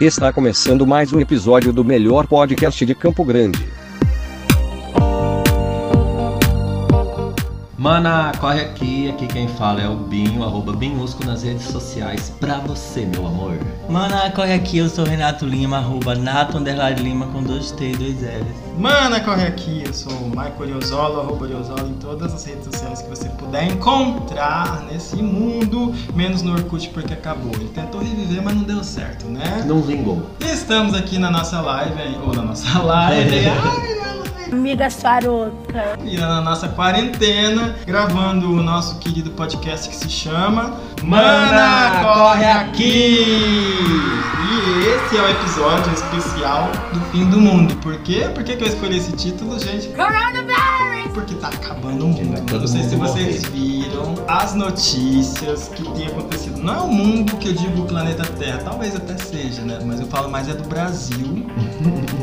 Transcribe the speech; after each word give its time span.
Está 0.00 0.32
começando 0.32 0.86
mais 0.86 1.12
um 1.12 1.20
episódio 1.20 1.74
do 1.74 1.84
melhor 1.84 2.26
podcast 2.26 2.86
de 2.86 2.94
Campo 2.94 3.22
Grande. 3.22 3.68
Mana, 7.80 8.30
corre 8.38 8.60
aqui, 8.60 9.08
aqui 9.08 9.26
quem 9.26 9.48
fala 9.48 9.80
é 9.80 9.88
o 9.88 9.96
Binho, 9.96 10.44
arroba 10.44 10.74
Binhusco 10.74 11.24
nas 11.24 11.44
redes 11.44 11.62
sociais, 11.62 12.30
pra 12.38 12.58
você, 12.58 13.06
meu 13.06 13.26
amor. 13.26 13.56
Mana, 13.88 14.30
corre 14.32 14.52
aqui, 14.52 14.76
eu 14.76 14.88
sou 14.90 15.02
Renato 15.02 15.46
Lima, 15.46 15.78
arroba 15.78 16.14
Nato 16.14 16.58
Underline 16.58 17.00
Lima 17.00 17.26
com 17.28 17.42
dois 17.42 17.70
T 17.70 17.92
e 17.92 17.96
dois 17.96 18.20
L's. 18.20 18.54
Mana, 18.78 19.18
corre 19.20 19.46
aqui, 19.46 19.82
eu 19.86 19.94
sou 19.94 20.12
o 20.12 20.28
Michael 20.28 20.56
Oriozolo, 20.60 21.20
arroba 21.20 21.44
Oriozolo 21.44 21.88
em 21.88 21.94
todas 21.94 22.34
as 22.34 22.44
redes 22.44 22.66
sociais 22.66 23.00
que 23.00 23.08
você 23.08 23.30
puder 23.30 23.64
encontrar 23.64 24.84
nesse 24.92 25.16
mundo, 25.16 25.94
menos 26.14 26.42
no 26.42 26.52
Orkut 26.52 26.86
porque 26.90 27.14
acabou. 27.14 27.52
Ele 27.54 27.70
tentou 27.70 28.02
reviver, 28.02 28.42
mas 28.42 28.56
não 28.56 28.64
deu 28.64 28.84
certo, 28.84 29.24
né? 29.24 29.64
Não 29.66 29.80
vingou. 29.80 30.26
E 30.38 30.50
estamos 30.50 30.92
aqui 30.92 31.18
na 31.18 31.30
nossa 31.30 31.62
live, 31.62 32.18
ou 32.26 32.34
na 32.34 32.42
nossa 32.42 32.76
live, 32.84 33.46
ai, 33.48 33.96
Amiga 34.52 34.90
Sarota. 34.90 35.98
e 36.04 36.16
na 36.16 36.40
nossa 36.40 36.68
quarentena, 36.68 37.76
gravando 37.86 38.50
o 38.52 38.62
nosso 38.62 38.98
querido 38.98 39.30
podcast 39.30 39.88
que 39.88 39.96
se 39.96 40.10
chama 40.10 40.74
Mana, 41.02 42.00
corre 42.02 42.44
aqui! 42.46 43.16
E 44.50 44.86
esse 44.88 45.16
é 45.16 45.22
o 45.22 45.28
episódio 45.30 45.92
especial 45.92 46.70
do 46.92 47.00
fim 47.12 47.24
do 47.30 47.40
mundo. 47.40 47.74
Por 47.76 47.96
quê? 47.98 48.28
Por 48.34 48.42
que, 48.42 48.56
que 48.56 48.64
eu 48.64 48.68
escolhi 48.68 48.98
esse 48.98 49.12
título, 49.12 49.58
gente? 49.58 49.88
Coronavirus! 49.88 50.79
Porque 51.14 51.34
tá 51.34 51.48
acabando 51.48 52.04
o 52.06 52.08
mundo. 52.08 52.42
Não 52.60 52.66
sei 52.66 52.82
se 52.84 52.96
vocês 52.96 53.42
viram 53.44 54.14
as 54.28 54.54
notícias 54.54 55.68
que 55.74 55.82
tem 55.92 56.06
acontecido. 56.06 56.60
Não 56.62 56.74
é 56.74 56.80
o 56.80 56.88
mundo 56.88 57.36
que 57.36 57.48
eu 57.48 57.52
digo 57.54 57.82
o 57.82 57.86
planeta 57.86 58.24
Terra, 58.24 58.60
talvez 58.64 58.94
até 58.94 59.16
seja, 59.16 59.62
né? 59.62 59.78
Mas 59.84 60.00
eu 60.00 60.06
falo 60.06 60.30
mais 60.30 60.48
é 60.48 60.54
do 60.54 60.68
Brasil. 60.68 61.46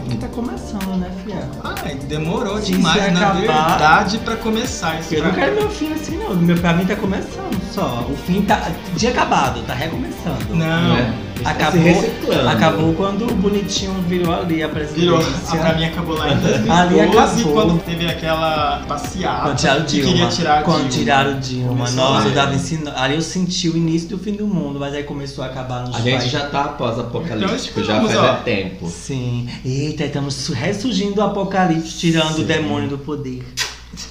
Que 0.09 0.17
tá 0.17 0.27
começando, 0.27 0.97
né, 0.97 1.11
Fia? 1.25 1.49
Ai, 1.63 1.95
demorou 2.07 2.57
Se 2.61 2.71
demais, 2.71 3.03
isso 3.03 3.11
na 3.13 3.19
acabar- 3.31 3.39
verdade, 3.69 4.17
pra 4.19 4.35
começar 4.37 4.99
isso. 4.99 5.13
Eu 5.15 5.23
não 5.25 5.31
quero 5.33 5.55
meu 5.55 5.69
fim 5.69 5.91
assim, 5.93 6.17
não. 6.17 6.35
Meu 6.35 6.57
pra 6.57 6.73
mim 6.73 6.85
tá 6.85 6.95
começando 6.95 7.59
só. 7.73 8.05
O 8.09 8.15
fim 8.15 8.41
tá. 8.43 8.71
Tinha 8.95 9.11
acabado, 9.11 9.61
tá 9.65 9.73
recomeçando. 9.73 10.55
Não. 10.55 10.95
É, 10.97 11.13
está 11.37 11.49
Acabou, 11.51 11.81
reciclando. 11.83 12.49
acabou 12.49 12.93
quando 12.93 13.29
o 13.31 13.35
bonitinho 13.35 13.93
virou 14.07 14.33
ali 14.33 14.61
a 14.63 14.69
presidência. 14.69 15.01
Virou. 15.01 15.19
Ah, 15.47 15.55
pra 15.57 15.73
mim 15.75 15.85
acabou 15.85 16.17
lá 16.17 16.31
em 16.33 16.37
2012, 16.37 16.69
Ali 16.71 16.99
acabou. 17.01 17.53
quando 17.53 17.83
teve 17.83 18.05
aquela 18.07 18.83
passeata 18.87 19.41
Quando 19.43 19.57
tiraram 19.57 19.81
o 19.81 19.85
que 19.85 19.91
Dilma. 19.91 20.11
queria 20.11 20.27
tirar 20.27 20.59
a 20.59 20.61
Quando 20.63 20.77
Dilma. 20.79 20.89
tiraram 20.91 21.31
o 21.31 21.39
Dilma. 21.39 21.67
Começou 21.69 21.95
Nossa, 21.97 22.27
eu 22.27 22.33
tava 22.33 22.55
ensinando. 22.55 22.97
Ali 22.97 23.15
eu 23.15 23.21
senti 23.21 23.69
o 23.69 23.77
início 23.77 24.09
do 24.09 24.17
fim 24.17 24.33
do 24.33 24.47
mundo, 24.47 24.79
mas 24.79 24.93
aí 24.93 25.03
começou 25.03 25.43
a 25.43 25.47
acabar 25.47 25.81
nos 25.85 25.95
A 25.95 25.99
gente 25.99 26.11
países. 26.13 26.31
já 26.31 26.47
tá 26.47 26.63
pós-apocalíptico, 26.69 27.79
Então, 27.79 27.83
já 27.83 28.01
faz 28.01 28.15
ó. 28.17 28.33
tempo. 28.43 28.87
Sim. 28.87 29.47
Eita, 29.65 30.05
estamos 30.05 30.33
su- 30.33 30.53
ressurgindo 30.53 31.13
do 31.15 31.21
apocalipse, 31.21 31.97
tirando 31.97 32.33
Sim. 32.35 32.41
o 32.43 32.45
demônio 32.45 32.89
do 32.89 32.97
poder. 32.97 33.43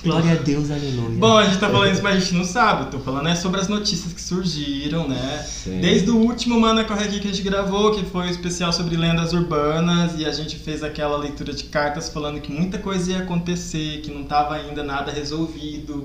Glória 0.03 0.33
a 0.33 0.35
Deus, 0.37 0.71
aleluia. 0.71 1.19
Bom, 1.19 1.37
a 1.37 1.45
gente 1.45 1.59
tá 1.59 1.69
falando 1.69 1.93
isso, 1.93 2.03
mas 2.03 2.17
a 2.17 2.21
gente 2.21 2.35
não 2.35 2.45
sabe. 2.45 2.91
Tô 2.91 2.99
falando 2.99 3.29
é 3.29 3.35
sobre 3.35 3.61
as 3.61 3.69
notícias 3.69 4.13
que 4.13 4.21
surgiram, 4.21 5.09
né? 5.09 5.45
Sim. 5.47 5.81
Desde 5.81 6.11
o 6.11 6.17
último 6.17 6.61
Mana 6.61 6.85
Corre 6.85 7.05
Aqui 7.05 7.21
que 7.21 7.29
a 7.29 7.31
gente 7.31 7.43
gravou, 7.43 7.93
que 7.93 8.05
foi 8.05 8.27
o 8.27 8.31
especial 8.31 8.73
sobre 8.73 8.97
lendas 8.97 9.33
urbanas, 9.33 10.13
e 10.19 10.25
a 10.25 10.33
gente 10.33 10.57
fez 10.57 10.83
aquela 10.83 11.17
leitura 11.17 11.53
de 11.53 11.65
cartas 11.65 12.09
falando 12.09 12.41
que 12.41 12.53
muita 12.53 12.79
coisa 12.79 13.13
ia 13.13 13.19
acontecer, 13.19 14.01
que 14.03 14.11
não 14.11 14.25
tava 14.25 14.55
ainda 14.55 14.83
nada 14.83 15.13
resolvido. 15.13 16.05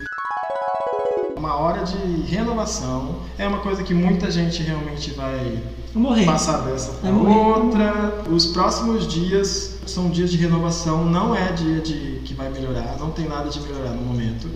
Uma 1.41 1.55
hora 1.55 1.83
de 1.83 1.97
renovação 2.31 3.15
é 3.35 3.47
uma 3.47 3.57
coisa 3.61 3.81
que 3.81 3.95
muita 3.95 4.29
gente 4.29 4.61
realmente 4.61 5.09
vai 5.15 5.57
morrer. 5.91 6.23
passar 6.23 6.59
dessa 6.59 6.91
Vai 7.01 7.11
morrer. 7.11 7.35
outra. 7.35 8.21
Os 8.29 8.45
próximos 8.45 9.07
dias 9.07 9.79
são 9.87 10.11
dias 10.11 10.29
de 10.29 10.37
renovação, 10.37 11.03
não 11.03 11.35
é 11.35 11.51
dia 11.53 11.79
de 11.79 12.21
que 12.23 12.35
vai 12.35 12.47
melhorar, 12.51 12.95
não 12.99 13.09
tem 13.09 13.27
nada 13.27 13.49
de 13.49 13.59
melhorar 13.59 13.89
no 13.89 14.03
momento. 14.03 14.47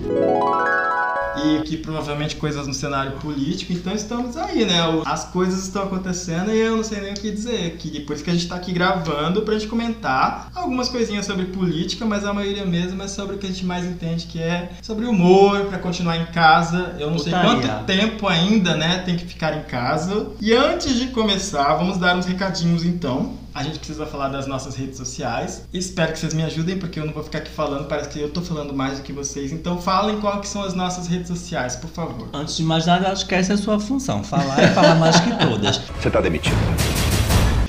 E 1.37 1.61
que 1.63 1.77
provavelmente 1.77 2.35
coisas 2.35 2.67
no 2.67 2.73
cenário 2.73 3.13
político, 3.13 3.73
então 3.73 3.93
estamos 3.93 4.37
aí, 4.37 4.65
né? 4.65 4.79
As 5.05 5.25
coisas 5.25 5.63
estão 5.63 5.83
acontecendo 5.83 6.51
e 6.51 6.57
eu 6.57 6.77
não 6.77 6.83
sei 6.83 7.01
nem 7.01 7.13
o 7.13 7.15
que 7.15 7.31
dizer. 7.31 7.77
Que 7.77 7.99
por 8.01 8.15
isso 8.15 8.23
que 8.23 8.29
a 8.29 8.33
gente 8.33 8.47
tá 8.47 8.55
aqui 8.55 8.71
gravando 8.71 9.41
pra 9.41 9.53
gente 9.53 9.67
comentar 9.67 10.49
algumas 10.53 10.89
coisinhas 10.89 11.25
sobre 11.25 11.45
política, 11.45 12.05
mas 12.05 12.25
a 12.25 12.33
maioria 12.33 12.65
mesmo 12.65 13.01
é 13.01 13.07
sobre 13.07 13.35
o 13.35 13.37
que 13.39 13.45
a 13.45 13.49
gente 13.49 13.65
mais 13.65 13.85
entende, 13.85 14.25
que 14.25 14.39
é 14.39 14.71
sobre 14.81 15.05
humor, 15.05 15.65
pra 15.65 15.77
continuar 15.79 16.17
em 16.17 16.25
casa. 16.27 16.95
Eu 16.99 17.11
não 17.11 17.19
sei 17.19 17.33
Putaria. 17.33 17.61
quanto 17.61 17.85
tempo 17.85 18.27
ainda, 18.27 18.75
né, 18.75 18.99
tem 19.05 19.15
que 19.15 19.25
ficar 19.25 19.57
em 19.57 19.63
casa. 19.63 20.27
E 20.41 20.53
antes 20.53 20.95
de 20.95 21.07
começar, 21.07 21.75
vamos 21.75 21.97
dar 21.97 22.15
uns 22.15 22.25
recadinhos 22.25 22.83
então. 22.83 23.44
A 23.55 23.63
gente 23.63 23.77
precisa 23.77 24.05
falar 24.05 24.27
das 24.27 24.47
nossas 24.47 24.75
redes 24.75 24.97
sociais. 24.97 25.65
Espero 25.73 26.11
que 26.11 26.19
vocês 26.19 26.33
me 26.33 26.43
ajudem, 26.43 26.77
porque 26.77 26.99
eu 26.99 27.05
não 27.05 27.13
vou 27.13 27.23
ficar 27.23 27.37
aqui 27.37 27.49
falando, 27.49 27.87
parece 27.87 28.09
que 28.09 28.19
eu 28.19 28.29
tô 28.29 28.41
falando 28.41 28.73
mais 28.73 28.97
do 28.97 29.03
que 29.03 29.13
vocês. 29.13 29.53
Então 29.53 29.81
falem 29.81 30.19
qual 30.19 30.41
que 30.41 30.47
são 30.49 30.61
as 30.61 30.73
nossas 30.73 31.07
redes 31.07 31.29
sociais, 31.29 31.77
por 31.77 31.89
favor. 31.89 32.27
Antes 32.33 32.57
de 32.57 32.63
mais 32.63 32.85
nada, 32.85 33.09
acho 33.09 33.25
que 33.25 33.33
essa 33.33 33.53
é 33.53 33.55
a 33.55 33.57
sua 33.57 33.79
função. 33.79 34.21
Falar 34.25 34.61
e 34.61 34.67
falar 34.73 34.95
mais 34.95 35.17
que 35.21 35.33
todas. 35.37 35.77
Você 35.97 36.11
tá 36.11 36.19
demitido. 36.19 36.57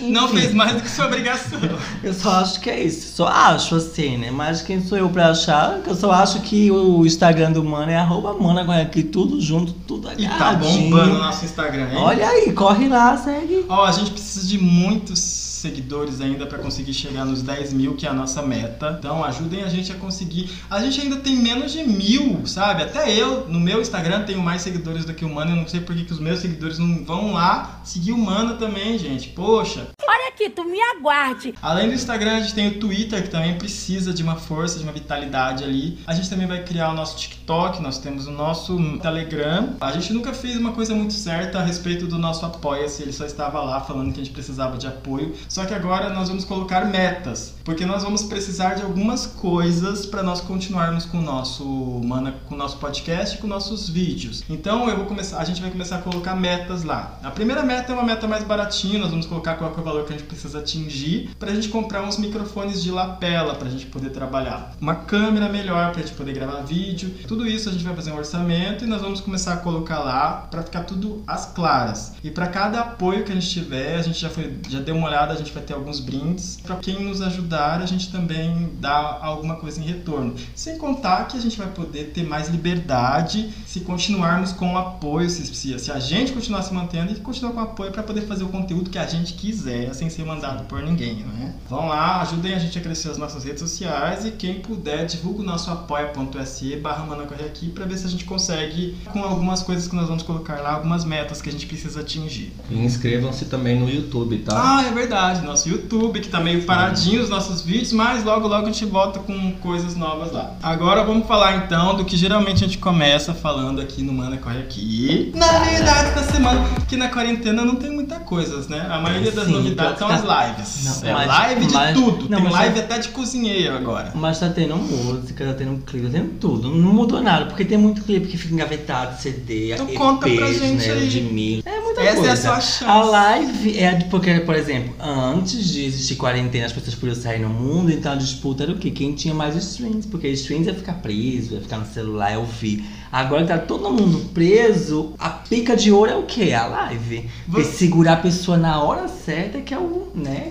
Não 0.01 0.25
Enfim, 0.25 0.39
fez 0.39 0.55
mais 0.55 0.75
do 0.75 0.83
que 0.83 0.91
sua 0.91 1.07
obrigação. 1.07 1.61
Eu 2.03 2.13
só 2.13 2.41
acho 2.41 2.61
que 2.61 2.69
é 2.69 2.83
isso. 2.83 3.15
Só 3.15 3.29
acho 3.29 3.77
assim, 3.77 4.17
né? 4.17 4.33
Mas 4.33 4.63
quem 4.63 4.81
sou 4.83 4.99
eu 4.99 5.09
pra 5.09 5.31
achar? 5.31 5.79
Eu 5.87 5.95
só 5.95 6.11
acho 6.11 6.41
que 6.41 6.69
o 6.69 7.07
Instagram 7.07 7.53
do 7.53 7.63
Mano 7.63 7.93
é 7.93 7.97
arroba 7.97 8.35
Mana 8.35 8.65
com 8.65 8.73
aqui, 8.73 9.05
tudo 9.05 9.41
junto, 9.41 9.73
tudo 9.73 10.11
E 10.19 10.29
tá 10.29 10.53
bombando 10.55 11.15
o 11.15 11.19
nosso 11.19 11.45
Instagram, 11.45 11.91
hein? 11.93 11.99
Olha 11.99 12.29
aí, 12.29 12.53
corre 12.53 12.89
lá, 12.89 13.17
segue. 13.17 13.65
Ó, 13.69 13.85
a 13.85 13.93
gente 13.93 14.11
precisa 14.11 14.49
de 14.49 14.59
muitos 14.59 15.46
seguidores 15.67 16.21
ainda 16.21 16.47
pra 16.47 16.59
conseguir 16.59 16.95
chegar 16.95 17.25
nos 17.25 17.43
10 17.43 17.73
mil, 17.73 17.97
que 17.97 18.07
é 18.07 18.09
a 18.09 18.15
nossa 18.15 18.41
meta. 18.43 18.97
Então 18.99 19.25
ajudem 19.25 19.65
a 19.65 19.69
gente 19.69 19.91
a 19.91 19.97
conseguir. 19.97 20.51
A 20.71 20.81
gente 20.81 21.01
ainda 21.01 21.17
tem 21.17 21.37
menos 21.37 21.73
de 21.73 21.83
mil, 21.83 22.47
sabe? 22.47 22.83
Até 22.83 23.13
eu, 23.13 23.49
no 23.49 23.59
meu 23.59 23.81
Instagram, 23.81 24.23
tenho 24.23 24.41
mais 24.41 24.63
seguidores 24.63 25.05
do 25.05 25.13
que 25.13 25.25
o 25.25 25.29
Mano. 25.29 25.53
Eu 25.53 25.57
não 25.57 25.69
sei 25.69 25.81
por 25.81 25.95
que, 25.95 26.05
que 26.05 26.13
os 26.13 26.21
meus 26.21 26.39
seguidores 26.39 26.79
não 26.79 27.05
vão 27.05 27.33
lá 27.33 27.81
seguir 27.85 28.13
o 28.13 28.19
Mano 28.19 28.57
também, 28.57 28.99
gente. 28.99 29.29
Poxa. 29.31 29.89
Olha 30.09 30.29
aqui, 30.29 30.49
tu 30.51 30.65
me 30.65 30.81
aguarde. 30.81 31.55
Além 31.61 31.89
do 31.89 31.95
Instagram, 31.95 32.37
a 32.37 32.41
gente 32.41 32.55
tem 32.55 32.69
o 32.69 32.79
Twitter, 32.79 33.23
que 33.23 33.29
também 33.29 33.59
precisa 33.59 34.13
de 34.13 34.23
uma 34.23 34.37
força, 34.37 34.79
de 34.79 34.85
uma 34.85 34.93
vitalidade 34.93 35.65
ali. 35.65 35.99
A 36.07 36.15
gente 36.15 36.31
também 36.31 36.47
vai 36.47 36.63
criar 36.63 36.91
o 36.91 36.95
nosso 36.95 37.17
TikTok, 37.17 37.83
nós 37.83 37.99
temos 37.99 38.27
o 38.27 38.31
nosso 38.31 38.77
Telegram. 38.99 39.75
A 39.81 39.93
gente 39.93 40.13
nunca 40.13 40.33
fez 40.33 40.57
uma 40.57 40.73
coisa 40.73 40.95
muito 40.95 41.13
certa 41.13 41.59
a 41.59 41.63
respeito 41.63 42.07
do 42.07 42.19
nosso 42.19 42.47
Apoia-se, 42.47 43.03
ele 43.03 43.13
só 43.13 43.25
estava 43.25 43.61
lá 43.63 43.81
falando 43.81 44.13
que 44.13 44.21
a 44.21 44.25
gente 44.25 44.33
precisava 44.33 44.77
de 44.77 44.87
apoio. 44.87 45.35
Só 45.57 45.65
que 45.65 45.73
agora 45.73 46.11
nós 46.11 46.29
vamos 46.29 46.45
colocar 46.45 46.85
metas, 46.85 47.55
porque 47.67 47.85
nós 47.85 48.05
vamos 48.05 48.23
precisar 48.23 48.75
de 48.75 48.83
algumas 48.83 49.27
coisas 49.27 50.07
para 50.07 50.23
nós 50.23 50.41
continuarmos 50.41 51.05
com 51.05 51.19
o 51.19 51.21
nosso 51.21 51.65
Mana, 52.05 52.37
com 52.47 52.55
o 52.55 52.59
nosso 52.59 52.77
podcast 52.79 53.39
com 53.39 53.49
nossos 53.49 53.89
vídeos. 53.89 54.45
Então 54.49 54.89
eu 54.89 54.97
vou 54.97 55.07
começar, 55.07 55.39
a 55.39 55.45
gente 55.45 55.61
vai 55.61 55.71
começar 55.71 55.97
a 55.97 56.03
colocar 56.03 56.37
metas 56.37 56.85
lá. 56.85 57.19
A 57.25 57.31
primeira 57.33 57.65
meta 57.65 57.91
é 57.91 57.95
uma 57.95 58.05
meta 58.05 58.29
mais 58.29 58.45
baratinha, 58.45 59.01
nós 59.01 59.11
vamos 59.11 59.27
colocar 59.27 59.57
qual 59.57 59.75
é 59.77 59.81
o 59.81 59.83
valor 59.83 60.05
que 60.05 60.15
a 60.15 60.17
gente 60.17 60.29
precisa 60.29 60.61
atingir 60.61 61.31
para 61.41 61.51
a 61.51 61.55
gente 61.55 61.69
comprar 61.69 62.03
uns 62.03 62.19
microfones 62.19 62.81
de 62.81 62.93
lapela 62.93 63.57
para 63.57 63.67
a 63.67 63.71
gente 63.71 63.87
poder 63.87 64.11
trabalhar. 64.11 64.73
Uma 64.81 64.95
câmera 64.95 65.49
melhor 65.49 65.91
para 65.91 66.03
a 66.03 66.07
gente 66.07 66.15
poder 66.15 66.35
gravar 66.35 66.61
vídeo. 66.63 67.13
Tudo 67.27 67.49
isso 67.49 67.69
a 67.69 67.73
gente 67.73 67.83
vai 67.83 67.97
fazer 67.97 68.13
um 68.13 68.17
orçamento 68.17 68.85
e 68.85 68.87
nós 68.87 69.03
vamos 69.03 69.21
começar 69.21 69.55
a 69.55 69.57
colocar 69.57 69.99
lá 69.99 70.47
para 70.49 70.63
ficar 70.63 70.85
tudo 70.85 71.25
às 71.27 71.47
claras. 71.47 72.13
E 72.23 72.31
para 72.31 72.47
cada 72.47 72.81
apoio 72.81 73.25
que 73.25 73.33
a 73.33 73.35
gente 73.35 73.51
tiver, 73.51 73.97
a 73.97 74.03
gente 74.03 74.21
já 74.21 74.31
foi, 74.31 74.57
já 74.69 74.79
deu 74.79 74.95
uma 74.95 75.09
olhada, 75.09 75.33
a 75.33 75.37
gente 75.37 75.53
vai 75.53 75.65
ter 75.65 75.75
alguns 75.75 75.99
brindes. 75.99 76.61
Para 76.65 76.77
quem 76.77 77.03
nos 77.03 77.21
ajudar, 77.21 77.56
a 77.65 77.87
gente 77.87 78.11
também 78.11 78.71
dá 78.81 79.19
alguma 79.23 79.57
coisa 79.57 79.81
em 79.81 79.85
retorno. 79.85 80.35
Sem 80.55 80.79
contar 80.79 81.27
que 81.29 81.37
a 81.37 81.41
gente 81.41 81.57
vai 81.57 81.69
poder 81.69 82.13
ter 82.15 82.25
mais 82.25 82.49
liberdade 82.49 83.51
se 83.67 83.81
continuarmos 83.81 84.53
com 84.53 84.75
o 84.75 84.79
apoio, 84.79 85.29
se, 85.29 85.47
se, 85.47 85.79
se 85.79 85.93
a 85.93 85.99
gente 85.99 86.33
continuar 86.33 86.63
se 86.63 86.73
mantendo 86.73 87.13
e 87.13 87.17
continuar 87.17 87.53
com 87.53 87.61
apoio 87.61 87.93
para 87.93 88.03
poder 88.03 88.23
fazer 88.23 88.45
o 88.45 88.49
conteúdo 88.49 88.91
que 88.91 88.99
a 88.99 89.07
gente 89.07 89.35
quiser, 89.35 89.95
sem 89.95 90.09
ser 90.09 90.25
mandado 90.25 90.65
por 90.65 90.83
ninguém, 90.83 91.17
né? 91.17 91.55
Vão 91.69 91.89
lá, 91.89 92.21
ajudem 92.23 92.55
a 92.55 92.59
gente 92.59 92.79
a 92.79 92.81
crescer 92.81 93.11
as 93.11 93.19
nossas 93.19 93.45
redes 93.45 93.61
sociais 93.61 94.25
e 94.25 94.31
quem 94.31 94.61
puder, 94.61 95.07
divulga 95.07 95.43
o 95.43 95.45
nosso 95.45 95.71
apoia.se 95.71 96.77
barra 96.77 97.05
Manacorre 97.05 97.45
aqui 97.45 97.69
para 97.69 97.85
ver 97.85 97.99
se 97.99 98.07
a 98.07 98.11
gente 98.11 98.25
consegue, 98.25 98.97
com 99.13 99.23
algumas 99.23 99.63
coisas 99.63 99.87
que 99.87 99.95
nós 99.95 100.09
vamos 100.09 100.23
colocar 100.23 100.61
lá, 100.61 100.75
algumas 100.75 101.05
metas 101.05 101.41
que 101.43 101.49
a 101.49 101.53
gente 101.53 101.67
precisa 101.67 102.01
atingir. 102.01 102.53
E 102.71 102.79
inscrevam-se 102.79 103.47
também 103.47 103.79
no 103.79 103.89
YouTube, 103.89 104.39
tá? 104.39 104.79
Ah, 104.79 104.85
é 104.85 104.91
verdade, 104.93 105.45
nosso 105.45 105.69
YouTube 105.69 106.21
que 106.21 106.29
tá 106.29 106.41
meio 106.41 106.65
paradinho 106.65 107.23
os 107.23 107.29
nossos 107.29 107.46
vídeos, 107.63 107.93
mas 107.93 108.25
logo 108.25 108.47
logo 108.49 108.67
a 108.67 108.71
gente 108.73 108.85
volta 108.85 109.19
com 109.21 109.53
coisas 109.63 109.97
novas 109.97 110.33
lá. 110.33 110.55
Agora 110.63 111.05
vamos 111.05 111.27
falar 111.27 111.57
então 111.65 111.95
do 111.97 112.05
que 112.05 112.17
geralmente 112.17 112.65
a 112.65 112.67
gente 112.67 112.79
começa 112.79 113.33
falando 113.35 113.81
aqui 113.81 114.03
no 114.03 114.13
Mana 114.13 114.37
Corre 114.37 114.59
Aqui. 114.59 115.33
Na 115.35 115.59
verdade, 115.61 116.11
essa 116.11 116.33
semana, 116.33 116.65
que 116.89 116.97
na 116.97 117.09
quarentena 117.09 117.65
não 117.65 117.77
tem 117.77 117.91
muita 117.91 118.17
coisa, 118.21 118.57
né? 118.69 118.87
A 118.91 118.99
maioria 119.01 119.31
das 119.33 119.47
Sim, 119.47 119.53
novidades 119.53 119.99
são 119.99 120.09
tá- 120.09 120.15
as 120.15 120.23
lives. 120.57 120.85
Não, 121.03 121.09
é 121.09 121.13
mas- 121.13 121.27
live 121.29 121.67
de 121.67 121.75
mas- 121.75 121.95
tudo. 121.95 122.29
não, 122.29 122.41
tem 122.43 122.51
live 122.51 122.81
até 122.81 122.99
de 122.99 123.09
cozinheiro 123.09 123.77
agora. 123.77 124.13
Mas 124.15 124.39
tá 124.41 124.49
tendo 124.49 124.77
música, 124.77 125.45
tá 125.47 125.55
tendo 125.55 125.83
clipe, 125.85 126.07
tá 126.07 126.13
tendo 126.13 126.39
tudo. 126.39 126.69
Não 126.71 126.93
mudou 126.93 127.23
nada, 127.23 127.47
porque 127.47 127.65
tem 127.65 127.79
muito 127.79 128.03
clipe 128.03 128.27
que 128.29 128.37
fica 128.37 128.55
engavetado, 128.55 129.21
CD, 129.21 129.73
Então 129.73 129.87
EPs, 129.87 129.99
conta 129.99 130.29
pra 130.29 130.53
gente 130.53 130.87
né, 130.87 130.93
aí. 130.95 131.09
de 131.09 131.21
mil. 131.21 131.63
É 131.65 131.76
outra 132.01 132.11
Essa 132.11 132.21
é 132.21 132.23
a 132.23 132.27
coisa. 132.27 132.37
sua 132.37 132.61
chance. 132.61 132.85
A 132.85 133.03
live 133.03 133.79
é 133.79 133.95
porque, 134.11 134.35
por 134.41 134.55
exemplo, 134.55 134.95
antes 135.01 135.69
de 135.69 135.85
existir 135.85 136.17
quarentena, 136.17 136.67
as 136.67 136.73
pessoas 136.73 136.95
podiam 136.95 137.15
sair 137.17 137.41
no 137.41 137.49
mundo, 137.49 137.91
então 137.93 138.13
a 138.13 138.17
disputa 138.17 138.63
era 138.65 138.73
o 138.73 138.79
quê? 138.79 138.91
Quem 138.91 139.15
tinha 139.15 139.35
mais 139.35 139.55
streams, 139.57 140.07
porque 140.09 140.29
streams 140.29 140.67
ia 140.69 140.75
ficar 140.75 140.95
preso, 140.95 141.55
ia 141.55 141.61
ficar 141.61 141.79
no 141.79 141.87
celular, 141.87 142.31
ia 142.33 142.39
ouvir. 142.39 142.85
Agora 143.11 143.43
que 143.43 143.49
tá 143.49 143.59
todo 143.59 143.91
mundo 143.91 144.29
preso, 144.35 145.15
a 145.19 145.31
pica 145.31 145.77
de 145.77 145.91
ouro 145.91 146.11
é 146.11 146.17
o 146.17 146.25
quê? 146.25 146.53
A 146.53 146.67
live. 146.67 147.29
Você- 147.49 147.73
segurar 147.77 148.15
a 148.15 148.17
pessoa 148.17 148.57
na 148.59 148.83
hora 148.83 149.09
certa 149.09 149.61
que 149.61 149.73
é 149.73 149.79
o, 149.79 150.09
né, 150.15 150.51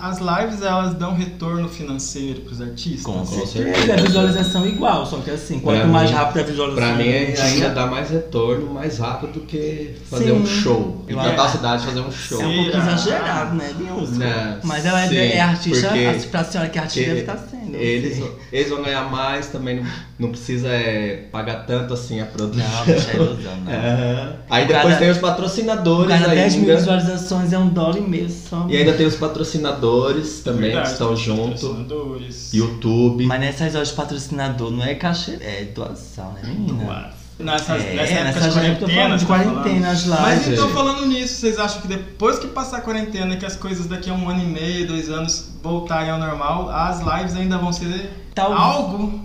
As 0.00 0.18
lives, 0.18 0.62
elas 0.62 0.94
dão 0.94 1.14
retorno 1.14 1.68
financeiro 1.68 2.40
pros 2.42 2.60
artistas? 2.60 3.02
Com 3.02 3.24
certeza. 3.24 3.52
certeza, 3.64 3.92
a 3.94 3.96
visualização 3.96 4.64
é 4.64 4.68
igual, 4.68 5.06
só 5.06 5.18
que 5.18 5.30
assim, 5.30 5.60
quanto 5.60 5.78
Pra 5.80 5.86
mais 5.88 6.10
mim- 6.10 6.16
rápido 6.16 6.40
a 6.40 6.42
visualização 6.44 6.94
Pra 6.94 6.96
mim 7.04 7.08
é- 7.10 7.40
ainda 7.40 7.68
dá 7.70 7.86
mais 7.86 8.10
retorno, 8.10 8.72
mais 8.72 8.98
rápido 8.98 9.32
do 9.34 9.40
que 9.40 9.94
fazer 10.10 10.24
Sim. 10.26 10.32
um 10.32 10.46
show. 10.46 11.04
Pra 11.06 11.30
tal 11.32 11.44
acho- 11.46 11.56
cidade 11.56 11.84
fazer 11.86 12.00
um 12.00 12.10
show. 12.12 12.40
É 12.42 12.46
um 12.46 12.64
Será? 12.64 12.78
exagerado, 12.78 13.54
né, 13.56 13.72
Beyoncé? 13.76 14.58
Mas 14.62 14.84
ela 14.86 15.00
é, 15.04 15.08
sim, 15.08 15.16
é 15.16 15.40
artista, 15.40 15.88
porque- 15.88 16.04
a- 16.06 16.30
pra 16.30 16.44
senhora 16.44 16.68
que 16.70 16.78
é 16.78 16.82
artista 16.82 17.00
porque 17.10 17.22
deve 17.22 17.32
estar 17.32 17.48
sendo. 17.50 17.63
Eles, 17.74 18.16
sei. 18.16 18.32
eles 18.52 18.70
vão 18.70 18.82
ganhar 18.82 19.10
mais, 19.10 19.48
também 19.48 19.76
não, 19.76 19.84
não 20.18 20.30
precisa 20.30 20.68
é, 20.68 21.28
pagar 21.30 21.66
tanto 21.66 21.94
assim 21.94 22.20
a 22.20 22.26
produção. 22.26 22.64
Não, 22.68 22.84
deixa 22.86 23.10
a 23.10 23.14
ilusão, 23.14 23.56
não. 23.64 23.72
É. 23.72 24.36
Aí 24.50 24.66
depois 24.66 24.98
tem 24.98 25.10
os 25.10 25.18
patrocinadores 25.18 26.18
cada 26.18 26.34
10 26.34 26.54
mil 26.56 26.62
ainda. 26.62 26.76
visualizações 26.76 27.52
é 27.52 27.58
um 27.58 27.68
dólar 27.68 27.98
e 27.98 28.00
meio 28.00 28.30
só. 28.30 28.66
E 28.68 28.76
ainda 28.76 28.92
tem 28.92 29.06
os 29.06 29.16
patrocinadores 29.16 30.40
também 30.40 30.72
Verdade, 30.72 30.86
que 30.86 30.92
estão 30.92 31.16
junto. 31.16 31.52
patrocinadores. 31.52 32.52
YouTube. 32.52 33.26
Mas 33.26 33.40
nessas 33.40 33.74
horas 33.74 33.88
de 33.88 33.94
patrocinador 33.94 34.70
não 34.70 34.84
é 34.84 34.94
cachê, 34.94 35.38
é 35.40 35.64
doação, 35.74 36.32
né, 36.32 36.42
menina? 36.44 37.12
Nessas, 37.38 37.82
É, 37.82 37.94
nessa 37.94 38.12
época 38.12 38.22
nessas 38.24 38.44
de 38.54 38.60
quarentena, 38.60 39.16
de 39.16 39.24
tá 39.26 39.26
quarentena, 39.26 39.90
as 39.90 40.06
Mas 40.06 40.48
então 40.48 40.68
falando 40.70 41.06
nisso, 41.06 41.34
vocês 41.34 41.58
acham 41.58 41.80
que 41.82 41.88
depois 41.88 42.38
que 42.38 42.46
passar 42.46 42.78
a 42.78 42.80
quarentena, 42.80 43.36
que 43.36 43.44
as 43.44 43.56
coisas 43.56 43.86
daqui 43.86 44.08
a 44.08 44.12
um 44.14 44.28
ano 44.28 44.40
e 44.42 44.46
meio, 44.46 44.86
dois 44.86 45.10
anos 45.10 45.50
voltarem 45.62 46.10
ao 46.10 46.18
normal, 46.18 46.70
as 46.70 47.00
lives 47.00 47.34
ainda 47.34 47.58
vão 47.58 47.72
ser 47.72 48.10
Tal- 48.34 48.52
algo? 48.52 49.20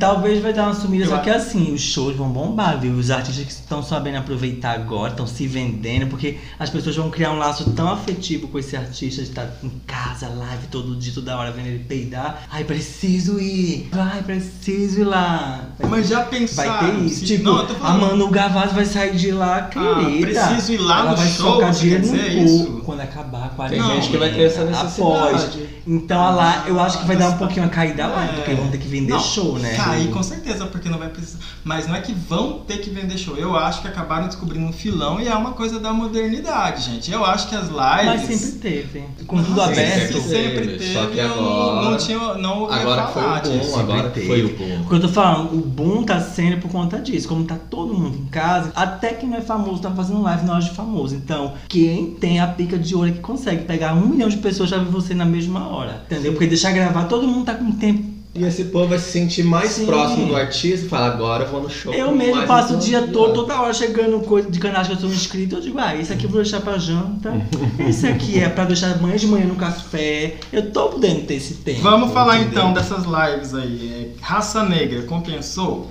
Talvez 0.00 0.42
vai 0.42 0.52
dar 0.54 0.64
uma 0.64 0.74
sumida, 0.74 1.04
Eu 1.04 1.10
só 1.10 1.18
que 1.18 1.28
assim, 1.28 1.74
os 1.74 1.80
shows 1.82 2.16
vão 2.16 2.30
bombar, 2.30 2.80
viu? 2.80 2.92
Os 2.94 3.10
artistas 3.10 3.44
que 3.44 3.52
estão 3.52 3.82
sabendo 3.82 4.16
aproveitar 4.16 4.72
agora, 4.72 5.10
estão 5.10 5.26
se 5.26 5.46
vendendo, 5.46 6.06
porque 6.06 6.38
as 6.58 6.70
pessoas 6.70 6.96
vão 6.96 7.10
criar 7.10 7.32
um 7.32 7.38
laço 7.38 7.70
tão 7.72 7.86
afetivo 7.92 8.48
com 8.48 8.58
esse 8.58 8.74
artista 8.74 9.22
de 9.22 9.28
estar 9.28 9.46
em 9.62 9.70
casa, 9.86 10.28
live 10.28 10.68
todo 10.70 10.96
dia, 10.96 11.12
toda 11.12 11.36
hora, 11.36 11.50
vendo 11.52 11.66
ele 11.66 11.84
peidar. 11.84 12.44
Ai, 12.50 12.64
preciso 12.64 13.38
ir! 13.38 13.88
Ai, 13.92 14.22
preciso 14.22 15.00
ir 15.00 15.04
lá! 15.04 15.66
Mas 15.86 16.08
já 16.08 16.20
Vai 16.20 16.28
pensaram? 16.30 16.96
ter 16.96 17.04
isso. 17.04 17.20
se- 17.20 17.26
Tipo, 17.26 17.44
não, 17.44 17.66
a. 17.82 17.92
Manu 17.98 18.28
Gavassi 18.30 18.74
vai 18.74 18.86
sair 18.86 19.16
de 19.16 19.30
lá, 19.32 19.62
querida. 19.62 20.20
preciso 20.26 20.72
ir 20.72 20.78
lá 20.78 21.00
Ela 21.00 21.10
no 21.10 21.16
vai 21.18 21.28
show, 21.28 21.52
socar 21.54 21.72
dinheiro 21.72 22.06
no 22.06 22.16
isso? 22.16 22.82
quando 22.86 23.00
acabar 23.00 23.38
a 23.44 23.48
Tem 23.48 23.56
quarentena. 23.56 23.94
gente 23.96 24.08
que 24.10 24.16
vai 24.16 24.30
ter 24.32 24.42
essa 24.44 24.64
necessidade. 24.64 24.98
Após. 25.02 25.58
Então, 25.86 26.34
lá, 26.36 26.64
eu 26.66 26.80
acho 26.80 27.00
que 27.00 27.06
vai 27.06 27.16
dar 27.16 27.28
um 27.28 27.32
Ah, 27.32 27.36
pouquinho 27.36 27.66
a 27.66 27.68
caída 27.68 28.06
lá, 28.06 28.24
é. 28.24 28.28
porque 28.28 28.54
vão 28.54 28.68
ter 28.70 28.78
que 28.78 28.88
vender 28.88 29.12
Não, 29.12 29.20
show, 29.20 29.57
né? 29.58 29.74
Cair 29.76 30.10
com 30.10 30.22
certeza, 30.22 30.66
porque 30.66 30.88
não 30.88 30.98
vai 30.98 31.08
precisar. 31.08 31.38
Mas 31.64 31.86
não 31.86 31.94
é 31.94 32.00
que 32.00 32.12
vão 32.12 32.60
ter 32.60 32.78
que 32.78 32.90
vender 32.90 33.16
show. 33.18 33.36
Eu 33.36 33.56
acho 33.56 33.82
que 33.82 33.88
acabaram 33.88 34.26
descobrindo 34.26 34.66
um 34.66 34.72
filão 34.72 35.20
e 35.20 35.28
é 35.28 35.34
uma 35.34 35.52
coisa 35.52 35.78
da 35.78 35.92
modernidade, 35.92 36.82
gente. 36.82 37.10
Eu 37.10 37.24
acho 37.24 37.48
que 37.48 37.54
as 37.54 37.68
lives. 37.68 37.76
Mas 38.06 38.20
sempre 38.22 38.58
teve. 38.58 39.04
Com 39.26 39.42
tudo 39.42 39.56
Nossa, 39.56 39.70
aberto. 39.72 40.12
Sempre, 40.14 40.20
sempre 40.22 40.66
teve. 40.78 40.92
Só 40.94 41.06
que 41.06 41.20
agora- 41.20 41.40
não, 41.40 41.90
não 41.90 41.96
tinha. 41.98 42.18
Não 42.34 42.70
Agora 42.70 43.06
foi 43.08 43.22
falar 43.22 43.38
o 43.38 43.42
boom, 43.48 43.58
disso. 43.58 43.78
agora 43.78 44.10
que 44.10 44.20
foi 44.26 44.44
o 44.44 44.56
boom. 44.56 44.78
Porque 44.80 44.94
eu 44.94 45.00
tô 45.00 45.08
falando, 45.08 45.54
o 45.54 45.60
boom 45.60 46.02
tá 46.02 46.20
sendo 46.20 46.58
por 46.60 46.70
conta 46.70 46.98
disso. 47.00 47.28
Como 47.28 47.44
tá 47.44 47.56
todo 47.70 47.94
mundo 47.94 48.16
em 48.16 48.26
casa, 48.26 48.72
até 48.74 49.12
quem 49.14 49.28
não 49.28 49.38
é 49.38 49.40
famoso 49.40 49.80
tá 49.82 49.90
fazendo 49.90 50.22
live 50.22 50.44
na 50.46 50.54
hora 50.54 50.62
de 50.62 50.70
famoso. 50.70 51.14
Então, 51.14 51.54
quem 51.68 52.12
tem 52.12 52.40
a 52.40 52.46
pica 52.46 52.78
de 52.78 52.94
ouro 52.94 53.08
é 53.08 53.12
que 53.12 53.20
consegue 53.20 53.64
pegar 53.64 53.94
um 53.94 54.06
milhão 54.06 54.28
de 54.28 54.36
pessoas 54.38 54.70
já 54.70 54.78
ver 54.78 54.90
você 54.90 55.14
na 55.14 55.24
mesma 55.24 55.68
hora. 55.68 56.02
Entendeu? 56.06 56.32
Porque 56.32 56.46
deixar 56.46 56.72
gravar, 56.72 57.04
todo 57.04 57.26
mundo 57.26 57.44
tá 57.46 57.54
com 57.54 57.70
tempo. 57.72 58.17
E 58.34 58.44
esse 58.44 58.64
povo 58.64 58.88
vai 58.88 58.98
se 58.98 59.10
sentir 59.10 59.42
mais 59.42 59.70
Sim. 59.70 59.86
próximo 59.86 60.26
do 60.26 60.36
artista 60.36 60.86
e 60.86 60.88
fala, 60.88 61.06
agora 61.06 61.44
eu 61.44 61.50
vou 61.50 61.62
no 61.62 61.70
show. 61.70 61.92
Eu 61.92 62.14
mesmo 62.14 62.46
passo 62.46 62.74
o 62.74 62.76
dia 62.78 63.00
dia. 63.00 63.12
todo, 63.12 63.34
toda 63.34 63.60
hora 63.60 63.72
chegando 63.72 64.20
coisa 64.20 64.50
de 64.50 64.58
canais 64.58 64.86
que 64.86 64.92
eu 64.92 64.98
sou 64.98 65.10
inscrito. 65.10 65.56
Eu 65.56 65.60
digo, 65.60 65.78
ah, 65.78 65.96
esse 65.96 66.12
aqui 66.12 66.24
eu 66.24 66.30
vou 66.30 66.42
deixar 66.42 66.60
pra 66.60 66.78
janta. 66.78 67.32
esse 67.88 68.06
aqui 68.06 68.38
é 68.38 68.48
pra 68.48 68.64
deixar 68.64 68.92
amanhã 68.92 69.16
de 69.16 69.26
manhã 69.26 69.46
no 69.46 69.56
café. 69.56 70.36
Eu 70.52 70.70
tô 70.70 70.88
podendo 70.88 71.22
ter 71.22 71.34
esse 71.34 71.54
tempo. 71.54 71.80
Vamos 71.80 72.12
falar 72.12 72.36
entendeu? 72.36 72.58
então 72.58 72.72
dessas 72.72 73.04
lives 73.04 73.54
aí. 73.54 74.12
É, 74.18 74.24
Raça 74.24 74.62
Negra, 74.64 75.02
compensou? 75.02 75.88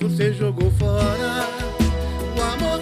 Você 0.00 0.34
jogou 0.34 0.70
fora 0.72 1.48
o 2.36 2.42
amor 2.42 2.75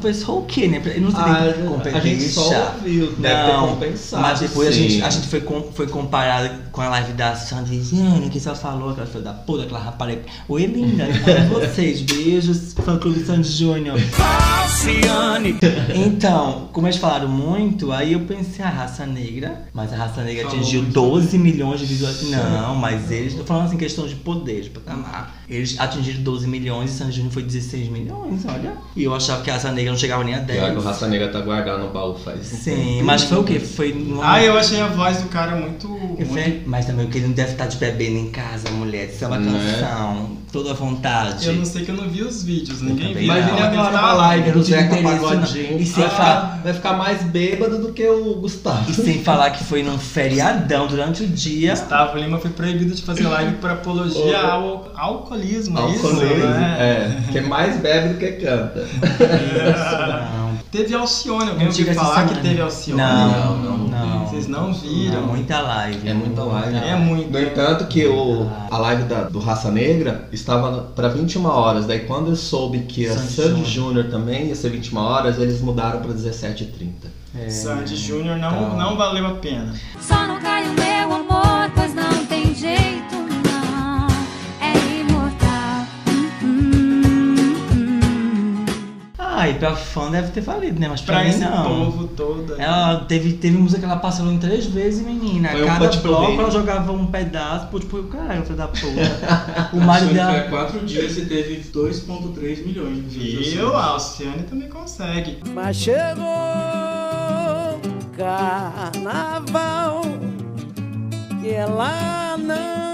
compensou 0.00 0.40
o 0.40 0.46
quê, 0.46 0.66
né? 0.66 0.82
Eu 0.94 1.02
não 1.02 1.10
sei 1.10 1.20
Ah, 1.20 1.54
nem 1.84 1.94
a 1.94 2.00
gente 2.00 2.28
só 2.28 2.74
ouviu, 2.74 3.12
deve 3.12 3.44
ter 3.44 3.52
Não, 3.52 3.68
compensado, 3.68 4.22
Mas 4.22 4.40
depois 4.40 4.68
a 4.68 4.72
gente, 4.72 5.02
a 5.02 5.10
gente 5.10 5.28
foi, 5.28 5.40
com, 5.40 5.62
foi 5.72 5.86
comparado 5.86 6.50
com 6.72 6.80
a 6.80 6.88
live 6.88 7.12
da 7.12 7.34
Sandy 7.34 7.82
Jane, 7.82 8.30
que 8.30 8.40
só 8.40 8.54
falou 8.54 8.90
aquela 8.90 9.06
filha 9.06 9.24
da 9.24 9.32
puta, 9.34 9.64
aquela 9.64 9.78
rapariga. 9.80 10.22
Oi, 10.48 10.66
linda, 10.66 11.04
amo 11.04 11.60
vocês. 11.60 12.00
Beijos, 12.10 12.72
fã 12.72 12.98
clube 12.98 13.24
Sandy 13.24 13.48
Júnior. 13.48 13.98
Então, 15.94 16.68
como 16.72 16.86
eles 16.86 16.96
falaram 16.96 17.28
muito, 17.28 17.92
aí 17.92 18.14
eu 18.14 18.20
pensei, 18.20 18.64
a 18.64 18.70
raça 18.70 19.04
negra, 19.04 19.68
mas 19.74 19.92
a 19.92 19.96
raça 19.96 20.22
negra 20.22 20.44
Falou 20.44 20.58
atingiu 20.58 20.82
muito 20.82 20.94
12 20.94 21.38
milhões 21.38 21.80
de 21.80 21.86
visualizações. 21.86 22.30
Não, 22.30 22.74
mas 22.74 23.10
eles, 23.10 23.34
tô 23.34 23.44
falando 23.44 23.66
assim, 23.66 23.76
questão 23.76 24.06
de 24.06 24.14
poder, 24.14 24.62
de 24.62 24.70
patamar. 24.70 25.40
Eles 25.48 25.78
atingiram 25.78 26.22
12 26.22 26.46
milhões 26.46 26.90
e 26.90 26.94
Sandy 26.94 27.12
Júnior 27.12 27.32
foi 27.32 27.42
16 27.42 27.88
milhões, 27.88 28.44
olha. 28.46 28.74
E 28.94 29.02
eu 29.02 29.14
achava 29.14 29.42
que 29.42 29.50
a 29.50 29.54
raça 29.54 29.72
negra 29.72 29.89
não 29.90 29.98
chegava 29.98 30.24
nem 30.24 30.34
a 30.34 30.38
10. 30.38 30.58
Pior 30.58 30.70
que 30.72 30.78
o 30.78 30.82
Raça 30.82 31.06
Negra 31.08 31.28
tá 31.28 31.40
guardado 31.40 31.78
no 31.82 31.90
baú 31.90 32.14
faz 32.18 32.46
Sim, 32.46 32.74
tempo. 32.74 33.04
mas 33.04 33.24
foi 33.24 33.38
o 33.38 33.44
quê? 33.44 33.58
Foi 33.60 33.92
numa... 33.92 34.32
Ah, 34.34 34.42
eu 34.42 34.56
achei 34.58 34.80
a 34.80 34.86
voz 34.86 35.18
do 35.18 35.28
cara 35.28 35.56
muito. 35.56 35.88
Muito... 35.88 36.26
falei, 36.26 36.62
Mas 36.66 36.86
também 36.86 37.06
o 37.06 37.08
que 37.08 37.18
ele 37.18 37.26
não 37.28 37.34
deve 37.34 37.52
estar 37.52 37.66
de 37.66 37.76
bebendo 37.76 38.18
em 38.18 38.30
casa, 38.30 38.70
mulher. 38.70 39.06
Isso 39.08 39.24
é 39.24 39.26
uma 39.28 39.38
Né? 39.38 39.52
canção, 39.80 40.36
toda 40.52 40.70
à 40.70 40.74
vontade. 40.74 41.46
Eu 41.46 41.54
não 41.54 41.64
sei 41.64 41.84
que 41.84 41.90
eu 41.90 41.94
não 41.96 42.08
vi 42.08 42.22
os 42.22 42.42
vídeos, 42.42 42.80
ninguém 42.82 43.14
viu. 43.14 43.26
Como 43.28 43.38
eles 43.38 43.50
agora 43.50 43.86
estavam. 43.88 44.16
live 44.16 44.50
do 44.52 44.62
Zeca. 44.62 44.96
Pagodinho. 44.96 45.78
E 45.80 45.86
sem 45.86 46.04
Ah, 46.04 46.10
falar- 46.10 46.60
Vai 46.62 46.74
ficar 46.74 46.92
mais 46.92 47.22
bêbado 47.22 47.78
do 47.78 47.92
que 47.92 48.06
o 48.06 48.34
Gustavo. 48.34 48.90
E 48.90 48.94
sem 48.94 49.22
falar 49.22 49.50
que 49.50 49.64
foi 49.64 49.82
num 49.82 49.98
feriadão 49.98 50.86
durante 50.86 51.22
o 51.22 51.26
dia. 51.26 51.70
Gustavo 51.70 52.18
Lima 52.18 52.38
foi 52.38 52.50
proibido 52.50 52.94
de 52.94 53.02
fazer 53.02 53.26
live 53.26 53.54
por 53.56 53.70
apologia 53.70 54.38
ao 54.40 54.90
alcoolismo, 54.94 55.78
é 55.78 55.90
isso? 55.92 56.06
Alcoolismo, 56.06 56.46
né? 56.50 56.76
é. 57.28 57.32
Que 57.32 57.40
mais 57.40 57.76
bebe 57.80 58.08
do 58.14 58.18
que 58.18 58.32
canta. 58.32 58.86
Não, 59.84 60.50
Teve 60.70 60.94
Alcione, 60.94 61.50
alguém 61.50 61.66
ouviu 61.66 61.94
falar 61.94 62.28
que 62.28 62.34
teve 62.40 62.60
Alcione? 62.60 63.00
Não, 63.00 63.56
Não, 63.58 63.78
não. 63.78 64.26
Vocês 64.26 64.46
não 64.46 64.72
viram? 64.72 65.22
Não, 65.22 65.26
muita 65.28 65.60
live. 65.60 66.08
É 66.08 66.14
muita 66.14 66.42
live. 66.44 66.76
É 66.76 66.94
muito. 66.96 67.30
No 67.32 67.40
entanto, 67.40 67.86
que 67.86 68.06
o, 68.06 68.48
a 68.70 68.78
live 68.78 69.02
da- 69.04 69.24
do 69.24 69.40
Raça 69.40 69.70
Negra 69.70 70.28
estava 70.32 70.82
para 70.94 71.08
21 71.08 71.44
horas. 71.46 71.86
Daí, 71.86 72.00
quando 72.00 72.30
eu 72.30 72.36
soube 72.36 72.80
que 72.80 73.06
a 73.08 73.14
Sandy 73.18 73.64
Júnior. 73.64 73.66
Júnior 73.66 74.04
também 74.10 74.46
ia 74.46 74.54
ser 74.54 74.70
21 74.70 74.98
horas, 74.98 75.38
eles 75.38 75.60
mudaram 75.60 76.00
para 76.00 76.12
17h30. 76.12 77.08
É, 77.38 77.48
Sandy 77.50 77.96
Júnior 77.96 78.36
não, 78.38 78.48
então. 78.50 78.76
não 78.78 78.96
valeu 78.96 79.26
a 79.26 79.30
pena. 79.34 79.72
Só 80.00 80.26
não 80.26 80.40
cai 80.40 80.68
o 80.68 80.72
meu 80.72 81.12
amor, 81.16 81.29
Ah, 89.40 89.48
e 89.48 89.54
pra 89.54 89.74
fã 89.74 90.10
deve 90.10 90.28
ter 90.32 90.40
valido, 90.42 90.78
né? 90.78 90.86
Mas 90.88 91.00
pra, 91.00 91.14
Pra 91.16 91.24
mim 91.24 91.30
esse 91.30 91.40
não. 91.40 91.62
povo 91.84 92.06
todo. 92.08 92.54
aí. 92.54 92.60
Ela 92.60 92.96
teve, 93.08 93.32
teve 93.34 93.56
música 93.56 93.78
que 93.80 93.84
ela 93.86 93.96
passou 93.96 94.30
em 94.30 94.38
três 94.38 94.66
vezes, 94.66 95.02
menina. 95.04 95.48
Foi 95.50 95.62
um 95.62 95.66
Cada 95.66 95.88
put 95.88 95.98
bloco 96.00 96.40
ela 96.40 96.50
jogava 96.50 96.92
um 96.92 97.06
pedaço, 97.06 97.68
pô, 97.68 97.80
tipo, 97.80 98.02
caralho, 98.04 98.42
filho 98.44 98.56
da 98.56 98.68
puta. 98.68 99.70
o 99.72 99.80
marido 99.80 100.08
Foi 100.08 100.14
dela. 100.14 100.40
quatro 100.50 100.80
dias 100.84 101.16
e 101.16 101.24
teve 101.26 101.62
2.3 101.72 102.66
milhões 102.66 102.96
de 103.10 103.18
visualizações. 103.18 103.52
Viu? 103.54 103.74
A 103.76 103.84
Alcione 103.86 104.42
também 104.42 104.68
consegue. 104.68 105.38
Mas 105.54 105.76
chegou 105.76 106.26
carnaval 108.16 110.02
e 111.42 111.48
ela 111.50 112.36
não 112.36 112.89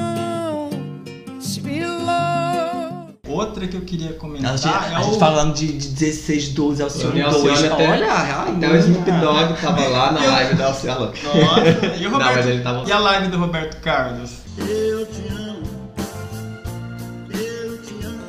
Outra 3.37 3.67
que 3.67 3.77
eu 3.77 3.83
queria 3.83 4.13
comentar 4.15 4.53
A 4.55 4.57
gente, 4.57 4.69
é 4.69 4.95
a 4.97 5.03
gente 5.03 5.17
o... 5.17 5.19
falando 5.19 5.55
de, 5.55 5.67
de 5.73 5.89
16, 5.89 6.49
12, 6.51 6.83
Alcione 6.83 7.23
Alcione 7.23 7.49
2. 7.49 7.65
até- 7.65 7.89
Olha, 7.91 8.13
Até 8.13 8.71
o 8.71 8.77
Snoop 8.77 9.11
Dogg 9.11 9.61
tava 9.61 9.89
lá 9.89 10.13
na 10.13 10.21
live 10.27 10.55
da 10.55 10.67
Alcione. 10.67 10.99
Nossa, 11.23 11.97
e 11.99 12.07
o 12.07 12.11
Não, 12.11 12.19
Roberto... 12.19 12.37
mas 12.37 12.47
ele 12.47 12.63
tava- 12.63 12.89
E 12.89 12.93
a 12.93 12.99
live 12.99 13.29
do 13.29 13.39
Roberto 13.39 13.81
Carlos? 13.83 14.31
Eu 14.59 15.07
te 15.07 15.29
amo, 15.29 15.63
eu 17.31 17.79
te 17.83 18.07
amo, 18.07 18.23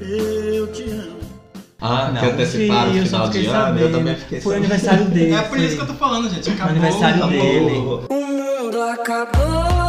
eu 0.00 0.66
te 0.72 0.82
amo. 0.90 1.20
Ah, 1.82 2.10
Não, 2.12 2.20
que 2.20 2.26
anteciparam 2.26 2.90
o 2.90 3.06
final 3.06 3.28
de 3.30 3.46
ano, 3.46 3.78
eu 3.80 3.90
também 3.92 4.14
fiquei 4.14 4.40
Foi 4.40 4.56
aniversário 4.56 5.04
dele. 5.06 5.32
É 5.40 5.42
por 5.42 5.58
isso 5.58 5.76
que 5.76 5.82
eu 5.82 5.86
tô 5.86 5.94
falando, 5.94 6.28
gente. 6.28 6.50
Acabou. 6.50 6.70
aniversário 6.72 7.16
acabou. 7.16 7.30
dele. 7.30 7.78
O 8.10 8.14
mundo 8.14 8.82
acabou. 8.82 9.79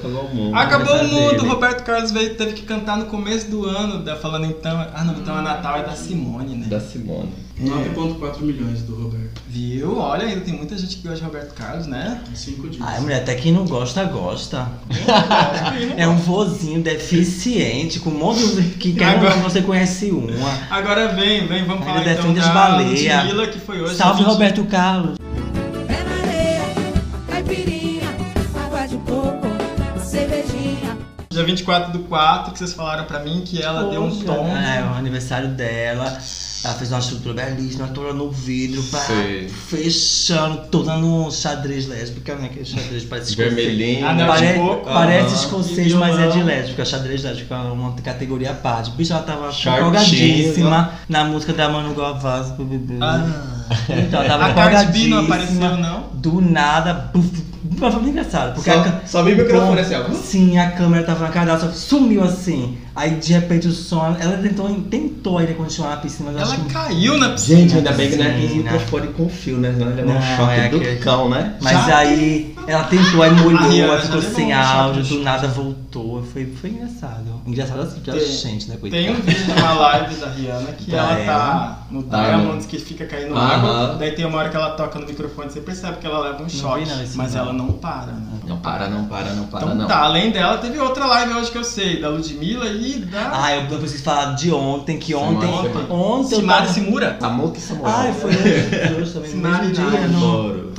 Acabou 0.00 0.24
o 0.24 0.34
mundo. 0.34 0.54
Acabou 0.56 0.86
o 0.86 0.98
aniversário 0.98 1.08
mundo, 1.30 1.36
dele. 1.42 1.48
Roberto 1.48 1.84
Carlos 1.84 2.10
veio, 2.10 2.34
teve 2.34 2.52
que 2.54 2.62
cantar 2.62 2.96
no 2.98 3.06
começo 3.06 3.50
do 3.50 3.64
ano, 3.66 4.02
da- 4.02 4.16
falando 4.16 4.46
então. 4.46 4.86
Ah 4.94 5.04
não, 5.04 5.14
então 5.14 5.34
a 5.36 5.42
Natal 5.42 5.76
é 5.78 5.82
da 5.82 5.92
Simone, 5.94 6.56
né? 6.56 6.66
Da 6.68 6.80
Simone. 6.80 7.28
9,4 7.60 8.40
milhões 8.42 8.80
do 8.82 8.94
Roberto. 8.94 9.42
Viu? 9.46 9.98
Olha, 9.98 10.24
ainda 10.24 10.40
tem 10.40 10.54
muita 10.54 10.78
gente 10.78 10.96
que 10.96 11.02
gosta 11.02 11.18
de 11.18 11.24
Roberto 11.26 11.52
Carlos, 11.54 11.86
né? 11.86 12.22
5 12.34 12.68
dias. 12.70 12.82
Ai, 12.86 13.00
mulher, 13.00 13.18
até 13.20 13.34
quem 13.34 13.52
não 13.52 13.66
gosta, 13.66 14.02
gosta. 14.04 14.66
É 15.96 16.08
um 16.08 16.16
vozinho 16.16 16.80
deficiente, 16.82 18.00
com 18.00 18.08
um 18.10 18.18
monte 18.18 18.46
de. 18.56 18.62
que 18.78 18.94
quer 18.94 19.16
Agora- 19.16 19.36
não, 19.36 19.42
você 19.42 19.60
conhece 19.60 20.10
uma. 20.10 20.30
Agora 20.70 21.08
vem, 21.08 21.46
vem, 21.46 21.64
vamos 21.66 21.86
Ainda 21.86 22.00
falar 22.00 22.12
então 22.12 22.34
da. 22.34 22.78
Ludmilla, 23.22 23.46
que 23.48 23.58
foi 23.58 23.80
hoje. 23.82 23.94
Salve 23.94 24.18
dia 24.18 24.24
20 24.26 24.32
Roberto 24.32 24.64
Carlos. 24.64 25.16
Dia 31.40 31.46
24 31.46 31.92
do 31.92 32.00
4, 32.00 32.52
que 32.52 32.58
vocês 32.58 32.74
falaram 32.74 33.04
pra 33.04 33.20
mim 33.20 33.42
que 33.44 33.62
ela 33.62 33.84
deu 33.90 34.04
um 34.04 34.10
Poxa, 34.10 34.24
tom. 34.26 34.54
É, 34.54 34.82
o 34.84 34.94
aniversário 34.94 35.48
dela. 35.48 36.18
Ela 36.62 36.74
fez 36.74 36.90
uma 36.92 36.98
estrutura 36.98 37.32
belíssima, 37.32 37.88
toda 37.88 38.12
no 38.12 38.30
vidro, 38.30 38.82
pá, 38.82 39.02
fechando, 39.68 40.66
toda 40.70 40.94
no 40.98 41.30
xadrez 41.32 41.86
lésbica, 41.86 42.34
né? 42.34 42.48
Que 42.52 42.62
xadrez 42.62 43.04
parece 43.04 43.30
escocês. 43.30 43.54
Vermelhinho. 43.54 44.06
Ah, 44.06 44.12
não, 44.12 44.26
Pare- 44.26 44.52
coco. 44.58 44.84
parece 44.84 45.34
escocês, 45.36 45.92
mas 45.94 46.18
é 46.18 46.28
de 46.28 46.42
lésbica. 46.42 46.84
Xadrez 46.84 47.22
lésbica 47.22 47.54
é 47.54 47.58
uma 47.72 47.92
categoria 47.92 48.50
à 48.50 48.54
parte. 48.54 48.90
Bicho, 48.90 49.10
ela 49.14 49.22
tava 49.22 49.50
empolgadíssima 49.50 50.92
na 51.08 51.24
música 51.24 51.54
da 51.54 51.68
Manu 51.70 51.94
Gavassi. 51.94 52.52
Ah, 53.00 53.26
Então, 53.88 54.22
ela 54.22 54.52
tava 54.52 54.66
a 54.66 54.70
Cardi 54.70 54.92
B 55.04 55.08
não 55.08 55.24
apareceu, 55.24 55.76
não? 55.78 56.08
Do 56.12 56.42
nada, 56.42 56.92
buf, 57.14 57.42
mas 57.78 57.92
foi 57.94 58.02
muito 58.02 58.16
engraçado. 58.18 58.54
Porque 58.54 58.70
Só- 58.70 58.80
a 58.80 59.00
só 59.06 59.22
vi 59.22 59.32
o 59.34 59.36
microfone 59.36 59.80
assim, 59.80 59.94
ó. 59.94 60.12
Sim, 60.14 60.58
a 60.58 60.70
câmera 60.72 61.04
tava 61.04 61.24
na 61.24 61.30
cara 61.30 61.46
dela, 61.46 61.58
só 61.60 61.68
sumiu 61.70 62.22
assim. 62.24 62.76
Aí 62.94 63.10
de 63.12 63.32
repente 63.32 63.68
o 63.68 63.72
som. 63.72 64.16
Ela 64.18 64.36
tentou, 64.38 64.68
tentou 64.90 65.38
ainda 65.38 65.54
continuar 65.54 65.90
na 65.90 65.96
piscina, 65.98 66.32
mas 66.32 66.42
Ela 66.42 66.52
acho 66.54 66.64
que. 66.64 66.72
caiu 66.72 67.16
na 67.18 67.28
piscina. 67.30 67.58
Gente, 67.60 67.76
ainda 67.76 67.92
bem 67.92 68.10
que 68.10 68.16
não 68.16 68.24
é 68.24 68.28
aquele 68.30 68.48
né? 68.54 68.72
microfone 68.72 69.06
com 69.08 69.28
fio, 69.28 69.56
né? 69.58 69.72
Senão 69.72 69.86
ele 69.88 69.96
levou 69.96 70.12
um 70.12 70.14
Não, 70.18 70.36
choque 70.36 70.52
é 70.60 70.68
do 70.68 70.76
aquele- 70.76 70.96
cão, 70.98 71.28
né? 71.30 71.54
Mas 71.62 71.86
Já 71.86 71.98
aí 71.98 72.54
ela 72.70 72.84
tentou, 72.84 73.22
aí 73.22 73.30
molhou, 73.32 73.92
aí 73.92 74.00
ficou 74.02 74.20
já 74.20 74.30
sem 74.30 74.52
áudio, 74.52 75.02
do 75.04 75.22
nada 75.22 75.48
voltou. 75.48 76.22
Foi, 76.22 76.46
foi 76.46 76.70
engraçado. 76.70 77.40
Engraçado 77.46 77.80
assim, 77.82 78.00
pra 78.00 78.12
Tem- 78.14 78.26
gente, 78.26 78.68
né, 78.68 78.76
coitada. 78.76 79.02
Tem 79.02 79.12
um 79.12 79.20
vídeo 79.20 79.54
numa 79.54 79.72
live 79.74 80.14
da 80.16 80.28
Rihanna 80.30 80.72
que 80.72 80.90
Da 80.90 80.96
ela 80.98 81.24
tá 81.24 81.78
no 81.90 82.02
Diamond. 82.02 82.26
Diamonds 82.42 82.66
que 82.66 82.78
fica 82.78 83.06
caindo 83.06 83.36
Aham. 83.36 83.46
água. 83.54 83.96
Daí 83.98 84.12
tem 84.12 84.24
uma 84.24 84.38
hora 84.38 84.48
que 84.48 84.56
ela 84.56 84.70
toca 84.70 84.98
no 84.98 85.06
microfone, 85.06 85.50
você 85.50 85.60
percebe 85.60 85.98
que 85.98 86.06
ela 86.06 86.18
leva 86.20 86.42
um 86.42 86.48
choque. 86.48 86.84
mas 87.16 87.34
não. 87.34 87.40
ela 87.40 87.52
não 87.52 87.72
para, 87.72 88.12
né? 88.12 88.22
Não 88.46 88.56
para, 88.58 88.88
não 88.88 89.04
para, 89.06 89.32
não 89.34 89.44
para, 89.46 89.62
Então 89.64 89.74
não. 89.74 89.86
tá, 89.86 89.98
além 90.00 90.30
dela, 90.30 90.58
teve 90.58 90.78
outra 90.78 91.06
live 91.06 91.34
hoje 91.34 91.50
que 91.50 91.58
eu 91.58 91.64
sei, 91.64 92.00
da 92.00 92.08
Ludmilla 92.08 92.66
e 92.66 92.98
da 93.00 93.30
Ah, 93.32 93.56
eu, 93.56 93.78
preciso 93.78 94.02
falar 94.02 94.34
de 94.34 94.52
ontem, 94.52 94.98
que 94.98 95.14
ontem. 95.14 95.48
Ontem 95.88 96.34
eu 96.34 96.40
Simara. 96.40 96.66
Simura. 96.66 97.18
Amor 97.22 97.52
que 97.52 97.60
Samuel. 97.60 97.92
Ai, 97.94 98.12
foi 98.12 98.30
hoje, 98.30 98.94
hoje 99.00 99.12
também, 99.12 99.30
Simara 99.30 99.64
e 99.64 99.72
não. 99.72 100.28
Adoro. 100.28 100.69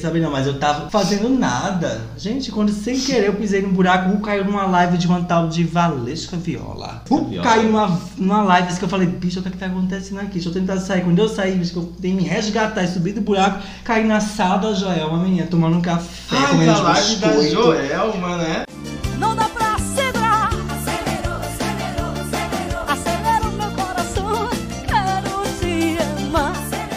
Nem 0.00 0.02
me 0.02 0.02
quer 0.02 0.06
saber 0.06 0.20
não, 0.20 0.30
mas 0.30 0.46
eu 0.46 0.58
tava 0.58 0.88
fazendo 0.90 1.28
nada. 1.28 2.00
Gente, 2.16 2.50
quando 2.50 2.72
sem 2.72 2.98
querer 2.98 3.26
eu 3.26 3.34
pisei 3.34 3.60
num 3.60 3.70
buraco, 3.70 4.10
o 4.10 4.20
caiu 4.20 4.44
numa 4.44 4.64
live 4.64 4.96
de 4.96 5.06
uma 5.06 5.22
tal 5.22 5.48
de 5.48 5.64
Valesca 5.64 6.36
Viola. 6.36 7.02
O 7.10 7.40
caiu 7.42 7.64
numa, 7.64 8.00
numa 8.16 8.42
live 8.42 8.78
que 8.78 8.84
eu 8.84 8.88
falei, 8.88 9.06
bicho, 9.06 9.40
o 9.40 9.42
que 9.42 9.48
é 9.48 9.50
que 9.52 9.58
tá 9.58 9.66
acontecendo 9.66 10.20
aqui? 10.20 10.34
Deixa 10.34 10.48
eu 10.48 10.52
tentar 10.52 10.78
sair. 10.78 11.02
Quando 11.02 11.18
eu 11.18 11.28
saí, 11.28 11.54
bicho, 11.56 11.72
que 11.72 11.78
eu 11.78 11.92
tenho 12.00 12.16
que 12.16 12.22
me 12.22 12.28
resgatar 12.28 12.82
e 12.82 12.88
subir 12.88 13.12
do 13.12 13.20
buraco, 13.20 13.62
caí 13.84 14.04
na 14.04 14.20
sala 14.20 14.58
da 14.58 14.72
Joel, 14.74 15.08
uma 15.08 15.22
menina 15.22 15.46
tomando 15.46 15.76
um 15.76 15.82
café, 15.82 16.36
Ai, 16.36 16.48
comendo 16.48 16.70
a 16.70 16.80
live 16.80 17.16
da 17.16 17.28
biscoitos. 17.28 17.52
Joelma, 17.52 18.36
né? 18.38 18.64
Não 19.18 19.36
dá 19.36 19.44
pra 19.48 19.70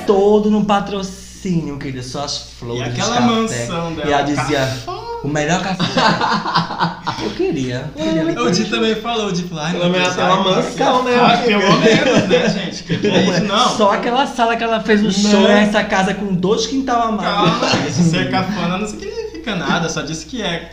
todo 0.05 0.49
no 0.49 0.65
patrocínio, 0.65 1.77
querida, 1.77 2.03
só 2.03 2.25
as 2.25 2.52
flores. 2.63 2.81
E 2.81 2.83
aquela 2.89 3.15
café. 3.15 3.27
mansão 3.27 3.93
dela, 3.93 4.09
E 4.09 4.13
ela 4.13 4.21
dizia, 4.23 4.69
o 5.23 5.27
melhor 5.27 5.61
café. 5.61 5.83
eu 7.23 7.29
queria. 7.31 7.91
eu 7.95 8.03
queria 8.03 8.21
ali 8.21 8.37
O 8.39 8.51
Di 8.51 8.65
também 8.65 8.95
falou, 8.95 9.27
o 9.27 9.31
Di 9.31 9.43
falou, 9.43 9.71
Pelo 9.71 9.89
menos 9.89 10.15
uma 10.15 10.23
ai, 10.23 10.43
mansão, 10.43 11.03
né? 11.03 11.15
Ah, 11.19 11.37
pelo 11.37 11.79
menos, 11.79 12.29
né, 12.29 12.49
gente? 12.49 12.83
Que 12.83 13.07
é 13.07 13.23
isso, 13.29 13.43
não? 13.45 13.69
Só 13.77 13.91
aquela 13.93 14.25
sala 14.27 14.55
que 14.55 14.63
ela 14.63 14.79
fez 14.81 15.03
o 15.03 15.11
show 15.11 15.41
nessa 15.41 15.83
casa 15.83 16.13
com 16.13 16.33
dois 16.33 16.67
quintal 16.67 17.07
a 17.07 17.11
mais. 17.11 17.29
Calma, 17.29 17.87
isso 17.87 18.03
ser 18.03 18.29
cafona 18.31 18.77
não 18.77 18.87
significa 18.87 19.55
nada, 19.55 19.89
só 19.89 20.01
disse 20.01 20.25
que 20.25 20.41
é 20.41 20.71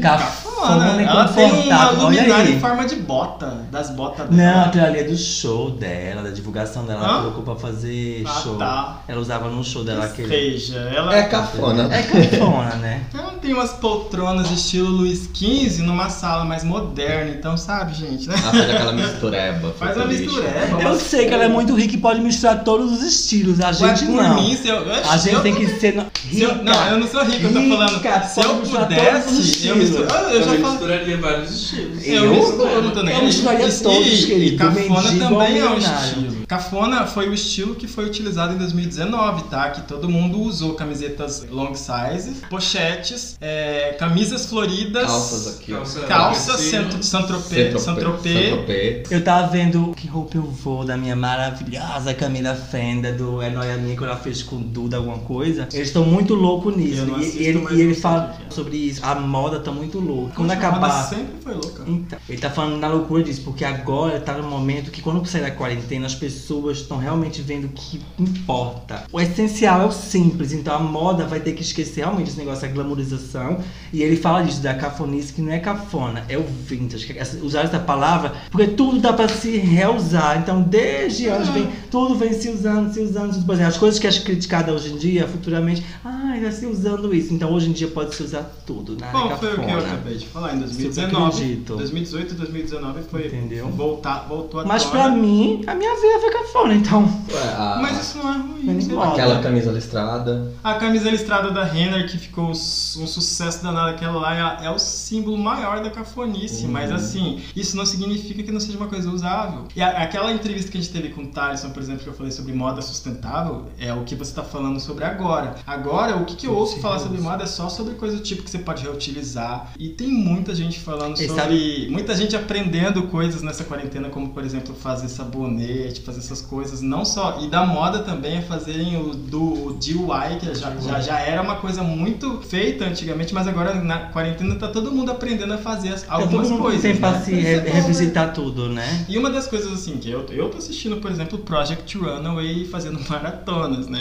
Cafona, 0.00 1.02
Ela 1.02 1.28
tem 1.28 1.50
uma 1.68 1.90
luminária 1.90 2.50
em 2.50 2.60
forma 2.60 2.84
de 2.86 2.96
bota, 2.96 3.66
das 3.70 3.90
botas 3.90 4.28
Não, 4.30 4.36
dela. 4.36 4.62
aquilo 4.66 4.84
ali 4.84 4.98
é 5.00 5.04
do 5.04 5.16
show 5.16 5.70
dela, 5.70 6.22
da 6.22 6.30
divulgação 6.30 6.84
dela. 6.84 7.04
Ela 7.04 7.12
Hã? 7.18 7.18
colocou 7.22 7.42
pra 7.42 7.56
fazer 7.56 8.22
Ah, 8.26 8.40
show. 8.42 8.56
tá. 8.56 9.00
Ela 9.08 9.20
usava 9.20 9.48
no 9.48 9.62
show 9.64 9.84
dela 9.84 10.00
Ou 10.00 10.06
aquele. 10.06 10.28
seja, 10.28 10.78
ela, 10.94 11.14
É 11.16 11.22
cafona. 11.24 11.88
É 11.94 12.02
cafona, 12.02 12.74
né? 12.76 13.02
ela 13.14 13.32
tem 13.40 13.52
umas 13.54 13.72
poltronas 13.72 14.50
estilo 14.50 14.88
Luiz 14.88 15.28
XV 15.32 15.82
numa 15.82 16.08
sala 16.08 16.44
mais 16.44 16.64
moderna, 16.64 17.30
então 17.30 17.56
sabe, 17.56 17.94
gente, 17.94 18.28
né? 18.28 18.34
Ela 18.36 18.50
faz 18.52 18.70
aquela 18.70 18.92
mistureba. 18.92 19.72
Faz 19.78 19.96
uma 19.96 20.06
mistureba. 20.06 20.82
Eu 20.82 20.98
sei 20.98 21.26
que 21.28 21.34
ela 21.34 21.44
é 21.44 21.48
muito 21.48 21.74
rica 21.74 21.94
e 21.94 21.98
pode 21.98 22.20
misturar 22.20 22.64
todos 22.64 22.92
os 22.92 23.02
estilos. 23.02 23.60
A 23.60 23.72
gente 23.72 24.04
não. 24.06 24.34
mim, 24.42 24.56
se 24.56 24.68
eu, 24.68 24.78
A 25.08 25.16
gente 25.16 25.34
eu 25.34 25.42
tem 25.42 25.54
que 25.54 25.66
ser 25.78 25.94
no- 25.94 26.06
se 26.30 26.40
eu- 26.42 26.50
rica. 26.52 26.62
não, 26.64 26.86
eu 26.88 26.98
não 26.98 27.06
sou 27.06 27.24
rico, 27.24 27.44
eu 27.46 27.52
tô 27.52 27.58
Rica, 27.60 27.76
falando. 27.76 28.26
Se 28.26 28.40
eu 28.40 28.44
pode 28.44 28.60
misturar 28.60 28.88
todos 28.88 29.38
os 29.38 29.46
pudesse, 29.50 29.66
eu 29.68 29.76
misturo. 29.86 30.08
Eu, 30.08 30.28
eu 30.30 30.42
já 30.42 30.52
misturaria 30.54 31.16
vários 31.18 31.50
estilos. 31.54 32.06
Eu, 32.06 32.24
Eu? 32.34 32.90
tô 32.92 33.02
nem 33.02 33.14
Eu 33.14 33.20
aí. 33.20 33.26
misturaria 33.26 33.72
todos, 33.72 34.24
querido, 34.24 34.54
E 34.54 34.56
cafona 34.56 35.18
também 35.18 35.58
é 35.58 35.68
um 35.68 35.78
estilo. 35.78 36.25
Cafona 36.46 37.06
foi 37.06 37.28
o 37.28 37.34
estilo 37.34 37.74
que 37.74 37.88
foi 37.88 38.06
utilizado 38.06 38.54
em 38.54 38.58
2019, 38.58 39.44
tá? 39.44 39.70
Que 39.70 39.82
todo 39.82 40.08
mundo 40.08 40.38
usou 40.40 40.74
camisetas 40.74 41.44
long 41.50 41.74
size, 41.74 42.42
pochetes, 42.48 43.36
é, 43.40 43.96
camisas 43.98 44.46
floridas, 44.46 45.06
Calças 45.06 45.56
aqui, 45.56 45.72
ó. 45.74 46.06
Calças 46.06 46.60
Saint-Tropez. 47.00 47.82
Saint-Tropez. 47.82 49.10
Eu 49.10 49.24
tava 49.24 49.48
vendo 49.48 49.92
que 49.96 50.06
roupa 50.06 50.36
eu 50.36 50.42
vou 50.42 50.84
da 50.84 50.96
minha 50.96 51.16
maravilhosa 51.16 52.14
Camila 52.14 52.54
Fenda, 52.54 53.12
do 53.12 53.42
É 53.42 53.50
Noia 53.50 53.76
Minha, 53.76 53.96
que 53.96 54.04
ela 54.04 54.16
fez 54.16 54.42
com 54.42 54.60
Duda 54.60 54.98
alguma 54.98 55.18
coisa. 55.18 55.68
Eles 55.72 55.88
estão 55.88 56.04
muito 56.04 56.34
loucos 56.34 56.76
nisso. 56.76 57.00
Eu 57.00 57.06
não 57.06 57.18
E, 57.18 57.22
assisto, 57.22 57.42
ele, 57.42 57.58
mas 57.58 57.72
e 57.72 57.80
ele 57.80 57.94
fala 57.94 58.36
sobre 58.50 58.76
isso. 58.76 59.00
A 59.04 59.14
moda 59.16 59.58
tá 59.60 59.70
muito 59.72 59.98
louca. 59.98 60.34
Quando 60.36 60.48
Poxa, 60.48 60.66
a 60.66 60.70
moda 60.70 60.86
acabar. 60.86 61.02
sempre 61.08 61.34
foi 61.42 61.54
louca. 61.54 61.82
Então, 61.86 62.18
ele 62.28 62.38
tá 62.38 62.50
falando 62.50 62.78
na 62.78 62.88
loucura 62.88 63.22
disso, 63.24 63.42
porque 63.42 63.64
agora 63.64 64.20
tá 64.20 64.34
no 64.34 64.48
momento 64.48 64.90
que 64.90 65.02
quando 65.02 65.26
sair 65.26 65.42
da 65.42 65.50
quarentena, 65.50 66.06
as 66.06 66.14
pessoas 66.14 66.35
estão 66.80 66.98
realmente 66.98 67.40
vendo 67.42 67.64
o 67.66 67.68
que 67.68 68.00
importa. 68.18 69.04
O 69.12 69.20
essencial 69.20 69.82
é 69.82 69.84
o 69.86 69.92
simples, 69.92 70.52
então 70.52 70.74
a 70.74 70.78
moda 70.78 71.24
vai 71.26 71.40
ter 71.40 71.52
que 71.52 71.62
esquecer 71.62 72.00
realmente 72.02 72.28
esse 72.28 72.38
negócio 72.38 72.62
da 72.66 72.72
glamorização. 72.74 73.58
E 73.92 74.02
ele 74.02 74.16
fala 74.16 74.42
disso, 74.42 74.60
da 74.60 74.74
cafonice, 74.74 75.32
que 75.32 75.40
não 75.42 75.52
é 75.52 75.58
cafona, 75.58 76.24
é 76.28 76.36
o 76.36 76.42
vintage. 76.44 77.16
essa- 77.18 77.36
Usar 77.42 77.62
essa 77.62 77.78
palavra, 77.78 78.32
porque 78.50 78.66
tudo 78.68 78.98
dá 79.00 79.12
pra 79.12 79.28
se 79.28 79.56
reusar. 79.58 80.38
Então, 80.38 80.62
desde 80.62 81.26
anos 81.28 81.48
vem, 81.48 81.68
tudo 81.90 82.14
vem 82.14 82.32
se 82.32 82.48
usando, 82.48 82.92
se 82.92 83.00
usando. 83.00 83.32
se 83.32 83.38
usando. 83.38 83.46
Por 83.46 83.52
exemplo, 83.54 83.68
as 83.72 83.78
coisas 83.78 83.98
que 84.00 84.06
é 84.06 84.12
criticada 84.12 84.72
hoje 84.72 84.92
em 84.92 84.96
dia, 84.96 85.26
futuramente, 85.28 85.84
ai, 86.04 86.40
vai 86.40 86.52
se 86.52 86.66
usando 86.66 87.14
isso. 87.14 87.32
Então, 87.32 87.52
hoje 87.52 87.68
em 87.68 87.72
dia 87.72 87.88
pode 87.88 88.14
se 88.14 88.22
usar 88.22 88.42
tudo 88.66 88.96
área 89.02 89.12
Qual 89.12 89.38
foi 89.38 89.54
o 89.54 89.64
que 89.64 89.70
eu 89.70 89.78
acabei 89.78 90.16
de 90.16 90.26
falar? 90.26 90.54
Em 90.54 90.66
Super 90.66 90.66
2019. 90.68 91.24
acredito. 91.36 91.76
2018 91.76 92.32
e 92.32 92.36
2019 92.36 93.00
foi 93.10 93.26
Entendeu? 93.26 93.68
voltar, 93.68 94.26
voltou 94.28 94.60
a 94.60 94.64
Mas 94.64 94.84
pra 94.84 95.08
mim, 95.08 95.62
a 95.66 95.74
minha 95.74 95.94
vida 95.94 96.18
foi 96.32 96.42
cafona, 96.42 96.74
então. 96.74 97.02
Ué, 97.32 97.42
a- 97.56 97.78
Mas 97.80 98.00
isso 98.00 98.18
não 98.18 98.32
é 98.32 98.36
ruim. 98.38 98.86
moda. 98.94 99.12
Aquela 99.12 99.40
camisa 99.42 99.70
listrada. 99.70 100.52
A 100.62 100.74
camisa 100.74 101.10
listrada 101.10 101.50
da 101.50 101.64
Renner, 101.64 102.08
que 102.10 102.18
ficou 102.18 102.50
um 102.50 102.54
sucesso 102.54 103.62
danado, 103.62 103.90
aquela 103.90 104.18
lá 104.18 104.60
é, 104.62 104.66
é 104.66 104.70
o 104.70 104.78
símbolo 104.78 105.36
maior 105.38 105.82
da 105.82 105.90
cafonice. 105.90 106.64
Uhum. 106.64 106.72
Mas 106.72 106.90
assim, 106.90 107.40
isso 107.54 107.76
não 107.76 107.86
significa 107.86 108.42
que 108.42 108.50
não 108.50 108.60
seja 108.60 108.76
uma 108.76 108.86
coisa 108.88 109.08
usável. 109.10 109.64
E 109.74 109.82
a- 109.82 110.02
aquela 110.02 110.32
entrevista 110.32 110.70
que 110.70 110.78
a 110.78 110.80
gente 110.80 110.92
teve 110.92 111.10
com 111.10 111.22
o 111.22 111.26
Thaleson, 111.28 111.70
por 111.70 111.82
exemplo, 111.82 112.02
que 112.02 112.08
eu 112.08 112.14
falei 112.14 112.32
sobre 112.32 112.52
moda 112.52 112.82
sustentável, 112.82 113.66
é 113.78 113.92
o 113.92 114.02
que 114.04 114.14
você 114.14 114.34
tá 114.34 114.42
falando 114.42 114.80
sobre 114.80 115.04
agora. 115.04 115.56
Agora, 115.66 116.16
o 116.16 116.24
que, 116.24 116.36
que 116.36 116.46
eu 116.46 116.54
ouço 116.54 116.80
falar 116.80 116.98
sobre 116.98 117.20
moda 117.20 117.44
é 117.44 117.46
só 117.46 117.68
sobre 117.68 117.94
coisa 117.94 118.16
do 118.16 118.22
tipo 118.22 118.42
que 118.42 118.50
você 118.50 118.58
pode 118.58 118.82
reutilizar. 118.82 119.72
E 119.78 119.88
tem 119.90 120.08
muita 120.08 120.54
gente 120.54 120.78
falando 120.80 121.20
E 121.20 121.26
sobre. 121.28 121.88
Muita 121.90 122.14
gente 122.14 122.34
aprendendo 122.34 123.04
coisas 123.04 123.42
nessa 123.42 123.64
quarentena, 123.64 124.08
como 124.08 124.30
por 124.30 124.44
exemplo 124.44 124.74
fazer 124.74 125.08
sabonete, 125.08 126.00
fazer 126.02 126.15
fazer 126.16 126.26
essas 126.26 126.42
coisas, 126.42 126.80
não 126.80 127.04
só. 127.04 127.38
E 127.40 127.48
da 127.48 127.64
moda 127.64 128.00
também 128.00 128.38
é 128.38 128.42
fazerem 128.42 128.96
o 129.00 129.14
do 129.14 129.66
o 129.66 129.72
DIY, 129.74 130.38
que 130.40 130.54
já, 130.54 130.74
já, 130.76 131.00
já 131.00 131.18
era 131.20 131.42
uma 131.42 131.56
coisa 131.56 131.82
muito 131.82 132.40
feita 132.42 132.84
antigamente, 132.84 133.32
mas 133.34 133.46
agora 133.46 133.74
na 133.74 133.98
quarentena 134.10 134.54
tá 134.56 134.68
todo 134.68 134.90
mundo 134.92 135.10
aprendendo 135.10 135.52
a 135.52 135.58
fazer 135.58 135.90
as- 135.92 136.02
Todo 136.02 136.12
algumas 136.22 136.48
mundo 136.50 136.62
coisas. 136.62 136.82
tem 136.82 136.94
né? 136.94 136.98
pra 137.00 137.20
se 137.20 137.34
é 137.34 137.58
re- 137.60 137.70
revisitar 137.70 138.32
tudo, 138.32 138.68
né? 138.68 139.04
E 139.08 139.18
uma 139.18 139.30
das 139.30 139.46
coisas 139.46 139.72
assim 139.72 139.98
que 139.98 140.10
eu, 140.10 140.24
eu 140.30 140.48
tô 140.50 140.58
assistindo, 140.58 140.96
por 140.98 141.10
exemplo, 141.10 141.38
Project 141.38 141.96
Runaway 141.98 142.64
fazendo 142.66 142.98
maratonas, 143.08 143.86
né? 143.88 144.00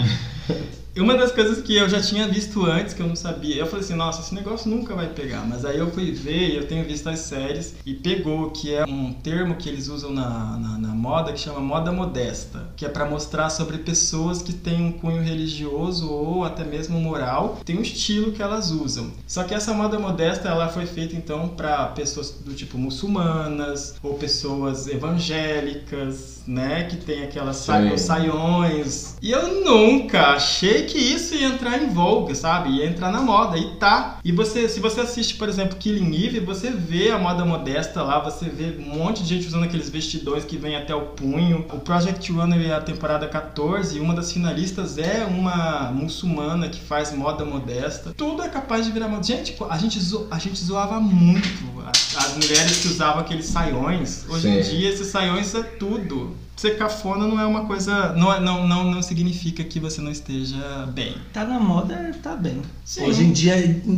Uma 0.98 1.18
das 1.18 1.34
coisas 1.34 1.62
que 1.62 1.76
eu 1.76 1.90
já 1.90 2.02
tinha 2.02 2.26
visto 2.26 2.66
antes, 2.66 2.94
que 2.94 3.02
eu 3.02 3.08
não 3.08 3.18
sabia, 3.18 3.58
eu 3.58 3.66
falei 3.66 3.84
assim, 3.84 3.96
nossa, 3.96 4.22
esse 4.22 4.34
negócio 4.34 4.70
nunca 4.70 4.96
vai 4.96 5.08
pegar. 5.08 5.46
Mas 5.46 5.66
aí 5.66 5.78
eu 5.78 5.92
fui 5.92 6.12
ver 6.12 6.52
e 6.52 6.56
eu 6.56 6.68
tenho 6.68 6.86
visto 6.86 7.10
as 7.10 7.20
séries 7.20 7.76
e 7.86 7.94
pegou, 7.94 8.50
que 8.50 8.74
é 8.74 8.86
um 8.86 9.12
termo 9.12 9.56
que 9.56 9.68
eles 9.68 9.90
usam 9.90 10.12
na, 10.12 10.58
na, 10.58 10.78
na 10.78 10.96
moda 10.96 11.34
que 11.34 11.40
chama 11.40 11.60
moda 11.60 11.92
modesta, 11.92 12.70
que 12.78 12.86
é 12.86 12.90
pra 12.90 13.04
mostrar 13.04 13.50
sobre 13.50 13.80
pessoas 13.80 14.42
que 14.42 14.54
têm 14.54 14.82
um 14.82 14.92
cunho 14.94 15.22
religioso 15.22 16.10
ou 16.10 16.46
até 16.46 16.64
mesmo 16.64 16.98
moral, 16.98 17.60
tem 17.66 17.78
um 17.78 17.82
estilo 17.82 18.32
que 18.32 18.42
elas 18.42 18.72
usam. 18.72 19.12
Só 19.28 19.44
que 19.44 19.54
essa 19.54 19.74
moda 19.74 20.00
modesta, 20.00 20.48
ela 20.48 20.70
foi 20.70 20.86
feita 20.86 21.14
então 21.14 21.50
pra 21.50 21.88
pessoas 21.88 22.32
do 22.32 22.54
tipo 22.54 22.78
muçulmanas 22.78 23.96
ou 24.02 24.14
pessoas 24.14 24.88
evangélicas, 24.88 26.42
né, 26.48 26.86
que 26.86 26.96
tem 26.98 27.24
aquelas 27.24 27.58
saiões. 27.58 29.18
E 29.22 29.32
eu 29.32 29.62
nunca 29.62 30.28
achei 30.36 30.85
que 30.86 30.98
isso 30.98 31.36
ia 31.36 31.48
entrar 31.48 31.82
em 31.82 31.90
voga, 31.90 32.34
sabe? 32.36 32.70
Ia 32.78 32.86
entrar 32.88 33.12
na 33.12 33.22
moda 33.22 33.58
e 33.58 33.76
tá. 33.76 34.20
E 34.24 34.32
você, 34.32 34.68
se 34.70 34.80
você 34.80 35.02
assiste, 35.02 35.36
por 35.36 35.50
exemplo, 35.50 35.76
Killing 35.78 36.16
Eve, 36.26 36.40
você 36.40 36.70
vê 36.72 37.12
a 37.12 37.18
moda 37.18 37.44
modesta 37.46 38.02
lá, 38.04 38.20
você 38.20 38.46
vê 38.50 38.78
um 38.80 38.96
monte 38.98 39.24
de 39.24 39.30
gente 39.36 39.48
usando 39.48 39.64
aqueles 39.64 39.90
vestidões 39.90 40.46
que 40.46 40.58
vem 40.58 40.76
até 40.76 40.94
o 40.96 41.02
punho. 41.02 41.66
O 41.74 41.80
Project 41.80 42.32
Runway 42.32 42.68
é 42.68 42.74
a 42.76 42.82
temporada 42.82 43.28
14 43.28 43.98
e 43.98 44.00
uma 44.00 44.14
das 44.14 44.32
finalistas 44.32 44.98
é 44.98 45.26
uma 45.26 45.92
muçulmana 45.94 46.70
que 46.70 46.80
faz 46.80 47.14
moda 47.14 47.44
modesta. 47.44 48.14
Tudo 48.16 48.42
é 48.42 48.50
capaz 48.50 48.86
de 48.86 48.92
virar 48.92 49.08
moda. 49.08 49.24
Gente, 49.24 49.56
a 49.70 49.78
gente, 49.78 50.00
zo- 50.00 50.28
a 50.32 50.38
gente 50.40 50.58
zoava 50.64 51.00
muito 51.00 51.48
as, 51.86 52.16
as 52.26 52.34
mulheres 52.38 52.78
que 52.82 52.88
usavam 52.88 53.22
aqueles 53.22 53.46
saiões. 53.46 54.26
Hoje 54.30 54.48
em 54.50 54.64
Sim. 54.64 54.78
dia, 54.78 54.90
esses 54.90 55.08
saiões 55.08 55.54
é 55.56 55.64
tudo. 55.64 56.36
Ser 56.56 56.78
cafona 56.78 57.28
não 57.28 57.40
é 57.40 57.46
uma 57.46 57.66
coisa. 57.66 58.14
Não, 58.14 58.34
é- 58.34 58.40
não, 58.40 58.68
não, 58.68 58.90
não 58.92 59.02
significa 59.02 59.64
que 59.64 59.80
você 59.80 60.02
não 60.02 60.12
esteja 60.12 60.86
bem. 60.94 61.16
Tá 61.34 61.46
na 61.46 61.60
moda, 61.60 62.12
tá 62.24 62.36
bem. 62.36 62.62
Sim. 62.84 63.04
Hoje 63.06 63.24
em 63.24 63.32
dia 63.32 63.56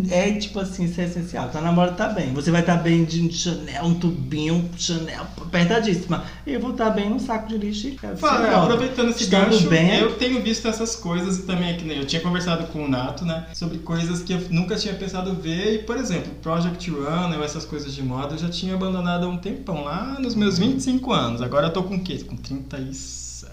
é 0.10 0.32
tipo 0.34 0.60
assim, 0.60 0.86
isso 0.86 1.00
é 1.00 1.06
essencial. 1.06 1.50
Tá 1.50 1.62
na 1.62 1.72
moda, 1.72 1.92
tá 1.92 2.10
bem. 2.10 2.34
Você 2.34 2.52
vai 2.52 2.62
estar 2.62 2.78
bem 2.78 3.04
de 3.06 3.32
Chanel, 3.32 3.84
um 3.86 3.94
tubinho, 3.94 4.56
um 4.56 4.70
Chanel 4.78 5.26
apertadíssima. 5.42 6.24
Eu 6.46 6.60
vou 6.60 6.72
estar 6.72 6.90
bem 6.90 7.10
num 7.10 7.20
saco 7.20 7.48
de 7.48 7.58
lixo 7.58 7.88
e 7.88 7.98
Fala, 8.18 8.48
é, 8.48 8.56
aproveitando 8.56 9.10
esse 9.10 9.24
Estando 9.24 9.50
gancho, 9.50 9.70
bem, 9.70 10.00
eu 10.00 10.16
tenho 10.16 10.42
visto 10.42 10.68
essas 10.68 10.96
coisas 10.96 11.40
e 11.40 11.42
também 11.44 11.76
que 11.78 11.84
nem 11.84 11.98
eu 11.98 12.06
tinha 12.06 12.22
conversado 12.22 12.68
com 12.68 12.86
o 12.86 12.88
Nato, 12.88 13.26
né, 13.26 13.48
sobre 13.54 13.80
coisas 13.80 14.22
que 14.22 14.34
eu 14.34 14.42
nunca 14.50 14.76
tinha 14.76 14.94
pensado 14.94 15.34
ver 15.34 15.76
e, 15.76 15.78
por 15.80 15.98
exemplo, 15.98 16.32
Project 16.42 16.90
Run 16.90 17.36
ou 17.36 17.44
essas 17.44 17.66
coisas 17.66 17.94
de 17.94 18.02
moda 18.04 18.36
eu 18.36 18.38
já 18.38 18.50
tinha 18.50 18.74
abandonado 18.74 19.26
há 19.26 19.30
um 19.30 19.38
tempão, 19.38 19.84
lá 19.84 20.18
nos 20.20 20.36
meus 20.36 20.58
25 20.58 21.12
anos. 21.12 21.42
Agora 21.42 21.68
eu 21.68 21.74
tô 21.74 21.84
com 21.84 21.96
o 21.96 22.00
quê? 22.00 22.24
Com 22.26 22.36
30 22.48 22.78
e... 22.80 22.92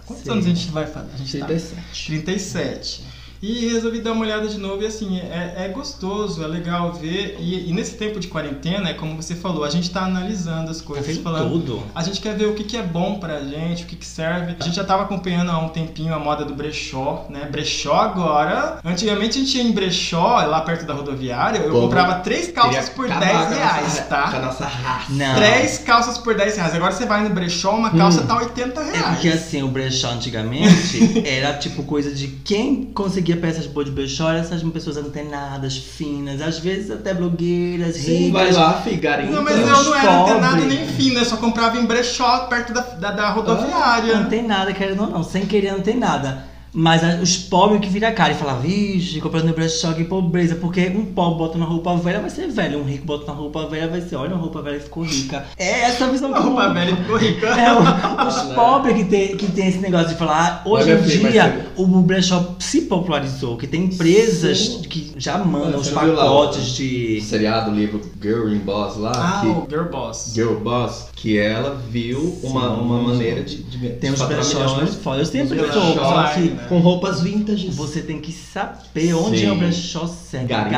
Quantos 0.07 0.25
Sim. 0.25 0.31
anos 0.31 0.47
a 0.47 0.49
gente 0.49 0.71
vai 0.71 0.87
fazer? 0.87 1.13
A 1.13 1.17
gente 1.17 1.39
tá... 1.39 1.47
37. 1.47 3.03
37. 3.45 3.65
E 3.65 3.69
resolvi 3.73 4.01
dar 4.01 4.13
uma 4.13 4.23
olhada 4.23 4.49
de 4.49 4.59
novo 4.59 4.83
e 4.83 4.87
assim, 4.87 5.19
é, 5.19 5.65
é 5.65 5.69
gostoso, 5.69 6.43
é 6.43 6.47
legal 6.47 6.93
ver. 6.93 7.37
E, 7.41 7.69
e 7.69 7.73
nesse 7.73 7.95
tempo 7.97 8.19
de 8.19 8.29
quarentena, 8.29 8.89
é 8.91 8.95
como 8.95 9.21
você 9.21 9.35
falou, 9.35 9.65
a 9.65 9.71
gente 9.71 9.91
tá 9.91 10.03
analisando 10.05 10.71
as 10.71 10.79
Tá 10.79 10.85
coisas, 10.85 11.19
falando. 11.19 11.51
tudo. 11.51 11.83
A 11.95 12.03
gente 12.03 12.21
quer 12.21 12.37
ver 12.37 12.47
o 12.47 12.55
que, 12.55 12.65
que 12.65 12.77
é 12.77 12.83
bom 12.83 13.19
pra 13.19 13.41
gente, 13.41 13.85
o 13.85 13.87
que, 13.87 13.97
que 13.97 14.07
serve. 14.07 14.57
A 14.59 14.65
gente 14.65 14.75
já 14.77 14.85
tava 14.85 15.03
acompanhando 15.03 15.51
há 15.51 15.59
um 15.59 15.69
tempinho 15.69 16.15
a 16.15 16.19
moda 16.19 16.45
do 16.45 16.55
brechó, 16.55 17.27
né? 17.29 17.47
Brechó 17.51 17.95
agora. 17.95 18.79
Antigamente 18.85 19.39
a 19.39 19.41
gente 19.43 19.57
ia 19.59 19.63
em 19.65 19.73
brechó, 19.73 20.41
lá 20.47 20.61
perto 20.63 20.87
da 20.87 20.95
rodoviária, 20.95 21.59
eu 21.59 21.71
Pô, 21.73 21.81
comprava 21.83 22.15
três 22.21 22.51
calças 22.51 22.89
Queria 22.89 22.95
por 22.95 23.07
acabar 23.07 23.21
10 23.27 23.33
com 23.35 23.39
a 23.39 23.45
nossa- 23.45 23.55
reais, 23.57 23.95
Com 23.95 24.01
a 24.01 24.07
tá? 24.31 24.39
nossa 24.41 24.65
raça. 24.67 25.13
Não. 25.13 25.35
Três 25.37 25.79
calças 25.79 26.19
por 26.19 26.35
10 26.35 26.57
reais. 26.57 26.75
Agora 26.75 26.93
você 26.93 27.07
vai 27.07 27.23
no 27.27 27.31
brechó, 27.35 27.71
uma 27.77 27.91
calça 27.91 28.23
tá 28.23 28.37
80 28.37 28.81
É 28.81 28.85
reais. 28.93 29.07
porque 29.15 29.29
assim, 29.29 29.63
o 29.63 29.69
brechó 29.69 30.09
antigamente 30.11 31.23
era 31.27 31.55
tipo 31.55 31.83
coisa 31.83 32.11
de 32.15 32.29
quem 32.29 32.85
conseguia 32.87 33.34
peças 33.37 33.67
boas 33.67 33.87
de 33.87 33.93
brechó 33.93 34.31
eram 34.31 34.41
essas 34.41 34.63
pessoas 34.63 34.97
antenadas, 34.97 35.77
finas, 35.77 36.41
às 36.41 36.59
vezes 36.59 36.91
até 36.91 37.13
blogueiras, 37.13 37.97
Sim, 37.97 38.27
ricas. 38.27 38.33
vai 38.33 38.53
lá, 38.53 38.81
figarinho. 38.83 39.33
Não, 39.33 39.43
mas 39.43 39.59
eu 39.59 39.67
não 39.67 39.95
era 39.95 40.19
pobre. 40.19 40.33
antenado 40.33 40.65
nem 40.67 40.87
fino, 40.89 41.19
eu 41.19 41.25
só 41.25 41.37
comprava 41.37 41.79
em 41.79 41.85
brechó 41.85 42.47
perto 42.47 42.73
da, 42.73 42.81
da, 42.81 43.11
da 43.13 43.31
rodoviária. 43.31 44.21
Não 44.21 44.29
tem 44.29 44.47
nada, 44.47 44.73
querendo 44.73 45.03
ou 45.03 45.11
não, 45.11 45.23
sem 45.23 45.47
querer 45.47 45.73
não 45.73 45.81
tem 45.81 45.97
nada. 45.97 46.54
Mas 46.77 47.05
a- 47.05 47.21
os 47.23 47.37
pobres 47.37 47.81
que 47.81 47.89
viram 47.89 48.09
a 48.09 48.13
cara 48.13 48.33
e 48.33 48.35
falam, 48.35 48.61
vixe, 48.61 49.21
comprando 49.21 49.47
no 49.47 49.55
brechó, 49.55 49.93
que 49.93 50.03
pobreza. 50.03 50.57
Porque 50.57 50.89
um 50.89 51.05
pobre 51.05 51.39
bota 51.39 51.57
uma 51.57 51.67
roupa 51.67 51.95
velha, 51.97 52.21
vai 52.21 52.31
ser 52.31 52.49
velho. 52.49 52.81
Um 52.81 52.85
rico 52.85 53.07
bota 53.07 53.31
uma 53.31 53.35
roupa 53.41 53.65
velha, 53.67 53.87
vai 53.89 54.01
ser, 54.01 54.17
olha, 54.17 54.31
uma 54.35 54.41
roupa 54.43 54.61
velha 54.61 54.81
ficou 54.81 55.05
rica. 55.05 55.45
É 55.57 55.83
essa 55.83 56.07
a 56.07 56.09
visão 56.09 56.31
A 56.31 56.35
que 56.35 56.41
o 56.41 56.43
roupa 56.43 56.63
mundo- 56.65 56.75
velha 56.75 56.97
ficou 56.97 57.17
rica. 57.17 57.47
É, 57.47 57.73
o- 57.73 58.27
os 58.29 58.43
pobres 58.55 58.97
que 58.97 59.05
tem, 59.05 59.37
que 59.37 59.53
tem 59.53 59.69
esse 59.69 59.79
negócio 59.79 60.09
de 60.09 60.15
falar. 60.17 60.63
ah, 60.65 60.69
Hoje 60.69 60.91
em 60.91 61.03
dia, 61.31 61.69
o 61.77 61.87
brechó 62.03 62.55
se 62.59 62.83
popularizou, 62.83 63.57
que 63.57 63.69
tem 63.69 63.85
empresas 63.85 64.59
Sim. 64.59 64.83
que 64.83 65.13
já 65.17 65.39
mandam 65.39 65.79
os 65.81 65.93
lá 65.93 66.01
pacotes 66.03 66.73
o 66.73 66.75
de. 66.75 67.21
seriado, 67.23 67.71
o 67.71 67.75
livro 67.75 68.01
Girl 68.21 68.49
in 68.49 68.59
Boss 68.59 68.97
lá, 68.97 69.13
Ah, 69.15 69.41
que, 69.43 69.47
o 69.47 69.67
Girl 69.71 69.89
Boss. 69.91 70.33
Girl 70.35 70.55
Boss, 70.57 71.07
que 71.25 71.39
ela 71.39 71.81
viu 71.91 72.39
uma, 72.43 72.61
Sim. 72.69 72.81
uma 72.83 72.99
maneira 73.03 73.43
de, 73.43 73.63
de 73.63 73.89
Tem 73.95 74.13
uns 74.13 74.21
brechós 74.21 74.53
milhões 74.53 74.73
muito 74.75 74.97
foda. 74.99 75.21
Eu 75.23 75.25
sempre 75.25 75.59
só 75.73 76.25
que 76.35 76.41
né? 76.41 76.67
com 76.69 76.81
roupas 76.81 77.23
vintage. 77.23 77.71
você 77.71 78.03
tem 78.03 78.21
que 78.21 78.31
saber 78.31 79.15
onde 79.15 79.39
Sim. 79.39 79.47
é 79.47 79.53
o 79.53 79.57
brechó 79.57 80.07
certo. 80.07 80.49
Garimpar. 80.49 80.71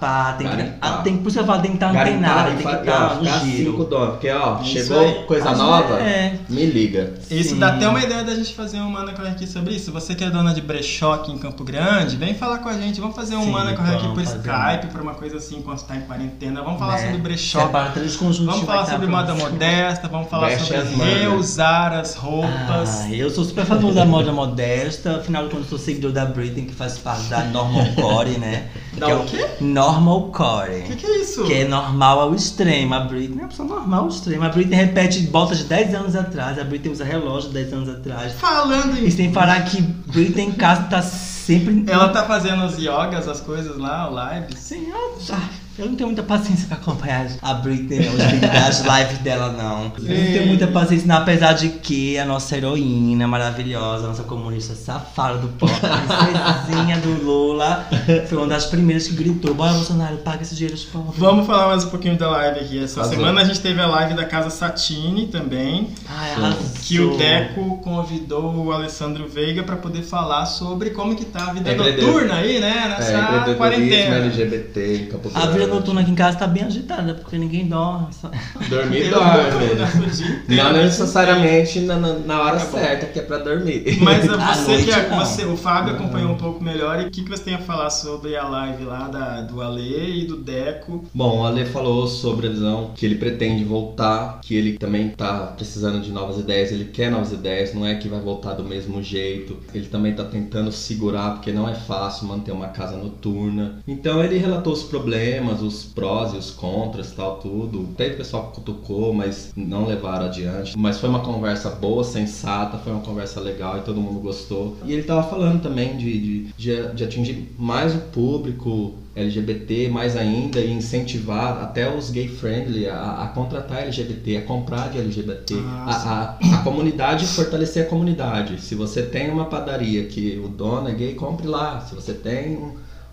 Garimpar. 0.00 0.36
Tem 0.38 0.48
que, 0.48 0.56
Garimpar. 0.56 0.78
ah, 0.80 1.02
tem, 1.02 1.16
por 1.18 1.28
isso 1.28 1.36
que 1.38 1.42
eu 1.42 1.46
falo, 1.46 1.62
tem 1.62 1.70
que 1.70 1.76
estar 1.76 1.92
Garimpar 1.92 2.18
antenado, 2.18 2.50
e 2.50 2.56
tem 2.56 2.66
que 2.66 2.80
estar 2.80 3.12
ó, 3.12 3.14
no 3.14 3.24
ficar 3.24 3.38
giro. 3.44 3.70
cinco 3.70 3.84
dólares, 3.84 4.10
porque 4.14 4.30
ó, 4.30 4.60
Isso 4.60 4.70
chegou 4.72 4.98
aí. 5.00 5.14
coisa 5.28 5.54
nova, 5.54 6.00
É. 6.00 6.34
me 6.48 6.66
liga. 6.66 7.14
Isso 7.30 7.50
Sim. 7.50 7.58
dá 7.60 7.68
até 7.74 7.88
uma 7.88 8.02
ideia 8.02 8.24
da 8.24 8.34
gente 8.34 8.52
fazer 8.54 8.78
um 8.80 8.90
Mana 8.90 9.12
Corre 9.12 9.28
aqui 9.28 9.46
sobre 9.46 9.72
isso. 9.74 9.92
Você 9.92 10.16
que 10.16 10.24
é 10.24 10.30
dona 10.30 10.52
de 10.52 10.62
brechó 10.62 11.12
aqui 11.12 11.30
em 11.30 11.38
Campo 11.38 11.62
Grande, 11.62 12.16
vem 12.16 12.34
falar 12.34 12.58
com 12.58 12.68
a 12.68 12.74
gente. 12.76 13.00
Vamos 13.00 13.14
fazer 13.14 13.36
um 13.36 13.44
Sim, 13.44 13.50
Mana 13.52 13.72
Corre 13.76 13.94
aqui 13.94 14.08
por 14.08 14.24
fazer. 14.24 14.38
Skype, 14.38 14.92
por 14.92 15.00
uma 15.00 15.14
coisa 15.14 15.36
assim, 15.36 15.62
quando 15.62 15.78
você 15.78 15.86
tá 15.86 15.94
em 15.94 16.00
quarentena. 16.00 16.60
Vamos 16.62 16.80
falar 16.80 16.94
Né? 16.96 17.04
sobre 17.06 17.18
brechó. 17.18 17.60
Vamos 17.60 18.60
falar 18.64 18.82
estar 18.82 18.92
sobre 18.92 19.06
moda 19.06 19.32
você. 19.32 19.42
Modesta, 19.76 20.08
vamos 20.08 20.28
falar 20.28 20.48
Veste 20.48 20.64
sobre 20.64 20.80
as 20.80 20.88
reusar 20.90 21.92
as 21.92 22.14
roupas. 22.14 23.00
Ah, 23.02 23.12
eu 23.12 23.28
sou 23.30 23.44
super 23.44 23.62
a 23.62 23.66
favor 23.66 23.92
da 23.92 24.04
moda 24.06 24.32
modesta, 24.32 25.16
afinal 25.16 25.44
de 25.44 25.50
contas 25.50 25.68
sou 25.68 25.78
seguidor 25.78 26.12
da 26.12 26.24
Britney, 26.24 26.64
que 26.64 26.74
faz 26.74 26.98
parte 26.98 27.24
da 27.24 27.44
Normalcore, 27.44 28.38
né? 28.38 28.68
Da 28.96 29.06
que 29.06 29.12
é 29.12 29.14
o 29.14 29.24
quê? 29.24 29.46
Normalcore. 29.60 30.80
O 30.80 30.82
que, 30.84 30.96
que 30.96 31.06
é 31.06 31.20
isso? 31.20 31.44
Que 31.44 31.54
é 31.54 31.68
normal 31.68 32.20
ao 32.20 32.34
extremo. 32.34 32.94
A 32.94 33.00
Britney 33.00 33.38
é 33.38 33.42
uma 33.42 33.48
pessoa 33.48 33.68
normal 33.68 34.04
ao 34.04 34.08
extremo. 34.08 34.44
A 34.44 34.48
Britney 34.48 34.76
repete 34.76 35.20
bota 35.22 35.54
de 35.54 35.64
10 35.64 35.94
anos 35.94 36.16
atrás. 36.16 36.58
A 36.58 36.64
Britney 36.64 36.92
usa 36.92 37.04
relógio 37.04 37.48
de 37.48 37.54
10 37.54 37.72
anos 37.74 37.88
atrás. 37.90 38.32
Falando 38.34 38.96
E 38.96 39.06
em. 39.06 39.10
sem 39.10 39.32
falar 39.32 39.62
que 39.64 39.82
Britney 39.82 40.46
em 40.46 40.52
casa 40.52 40.84
tá 40.84 41.02
sempre. 41.02 41.84
Ela 41.86 42.08
tá 42.08 42.24
fazendo 42.24 42.64
os 42.64 42.78
yogas, 42.78 43.28
as 43.28 43.40
coisas 43.40 43.76
lá, 43.76 44.10
o 44.10 44.34
lives. 44.34 44.58
Sim, 44.58 44.88
eu, 44.88 45.18
ah, 45.32 45.48
eu 45.78 45.86
não 45.86 45.94
tenho 45.94 46.08
muita 46.08 46.22
paciência 46.22 46.66
pra 46.68 46.76
acompanhar 46.78 47.26
a 47.42 47.54
Britney, 47.54 48.00
não, 48.08 48.16
das 48.16 48.80
lives 48.86 49.18
dela, 49.18 49.52
não. 49.52 49.84
Eu 49.84 50.16
não 50.16 50.32
tenho 50.32 50.46
muita 50.46 50.66
paciência, 50.68 51.06
não, 51.06 51.16
apesar 51.16 51.52
de 51.52 51.68
que 51.68 52.18
a 52.18 52.24
nossa 52.24 52.56
heroína 52.56 53.26
maravilhosa, 53.28 54.04
a 54.04 54.08
nossa 54.08 54.22
comunista 54.22 54.74
safada 54.74 55.38
do 55.38 55.48
pop, 55.48 55.70
a 55.82 56.64
princesinha 56.64 56.96
do 56.98 57.22
Lula, 57.24 57.86
foi 58.28 58.38
uma 58.38 58.46
das 58.46 58.66
primeiras 58.66 59.06
que 59.06 59.14
gritou: 59.14 59.54
Bora, 59.54 59.72
Bolsonaro, 59.74 60.16
paga 60.18 60.42
esse 60.42 60.54
dinheiro 60.54 60.74
aos 60.74 60.84
pobres. 60.84 61.18
Vamos 61.18 61.46
falar 61.46 61.68
mais 61.68 61.84
um 61.84 61.90
pouquinho 61.90 62.16
da 62.16 62.30
live 62.30 62.60
aqui. 62.60 62.82
Essa 62.82 63.04
semana 63.04 63.42
a 63.42 63.44
gente 63.44 63.60
teve 63.60 63.80
a 63.80 63.86
live 63.86 64.14
da 64.14 64.24
Casa 64.24 64.50
Satine 64.50 65.26
também. 65.26 65.90
Ai, 66.08 66.32
arrasou. 66.32 66.58
Que 66.82 67.00
o 67.00 67.16
Deco 67.18 67.78
convidou 67.82 68.54
o 68.54 68.72
Alessandro 68.72 69.28
Veiga 69.28 69.62
para 69.62 69.76
poder 69.76 70.02
falar 70.02 70.46
sobre 70.46 70.90
como 70.90 71.14
que 71.14 71.24
tá 71.24 71.48
a 71.50 71.52
vida 71.52 71.72
Empreendedor- 71.72 72.06
noturna 72.14 72.34
aí, 72.36 72.60
né? 72.60 72.82
É, 72.84 72.88
Nessa 72.88 73.12
empreendedorismo 73.12 73.56
quarentena. 73.56 74.16
LGBT 74.16 75.08
Campo 75.10 75.30
A 75.34 75.46
vida 75.46 75.65
Grande. 75.66 75.80
noturna 75.80 76.00
aqui 76.00 76.10
em 76.10 76.14
casa 76.14 76.38
tá 76.38 76.46
bem 76.46 76.64
agitada, 76.64 77.14
porque 77.14 77.38
ninguém 77.38 77.66
dorme. 77.66 78.08
Só... 78.12 78.30
Dormir 78.68 79.10
dorme. 79.10 80.56
Não 80.56 80.72
necessariamente 80.72 81.80
na, 81.80 81.98
na, 81.98 82.40
hora 82.42 82.58
bom. 82.58 82.78
certa, 82.78 83.06
que 83.06 83.18
é 83.18 83.22
pra 83.22 83.38
dormir. 83.38 83.98
Mas 84.00 84.26
À 84.36 84.54
você 84.54 84.70
noite, 84.70 84.84
que 84.84 84.90
é, 84.92 85.08
não. 85.08 85.18
você, 85.18 85.44
o 85.44 85.56
Fábio 85.56 85.94
acompanhou 85.94 86.32
um 86.32 86.36
pouco 86.36 86.62
melhor 86.62 87.00
e 87.00 87.06
o 87.06 87.10
que, 87.10 87.22
que 87.22 87.30
você 87.30 87.44
tem 87.44 87.54
a 87.54 87.58
falar 87.58 87.90
sobre 87.90 88.36
a 88.36 88.46
live 88.46 88.84
lá 88.84 89.08
da, 89.08 89.42
do 89.42 89.60
Ale 89.62 90.22
e 90.22 90.26
do 90.26 90.36
Deco? 90.36 91.04
Bom, 91.14 91.40
o 91.40 91.46
Ale 91.46 91.64
falou 91.64 92.06
sobre 92.06 92.46
a 92.46 92.50
visão 92.50 92.92
que 92.94 93.04
ele 93.04 93.16
pretende 93.16 93.64
voltar, 93.64 94.40
que 94.42 94.54
ele 94.54 94.78
também 94.78 95.08
tá 95.10 95.54
precisando 95.56 96.00
de 96.00 96.10
novas 96.10 96.38
ideias, 96.38 96.70
ele 96.72 96.84
quer 96.84 97.10
novas 97.10 97.32
ideias, 97.32 97.74
não 97.74 97.86
é 97.86 97.94
que 97.94 98.08
vai 98.08 98.20
voltar 98.20 98.54
do 98.54 98.64
mesmo 98.64 99.02
jeito. 99.02 99.56
Ele 99.74 99.86
também 99.86 100.14
tá 100.14 100.24
tentando 100.24 100.70
segurar, 100.70 101.32
porque 101.32 101.52
não 101.52 101.68
é 101.68 101.74
fácil 101.74 102.26
manter 102.26 102.52
uma 102.52 102.68
casa 102.68 102.96
noturna. 102.96 103.78
Então 103.86 104.22
ele 104.22 104.38
relatou 104.38 104.72
os 104.72 104.82
problemas, 104.82 105.55
problemas, 105.56 105.62
os 105.62 105.84
prós 105.84 106.34
e 106.34 106.36
os 106.36 106.50
contras, 106.50 107.12
tal, 107.12 107.36
tudo. 107.38 107.88
Teve 107.96 108.16
pessoal 108.16 108.48
que 108.48 108.56
cutucou, 108.56 109.12
mas 109.12 109.52
não 109.56 109.86
levaram 109.86 110.26
adiante. 110.26 110.76
Mas 110.76 110.98
foi 110.98 111.08
uma 111.08 111.20
conversa 111.20 111.70
boa, 111.70 112.04
sensata, 112.04 112.78
foi 112.78 112.92
uma 112.92 113.02
conversa 113.02 113.40
legal 113.40 113.78
e 113.78 113.80
todo 113.82 114.00
mundo 114.00 114.20
gostou. 114.20 114.76
E 114.84 114.92
ele 114.92 115.02
tava 115.02 115.22
falando 115.28 115.62
também 115.62 115.96
de, 115.96 116.44
de, 116.56 116.92
de, 116.94 117.04
atingir 117.04 117.54
mais 117.58 117.94
o 117.94 117.98
público 117.98 118.94
LGBT, 119.14 119.88
mais 119.88 120.14
ainda, 120.16 120.60
e 120.60 120.70
incentivar 120.70 121.62
até 121.62 121.92
os 121.94 122.10
gay 122.10 122.28
friendly 122.28 122.86
a, 122.86 123.22
a 123.24 123.28
contratar 123.28 123.82
LGBT, 123.84 124.38
a 124.38 124.42
comprar 124.42 124.90
de 124.90 124.98
LGBT, 124.98 125.54
Ah, 125.64 126.36
a, 126.42 126.54
a, 126.54 126.56
a 126.56 126.62
comunidade 126.62 127.26
fortalecer 127.26 127.86
a 127.86 127.88
comunidade. 127.88 128.60
Se 128.60 128.74
você 128.74 129.02
tem 129.02 129.30
uma 129.30 129.46
padaria 129.46 130.04
que 130.06 130.38
o 130.44 130.48
dono 130.48 130.88
é 130.88 130.92
gay, 130.92 131.14
compre 131.14 131.46
lá. 131.46 131.80
Se 131.80 131.94
você 131.94 132.12
tem 132.12 132.56
um, 132.58 132.72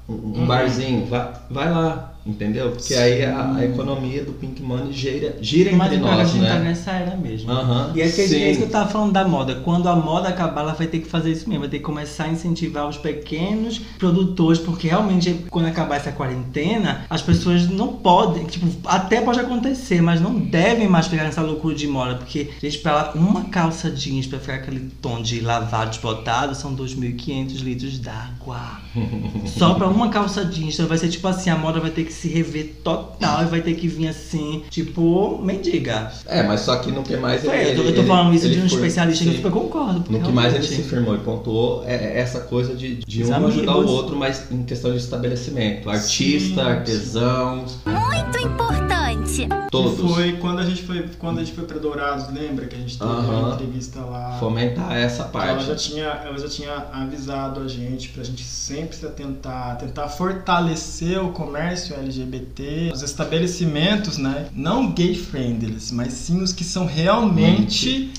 um- 0.10 0.42
um 0.42 0.46
barzinho, 0.46 1.06
vai, 1.06 1.32
vai 1.50 1.72
lá, 1.72 2.13
entendeu? 2.26 2.72
Porque 2.72 2.94
aí 2.94 3.24
a, 3.26 3.56
a 3.56 3.66
economia 3.66 4.24
do 4.24 4.34
Pink 4.34 4.62
Money 4.62 4.94
gira, 4.94 5.38
gira 5.42 5.72
Mas 5.76 5.94
entre 5.94 5.98
agora 5.98 6.22
a 6.22 6.24
nós, 6.24 6.32
gente 6.32 6.48
tá 6.48 6.60
né? 6.60 6.70
nessa 6.70 6.92
era 6.92 7.16
mesmo. 7.18 7.52
Aham, 7.52 7.92
E 7.96 8.02
é, 8.02 8.10
que, 8.10 8.22
é 8.22 8.28
sim. 8.28 8.50
isso 8.50 8.60
que 8.60 8.66
eu 8.66 8.70
tava 8.72 8.90
falando 8.90 9.12
da 9.12 9.28
moda. 9.28 9.56
Quando 9.56 9.88
a 9.90 9.96
moda 9.96 10.30
acabar, 10.30 10.62
ela 10.62 10.74
vai 10.74 10.88
ter 10.88 11.00
que 11.00 11.08
fazer 11.08 11.32
isso 11.32 11.48
mesmo. 11.50 11.62
Vai 11.62 11.70
ter 11.70 11.78
que 11.80 11.84
começar 11.84 12.26
a 12.26 12.30
incentivar 12.30 12.88
os 12.88 12.98
pequenos 12.98 13.80
produtores, 13.80 14.60
porque 14.60 14.88
realmente, 14.88 15.46
quando 15.50 15.66
acabar 15.68 15.96
essa 15.98 16.12
quarentena, 16.12 17.06
as 17.10 17.22
pessoas 17.22 17.68
não 17.70 17.94
podem, 17.98 18.46
tipo, 18.46 18.68
até 18.88 19.22
pode 19.22 19.40
acontecer, 19.40 20.02
mas 20.02 20.22
não 20.22 20.34
devem 20.40 20.88
mais 20.88 21.08
ficar 21.08 21.24
nessa 21.24 21.42
loucura 21.42 21.76
de 21.76 21.88
moda, 21.88 22.16
porque, 22.16 22.52
gente, 22.62 22.80
pra 22.80 23.12
uma 23.16 23.46
calça 23.46 23.90
jeans 23.92 24.28
pra 24.28 24.40
ficar 24.40 24.56
aquele 24.56 24.90
tom 25.02 25.22
de 25.22 25.40
lavado 25.42 25.90
desbotado 25.92 26.56
são 26.56 26.76
2.500 26.76 27.60
litros 27.62 28.00
d'água. 28.00 28.83
Só 29.46 29.74
pra 29.74 29.88
uma 29.88 30.10
calça 30.10 30.46
jeans. 30.46 30.74
Então 30.76 30.88
vai 30.88 30.98
ser 30.98 31.10
tipo 31.10 31.28
assim, 31.28 31.50
a 31.50 31.56
moda 31.58 31.80
vai 31.80 31.90
ter 31.92 32.04
que 32.04 32.14
se 32.14 32.28
rever 32.28 32.76
total 32.84 33.44
e 33.44 33.46
vai 33.46 33.62
ter 33.62 33.74
que 33.76 33.88
vir 33.88 34.08
assim, 34.08 34.64
tipo, 34.70 35.40
mendiga. 35.44 36.12
É, 36.26 36.44
mas 36.44 36.62
só 36.62 36.76
que 36.78 36.92
no 36.92 37.04
que 37.04 37.16
mais 37.18 37.44
É, 37.44 37.48
eu 37.48 37.76
tô, 37.76 37.82
ele- 37.82 37.90
eu 37.90 37.94
tô 37.96 38.00
ele- 38.02 38.08
falando 38.08 38.34
isso 38.36 38.46
ele 38.46 38.56
de 38.56 38.62
um 38.62 38.66
especialista 38.66 39.24
que 39.26 39.44
eu 39.44 39.52
concordo. 39.52 40.02
porque 40.02 40.18
No 40.18 40.26
que 40.26 40.32
mais 40.32 40.54
ele 40.54 40.64
se 40.64 40.82
firmou 40.84 41.16
e 41.16 41.20
pontuou 41.20 41.84
é 41.86 41.94
é 41.96 42.20
essa 42.20 42.42
coisa 42.42 42.76
de, 42.76 42.96
de 42.96 43.24
um 43.24 43.46
ajudar 43.48 43.72
o 43.74 43.76
amigos. 43.78 43.92
outro, 43.92 44.16
mas 44.16 44.52
em 44.52 44.64
questão 44.64 44.92
de 44.92 44.98
estabelecimento. 44.98 45.90
Artista, 45.90 46.64
Sim, 46.64 46.70
artesãos, 46.70 47.78
Muito 47.86 48.38
importante. 48.40 49.03
Todos. 49.72 50.00
Que 50.00 50.14
foi 50.14 50.34
quando 50.34 50.60
a 50.60 50.66
gente 50.66 50.84
foi 50.84 51.10
quando 51.20 51.40
a 51.40 51.44
gente 51.44 51.56
foi 51.56 51.66
para 51.66 51.80
Dourados, 51.80 52.34
lembra 52.34 52.66
que 52.66 52.76
a 52.76 52.80
gente 52.80 52.98
teve 52.98 53.12
uma 53.12 53.54
entrevista 53.54 54.00
lá. 54.02 54.38
Fomentar 54.40 54.94
essa 54.94 55.24
que 55.26 55.38
Ela 55.38 55.60
já 55.60 55.68
parte. 55.68 55.90
tinha, 55.90 56.06
ela 56.06 56.38
já 56.38 56.48
tinha 56.48 56.86
avisado 56.94 57.62
a 57.62 57.68
gente 57.68 58.10
pra 58.10 58.24
gente 58.24 58.44
sempre 58.44 58.98
tentar, 59.10 59.76
tentar 59.76 60.08
fortalecer 60.10 61.22
o 61.24 61.30
comércio 61.32 61.96
LGBT, 61.96 62.92
os 62.94 63.02
estabelecimentos, 63.02 64.18
né? 64.18 64.48
Não 64.54 64.92
gay 64.92 65.16
friendly, 65.16 65.78
mas 65.92 66.14
sim 66.14 66.42
os 66.42 66.54
que 66.54 66.64
são 66.64 66.86
realmente 66.86 68.12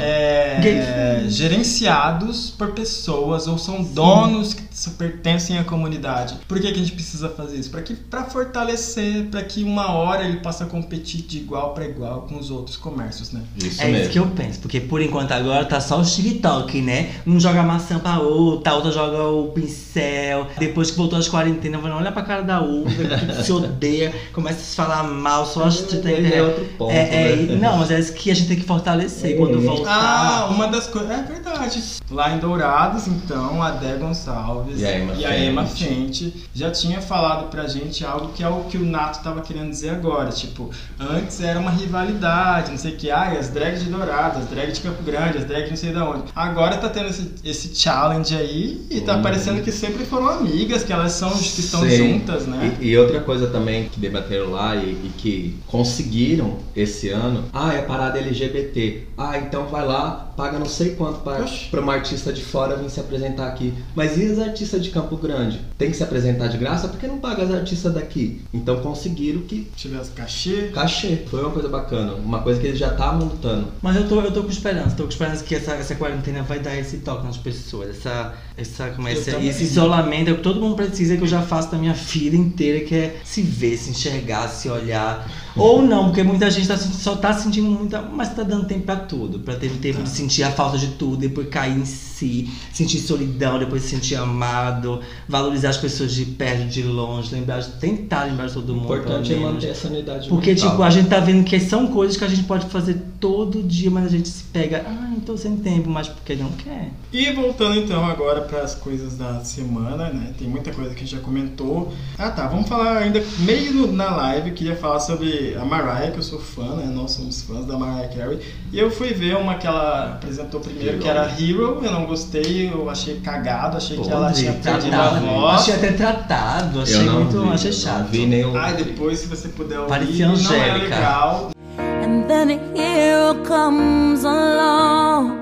é, 0.00 1.24
gerenciados 1.28 2.50
por 2.50 2.72
pessoas 2.72 3.46
ou 3.46 3.58
são 3.58 3.82
donos 3.82 4.54
que 4.54 4.62
pertencem 4.98 5.58
à 5.58 5.64
comunidade. 5.64 6.38
Por 6.48 6.60
que, 6.60 6.68
que 6.68 6.74
a 6.74 6.82
gente 6.82 6.92
precisa 6.92 7.28
fazer 7.28 7.56
isso? 7.56 7.70
Para 7.70 7.82
que 7.82 7.94
para 7.94 8.24
fortalecer, 8.24 9.26
para 9.26 9.42
que 9.42 9.62
uma 9.62 9.92
hora 9.92 10.24
ele 10.24 10.38
possa 10.52 10.66
competir 10.66 11.22
de 11.22 11.38
igual 11.38 11.72
para 11.72 11.86
igual 11.86 12.22
com 12.28 12.36
os 12.36 12.50
outros 12.50 12.76
comércios, 12.76 13.32
né? 13.32 13.40
Isso 13.56 13.80
É 13.80 13.86
mesmo. 13.86 14.00
isso 14.02 14.10
que 14.10 14.18
eu 14.18 14.26
penso, 14.26 14.58
porque 14.60 14.80
por 14.80 15.00
enquanto 15.00 15.32
agora 15.32 15.64
tá 15.64 15.80
só 15.80 15.98
o 15.98 16.04
TikTok, 16.04 16.82
né? 16.82 17.10
Um 17.26 17.40
joga 17.40 17.62
maçã 17.62 17.98
pra 17.98 18.18
outra, 18.18 18.72
a 18.72 18.76
outra 18.76 18.92
joga 18.92 19.22
o 19.28 19.48
pincel. 19.48 20.46
Depois 20.58 20.90
que 20.90 20.98
voltou 20.98 21.18
às 21.18 21.26
quarentenas, 21.28 21.80
vai 21.80 21.90
olhar 21.90 22.12
pra 22.12 22.22
cara 22.22 22.42
da 22.42 22.60
outra, 22.60 23.18
que 23.18 23.42
se 23.42 23.50
odeia, 23.52 24.12
começa 24.34 24.58
a 24.58 24.62
se 24.62 24.76
falar 24.76 25.04
mal, 25.04 25.46
só 25.46 25.64
as 25.64 25.82
Aí 26.04 26.32
é 26.32 26.42
outro 26.42 26.64
ponto, 26.76 26.90
É, 26.92 27.32
é, 27.32 27.36
né? 27.36 27.56
não, 27.56 27.78
mas 27.78 27.90
é 27.90 27.98
isso 27.98 28.12
que 28.12 28.30
a 28.30 28.34
gente 28.34 28.48
tem 28.48 28.56
que 28.58 28.64
fortalecer 28.66 29.36
quando 29.38 29.54
Uhum. 29.54 29.62
voltar. 29.62 29.90
Ah, 29.92 30.46
uma 30.50 30.66
das 30.68 30.86
coisas. 30.86 31.10
É 31.10 31.22
verdade. 31.22 31.82
Lá 32.10 32.34
em 32.34 32.38
Dourados, 32.38 33.06
então, 33.06 33.62
a 33.62 33.70
Dé 33.70 33.94
Gonçalves 33.96 34.80
E 34.80 34.84
a 34.84 34.98
Emma 34.98 35.14
Emma 35.36 35.66
Fente. 35.66 35.84
Fente 35.84 36.44
já 36.54 36.70
tinha 36.70 37.00
falado 37.00 37.48
pra 37.50 37.66
gente 37.66 38.04
algo 38.04 38.32
que 38.32 38.42
é 38.42 38.48
o 38.48 38.64
que 38.64 38.76
o 38.76 38.84
Nato 38.84 39.22
tava 39.22 39.40
querendo 39.40 39.70
dizer 39.70 39.90
agora. 39.90 40.30
Tipo, 40.42 40.70
antes 40.98 41.40
era 41.40 41.58
uma 41.58 41.70
rivalidade, 41.70 42.70
não 42.72 42.78
sei 42.78 42.92
o 42.92 42.96
que, 42.96 43.10
ai, 43.10 43.36
as 43.38 43.48
drags 43.48 43.82
de 43.84 43.90
Dourados, 43.90 44.42
as 44.42 44.48
drags 44.48 44.74
de 44.76 44.80
Campo 44.80 45.02
Grande, 45.02 45.38
as 45.38 45.44
drags 45.44 45.64
de 45.64 45.70
não 45.70 45.76
sei 45.76 45.92
da 45.92 46.08
onde. 46.08 46.24
Agora 46.34 46.76
tá 46.78 46.88
tendo 46.88 47.08
esse, 47.08 47.30
esse 47.44 47.74
challenge 47.74 48.34
aí 48.34 48.86
e 48.90 49.00
tá 49.00 49.16
Uhum. 49.16 49.22
parecendo 49.22 49.62
que 49.62 49.70
sempre 49.72 50.04
foram 50.04 50.28
amigas, 50.28 50.82
que 50.84 50.92
elas 50.92 51.12
são 51.12 51.30
que 51.30 51.60
estão 51.60 51.80
Sim. 51.82 52.18
juntas, 52.18 52.46
né? 52.46 52.76
E, 52.80 52.88
e 52.88 52.98
outra 52.98 53.20
coisa 53.20 53.46
também 53.48 53.88
que 53.88 54.00
debateram 54.00 54.50
lá 54.50 54.74
e, 54.76 54.90
e 54.90 55.12
que 55.16 55.56
conseguiram 55.66 56.58
esse 56.74 57.08
ano, 57.10 57.44
ah, 57.52 57.72
é 57.74 57.82
parada 57.82 58.18
LGBT. 58.18 59.08
Ah, 59.16 59.38
então 59.38 59.66
vai 59.66 59.86
lá, 59.86 60.32
paga 60.36 60.58
não 60.58 60.66
sei 60.66 60.90
quanto 60.94 61.20
para 61.20 61.42
Oxi. 61.44 61.68
uma 61.76 61.92
artista 61.94 62.32
de 62.32 62.42
fora 62.42 62.76
vir 62.76 62.90
se 62.90 63.00
apresentar 63.00 63.48
aqui. 63.48 63.72
Mas 63.94 64.16
e 64.16 64.26
as 64.32 64.38
artistas 64.38 64.82
de 64.82 64.90
Campo 64.90 65.16
Grande? 65.16 65.60
Tem 65.78 65.90
que 65.90 65.96
se 65.96 66.02
apresentar 66.02 66.48
de 66.48 66.56
graça? 66.58 66.88
Por 66.88 66.98
que 66.98 67.06
não 67.06 67.18
paga 67.18 67.42
as 67.42 67.50
artistas 67.50 67.92
daqui? 67.94 68.42
Então 68.52 68.80
conseguiram 68.80 69.42
que 69.42 69.70
Tivesse 69.76 70.10
cachê. 70.32 70.70
cachê. 70.72 71.18
Foi 71.28 71.40
uma 71.40 71.50
coisa 71.50 71.68
bacana, 71.68 72.14
uma 72.14 72.40
coisa 72.40 72.60
que 72.60 72.66
eles 72.66 72.78
já 72.78 72.88
estavam 72.88 73.28
lutando. 73.28 73.68
Mas 73.82 73.96
eu 73.96 74.08
tô, 74.08 74.20
eu 74.20 74.32
tô 74.32 74.42
com 74.42 74.48
esperança, 74.48 74.96
tô 74.96 75.04
com 75.04 75.10
esperança 75.10 75.44
que 75.44 75.54
essa, 75.54 75.72
essa 75.74 75.94
quarentena 75.94 76.42
vai 76.42 76.58
dar 76.58 76.76
esse 76.76 76.98
toque 76.98 77.24
nas 77.24 77.36
pessoas, 77.36 77.90
essa, 77.90 78.34
essa, 78.56 78.90
como 78.90 79.08
é, 79.08 79.12
esse, 79.12 79.30
esse 79.30 79.64
isolamento 79.64 80.30
é 80.30 80.32
o 80.32 80.36
que 80.36 80.42
todo 80.42 80.60
mundo 80.60 80.76
precisa, 80.76 81.16
que 81.16 81.22
eu 81.22 81.28
já 81.28 81.42
faço 81.42 81.70
da 81.70 81.78
minha 81.78 81.94
vida 81.94 82.36
inteira, 82.36 82.84
que 82.84 82.94
é 82.94 83.20
se 83.24 83.42
ver, 83.42 83.76
se 83.76 83.90
enxergar, 83.90 84.48
se 84.48 84.68
olhar. 84.68 85.28
Ou 85.56 85.82
não, 85.82 86.06
porque 86.06 86.22
muita 86.22 86.50
gente 86.50 86.66
tá, 86.68 86.76
só 86.76 87.16
tá 87.16 87.32
sentindo 87.32 87.68
muita. 87.68 88.00
Mas 88.02 88.34
tá 88.34 88.42
dando 88.42 88.66
tempo 88.66 88.84
pra 88.86 88.96
tudo. 88.96 89.38
Pra 89.40 89.54
ter 89.54 89.70
tempo 89.72 90.02
de 90.02 90.08
sentir 90.08 90.42
a 90.44 90.50
falta 90.50 90.78
de 90.78 90.88
tudo, 90.88 91.16
depois 91.16 91.48
cair 91.48 91.76
em 91.76 91.84
si, 91.84 92.48
sentir 92.72 92.98
solidão, 93.00 93.58
depois 93.58 93.82
se 93.82 93.88
sentir 93.90 94.14
amado, 94.16 95.00
valorizar 95.28 95.70
as 95.70 95.76
pessoas 95.76 96.12
de 96.14 96.24
perto, 96.24 96.66
de 96.68 96.82
longe, 96.82 97.34
lembrar, 97.34 97.60
de- 97.60 97.70
tentar 97.72 98.24
lembrar 98.24 98.46
de 98.46 98.54
todo 98.54 98.74
mundo. 98.74 98.84
importante 98.84 99.32
é 99.34 99.36
manter 99.36 99.68
essa 99.70 99.88
unidade 99.88 100.28
Porque, 100.28 100.52
mental. 100.54 100.70
tipo, 100.70 100.82
a 100.82 100.90
gente 100.90 101.08
tá 101.08 101.20
vendo 101.20 101.44
que 101.44 101.58
são 101.60 101.86
coisas 101.88 102.16
que 102.16 102.24
a 102.24 102.28
gente 102.28 102.44
pode 102.44 102.66
fazer 102.66 103.00
todo 103.20 103.62
dia, 103.62 103.90
mas 103.90 104.06
a 104.06 104.08
gente 104.08 104.28
se 104.28 104.44
pega, 104.44 104.84
ah, 104.86 105.08
não 105.10 105.20
tô 105.20 105.36
sem 105.36 105.56
tempo, 105.56 105.88
mas 105.90 106.08
porque 106.08 106.34
não 106.34 106.50
quer. 106.52 106.90
E 107.12 107.30
voltando 107.32 107.76
então 107.78 108.04
agora 108.04 108.40
para 108.42 108.60
as 108.62 108.74
coisas 108.74 109.16
da 109.16 109.40
semana, 109.44 110.08
né? 110.10 110.32
Tem 110.38 110.48
muita 110.48 110.72
coisa 110.72 110.90
que 110.90 110.96
a 110.96 111.00
gente 111.00 111.12
já 111.16 111.20
comentou. 111.20 111.92
Ah 112.18 112.30
tá, 112.30 112.46
vamos 112.46 112.68
falar 112.68 112.98
ainda 112.98 113.22
meio 113.40 113.92
na 113.92 114.14
live, 114.16 114.52
queria 114.52 114.76
falar 114.76 115.00
sobre 115.00 115.41
a 115.60 115.64
Mariah, 115.64 116.10
que 116.10 116.18
eu 116.18 116.22
sou 116.22 116.38
fã, 116.40 116.76
né? 116.76 116.90
Nós 116.92 117.12
somos 117.12 117.42
fãs 117.42 117.64
da 117.66 117.76
Mariah 117.76 118.08
Carey. 118.08 118.40
E 118.72 118.78
eu 118.78 118.90
fui 118.90 119.12
ver 119.12 119.36
uma 119.36 119.54
que 119.56 119.66
ela 119.66 120.14
apresentou 120.14 120.60
primeiro, 120.60 120.98
que 120.98 121.08
era 121.08 121.24
Hero, 121.38 121.80
eu 121.82 121.90
não 121.92 122.06
gostei, 122.06 122.70
eu 122.72 122.88
achei 122.88 123.20
cagado, 123.20 123.76
achei 123.76 123.98
que 123.98 124.10
ela 124.10 124.32
tinha 124.32 124.52
perdido 124.52 124.94
a 124.94 125.08
voz. 125.20 125.60
Achei 125.62 125.74
até 125.74 125.92
tratado, 125.92 126.80
achei 126.80 126.96
eu 127.00 127.04
não 127.04 127.24
muito, 127.24 127.40
vi, 127.42 127.48
achei 127.54 127.72
chato. 127.72 128.06
Vi 128.08 128.44
o... 128.44 128.56
Ai, 128.56 128.74
depois 128.76 129.18
se 129.20 129.26
você 129.26 129.48
puder 129.48 129.78
ouvir, 129.78 129.90
Parecia 129.90 130.26
não 130.26 130.34
é 130.34 130.36
Angélica. 130.36 130.94
legal. 130.96 131.50
And 131.78 132.26
then 132.26 132.50
a 132.50 132.78
hero 132.78 133.34
comes 133.44 134.24
along 134.24 135.38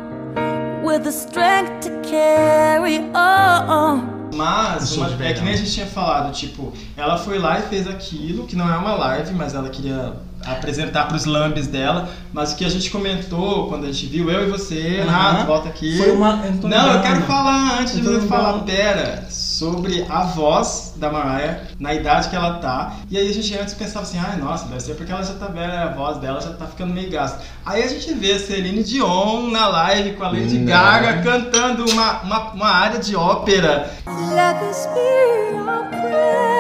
with 0.85 1.03
the 1.03 1.11
strength 1.11 1.81
to 1.83 1.91
carry 2.09 3.01
on. 3.15 4.20
Mas, 4.35 4.97
uma- 4.97 5.09
é 5.25 5.33
que 5.33 5.41
nem 5.43 5.55
a 5.55 5.57
gente 5.57 5.73
tinha 5.73 5.87
falado, 5.87 6.33
tipo, 6.33 6.73
ela 6.97 7.17
foi 7.19 7.39
lá 7.39 7.59
e 7.59 7.63
fez 7.63 7.87
aquilo, 7.87 8.47
que 8.47 8.57
não 8.57 8.69
é 8.73 8.77
uma 8.77 8.95
live, 8.95 9.33
mas 9.35 9.55
ela 9.55 9.69
queria 9.69 10.15
apresentar 10.45 11.07
pros 11.09 11.25
lambes 11.25 11.67
dela. 11.67 12.09
Mas 12.33 12.53
o 12.53 12.57
que 12.57 12.65
a 12.65 12.69
gente 12.69 12.91
comentou 12.91 13.69
quando 13.69 13.85
a 13.85 13.93
gente 13.93 14.07
viu, 14.07 14.31
eu 14.31 14.49
e 14.49 14.51
você, 14.51 15.01
Aham. 15.03 15.31
Renato, 15.31 15.47
volta 15.47 15.69
aqui. 15.69 15.97
Foi 15.99 16.11
uma. 16.13 16.41
Eu 16.45 16.53
não, 16.55 16.69
Não, 16.69 16.93
eu 16.95 17.03
quero 17.03 17.23
falar 17.23 17.81
antes 17.81 17.95
Eu 17.95 18.01
de 18.01 18.07
você 18.09 18.27
falar, 18.27 18.61
pera, 18.61 19.27
sobre 19.61 20.07
a 20.09 20.23
voz 20.23 20.95
da 20.97 21.13
Mariah, 21.13 21.65
na 21.79 21.93
idade 21.93 22.31
que 22.31 22.35
ela 22.35 22.55
tá. 22.55 22.97
E 23.11 23.19
aí 23.19 23.29
a 23.29 23.35
gente 23.35 23.55
antes 23.59 23.75
pensava 23.75 24.07
assim, 24.07 24.19
ai 24.19 24.39
nossa, 24.39 24.65
deve 24.65 24.81
ser 24.81 24.95
porque 24.95 25.13
ela 25.13 25.23
já 25.23 25.35
tá 25.35 25.49
velha, 25.49 25.83
a 25.83 25.89
voz 25.89 26.17
dela 26.17 26.41
já 26.41 26.55
tá 26.55 26.65
ficando 26.65 26.95
meio 26.95 27.11
gasta. 27.11 27.41
Aí 27.67 27.83
a 27.83 27.87
gente 27.87 28.11
vê 28.15 28.33
a 28.33 28.39
Celine 28.39 28.83
Dion 28.83 29.51
na 29.51 29.69
live 29.69 30.13
com 30.13 30.25
a 30.25 30.31
Lady 30.31 30.61
Né? 30.61 30.73
Gaga 30.73 31.23
cantando 31.23 31.85
uma, 31.91 32.23
uma, 32.23 32.53
uma 32.53 32.71
área 32.71 32.99
de 32.99 33.15
ópera 33.15 33.91
Let 34.07 34.59
this 34.61 34.89
be 34.95 35.55
your 35.55 35.85
prayer. 35.91 36.60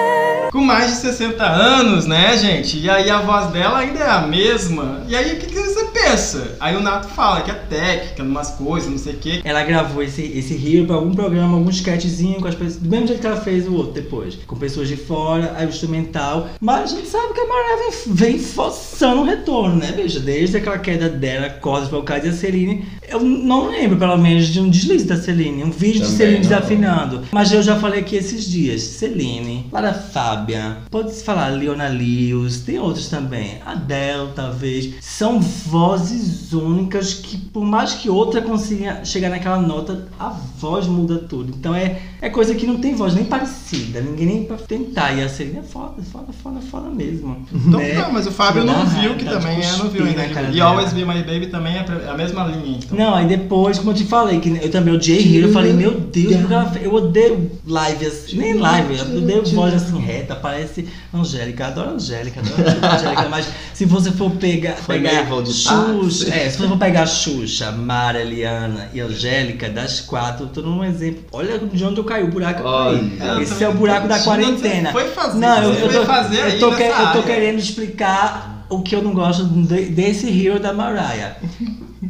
Com 0.51 0.61
mais 0.61 0.91
de 0.91 0.97
60 0.97 1.45
anos, 1.45 2.07
né, 2.07 2.37
gente? 2.37 2.79
E 2.79 2.91
aí 2.91 3.09
a 3.09 3.21
voz 3.21 3.47
dela 3.51 3.79
ainda 3.79 4.01
é 4.01 4.11
a 4.11 4.21
mesma. 4.23 5.05
E 5.09 5.15
aí 5.15 5.35
o 5.35 5.39
que, 5.39 5.47
que 5.47 5.61
você 5.61 5.81
cabeça. 6.01 6.57
Aí 6.59 6.77
o 6.77 6.81
Nato 6.81 7.09
fala 7.09 7.43
que 7.43 7.51
é 7.51 7.55
técnica, 7.55 8.23
umas 8.23 8.51
coisas, 8.51 8.91
não 8.91 8.99
sei 8.99 9.15
o 9.15 9.19
quê. 9.19 9.41
Ela 9.45 9.63
gravou 9.63 10.03
esse, 10.03 10.23
esse 10.23 10.55
Rio 10.55 10.87
pra 10.87 10.97
algum 10.97 11.15
programa, 11.15 11.57
algum 11.57 11.71
sketchzinho 11.71 12.41
com 12.41 12.49
as 12.49 12.55
pessoas. 12.55 12.77
Do 12.77 12.89
mesmo 12.89 13.07
jeito 13.07 13.21
que 13.21 13.27
ela 13.27 13.41
fez 13.41 13.67
o 13.69 13.75
outro 13.75 13.93
depois. 13.93 14.37
Com 14.47 14.57
pessoas 14.57 14.89
de 14.89 14.97
fora, 14.97 15.55
aí 15.57 15.67
o 15.67 15.69
instrumental. 15.69 16.49
Mas 16.61 16.93
a 16.93 16.97
gente 16.97 17.09
sabe 17.09 17.33
que 17.33 17.41
a 17.41 17.47
Mariah 17.47 17.77
vem, 17.77 18.15
vem 18.15 18.39
forçando 18.39 19.23
o 19.23 19.25
retorno, 19.25 19.77
né, 19.77 19.93
bicho? 19.93 20.21
Desde 20.21 20.57
aquela 20.57 20.79
queda 20.79 21.09
dela, 21.09 21.51
cordas 21.51 21.89
vocais 21.89 22.25
e 22.25 22.29
a 22.29 22.33
Celine. 22.33 22.85
Eu 23.09 23.21
não 23.21 23.69
lembro, 23.69 23.99
pelo 23.99 24.17
menos, 24.17 24.47
de 24.49 24.61
um 24.61 24.69
deslize 24.69 25.05
da 25.05 25.17
Celine. 25.17 25.65
Um 25.65 25.71
vídeo 25.71 26.01
de 26.01 26.07
Também 26.07 26.17
Celine 26.17 26.43
não. 26.43 26.49
desafinando. 26.49 27.23
Mas 27.33 27.53
eu 27.53 27.63
já 27.63 27.77
falei 27.77 28.01
aqui 28.01 28.17
esses 28.17 28.45
dias. 28.45 28.83
Celine, 28.83 29.67
Lara 29.73 29.93
Fábia, 30.41 30.79
pode-se 30.91 31.23
falar 31.23 31.49
Leona 31.49 31.89
Lewis, 31.89 32.61
tem 32.61 32.79
outros 32.79 33.09
também. 33.09 33.59
Adele, 33.65 34.31
talvez. 34.35 34.95
São 35.01 35.39
vozes 35.41 36.53
únicas 36.53 37.15
que, 37.15 37.37
por 37.37 37.65
mais 37.65 37.93
que 37.95 38.09
outra 38.09 38.41
consiga 38.41 39.05
chegar 39.05 39.29
naquela 39.29 39.59
nota, 39.61 40.09
a 40.19 40.29
voz 40.59 40.87
muda 40.87 41.19
tudo. 41.19 41.53
Então 41.59 41.75
é, 41.75 41.99
é 42.23 42.31
coisa 42.31 42.55
que 42.55 42.67
não 42.67 42.79
tem 42.79 42.95
voz 42.95 43.15
nem 43.15 43.25
parecida. 43.25 44.01
Ninguém 44.01 44.27
nem 44.27 44.45
pra 44.45 44.57
tentar. 44.57 45.13
E 45.13 45.23
a 45.23 45.29
Celine 45.29 45.59
é 45.59 45.63
foda, 45.63 46.03
foda, 46.11 46.33
foda, 46.43 46.61
foda 46.61 46.89
mesmo. 46.89 47.45
Então, 47.53 47.79
né? 47.81 47.95
não, 47.95 48.13
mas 48.13 48.27
o 48.27 48.31
Fábio 48.33 48.65
Dá 48.65 48.73
não 48.73 48.85
raiva, 48.85 49.01
viu, 49.01 49.15
que 49.17 49.25
também 49.25 49.63
é, 49.63 49.77
não 49.77 49.89
viu 49.91 50.05
ainda. 50.05 50.25
E 50.25 50.53
dela. 50.55 50.71
Always 50.71 50.93
Be 50.93 51.05
My 51.05 51.23
Baby 51.23 51.47
também 51.49 51.75
é 51.77 51.85
a 52.11 52.17
mesma 52.17 52.45
linha, 52.47 52.79
então. 52.83 52.97
Não, 52.99 53.15
aí 53.15 53.27
depois, 53.27 53.79
como 53.79 53.91
eu 53.91 53.95
te 53.95 54.05
falei, 54.05 54.41
que 54.41 54.49
eu 54.49 54.71
também 54.71 54.95
odiei 54.95 55.37
Hero, 55.37 55.49
eu 55.49 55.53
falei, 55.53 55.73
meu 55.73 56.01
Deus, 56.01 56.37
porque 56.37 56.55
ela 56.55 56.65
fe- 56.71 56.81
eu 56.85 56.95
odeio 56.95 57.51
live 57.67 58.07
assim, 58.07 58.37
nem 58.39 58.55
live, 58.55 58.97
eu 58.99 59.19
odeio 59.19 59.45
voz 59.55 59.75
assim 59.75 59.99
reta, 59.99 60.30
parece 60.37 60.89
Angélica, 61.13 61.67
adoro 61.67 61.91
Angélica, 61.91 62.41
adoro 62.41 62.95
Angélica, 62.95 63.29
mas 63.29 63.47
se 63.75 63.85
você 63.85 64.11
for 64.11 64.31
pegar, 64.33 64.75
Foi 64.77 64.99
pegar 65.01 65.27
Xuxa, 65.47 66.35
é, 66.35 66.49
se 66.51 66.59
você 66.59 66.69
for 66.69 66.79
pegar 66.79 67.07
Xuxa, 67.07 67.71
Mara, 67.73 68.21
Eliana 68.21 68.89
e 68.93 69.01
Angélica, 69.01 69.69
das 69.69 70.01
quatro, 70.01 70.45
eu 70.47 70.49
tô 70.51 70.63
num 70.63 70.85
exemplo, 70.85 71.25
olha 71.33 71.59
de 71.59 71.85
onde 71.85 71.99
eu 71.99 72.05
caí, 72.05 72.23
o 72.25 72.29
buraco 72.29 72.63
Olha. 72.65 73.01
aí. 73.21 73.43
Esse 73.43 73.63
é 73.65 73.69
o 73.69 73.75
buraco 73.75 74.09
da 74.09 74.19
quarentena. 74.21 74.93
Foi 74.93 75.09
fazer, 75.09 75.39
Não, 75.39 75.63
eu, 75.63 75.73
você 75.75 75.83
eu 75.85 75.91
foi 75.91 76.01
tô, 76.01 76.07
fazer 76.07 76.39
eu 76.39 76.45
aí 76.45 76.59
tô, 76.59 76.75
que- 76.75 76.83
eu 76.83 76.89
tô 76.89 76.95
área. 76.95 77.23
querendo 77.23 77.59
explicar 77.59 78.67
o 78.69 78.83
que 78.83 78.95
eu 78.95 79.03
não 79.03 79.13
gosto 79.13 79.45
de- 79.45 79.87
desse 79.87 80.29
Hero 80.29 80.61
da 80.61 80.73
Mariah. 80.73 81.37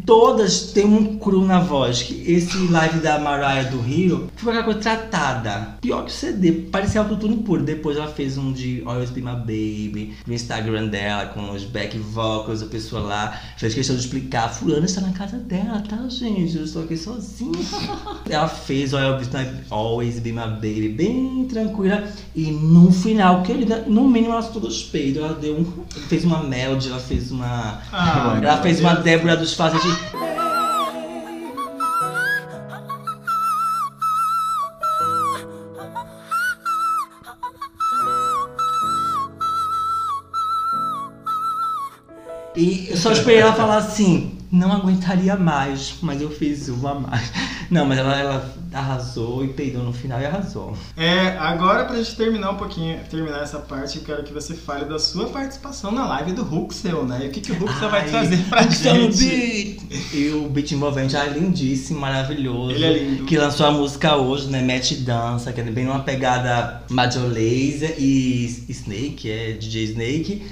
Todas 0.07 0.73
têm 0.73 0.87
um 0.87 1.19
cru 1.19 1.45
na 1.45 1.61
voz. 1.61 2.03
Que 2.03 2.33
esse 2.33 2.57
live 2.69 3.01
da 3.01 3.19
Mariah 3.19 3.69
do 3.69 3.79
Hero 3.79 4.31
foi 4.37 4.53
aquela 4.53 4.65
coisa 4.65 4.81
tratada. 4.81 5.77
Pior 5.81 6.05
que 6.05 6.11
o 6.11 6.15
CD, 6.15 6.53
parecia 6.53 7.01
autotune 7.01 7.39
puro. 7.39 7.63
Depois 7.63 7.97
ela 7.97 8.09
fez 8.09 8.39
um 8.39 8.53
de 8.53 8.83
Always 8.87 9.11
Be 9.11 9.21
My 9.21 9.37
Baby 9.37 10.15
no 10.27 10.35
Instagram 10.35 10.87
dela, 10.87 11.27
com 11.27 11.51
os 11.51 11.65
back 11.65 11.99
vocals, 11.99 12.63
a 12.63 12.67
pessoa 12.67 13.03
lá 13.03 13.41
fez 13.57 13.75
questão 13.75 13.97
de 13.97 14.03
explicar. 14.03 14.49
Fulano 14.49 14.85
está 14.85 15.01
na 15.01 15.13
casa 15.13 15.39
dela, 15.39 15.83
tá, 15.89 16.09
gente? 16.09 16.57
Eu 16.57 16.65
estou 16.65 16.85
aqui 16.85 16.97
sozinha. 16.97 17.53
ela 18.31 18.49
fez 18.49 18.95
Always 18.95 19.29
Be 19.29 19.39
My, 19.39 19.61
Always 19.71 20.19
Be 20.21 20.33
My 20.33 20.47
Baby 20.47 20.89
bem 20.89 21.47
tranquila. 21.49 22.05
E 22.35 22.51
no 22.51 22.93
final, 22.93 23.43
querida, 23.43 23.85
no 23.87 24.09
mínimo 24.09 24.33
ela 24.33 24.43
soltou 24.43 24.69
os 24.69 24.83
peidos. 24.85 25.23
Ela 25.23 25.35
deu 25.35 25.57
um. 25.57 25.65
Fez 26.09 26.25
uma 26.25 26.43
melody, 26.43 26.89
ela 26.89 27.01
fez 27.01 27.31
uma. 27.31 27.83
Ah, 27.93 28.39
ela 28.41 28.63
fez 28.63 28.81
uma. 28.81 29.01
Débora 29.01 29.37
dos 29.37 29.55
Fases 29.55 29.80
E 42.57 42.91
eu 42.91 42.97
só 42.99 43.13
esperei 43.13 43.41
ela 43.41 43.55
falar 43.55 43.79
assim, 43.79 44.40
não 44.51 44.73
aguentaria 44.73 45.37
mais, 45.37 45.95
mas 46.03 46.21
eu 46.21 46.31
fiz 46.31 46.69
uma 46.69 46.91
a 46.91 46.95
mais. 46.95 47.33
Não, 47.71 47.87
mas 47.87 47.99
ela, 47.99 48.19
ela 48.19 48.55
arrasou 48.73 49.45
e 49.45 49.49
peidou 49.49 49.85
no 49.85 49.93
final 49.93 50.21
e 50.21 50.27
arrasou. 50.27 50.77
É, 50.97 51.39
agora 51.39 51.85
pra 51.85 51.97
gente 51.97 52.17
terminar 52.17 52.51
um 52.51 52.57
pouquinho, 52.57 52.99
terminar 53.09 53.45
essa 53.45 53.61
parte, 53.61 53.99
eu 53.99 54.03
quero 54.03 54.25
que 54.25 54.33
você 54.33 54.55
fale 54.55 54.87
da 54.87 54.99
sua 54.99 55.29
participação 55.29 55.93
na 55.93 56.05
live 56.09 56.33
do 56.33 56.43
Huxel, 56.43 57.05
né? 57.05 57.21
E 57.27 57.29
o 57.29 57.31
que, 57.31 57.41
que 57.41 57.53
o 57.53 57.65
Huxel 57.65 57.89
vai 57.89 58.01
Ai, 58.01 58.11
trazer 58.11 58.39
pra 58.49 58.63
Huxel 58.63 59.13
gente? 59.13 59.79
beat. 59.89 60.15
E 60.15 60.31
o 60.31 60.49
beat 60.49 60.73
envolvente 60.73 61.15
é 61.15 61.29
lindíssimo, 61.29 62.01
maravilhoso. 62.01 62.73
Ele 62.73 62.85
é 62.85 62.93
lindo. 62.93 63.25
Que 63.25 63.39
lançou 63.39 63.67
a 63.67 63.71
música 63.71 64.17
hoje, 64.17 64.49
né? 64.49 64.61
Match 64.63 64.95
Dança, 64.95 65.53
que 65.53 65.61
é 65.61 65.65
bem 65.65 65.85
numa 65.85 66.01
pegada 66.01 66.83
Major 66.91 67.23
Lazer 67.23 67.95
e 67.99 68.67
Snake, 68.69 69.31
é 69.31 69.53
DJ 69.53 69.85
Snake. 69.85 70.43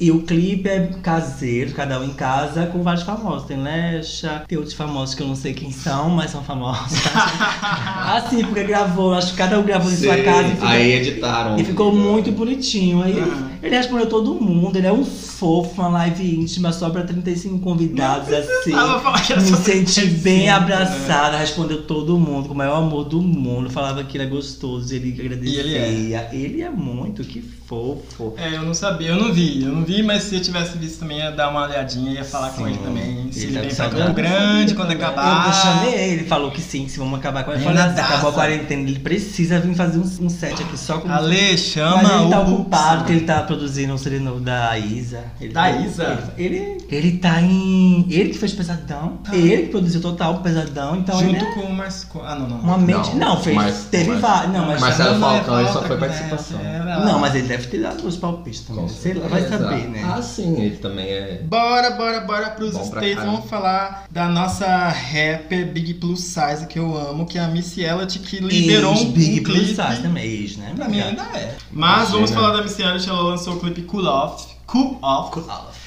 E 0.00 0.10
o 0.10 0.22
clipe 0.22 0.66
é 0.66 0.86
caseiro, 1.02 1.72
cada 1.72 2.00
um 2.00 2.04
em 2.04 2.14
casa, 2.14 2.64
com 2.66 2.82
vários 2.82 3.04
famosos. 3.04 3.46
Tem 3.46 3.58
Lecha, 3.62 4.44
tem 4.48 4.56
outros 4.56 4.74
famosos 4.74 5.14
que 5.14 5.22
eu 5.22 5.26
não 5.26 5.36
sei 5.36 5.52
quem 5.52 5.70
são, 5.70 6.08
mas 6.08 6.30
são 6.30 6.42
famosos. 6.42 6.98
assim, 8.16 8.42
porque 8.44 8.64
gravou, 8.64 9.12
acho 9.12 9.32
que 9.32 9.36
cada 9.36 9.58
um 9.58 9.62
gravou 9.62 9.92
em 9.92 9.96
sua 9.96 10.16
casa. 10.16 10.48
E 10.48 10.50
ficou, 10.52 10.68
Aí 10.68 10.92
editaram. 10.92 11.58
e 11.58 11.64
ficou 11.64 11.94
muito 11.94 12.32
bonitinho. 12.32 13.02
Aí 13.02 13.14
Ah. 13.20 13.50
ele 13.62 13.76
respondeu 13.76 14.08
todo 14.08 14.34
mundo, 14.34 14.76
ele 14.76 14.86
é 14.86 14.92
um 14.92 15.04
fofo, 15.04 15.80
uma 15.82 15.88
live 15.90 16.34
íntima 16.40 16.72
só 16.72 16.88
pra 16.90 17.02
35 17.02 17.58
convidados, 17.58 18.32
assim. 18.32 18.72
Me 18.72 19.40
senti 19.56 19.62
35, 19.62 20.22
bem 20.22 20.44
né? 20.46 20.50
abraçada, 20.50 21.36
respondeu 21.36 21.82
todo 21.82 22.18
mundo, 22.18 22.48
com 22.48 22.54
o 22.54 22.56
maior 22.56 22.76
amor 22.76 23.04
do 23.04 23.20
mundo. 23.20 23.68
Falava 23.68 24.02
que 24.04 24.16
ele 24.16 24.24
é 24.24 24.26
gostoso, 24.28 24.94
ele 24.94 25.14
agradecia. 25.20 25.60
ele 25.60 26.14
é. 26.14 26.30
Ele 26.32 26.62
é 26.62 26.70
muito, 26.70 27.22
que 27.22 27.44
fofo. 27.70 28.34
É, 28.36 28.56
eu 28.56 28.62
não 28.62 28.74
sabia, 28.74 29.10
eu 29.10 29.16
não 29.16 29.32
vi, 29.32 29.62
eu 29.62 29.70
não 29.70 29.84
vi, 29.84 30.02
mas 30.02 30.24
se 30.24 30.34
eu 30.34 30.40
tivesse 30.42 30.76
visto 30.76 30.98
também 30.98 31.18
ia 31.18 31.30
dar 31.30 31.50
uma 31.50 31.62
olhadinha, 31.66 32.10
ia 32.10 32.24
falar 32.24 32.50
com 32.50 32.64
Sim. 32.64 32.70
ele 32.70 32.78
também. 32.78 33.30
Se 33.32 33.44
Ele 33.46 33.58
ele 33.58 33.72
tá 33.72 33.84
vem 33.86 33.90
com 33.90 33.94
pra. 33.96 34.04
Campo 34.06 34.14
Grande 34.14 34.74
quando 34.74 34.90
acabar. 34.90 35.46
Eu, 35.46 35.52
chamei 35.52 35.94
ele, 35.94 36.12
ele 36.14 36.24
falou 36.24 36.50
que 36.50 36.60
sim, 36.60 36.84
que 36.84 36.90
se 36.90 36.98
vamos 36.98 37.16
acabar 37.20 37.44
com 37.44 37.52
ele. 37.52 37.62
Falei, 37.62 37.80
assim, 37.82 38.00
acabou 38.00 38.30
a 38.30 38.32
quarentena, 38.32 38.82
ele 38.82 38.98
precisa 38.98 39.60
vir 39.60 39.74
fazer 39.76 39.98
um, 39.98 40.02
um 40.26 40.28
set 40.28 40.60
aqui 40.60 40.76
só 40.76 40.98
com 40.98 41.08
Ale, 41.08 41.50
Mas 41.52 41.60
chama 41.60 42.22
ele 42.22 42.30
tá 42.30 42.40
o 42.40 42.54
ocupado, 42.54 42.84
Huxel. 42.86 42.96
porque 42.98 43.12
ele 43.12 43.20
tá 43.24 43.42
produzindo 43.42 43.94
um 43.94 44.20
novo 44.20 44.40
da 44.40 44.76
Isa. 44.76 45.22
Ele 45.40 45.52
Da 45.52 45.62
tá- 45.62 45.70
Isa? 45.70 46.18
Ele, 46.36 46.56
ele, 46.56 46.86
ele 46.90 47.18
tá 47.18 47.40
em. 47.40 48.04
Ele 48.10 48.30
que 48.30 48.38
fez 48.38 48.52
Pesadão. 48.52 49.18
Ele 49.32 49.62
que 49.64 49.68
produziu 49.68 50.00
total 50.00 50.38
Pesadão. 50.40 50.96
Então 50.96 51.20
ele 51.20 51.38
Junto 51.38 51.44
é 51.44 51.54
com 51.54 51.60
o. 51.72 52.22
Ah, 52.24 52.34
não, 52.34 52.48
não. 52.48 52.58
uma 52.58 52.78
mente. 52.78 53.14
Não, 53.14 53.40
fez. 53.40 53.54
mas- 53.54 53.84
teve 53.90 54.10
mas- 54.10 54.20
vários. 54.20 54.52
Não, 54.52 54.66
mas. 54.66 54.80
Marcelo 54.80 55.10
Não, 55.12 55.20
não, 55.20 55.28
Falcão, 55.36 55.60
ele 55.60 55.68
só 55.68 55.82
foi 55.82 55.96
com 55.96 56.00
participação. 56.00 56.58
Não, 57.04 57.18
mas 57.20 57.34
ele 57.34 57.46
deve 57.48 57.59
ter 57.68 57.82
dado 57.82 58.06
os 58.06 58.16
palpites 58.16 58.60
também. 58.60 58.82
Com 58.82 58.88
Sei 58.88 59.14
lá, 59.14 59.28
vai 59.28 59.48
saber, 59.48 59.88
né? 59.88 60.02
Ah, 60.04 60.22
sim, 60.22 60.60
ele 60.60 60.76
também 60.76 61.08
é. 61.08 61.42
Bora, 61.42 61.90
bora, 61.90 62.20
bora 62.20 62.50
pros 62.50 62.72
Bom 62.72 62.84
States. 62.84 63.16
Vamos 63.16 63.48
falar 63.48 64.04
da 64.10 64.28
nossa 64.28 64.66
rapper 64.88 65.72
Big 65.72 65.94
Plus 65.94 66.20
Size, 66.20 66.66
que 66.68 66.78
eu 66.78 66.96
amo, 66.96 67.26
que 67.26 67.38
é 67.38 67.42
a 67.42 67.48
Missy 67.48 67.82
Elliott, 67.82 68.18
que 68.18 68.38
liberou 68.38 68.92
Ex, 68.92 69.02
um, 69.02 69.12
Big 69.12 69.40
um 69.40 69.42
Plus 69.42 69.58
clipe. 69.58 69.74
Size 69.74 70.02
também, 70.02 70.24
ex, 70.24 70.56
né? 70.56 70.72
Pra 70.74 70.88
mim 70.88 71.00
ainda 71.00 71.22
é. 71.34 71.56
Mas 71.70 72.10
Imagina. 72.10 72.14
vamos 72.14 72.30
falar 72.30 72.56
da 72.56 72.62
Missy 72.62 72.82
Elliott, 72.82 73.08
ela 73.08 73.22
lançou 73.22 73.54
o 73.54 73.60
clipe 73.60 73.82
Cool 73.82 74.04
Off. 74.06 74.46
Cool 74.66 74.98
Off. 75.02 75.32
Cool 75.32 75.44
off. 75.50 75.80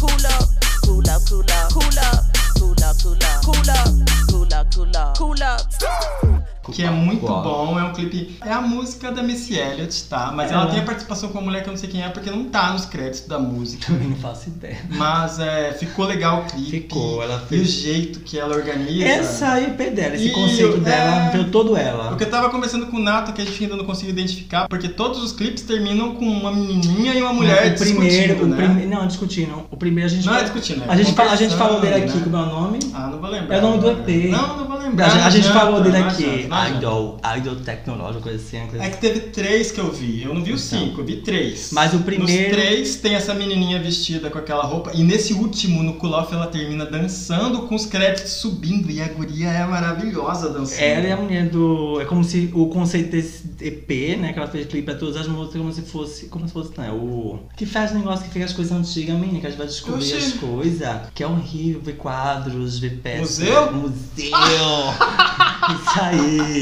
Cool 0.00 0.10
up, 0.10 0.48
cool 0.84 0.98
up, 0.98 1.24
cool 1.28 1.40
up, 1.40 1.72
cool 1.72 1.86
up, 1.86 2.24
cool 2.58 2.72
up, 2.72 3.02
cool 3.02 3.12
up, 3.12 3.44
cool 3.44 3.54
up, 3.54 4.23
cool 4.34 4.42
up, 4.60 4.74
cool 4.74 4.86
up, 4.88 5.18
cool 5.18 5.34
up. 5.34 5.64
Que 6.72 6.82
é 6.82 6.90
muito 6.90 7.26
bom, 7.26 7.78
é 7.78 7.82
um 7.84 7.92
clipe. 7.92 8.38
É 8.42 8.50
a 8.50 8.60
música 8.62 9.12
da 9.12 9.22
Missy 9.22 9.54
Elliott, 9.54 10.04
tá? 10.04 10.32
Mas 10.34 10.50
ela 10.50 10.62
Ela. 10.62 10.70
tem 10.70 10.80
a 10.80 10.82
participação 10.82 11.28
com 11.28 11.36
uma 11.38 11.44
mulher 11.44 11.62
que 11.62 11.68
eu 11.68 11.72
não 11.72 11.78
sei 11.78 11.90
quem 11.90 12.02
é, 12.02 12.08
porque 12.08 12.30
não 12.30 12.44
tá 12.44 12.72
nos 12.72 12.86
créditos 12.86 13.28
da 13.28 13.38
música. 13.38 13.84
Também 13.92 14.08
não 14.08 14.16
faço 14.16 14.48
ideia. 14.48 14.78
Mas 14.88 15.38
é, 15.38 15.72
ficou 15.78 16.06
legal 16.06 16.40
o 16.40 16.44
clipe. 16.50 16.70
Ficou, 16.70 17.22
ela 17.22 17.34
E 17.34 17.36
o 17.44 17.46
fez. 17.48 17.68
jeito 17.68 18.20
que 18.20 18.38
ela 18.38 18.56
organiza. 18.56 19.04
Essa 19.04 19.60
IP 19.60 19.90
dela, 19.90 20.14
esse 20.14 20.28
E 20.28 20.32
conceito 20.32 20.78
o- 20.78 20.80
dela, 20.80 21.26
é- 21.36 21.44
todo 21.52 21.76
ela. 21.76 22.08
Porque 22.08 22.24
eu 22.24 22.30
tava 22.30 22.48
conversando 22.48 22.86
com 22.86 22.96
o 22.96 23.00
Nato 23.00 23.34
que 23.34 23.42
a 23.42 23.44
gente 23.44 23.62
ainda 23.62 23.76
não 23.76 23.84
conseguiu 23.84 24.12
identificar, 24.14 24.66
porque 24.66 24.88
todos 24.88 25.22
os 25.22 25.32
clipes 25.32 25.62
terminam 25.64 26.14
com 26.14 26.24
uma 26.24 26.50
menininha 26.50 27.12
e 27.12 27.20
uma 27.20 27.34
mulher 27.34 27.74
o 27.74 27.78
primeiro, 27.78 28.32
discutindo, 28.32 28.42
o 28.42 28.46
né? 28.48 28.56
prime- 28.56 28.86
não, 28.86 29.06
discutindo. 29.06 29.66
O 29.70 29.76
primeiro 29.76 30.08
a 30.10 30.12
gente 30.14 30.24
Não 30.26 30.34
é 30.34 30.42
discutindo, 30.42 30.82
é 30.82 30.90
a 30.90 30.96
gente, 30.96 31.12
fala, 31.12 31.32
a 31.32 31.36
gente 31.36 31.54
falou 31.56 31.78
dele 31.78 31.94
aqui, 31.96 32.06
conversando, 32.06 32.24
como 32.30 32.36
é 32.38 32.40
o 32.40 32.46
nome? 32.62 32.78
Ah, 32.94 33.06
não 33.08 33.20
vou 33.20 33.28
lembrar. 33.30 33.54
É 33.54 33.58
o 33.58 33.62
nome 33.62 33.78
do 33.80 33.90
EP. 33.90 34.23
Não, 34.30 34.56
não 34.56 34.68
vai 34.68 34.73
lembrar. 34.84 35.10
gente, 35.10 35.22
a 35.22 35.30
gente 35.30 35.46
não 35.48 35.52
falou 35.54 35.80
dele 35.82 35.98
não 35.98 36.08
aqui. 36.08 36.48
Idol, 36.76 37.20
Idol 37.36 37.56
Tecnológico, 37.56 38.22
coisa 38.22 38.38
assim. 38.42 38.66
coisa 38.68 38.84
É 38.84 38.90
que 38.90 38.98
teve 38.98 39.20
três 39.20 39.70
que 39.70 39.80
eu 39.80 39.90
vi. 39.90 40.22
Eu 40.22 40.34
não 40.34 40.42
vi 40.42 40.52
os 40.52 40.72
Então. 40.72 40.86
cinco, 40.86 41.00
eu 41.00 41.04
vi 41.04 41.16
três. 41.16 41.70
Mas 41.72 41.92
o 41.94 42.00
primeiro- 42.00 42.48
Nos 42.50 42.56
três 42.56 42.96
tem 42.96 43.14
essa 43.14 43.34
menininha 43.34 43.80
vestida 43.80 44.30
com 44.30 44.38
aquela 44.38 44.64
roupa. 44.64 44.90
E 44.94 45.02
nesse 45.02 45.32
último, 45.34 45.82
no 45.82 45.94
Cool 45.94 46.12
Off, 46.12 46.32
ela 46.34 46.46
termina 46.46 46.84
dançando 46.86 47.62
com 47.62 47.74
os 47.74 47.86
créditos 47.86 48.32
subindo. 48.32 48.90
E 48.90 49.00
a 49.00 49.08
guria 49.08 49.48
é 49.48 49.64
maravilhosa 49.66 50.50
dançando. 50.50 50.80
Ela 50.82 51.06
é 51.06 51.12
a 51.12 51.16
mulher 51.16 51.48
do. 51.48 52.00
É 52.00 52.04
como 52.04 52.22
se 52.24 52.50
o 52.54 52.66
conceito 52.66 53.10
desse 53.10 53.44
EP, 53.60 54.16
né? 54.16 54.32
Que 54.32 54.38
ela 54.38 54.48
fez 54.48 54.66
clipe 54.66 54.84
pra 54.86 54.94
todas 54.94 55.16
as 55.16 55.26
músicas, 55.26 55.60
como 55.60 55.72
se 55.72 55.82
fosse. 55.82 56.26
Como 56.26 56.46
se 56.46 56.52
fosse, 56.52 56.70
não, 56.76 56.84
é 56.84 56.92
o. 56.92 57.38
Que 57.56 57.66
faz 57.66 57.92
negócio 57.92 58.24
que 58.26 58.30
fica 58.32 58.44
as 58.44 58.52
coisas 58.52 58.76
antigas, 58.76 59.16
menina, 59.18 59.40
que 59.40 59.46
a 59.46 59.50
gente 59.50 59.58
vai 59.58 59.66
descobrir 59.66 60.02
Oxi. 60.04 60.14
as 60.14 60.32
coisas. 60.34 60.88
Que 61.14 61.22
é 61.22 61.26
horrível 61.26 61.80
ver 61.80 61.92
quadros, 61.96 62.78
ver 62.78 62.98
peças. 63.02 63.38
Museu? 63.40 63.72
Museu! 63.72 64.34
Isso 65.64 66.00
aí. 66.00 66.60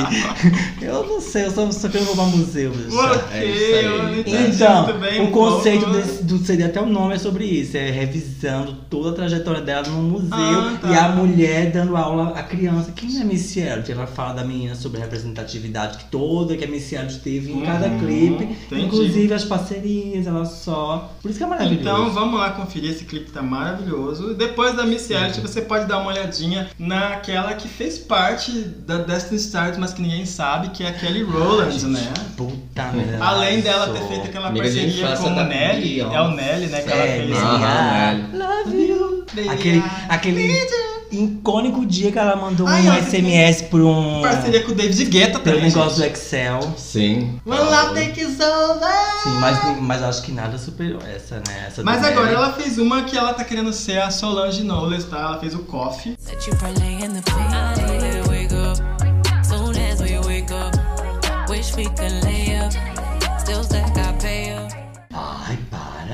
Eu 0.81 1.05
não 1.07 1.21
sei, 1.21 1.47
eu 1.47 1.51
só, 1.51 1.69
só 1.73 1.89
quero 1.89 2.05
roubar 2.05 2.27
museus. 2.27 2.77
Ok, 2.95 3.19
É 3.33 3.45
isso 3.47 3.75
aí. 3.75 4.47
Então, 4.55 4.87
o 5.25 5.31
conceito 5.33 5.85
pouco. 5.87 5.97
desse, 5.97 6.23
do 6.23 6.39
CD, 6.39 6.63
até 6.65 6.81
o 6.81 6.87
nome 6.87 7.15
é 7.15 7.19
sobre 7.19 7.45
isso, 7.45 7.77
é 7.77 7.91
revisando 7.91 8.75
toda 8.89 9.11
a 9.11 9.13
trajetória 9.13 9.61
dela 9.61 9.89
no 9.89 10.03
museu 10.03 10.29
Ah, 10.37 10.79
tá. 10.81 10.89
e 10.89 10.95
a 10.97 11.09
mulher 11.09 11.73
dando 11.73 11.97
aula 11.97 12.29
à 12.39 12.45
criança. 12.45 12.93
Quem 12.95 13.21
é 13.21 13.25
Missy 13.25 13.59
Elliott? 13.61 13.91
Ela 13.91 14.07
fala 14.07 14.35
da 14.35 14.45
menina 14.45 14.77
sobre 14.77 14.99
a 15.01 15.05
representatividade 15.05 15.99
que 15.99 16.05
toda 16.05 16.57
que 16.57 16.65
a 16.65 16.69
Missy 16.69 16.95
Elliott 16.95 17.19
teve 17.21 17.51
em 17.53 17.61
cada 17.63 17.89
Uhum, 17.89 17.99
clipe, 17.99 18.45
entendi. 18.45 18.83
inclusive 18.85 19.35
as 19.35 19.45
parcerias, 19.45 20.29
ela 20.29 20.45
só. 20.45 21.11
Por 21.21 21.29
isso 21.29 21.39
que 21.39 21.45
é 21.45 21.49
maravilhoso. 21.49 21.81
Então 21.81 22.11
vamos 22.13 22.39
lá 22.39 22.51
conferir 22.51 22.91
esse 22.93 23.05
clipe 23.05 23.33
tá 23.33 23.43
maravilhoso. 23.43 24.35
Depois 24.35 24.77
da 24.77 24.85
Missy 24.87 25.13
Elliott, 25.13 25.41
você 25.41 25.61
pode 25.63 25.87
dar 25.87 25.99
uma 25.99 26.11
olhadinha 26.13 26.69
naquela 26.79 27.55
que 27.55 27.67
fez 27.67 27.99
parte 28.03 28.51
da 28.87 28.99
Destiny 28.99 29.37
Stars, 29.41 29.77
mas 29.79 29.93
que 29.93 30.03
ninguém 30.03 30.25
sabe, 30.27 30.71
que 30.71 30.85
é 30.85 30.89
a 30.89 30.93
Kelly 30.93 31.23
Rowland, 31.23 31.85
né? 31.87 32.13
Puta 32.37 32.85
merda. 32.93 33.25
Além 33.25 33.61
dela 33.61 33.93
ter 33.93 34.07
feito 34.09 34.27
aquela 34.27 34.49
Amiga 34.49 34.69
de 34.71 34.79
parceria 34.81 35.05
infância 35.05 35.25
com 35.25 35.33
o 35.33 35.35
da 35.37 35.45
Nelly, 35.45 35.95
Beyoncé. 35.95 36.17
é 36.17 36.21
o 36.21 36.29
Nelly, 36.31 36.67
né? 36.67 36.81
Que 36.83 36.91
ela 36.93 37.03
Sério? 37.03 37.27
fez. 37.27 37.39
Aham, 37.39 37.65
Ah, 37.65 38.15
Nelly. 38.15 38.39
Love 38.39 38.87
you. 38.87 39.27
Aquele, 39.51 39.83
aquele 40.11 40.53
icônico 41.13 41.85
dia 41.87 42.11
que 42.11 42.19
ela 42.19 42.35
mandou 42.37 42.67
Ai, 42.67 42.89
um 42.89 43.03
SMS 43.03 43.63
por 43.63 43.81
um. 43.83 44.23
Parceria 44.23 44.63
com 44.63 44.73
o 44.73 44.75
David 44.75 45.05
Guetta 45.07 45.39
pelo 45.39 45.57
também. 45.57 45.71
negócio 45.71 45.97
do 45.99 46.03
gente. 46.03 46.13
Excel. 46.13 46.61
Sim. 46.77 47.41
When 47.47 47.59
love 47.59 47.95
takes 47.95 48.41
over. 48.41 48.89
Sim, 49.23 49.31
mas, 49.41 49.81
mas 49.81 50.03
acho 50.03 50.23
que 50.23 50.33
nada 50.33 50.59
superou 50.59 51.01
essa, 51.03 51.37
né? 51.37 51.67
Essa 51.69 51.83
Mas 51.83 52.01
do 52.01 52.07
agora 52.07 52.27
Nelly. 52.27 52.37
ela 52.37 52.53
fez 52.53 52.79
uma 52.79 53.03
que 53.03 53.17
ela 53.17 53.35
tá 53.35 53.45
querendo 53.45 53.73
ser 53.73 54.01
a 54.01 54.11
Solange 54.11 54.63
Knowles, 54.63 55.05
tá? 55.05 55.19
Ela 55.19 55.39
fez 55.39 55.55
o 55.55 55.61
Coffee. 55.61 56.17
Wish 61.49 61.77
we 61.77 61.85
could 61.85 62.25
lay 62.25 62.57
up. 62.57 62.73
Still 63.39 63.63
stack 63.63 63.93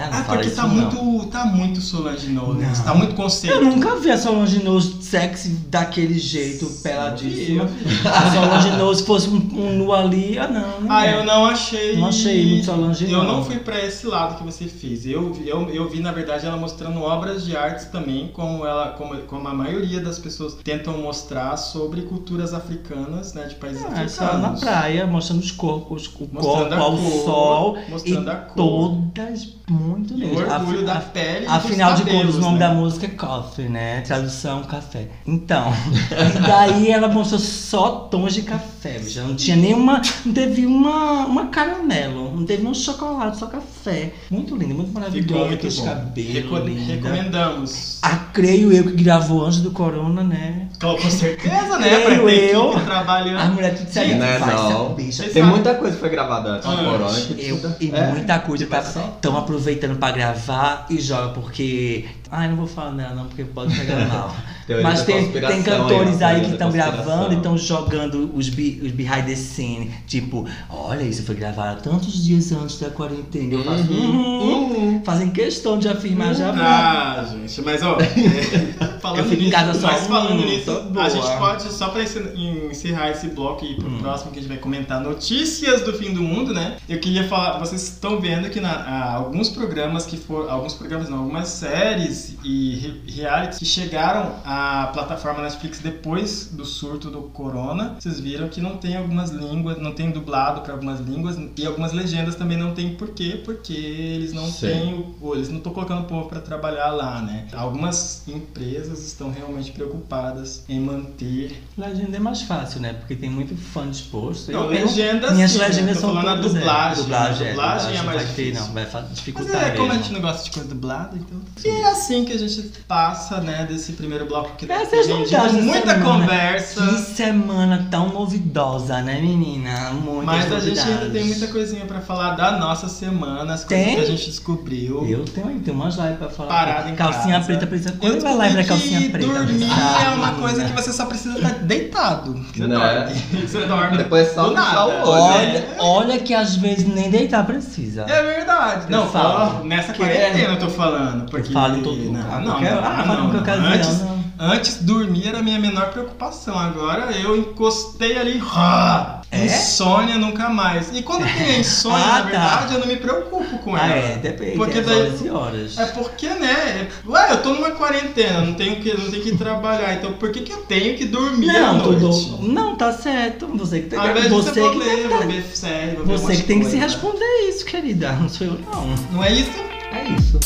não 0.06 0.18
Ah, 0.18 0.24
porque 0.26 0.50
tá 0.50 0.62
não. 0.66 0.68
muito, 0.74 1.26
tá 1.28 1.44
muito 1.44 1.80
Solange 1.80 2.26
Knowles, 2.28 2.78
Não. 2.78 2.84
tá 2.84 2.94
muito 2.94 3.14
conceito. 3.14 3.54
Eu 3.56 3.64
nunca 3.64 3.96
vi 3.96 4.10
a 4.10 4.18
Solange 4.18 4.60
Knowles 4.60 4.96
sexy 5.00 5.48
daquele 5.68 6.18
jeito, 6.18 6.66
peladíssima. 6.82 7.68
A 8.04 8.30
Solange 8.32 8.70
Knowles 8.76 9.00
fosse 9.00 9.28
um, 9.28 9.36
um 9.36 9.72
nu 9.78 9.92
ali, 9.92 10.38
ah 10.38 10.48
não. 10.48 10.80
não 10.82 10.92
Ah, 10.92 11.06
é. 11.06 11.18
eu 11.18 11.24
não 11.24 11.44
achei. 11.46 11.96
Não 11.96 12.08
achei 12.08 12.46
muito 12.46 12.64
Solange, 12.66 13.10
Eu 13.10 13.22
não. 13.24 13.36
não 13.38 13.44
fui 13.44 13.56
pra 13.58 13.78
esse 13.84 14.06
lado 14.06 14.36
que 14.38 14.44
você 14.44 14.66
fez. 14.66 15.06
Eu, 15.06 15.36
eu, 15.44 15.68
eu 15.70 15.88
vi, 15.88 16.00
na 16.00 16.12
verdade, 16.12 16.46
ela 16.46 16.56
mostrando 16.56 17.00
obras 17.00 17.44
de 17.44 17.56
artes 17.56 17.86
também, 17.86 18.28
como 18.32 18.64
ela, 18.66 18.90
como, 18.90 19.16
como 19.22 19.48
a 19.48 19.54
maioria 19.54 20.00
das 20.00 20.18
pessoas 20.18 20.54
tentam 20.62 20.98
mostrar 20.98 21.56
sobre 21.56 22.02
culturas 22.02 22.52
africanas, 22.54 23.32
né, 23.34 23.44
de 23.46 23.54
países 23.54 23.82
Ah, 23.90 24.02
é 24.02 24.08
só 24.08 24.24
na 24.24 24.28
africanos. 24.30 24.60
praia, 24.60 25.06
mostrando 25.06 25.40
os 25.40 25.50
corpos, 25.50 26.06
o 26.18 26.28
Mostrando 26.32 26.68
corpo 26.76 26.82
ao 26.82 26.96
cor, 26.96 27.24
sol 27.24 27.78
mostrando 27.88 28.26
e 28.26 28.30
a 28.30 28.36
cor. 28.36 28.54
todas 28.56 29.48
muito 29.88 30.14
E 30.14 30.24
o 30.24 30.36
orgulho 30.36 30.80
Af- 30.80 30.84
da 30.86 31.00
pele 31.00 31.46
Afinal 31.46 31.94
de 31.94 32.04
contas, 32.04 32.34
o 32.36 32.40
nome 32.40 32.58
né? 32.58 32.68
da 32.68 32.74
música 32.74 33.06
é 33.06 33.08
Coffee, 33.10 33.68
né? 33.68 34.00
Tradução, 34.02 34.62
café. 34.64 35.08
Então, 35.26 35.72
e 36.36 36.38
daí 36.46 36.90
ela 36.90 37.08
mostrou 37.08 37.40
só 37.40 37.90
tons 38.10 38.34
de 38.34 38.42
café, 38.42 38.66
bicha. 38.98 39.22
Não 39.22 39.34
tinha 39.34 39.56
nenhuma. 39.56 40.00
Não 40.24 40.32
teve 40.32 40.64
uma, 40.66 41.26
uma 41.26 41.46
caramelo, 41.46 42.34
não 42.36 42.44
teve 42.44 42.66
um 42.66 42.74
chocolate, 42.74 43.38
só 43.38 43.46
café. 43.46 44.12
Muito 44.30 44.54
lindo, 44.56 44.74
muito 44.74 44.88
Ficou 44.88 45.00
maravilhoso. 45.00 45.34
muito 45.40 45.54
aqueles 45.54 45.78
bom. 45.78 45.84
cabelos. 45.86 46.32
Reco- 46.34 46.58
linda. 46.58 46.92
recomendamos. 46.92 47.98
Ah, 48.02 48.16
creio 48.32 48.72
eu 48.72 48.84
que 48.84 49.02
gravou 49.02 49.44
antes 49.44 49.60
do 49.60 49.70
Corona, 49.70 50.22
né? 50.22 50.68
Com 50.80 50.96
com 50.96 51.10
certeza, 51.10 51.78
né? 51.78 52.04
Creio 52.04 52.26
ter 52.26 52.54
eu. 52.54 52.70
trabalhando. 52.84 53.38
A 53.40 53.46
mulher 53.46 53.74
tudo 53.76 53.90
certo. 53.90 54.14
Não 54.16 54.24
é 54.26 54.38
não. 54.38 54.94
Tem 55.32 55.42
muita 55.42 55.74
coisa 55.74 55.94
que 55.94 56.00
foi 56.00 56.08
gravada 56.10 56.50
antes 56.50 56.68
do 56.68 56.76
corona. 56.76 57.18
Eu, 57.38 57.76
e 57.80 57.90
É. 57.92 58.06
muita 58.08 58.38
coisa 58.38 58.66
tá, 58.66 58.80
estão 58.80 59.36
aproveitando 59.36 59.98
pra 59.98 60.10
gravar 60.12 60.86
e 60.90 61.00
joga 61.00 61.28
porque. 61.32 62.04
Ai, 62.30 62.48
não 62.48 62.56
vou 62.56 62.66
falar 62.66 62.90
dela 62.90 63.14
não, 63.14 63.26
porque 63.26 63.44
pode 63.44 63.74
pegar 63.74 64.04
mal. 64.08 64.36
Mas 64.82 65.02
tem, 65.02 65.32
tem 65.32 65.62
cantores 65.62 66.20
aí, 66.20 66.42
que 66.42 66.50
estão 66.52 66.70
gravando 66.70 67.32
e 67.32 67.36
estão 67.36 67.56
jogando 67.56 68.30
os, 68.34 68.50
be, 68.50 68.80
os 68.84 68.92
behind 68.92 69.24
the 69.24 69.34
scene. 69.34 69.90
Tipo, 70.06 70.46
olha, 70.68 71.02
isso 71.02 71.22
foi 71.22 71.34
gravado 71.34 71.82
tantos 71.82 72.12
dias 72.24 72.52
antes 72.52 72.78
da 72.78 72.90
quarentena. 72.90 73.54
Eu 73.54 73.64
faço, 73.64 73.90
uhum, 73.90 75.02
Fazem 75.04 75.30
questão 75.30 75.78
de 75.78 75.88
afirmar 75.88 76.34
já. 76.34 76.52
Ah, 76.52 77.24
gente, 77.24 77.62
mas 77.62 77.82
ó, 77.82 77.96
é, 78.00 78.98
falando 79.00 79.20
Eu 79.20 79.24
fico 79.24 79.42
em 79.42 79.46
nisso, 79.46 79.56
casa 79.56 79.80
só, 79.80 79.86
mas 79.86 80.06
falando 80.06 80.42
hum, 80.42 80.46
nisso, 80.46 80.70
a 80.98 81.08
gente 81.08 81.38
pode, 81.38 81.62
só 81.72 81.88
pra 81.88 82.02
encer- 82.02 82.34
encerrar 82.36 83.10
esse 83.10 83.28
bloco 83.28 83.64
e 83.64 83.72
ir 83.72 83.76
pro 83.76 83.90
próximo 83.98 84.32
que 84.32 84.38
a 84.38 84.42
gente 84.42 84.50
vai 84.50 84.58
comentar 84.58 85.00
notícias 85.00 85.80
do 85.80 85.94
fim 85.94 86.12
do 86.12 86.22
mundo, 86.22 86.52
né? 86.52 86.76
Eu 86.88 86.98
queria 87.00 87.26
falar, 87.26 87.58
vocês 87.58 87.82
estão 87.82 88.20
vendo 88.20 88.50
que 88.50 88.60
na, 88.60 88.70
ah, 88.70 89.14
alguns 89.14 89.48
programas 89.48 90.04
que 90.04 90.16
foram, 90.16 90.50
alguns 90.50 90.74
programas 90.74 91.08
não, 91.08 91.18
algumas 91.18 91.48
séries 91.48 92.17
e 92.44 92.74
re- 92.76 93.12
realities 93.22 93.58
que 93.58 93.64
chegaram 93.64 94.34
à 94.44 94.90
plataforma 94.92 95.42
Netflix 95.42 95.78
depois 95.80 96.48
do 96.52 96.64
surto 96.64 97.10
do 97.10 97.22
corona, 97.22 97.96
vocês 97.98 98.20
viram 98.20 98.48
que 98.48 98.60
não 98.60 98.76
tem 98.76 98.96
algumas 98.96 99.30
línguas, 99.30 99.78
não 99.78 99.92
tem 99.92 100.10
dublado 100.10 100.60
para 100.62 100.72
algumas 100.72 101.00
línguas 101.00 101.36
e 101.56 101.66
algumas 101.66 101.92
legendas 101.92 102.34
também 102.34 102.56
não 102.56 102.74
tem 102.74 102.94
por 102.94 103.08
quê? 103.10 103.40
Porque 103.44 103.72
eles 103.74 104.32
não 104.32 104.46
Sim. 104.50 104.66
têm 104.66 105.06
ou 105.20 105.34
eles 105.34 105.48
não 105.48 105.58
estão 105.58 105.72
colocando 105.72 106.02
o 106.02 106.04
povo 106.04 106.28
para 106.28 106.40
trabalhar 106.40 106.90
lá, 106.90 107.20
né? 107.22 107.46
Algumas 107.52 108.22
empresas 108.28 109.06
estão 109.06 109.30
realmente 109.30 109.70
preocupadas 109.72 110.64
em 110.68 110.80
manter. 110.80 111.62
Legenda 111.76 112.16
é 112.16 112.20
mais 112.20 112.42
fácil, 112.42 112.80
né? 112.80 112.92
Porque 112.94 113.14
tem 113.16 113.30
muito 113.30 113.56
fã 113.56 113.88
disposto. 113.88 114.50
Não, 114.50 114.64
Eu 114.64 114.70
tenho- 114.70 114.86
legenda 114.86 115.30
Minhas 115.32 115.50
sim, 115.52 115.58
legendas 115.58 115.98
são 115.98 116.14
todas, 116.14 116.54
é, 116.54 116.58
dublagem, 116.58 117.02
dublagem, 117.04 117.40
né? 117.44 117.48
é, 117.48 117.50
Dublagem 117.54 117.94
é 117.94 117.96
não 117.98 118.04
mais 118.04 118.22
vai 118.22 118.32
ter, 118.34 118.42
difícil. 118.44 118.66
não, 118.66 118.72
vai 118.74 118.86
fa- 118.86 119.00
Mas 119.02 119.14
dificultar 119.14 119.64
é, 119.68 119.70
como 119.72 119.92
a 119.92 119.94
gente 119.96 120.12
não 120.12 120.20
gosta 120.20 120.44
de 120.44 120.50
coisa 120.50 120.68
dublada, 120.68 121.16
então. 121.16 121.40
E 121.64 121.68
é 121.68 121.86
assim 122.08 122.24
que 122.24 122.32
a 122.32 122.38
gente 122.38 122.62
passa, 122.88 123.40
né, 123.40 123.66
desse 123.68 123.92
primeiro 123.92 124.24
bloco 124.24 124.56
que 124.56 124.70
Essa 124.70 124.90
tem 124.90 125.00
é 125.00 125.06
da 125.06 125.14
muita 125.52 125.94
semana. 125.94 126.04
conversa. 126.04 126.86
Que 126.86 126.98
semana 126.98 127.86
tão 127.90 128.08
novidosa, 128.08 129.02
né, 129.02 129.20
menina? 129.20 129.90
Muitas 129.92 130.24
Mas 130.24 130.52
a 130.52 130.60
gente 130.60 130.78
ainda 130.78 130.90
novidades. 130.92 131.12
tem 131.12 131.24
muita 131.24 131.46
coisinha 131.48 131.84
pra 131.84 132.00
falar 132.00 132.30
da 132.34 132.52
nossa 132.52 132.88
semana, 132.88 133.52
as 133.54 133.64
coisas 133.64 133.86
Tem? 133.86 133.96
que 133.96 134.00
a 134.00 134.04
gente 134.06 134.24
descobriu. 134.26 135.06
Eu 135.06 135.24
tenho 135.24 135.58
tem 135.60 135.74
umas 135.74 135.96
lives 135.96 136.16
pra 136.18 136.30
falar. 136.30 136.48
Parada 136.48 136.90
em 136.90 136.94
calcinha 136.96 137.34
casa. 137.34 137.46
preta, 137.46 137.66
precisa. 137.66 137.92
Quando 138.00 138.20
vai 138.22 138.34
live 138.34 138.54
da 138.56 138.62
descobri 138.62 138.88
calcinha 138.90 139.10
preta? 139.10 139.26
dormir 139.26 139.68
sabe, 139.68 140.04
é 140.04 140.08
uma 140.08 140.26
menina? 140.28 140.32
coisa 140.48 140.64
que 140.64 140.72
você 140.72 140.92
só 140.92 141.06
precisa 141.06 141.36
estar 141.36 141.54
deitado. 141.58 142.32
Você 142.54 142.66
Né? 142.66 142.74
dorme. 142.78 143.46
Você 143.46 143.66
dorme. 143.66 143.96
Depois 143.98 144.28
é 144.28 144.32
só 144.34 144.50
nada. 144.50 144.86
o 144.86 145.08
olho. 145.08 145.08
Olha, 145.08 145.66
olha 145.78 146.18
que 146.20 146.32
às 146.32 146.56
vezes 146.56 146.86
nem 146.86 147.10
deitar 147.10 147.44
precisa. 147.44 148.02
É 148.08 148.22
verdade. 148.22 148.84
Eu 148.88 148.98
Não, 148.98 149.08
falo. 149.10 149.64
nessa 149.64 149.92
Que 149.92 149.98
quarentena 149.98 150.54
eu 150.54 150.58
tô 150.58 150.68
falando. 150.70 151.28
Porque... 151.30 151.48
Eu 151.48 151.52
falo 151.52 151.76
em 151.76 151.82
todo 151.82 151.97
não, 152.06 152.40
não, 152.40 152.50
Qualquer- 152.52 152.74
não, 152.74 152.84
ah, 152.84 153.04
não, 153.06 153.14
não. 153.14 153.30
qualquer 153.30 153.40
ocasião, 153.40 153.72
Antes, 153.72 154.00
não. 154.00 154.24
antes 154.38 154.82
dormir 154.82 155.28
era 155.28 155.38
a 155.38 155.42
minha 155.42 155.58
menor 155.58 155.90
preocupação. 155.90 156.58
Agora 156.58 157.10
eu 157.12 157.36
encostei 157.36 158.16
ali. 158.18 158.42
ah, 158.54 159.14
É? 159.30 159.44
Insônia 159.44 160.16
nunca 160.16 160.48
mais. 160.48 160.88
E 160.96 161.02
quando 161.02 161.22
tem 161.36 161.60
insônia, 161.60 161.98
Ah, 161.98 162.08
na 162.08 162.14
tá. 162.14 162.22
verdade, 162.30 162.74
eu 162.74 162.80
não 162.80 162.86
me 162.86 162.96
preocupo 162.96 163.58
com 163.58 163.76
Ah, 163.76 163.86
ela. 163.86 163.94
é, 163.94 164.16
depende. 164.16 164.56
Porque 164.56 164.78
é 164.78 164.80
daí- 164.80 165.28
horas. 165.30 165.76
É 165.78 165.84
porque, 165.86 166.28
né? 166.30 166.88
Ué, 167.06 167.32
eu 167.32 167.42
tô 167.42 167.52
numa 167.52 167.72
quarentena, 167.72 168.40
não 168.40 168.54
tenho 168.54 168.76
que, 168.76 168.96
não 168.96 169.10
tenho 169.10 169.22
que 169.22 169.36
trabalhar. 169.36 169.92
Então 169.94 170.12
por 170.14 170.32
que, 170.32 170.40
que 170.40 170.52
eu 170.52 170.62
tenho 170.62 170.96
que 170.96 171.04
dormir 171.04 171.50
à 171.50 171.72
Não, 171.74 171.78
noite? 171.92 172.00
tudo. 172.00 172.48
Não, 172.48 172.74
tá 172.74 172.90
certo. 172.92 173.46
Você 173.54 173.80
que 173.80 173.90
tem 173.90 173.98
Ao 173.98 174.14
que. 174.14 174.28
Você 174.28 174.50
você 174.50 174.70
que 174.70 174.78
ler, 174.78 175.26
ver 175.26 175.42
série, 175.54 176.00
um 176.00 176.04
Você 176.06 176.36
que 176.36 176.42
tem 176.44 176.60
que 176.60 176.66
se 176.66 176.76
responder 176.78 177.48
isso, 177.50 177.66
querida. 177.66 178.12
Não 178.12 178.30
sou 178.30 178.46
eu, 178.46 178.58
não. 178.72 178.86
Não 179.12 179.22
é 179.24 179.30
isso? 179.30 179.50
É 179.92 180.04
isso. 180.18 180.38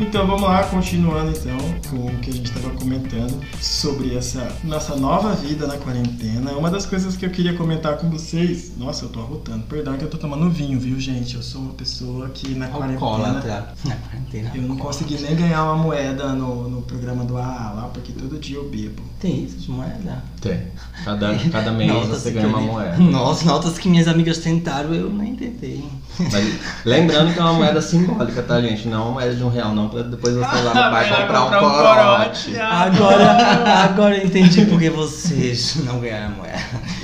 Então 0.00 0.26
vamos 0.26 0.42
lá, 0.42 0.64
continuando 0.64 1.30
então 1.30 1.56
com 1.88 2.06
o 2.06 2.18
que 2.18 2.30
a 2.30 2.32
gente 2.32 2.46
estava 2.46 2.70
comentando 2.70 3.40
sobre 3.60 4.14
essa 4.14 4.56
nossa 4.64 4.96
nova 4.96 5.34
vida 5.34 5.66
na 5.66 5.76
quarentena. 5.76 6.52
Uma 6.52 6.70
das 6.70 6.84
coisas 6.84 7.16
que 7.16 7.24
eu 7.24 7.30
queria 7.30 7.54
comentar 7.54 7.96
com 7.96 8.10
vocês. 8.10 8.72
Nossa, 8.76 9.04
eu 9.04 9.08
tô 9.08 9.20
arrotando. 9.20 9.64
Perdão 9.66 9.96
que 9.96 10.04
eu 10.04 10.10
tô 10.10 10.18
tomando 10.18 10.50
vinho, 10.50 10.80
viu, 10.80 10.98
gente? 10.98 11.36
Eu 11.36 11.42
sou 11.42 11.60
uma 11.62 11.72
pessoa 11.74 12.28
que 12.28 12.54
na 12.54 12.68
quarentena. 12.68 13.06
Alcoólatra. 13.06 13.74
Na 13.84 13.96
quarentena. 13.96 14.50
Eu 14.54 14.62
não 14.62 14.76
consegui 14.76 15.20
nem 15.20 15.36
ganhar 15.36 15.64
uma 15.64 15.76
moeda 15.76 16.32
no, 16.32 16.68
no 16.68 16.82
programa 16.82 17.24
do 17.24 17.36
AA 17.36 17.72
lá, 17.72 17.90
porque 17.92 18.12
todo 18.12 18.38
dia 18.38 18.56
eu 18.56 18.68
bebo. 18.68 19.02
Tem 19.20 19.44
isso 19.44 19.58
de 19.58 19.70
moeda? 19.70 20.22
Tem. 20.40 20.66
Cada, 21.04 21.34
cada 21.50 21.70
mês 21.72 21.92
Notas 21.92 22.22
você 22.22 22.30
ganha 22.30 22.48
uma 22.48 22.60
moeda. 22.60 22.98
Nossa, 22.98 23.44
notas 23.44 23.78
que 23.78 23.88
minhas 23.88 24.08
amigas 24.08 24.38
tentaram, 24.38 24.92
eu 24.92 25.10
nem 25.10 25.36
tentei. 25.36 25.84
Mas 26.18 26.60
lembrando 26.84 27.32
que 27.32 27.38
é 27.38 27.42
uma 27.42 27.52
moeda 27.54 27.80
simbólica, 27.82 28.42
tá, 28.42 28.60
gente? 28.60 28.88
Não 28.88 28.98
é 28.98 29.02
uma 29.02 29.10
moeda 29.12 29.34
de 29.34 29.42
um 29.42 29.48
real, 29.48 29.74
não, 29.74 29.88
pra 29.88 30.02
depois 30.02 30.34
você 30.34 30.40
lá 30.62 30.74
no 30.74 30.74
bar 30.74 31.04
Vai 31.14 31.28
comprar 31.28 31.42
um 31.42 31.66
um 31.66 31.70
corote. 31.70 32.52
corote. 32.52 32.60
Agora, 32.60 33.30
agora 33.84 34.16
eu 34.16 34.26
entendi 34.26 34.64
porque 34.66 34.90
vocês 34.90 35.76
não 35.84 36.00
ganharam 36.00 36.36
moeda. 36.36 36.54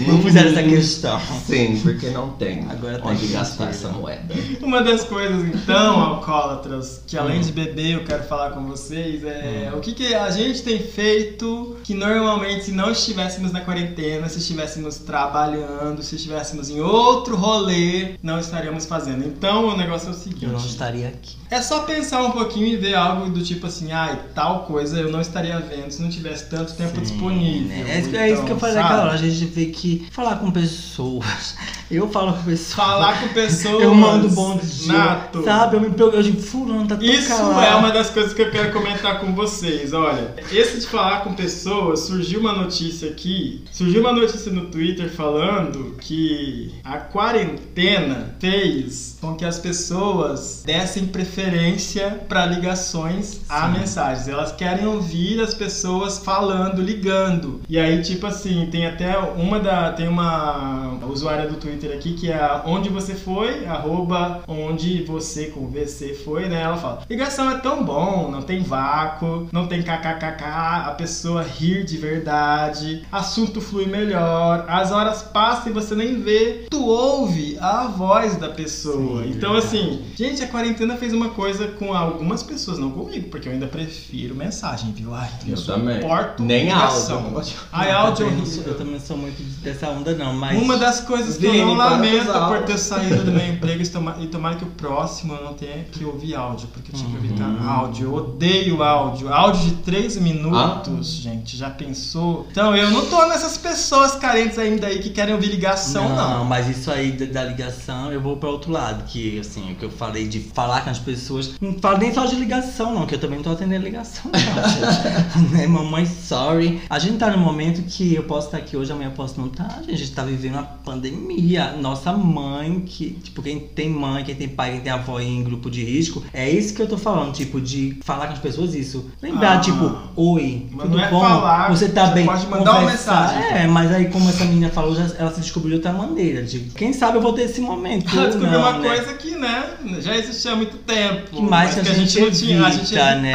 Não 0.00 0.22
fizeram 0.22 0.50
essa 0.50 0.62
questão. 0.62 1.20
Sim, 1.46 1.80
porque 1.82 2.08
não 2.10 2.30
tem 2.30 2.66
Agora 2.70 2.98
tá 2.98 3.08
onde 3.08 3.26
gastar 3.26 3.70
essa 3.70 3.88
moeda. 3.88 4.34
Uma 4.62 4.82
das 4.82 5.04
coisas, 5.04 5.44
então, 5.46 6.00
alcoólatras, 6.00 7.02
que 7.06 7.18
além 7.18 7.40
de 7.40 7.52
beber 7.52 7.92
eu 7.92 8.04
quero 8.04 8.22
falar 8.24 8.50
com 8.50 8.64
vocês 8.64 9.24
é 9.24 9.70
o 9.74 9.80
que, 9.80 9.92
que 9.92 10.14
a 10.14 10.30
gente 10.30 10.62
tem 10.62 10.78
feito 10.78 11.76
que 11.82 11.94
normalmente 11.94 12.66
se 12.66 12.72
não 12.72 12.90
estivéssemos 12.90 13.52
na 13.52 13.60
quarentena, 13.60 14.28
se 14.28 14.38
estivéssemos 14.38 14.98
trabalhando, 14.98 16.02
se 16.02 16.16
estivéssemos 16.16 16.70
em 16.70 16.80
outro 16.80 17.36
rolê, 17.36 18.14
não 18.22 18.38
estaríamos 18.38 18.86
fazendo. 18.86 18.99
Então 19.08 19.68
o 19.68 19.76
negócio 19.76 20.08
é 20.08 20.10
o 20.12 20.14
seguinte. 20.14 20.44
Eu 20.44 20.50
não 20.52 20.58
estaria 20.58 21.08
aqui. 21.08 21.36
É 21.50 21.60
só 21.60 21.80
pensar 21.80 22.22
um 22.22 22.30
pouquinho 22.30 22.66
e 22.68 22.76
ver 22.76 22.94
algo 22.94 23.28
do 23.30 23.42
tipo 23.42 23.66
assim, 23.66 23.90
ai, 23.90 24.20
tal 24.34 24.64
coisa 24.66 25.00
eu 25.00 25.10
não 25.10 25.20
estaria 25.20 25.58
vendo 25.58 25.90
se 25.90 26.00
não 26.00 26.08
tivesse 26.08 26.48
tanto 26.48 26.74
tempo 26.74 27.00
disponível. 27.00 27.68
né? 27.68 27.84
É, 27.96 28.00
isso, 28.00 28.16
é 28.16 28.30
isso 28.30 28.42
que 28.44 28.50
eu 28.52 28.56
Então, 28.56 28.58
falei 28.58 28.74
naquela 28.76 29.02
hora. 29.02 29.12
A 29.12 29.16
gente 29.16 29.44
vê 29.46 29.66
que 29.66 30.06
falar 30.12 30.36
com 30.36 30.50
pessoas. 30.50 31.56
Eu 31.90 32.08
falo 32.08 32.32
com 32.34 32.44
pessoas. 32.44 32.72
Falar 32.74 33.20
com 33.20 33.28
pessoas. 33.34 33.82
Eu 33.82 33.92
mando 33.92 34.28
bom 34.28 34.56
dia. 34.58 34.92
Nato. 34.92 35.42
Sabe? 35.42 35.74
Eu 35.74 35.80
me. 35.80 35.88
Eu 35.98 36.22
digo, 36.22 36.40
fulano, 36.40 36.86
tá 36.86 36.96
Isso 37.00 37.26
calado. 37.26 37.60
é 37.62 37.74
uma 37.74 37.90
das 37.90 38.10
coisas 38.10 38.32
que 38.32 38.40
eu 38.40 38.48
quero 38.48 38.72
comentar 38.72 39.18
com 39.18 39.34
vocês. 39.34 39.92
Olha, 39.92 40.36
esse 40.52 40.78
de 40.78 40.86
falar 40.86 41.22
com 41.24 41.34
pessoas, 41.34 41.98
surgiu 42.00 42.38
uma 42.38 42.52
notícia 42.52 43.10
aqui. 43.10 43.64
Surgiu 43.72 44.02
uma 44.02 44.12
notícia 44.12 44.52
no 44.52 44.66
Twitter 44.66 45.10
falando 45.10 45.96
que 46.00 46.72
a 46.84 46.98
quarentena 46.98 48.36
fez 48.38 48.89
com 49.20 49.34
que 49.34 49.44
as 49.44 49.58
pessoas 49.58 50.62
dessem 50.64 51.06
preferência 51.06 52.20
para 52.28 52.46
ligações 52.46 53.40
a 53.48 53.68
mensagens. 53.68 54.28
Elas 54.28 54.52
querem 54.52 54.86
ouvir 54.86 55.40
as 55.40 55.54
pessoas 55.54 56.18
falando, 56.18 56.82
ligando. 56.82 57.60
E 57.68 57.78
aí, 57.78 58.02
tipo 58.02 58.26
assim, 58.26 58.68
tem 58.70 58.86
até 58.86 59.16
uma 59.18 59.58
da. 59.58 59.92
Tem 59.92 60.08
uma 60.08 60.98
usuária 61.06 61.48
do 61.48 61.56
Twitter 61.56 61.92
aqui 61.96 62.14
que 62.14 62.30
é 62.30 62.62
onde 62.64 62.88
você 62.88 63.14
foi, 63.14 63.66
arroba 63.66 64.42
onde 64.46 65.02
você 65.04 65.46
com 65.46 65.68
VC 65.68 66.14
foi, 66.14 66.48
né? 66.48 66.62
Ela 66.62 66.76
fala: 66.76 67.02
ligação 67.08 67.50
é 67.50 67.58
tão 67.58 67.84
bom, 67.84 68.30
não 68.30 68.42
tem 68.42 68.62
vácuo, 68.62 69.48
não 69.52 69.66
tem 69.66 69.82
kkkk, 69.82 70.44
a 70.44 70.94
pessoa 70.96 71.42
rir 71.42 71.84
de 71.84 71.96
verdade, 71.96 73.02
assunto 73.10 73.60
flui 73.60 73.86
melhor, 73.86 74.64
as 74.68 74.92
horas 74.92 75.22
passam 75.22 75.70
e 75.70 75.74
você 75.74 75.94
nem 75.94 76.20
vê, 76.20 76.66
tu 76.70 76.84
ouve 76.84 77.56
a 77.60 77.86
voz 77.86 78.36
da 78.36 78.48
pessoa. 78.48 78.79
Sim, 78.82 79.32
então, 79.36 79.52
verdade. 79.52 79.58
assim, 79.76 80.02
gente, 80.16 80.42
a 80.42 80.46
quarentena 80.48 80.96
fez 80.96 81.12
uma 81.12 81.28
coisa 81.30 81.68
com 81.68 81.92
algumas 81.94 82.42
pessoas, 82.42 82.78
não 82.78 82.90
comigo, 82.90 83.28
porque 83.28 83.48
eu 83.48 83.52
ainda 83.52 83.66
prefiro 83.66 84.34
mensagem, 84.34 84.92
viu? 84.92 85.14
Ai, 85.14 85.28
Eu 85.46 85.62
também. 85.64 86.00
suporto 86.00 86.42
Nem 86.42 86.70
áudio. 86.70 87.20
não 87.20 87.42
Ai, 87.72 87.90
Eu 87.90 87.96
áudio 87.98 88.26
também 88.26 88.38
não 88.38 88.46
sou- 88.46 88.54
horrível. 88.54 88.72
Eu 88.72 88.78
também 88.78 88.92
não 88.94 89.00
sou 89.00 89.16
muito 89.16 89.42
dessa 89.62 89.88
onda, 89.88 90.14
não. 90.14 90.32
Mas. 90.34 90.60
Uma 90.62 90.76
das 90.76 91.00
coisas 91.00 91.36
que 91.36 91.46
eu 91.46 91.52
Vini, 91.52 91.64
não 91.64 91.76
com 91.76 91.82
os 91.82 91.90
lamento 91.90 92.32
por 92.48 92.62
ter 92.64 92.78
saído 92.78 93.24
do 93.24 93.30
meu 93.32 93.46
emprego 93.52 93.82
e 93.82 93.88
toma- 93.88 94.12
tomara 94.30 94.56
que 94.56 94.64
o 94.64 94.68
próximo 94.68 95.34
eu 95.34 95.44
não 95.44 95.54
tenha 95.54 95.84
que 95.84 96.04
ouvir 96.04 96.34
áudio, 96.34 96.68
porque 96.72 96.90
eu 96.92 96.96
tinha 96.98 97.10
que 97.10 97.16
evitar 97.16 97.48
Uhum. 97.48 97.68
áudio. 97.68 98.06
Eu 98.06 98.14
odeio 98.14 98.82
áudio. 98.82 99.32
Áudio 99.32 99.62
de 99.70 99.72
3 99.82 100.16
minutos, 100.16 101.18
Ah. 101.18 101.22
gente, 101.22 101.56
já 101.56 101.70
pensou? 101.70 102.46
Então 102.50 102.76
eu 102.76 102.90
não 102.90 103.06
tô 103.06 103.26
nessas 103.26 103.56
pessoas 103.56 104.14
carentes 104.14 104.58
ainda 104.58 104.86
aí 104.86 104.98
que 105.00 105.10
querem 105.10 105.34
ouvir 105.34 105.48
ligação, 105.48 106.08
não. 106.16 106.44
mas 106.44 106.68
isso 106.68 106.90
aí 106.90 107.12
da, 107.12 107.26
da 107.26 107.44
ligação, 107.48 108.12
eu 108.12 108.20
vou 108.20 108.36
para 108.36 108.48
outro 108.48 108.69
lado, 108.70 109.04
que 109.04 109.38
assim, 109.38 109.72
o 109.72 109.74
que 109.74 109.84
eu 109.84 109.90
falei 109.90 110.26
de 110.26 110.40
falar 110.40 110.82
com 110.82 110.90
as 110.90 110.98
pessoas, 110.98 111.52
não 111.60 111.74
falo 111.74 111.98
nem 111.98 112.12
só 112.12 112.24
de 112.26 112.36
ligação, 112.36 112.94
não, 112.94 113.06
que 113.06 113.14
eu 113.14 113.18
também 113.18 113.36
não 113.36 113.44
tô 113.44 113.50
atendendo 113.50 113.84
ligação, 113.84 114.30
não, 114.32 114.40
gente. 114.68 115.50
né, 115.52 115.66
mamãe, 115.66 116.06
sorry. 116.06 116.80
A 116.88 116.98
gente 116.98 117.16
tá 117.18 117.30
num 117.30 117.38
momento 117.42 117.82
que 117.82 118.14
eu 118.14 118.22
posso 118.24 118.46
estar 118.46 118.58
aqui 118.58 118.76
hoje, 118.76 118.92
amanhã 118.92 119.08
eu 119.08 119.14
posso 119.14 119.38
não 119.40 119.48
estar, 119.48 119.68
gente. 119.82 119.92
A 119.94 119.96
gente 119.96 120.12
tá 120.12 120.22
vivendo 120.22 120.54
uma 120.54 120.62
pandemia. 120.62 121.72
Nossa 121.80 122.12
mãe, 122.12 122.80
que, 122.86 123.10
tipo, 123.22 123.42
quem 123.42 123.58
tem 123.58 123.88
mãe, 123.90 124.24
quem 124.24 124.34
tem 124.34 124.48
pai, 124.48 124.72
quem 124.72 124.80
tem 124.80 124.92
avó 124.92 125.18
em 125.20 125.42
grupo 125.42 125.70
de 125.70 125.82
risco, 125.84 126.22
é 126.32 126.48
isso 126.48 126.74
que 126.74 126.82
eu 126.82 126.88
tô 126.88 126.96
falando, 126.98 127.32
tipo, 127.32 127.60
de 127.60 127.98
falar 128.04 128.26
com 128.28 128.32
as 128.34 128.38
pessoas 128.38 128.74
isso. 128.74 129.10
Lembrar, 129.22 129.58
Ah. 129.58 129.60
tipo, 129.60 129.96
oi, 130.16 130.66
tudo 130.70 130.88
não 130.96 131.04
é 131.04 131.10
bom? 131.10 131.20
falar, 131.20 131.70
Você 131.70 131.88
tá 131.88 132.06
você 132.08 132.14
bem? 132.14 132.26
pode 132.26 132.46
mandar 132.46 132.70
uma 132.72 132.80
Conversar. 132.80 133.20
mensagem, 133.22 133.44
então. 133.46 133.56
É, 133.58 133.66
mas 133.66 133.92
aí 133.92 134.06
como 134.10 134.28
essa 134.28 134.44
menina 134.44 134.68
falou, 134.70 134.94
já, 134.94 135.06
ela 135.18 135.32
se 135.32 135.40
descobriu 135.40 135.70
de 135.70 135.76
outra 135.86 135.92
maneira. 135.92 136.42
De, 136.42 136.60
quem 136.60 136.92
sabe 136.92 137.18
eu 137.18 137.22
vou 137.22 137.32
ter 137.32 137.42
esse 137.42 137.60
momento. 137.60 138.10
Ela 138.16 138.26
descobriu 138.28 138.59
uma 138.60 138.78
né? 138.78 138.88
coisa 138.88 139.14
que, 139.14 139.30
né, 139.36 139.64
já 140.00 140.16
existia 140.16 140.52
há 140.52 140.56
muito 140.56 140.76
tempo. 140.78 141.30
Que 141.30 141.42
mais 141.42 141.74
mas 141.76 141.86
que 141.86 141.90
a 141.90 141.94
gente, 141.94 142.20
não 142.20 142.30
tinha, 142.30 142.66
a 142.66 142.70
gente 142.70 142.92
evita, 142.94 143.14
né? 143.16 143.32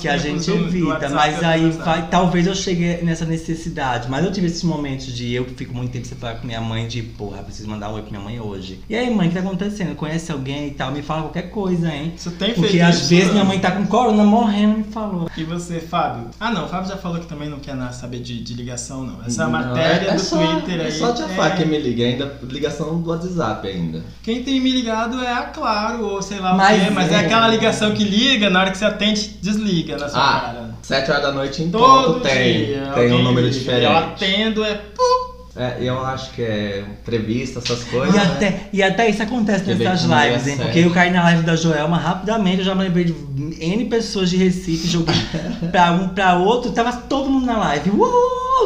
Que 0.00 0.08
a 0.08 0.16
gente 0.16 0.46
do- 0.50 0.56
evita. 0.56 1.08
Mas 1.10 1.42
aí 1.42 1.70
vai, 1.70 2.08
talvez 2.08 2.46
eu 2.46 2.54
chegue 2.54 3.02
nessa 3.02 3.24
necessidade. 3.24 4.08
Mas 4.10 4.24
eu 4.24 4.32
tive 4.32 4.46
esses 4.46 4.62
momentos 4.62 5.06
de 5.06 5.32
eu 5.32 5.44
que 5.44 5.54
fico 5.54 5.74
muito 5.74 5.92
tempo 5.92 6.06
sem 6.06 6.16
falar 6.18 6.36
com 6.36 6.46
minha 6.46 6.60
mãe, 6.60 6.86
de 6.86 7.02
porra, 7.02 7.42
preciso 7.42 7.68
mandar 7.68 7.90
um 7.90 7.94
oi 7.94 8.02
pra 8.02 8.10
minha 8.10 8.22
mãe 8.22 8.40
hoje. 8.40 8.80
E 8.88 8.94
aí, 8.96 9.08
mãe, 9.14 9.26
o 9.26 9.30
que 9.30 9.36
tá 9.36 9.40
acontecendo? 9.46 9.94
Conhece 9.94 10.30
alguém 10.32 10.68
e 10.68 10.70
tal? 10.72 10.90
Me 10.92 11.02
fala 11.02 11.22
qualquer 11.22 11.50
coisa, 11.50 11.92
hein? 11.92 12.12
Você 12.16 12.30
tem 12.30 12.48
feito 12.48 12.60
Porque 12.60 12.80
às 12.80 12.96
isso, 12.96 13.08
vezes 13.08 13.32
minha 13.32 13.44
mãe 13.44 13.58
tá 13.58 13.70
com 13.70 13.86
corona 13.86 14.24
morrendo, 14.24 14.78
me 14.78 14.84
falou. 14.84 15.30
E 15.36 15.44
você, 15.44 15.80
Fábio? 15.80 16.28
Ah, 16.40 16.50
não, 16.50 16.66
o 16.66 16.68
Fábio 16.68 16.88
já 16.88 16.96
falou 16.96 17.18
que 17.20 17.26
também 17.26 17.48
não 17.48 17.58
quer 17.58 17.76
saber 17.92 18.20
de, 18.20 18.42
de 18.42 18.54
ligação, 18.54 19.04
não. 19.04 19.24
Essa 19.24 19.44
Não, 19.44 19.50
matéria 19.52 20.06
é- 20.06 20.10
é 20.10 20.14
do 20.14 20.20
só- 20.20 20.36
Twitter 20.38 20.80
aí. 20.80 20.86
É 20.88 20.90
só 20.90 21.10
a 21.10 21.14
tia 21.14 21.24
é- 21.24 21.28
Fá 21.28 21.50
que 21.50 21.64
me 21.64 21.78
liga, 21.78 22.04
ainda 22.04 22.38
ligação 22.44 23.00
do 23.00 23.10
WhatsApp 23.10 23.66
ainda. 23.68 24.02
Quem 24.22 24.42
tem 24.42 24.58
me 24.66 24.72
ligado 24.72 25.22
é 25.22 25.32
a 25.32 25.42
Claro, 25.42 26.04
ou 26.04 26.20
sei 26.22 26.38
lá 26.40 26.54
Mas 26.54 26.82
o 26.82 26.84
quê, 26.86 26.90
mas 26.90 27.12
é 27.12 27.14
é. 27.14 27.18
aquela 27.20 27.48
ligação 27.48 27.92
que 27.94 28.02
liga, 28.02 28.50
na 28.50 28.60
hora 28.60 28.70
que 28.70 28.78
você 28.78 28.84
atende, 28.84 29.28
desliga 29.40 29.96
na 29.96 30.08
sua 30.08 30.20
Ah, 30.20 30.40
cara. 30.40 30.70
7 30.82 31.10
horas 31.10 31.22
da 31.22 31.32
noite 31.32 31.62
em 31.62 31.70
Todo 31.70 32.14
ponto 32.14 32.20
tem. 32.20 32.66
dia. 32.66 32.90
Tem 32.94 33.12
um 33.12 33.22
número 33.22 33.46
liga. 33.46 33.58
diferente. 33.58 33.84
Eu 33.84 33.96
atendo, 33.96 34.64
é. 34.64 34.80
É, 35.58 35.78
eu 35.80 36.04
acho 36.04 36.32
que 36.32 36.42
é 36.42 36.84
entrevista, 37.00 37.60
essas 37.60 37.80
E 37.82 37.86
coisas. 37.86 38.14
né? 38.14 38.22
até, 38.22 38.60
e 38.72 38.82
até 38.82 39.08
isso 39.08 39.22
acontece 39.22 39.64
nessas 39.64 40.10
é 40.10 40.28
lives, 40.30 40.46
hein? 40.48 40.56
Porque 40.58 40.78
eu 40.80 40.90
caí 40.90 41.10
na 41.10 41.22
live 41.22 41.44
da 41.44 41.56
Joelma 41.56 41.96
rapidamente, 41.96 42.58
eu 42.58 42.64
já 42.66 42.74
me 42.74 42.82
lembrei 42.82 43.04
de 43.04 43.14
N 43.64 43.84
pessoas 43.86 44.28
de 44.28 44.36
Recife, 44.36 44.86
joguei 44.86 45.14
pra 45.72 45.92
um 45.92 46.08
pra 46.08 46.34
outro, 46.36 46.72
tava 46.72 46.92
todo 46.92 47.30
mundo 47.30 47.46
na 47.46 47.56
live. 47.56 47.90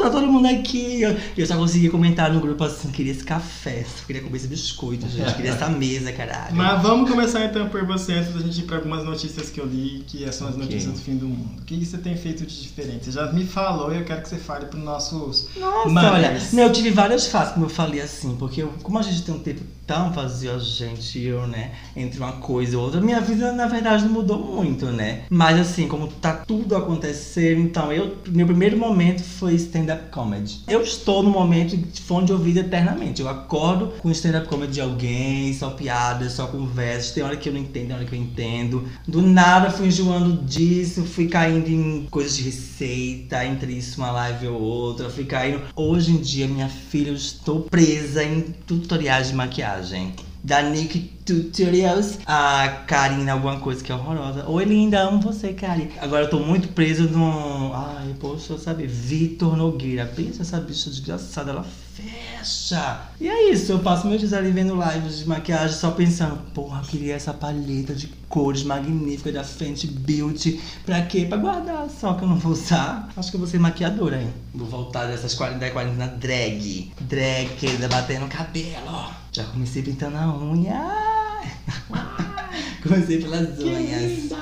Tá 0.03 0.11
todo 0.11 0.26
mundo 0.26 0.47
aqui. 0.47 1.03
Eu, 1.03 1.16
eu 1.36 1.47
só 1.47 1.57
consegui 1.57 1.88
comentar 1.88 2.32
no 2.32 2.41
grupo 2.41 2.62
assim, 2.64 2.91
queria 2.91 3.12
esse 3.12 3.24
café, 3.24 3.84
queria 4.07 4.22
comer 4.22 4.36
esse 4.38 4.49
biscoito, 4.49 5.09
gente, 5.09 5.34
queria 5.34 5.51
essa 5.53 5.68
mesa, 5.70 6.12
caralho. 6.12 6.55
Mas 6.55 6.82
vamos 6.82 7.11
começar 7.11 7.45
então 7.45 7.68
por 7.68 7.84
você, 7.84 8.14
antes 8.14 8.32
da 8.32 8.41
gente 8.41 8.61
ir 8.61 8.64
pra 8.64 8.76
algumas 8.76 9.05
notícias 9.05 9.51
que 9.51 9.61
eu 9.61 9.66
li, 9.66 10.05
que 10.07 10.20
são 10.32 10.49
as 10.49 10.55
Ok. 10.55 10.64
notícias 10.66 10.93
do 10.95 11.01
fim 11.01 11.16
do 11.16 11.26
mundo. 11.26 11.61
O 11.61 11.64
que 11.64 11.84
você 11.84 11.99
tem 11.99 12.16
feito 12.16 12.47
de 12.47 12.62
diferente? 12.62 13.05
Você 13.07 13.12
já 13.12 13.30
me 13.32 13.45
falou 13.45 13.93
e 13.93 13.99
eu 13.99 14.05
quero 14.05 14.22
que 14.22 14.28
você 14.28 14.36
fale 14.36 14.66
pros 14.66 14.82
nossos. 14.82 15.49
Nossa, 15.57 16.12
olha, 16.12 16.41
não, 16.53 16.62
eu 16.64 16.72
tive 16.72 16.91
várias 16.91 17.26
fases, 17.26 17.55
como 17.55 17.66
eu 17.66 17.70
falei 17.70 18.01
assim, 18.01 18.36
porque 18.36 18.62
eu- 18.62 18.72
como 18.82 18.99
a 18.99 19.03
gente 19.03 19.22
tem 19.22 19.34
um 19.34 19.38
tempo 19.38 19.61
tão 19.86 20.12
vazio, 20.12 20.55
a 20.55 20.59
gente 20.59 21.18
e 21.18 21.26
eu, 21.26 21.49
né, 21.49 21.72
entre 21.97 22.18
uma 22.20 22.32
coisa 22.34 22.74
e 22.74 22.76
outra, 22.76 23.01
minha 23.01 23.20
vida 23.20 23.51
na 23.53 23.66
verdade 23.66 24.05
não 24.05 24.12
mudou 24.12 24.38
muito, 24.38 24.86
né? 24.86 25.22
Mas 25.28 25.59
assim, 25.59 25.88
como 25.88 26.07
tá 26.07 26.32
tudo 26.47 26.76
acontecendo, 26.76 27.61
então 27.61 27.93
eu, 27.93 28.16
meu 28.28 28.47
primeiro 28.47 28.76
momento 28.76 29.22
foi 29.24 29.55
stand-up 29.81 30.11
comedy. 30.11 30.61
Eu 30.68 30.83
estou 30.83 31.22
no 31.22 31.31
momento 31.31 31.76
de 31.76 32.01
fone 32.01 32.26
de 32.26 32.33
ouvido 32.33 32.61
eternamente. 32.61 33.20
Eu 33.20 33.28
acordo 33.28 33.95
com 34.01 34.11
stand-up 34.11 34.47
comedy 34.47 34.74
de 34.74 34.81
alguém, 34.81 35.53
só 35.55 35.70
piadas, 35.70 36.33
só 36.33 36.47
conversas. 36.47 37.12
Tem 37.12 37.22
hora 37.22 37.37
que 37.37 37.49
eu 37.49 37.53
não 37.53 37.61
entendo, 37.61 37.87
tem 37.87 37.97
hora 37.97 38.05
que 38.05 38.14
eu 38.14 38.18
entendo. 38.18 38.89
Do 39.07 39.22
nada 39.22 39.70
fui 39.70 39.89
enjoando 39.89 40.43
disso, 40.45 41.05
fui 41.05 41.28
caindo 41.28 41.68
em 41.68 42.07
coisas 42.11 42.37
de 42.37 42.43
receita, 42.43 43.45
entre 43.45 43.72
isso 43.72 43.99
uma 43.99 44.11
live 44.11 44.49
ou 44.49 44.61
outra, 44.61 45.11
fui 45.11 45.24
caindo. 45.24 45.62
Hoje 45.74 46.12
em 46.12 46.18
dia, 46.18 46.47
minha 46.47 46.68
filha, 46.68 47.11
eu 47.11 47.14
estou 47.14 47.62
presa 47.62 48.22
em 48.22 48.43
tutoriais 48.66 49.28
de 49.28 49.35
maquiagem. 49.35 50.14
Da 50.43 50.62
Nick 50.62 50.99
Tutorials, 51.24 52.18
a 52.26 52.84
Karina, 52.86 53.32
alguma 53.32 53.61
coisa 53.61 53.84
que 53.84 53.93
é 53.93 53.95
horrorosa. 53.95 54.49
Oi, 54.49 54.64
linda, 54.64 55.01
amo 55.01 55.20
você, 55.20 55.53
Kari. 55.53 55.91
Agora 56.01 56.24
eu 56.24 56.30
tô 56.30 56.38
muito 56.38 56.68
preso 56.68 57.05
no. 57.05 57.72
Ai, 57.74 58.14
poxa, 58.18 58.57
sabe? 58.57 58.86
Vitor 58.86 59.57
Nogueira. 59.57 60.07
Pensa 60.07 60.43
essa 60.43 60.59
bicha 60.59 60.88
desgraçada, 60.88 61.51
ela 61.51 61.66
fecha. 62.01 63.03
E 63.21 63.29
é 63.29 63.53
isso, 63.53 63.73
eu 63.73 63.79
passo 63.81 64.07
meu 64.07 64.19
dia 64.19 64.39
ali 64.39 64.51
vendo 64.51 64.75
lives 64.75 65.19
de 65.19 65.29
maquiagem 65.29 65.77
só 65.77 65.91
pensando, 65.91 66.37
porra, 66.53 66.81
eu 66.81 66.87
queria 66.87 67.15
essa 67.15 67.33
paleta 67.35 67.95
de 67.95 68.07
cores 68.29 68.63
magnífica 68.63 69.31
da 69.31 69.45
Fenty 69.45 69.87
Beauty. 69.87 70.61
Pra 70.85 71.03
quê? 71.03 71.27
Pra 71.27 71.37
guardar, 71.37 71.89
só 71.91 72.15
que 72.15 72.23
eu 72.23 72.29
não 72.29 72.37
vou 72.37 72.53
usar. 72.53 73.09
Acho 73.17 73.31
que 73.31 73.37
eu 73.37 73.41
vou 73.41 73.49
ser 73.49 73.59
maquiadora, 73.59 74.21
hein? 74.21 74.33
Vou 74.55 74.67
voltar 74.67 75.07
dessas 75.07 75.35
40 75.35 75.59
da 75.59 75.71
quarentena 75.71 76.07
drag. 76.07 76.93
Drag, 77.01 77.49
querida, 77.57 77.89
batendo 77.89 78.27
cabelo. 78.29 79.11
Já 79.33 79.45
comecei 79.45 79.83
pintando 79.83 80.17
a 80.17 80.37
unha. 80.37 82.27
comecei 82.83 83.21
pelas 83.21 83.59
unhas. 83.59 84.33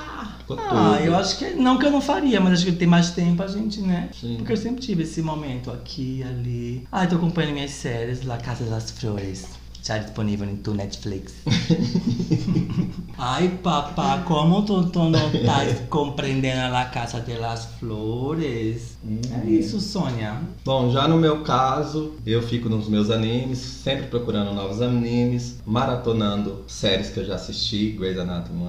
Ah, 0.58 0.98
eu 1.04 1.14
acho 1.14 1.38
que 1.38 1.50
não 1.50 1.78
que 1.78 1.84
eu 1.84 1.90
não 1.90 2.00
faria, 2.00 2.40
mas 2.40 2.54
acho 2.54 2.66
que 2.66 2.72
tem 2.72 2.88
mais 2.88 3.10
tempo 3.10 3.42
a 3.42 3.46
gente, 3.46 3.80
né? 3.80 4.08
Sim. 4.18 4.36
Porque 4.38 4.52
eu 4.52 4.56
sempre 4.56 4.80
tive 4.80 5.02
esse 5.02 5.20
momento 5.20 5.70
aqui, 5.70 6.22
ali. 6.22 6.86
Ah, 6.90 7.06
tô 7.06 7.16
acompanhando 7.16 7.52
minhas 7.52 7.72
séries, 7.72 8.24
La 8.24 8.38
Casa 8.38 8.64
das 8.64 8.90
Flores. 8.90 9.46
Já 9.88 9.96
disponível 9.96 10.46
no 10.46 10.74
Netflix. 10.74 11.32
Ai, 13.16 13.48
papá, 13.62 14.18
como 14.18 14.62
tu, 14.62 14.84
tu 14.90 15.04
não 15.04 15.32
estás 15.32 15.80
compreendendo 15.88 16.76
a 16.76 16.84
Casa 16.84 17.22
de 17.22 17.38
las 17.38 17.64
Flores? 17.80 18.98
É 19.32 19.48
isso, 19.48 19.80
Sônia. 19.80 20.42
Bom, 20.62 20.90
já 20.90 21.08
no 21.08 21.16
meu 21.16 21.42
caso, 21.42 22.12
eu 22.26 22.42
fico 22.42 22.68
nos 22.68 22.86
meus 22.86 23.08
animes, 23.08 23.60
sempre 23.60 24.08
procurando 24.08 24.52
novos 24.52 24.82
animes, 24.82 25.56
maratonando 25.64 26.64
séries 26.68 27.08
que 27.08 27.20
eu 27.20 27.24
já 27.24 27.36
assisti, 27.36 27.92
Grey's 27.92 28.18
Anatomy, 28.18 28.66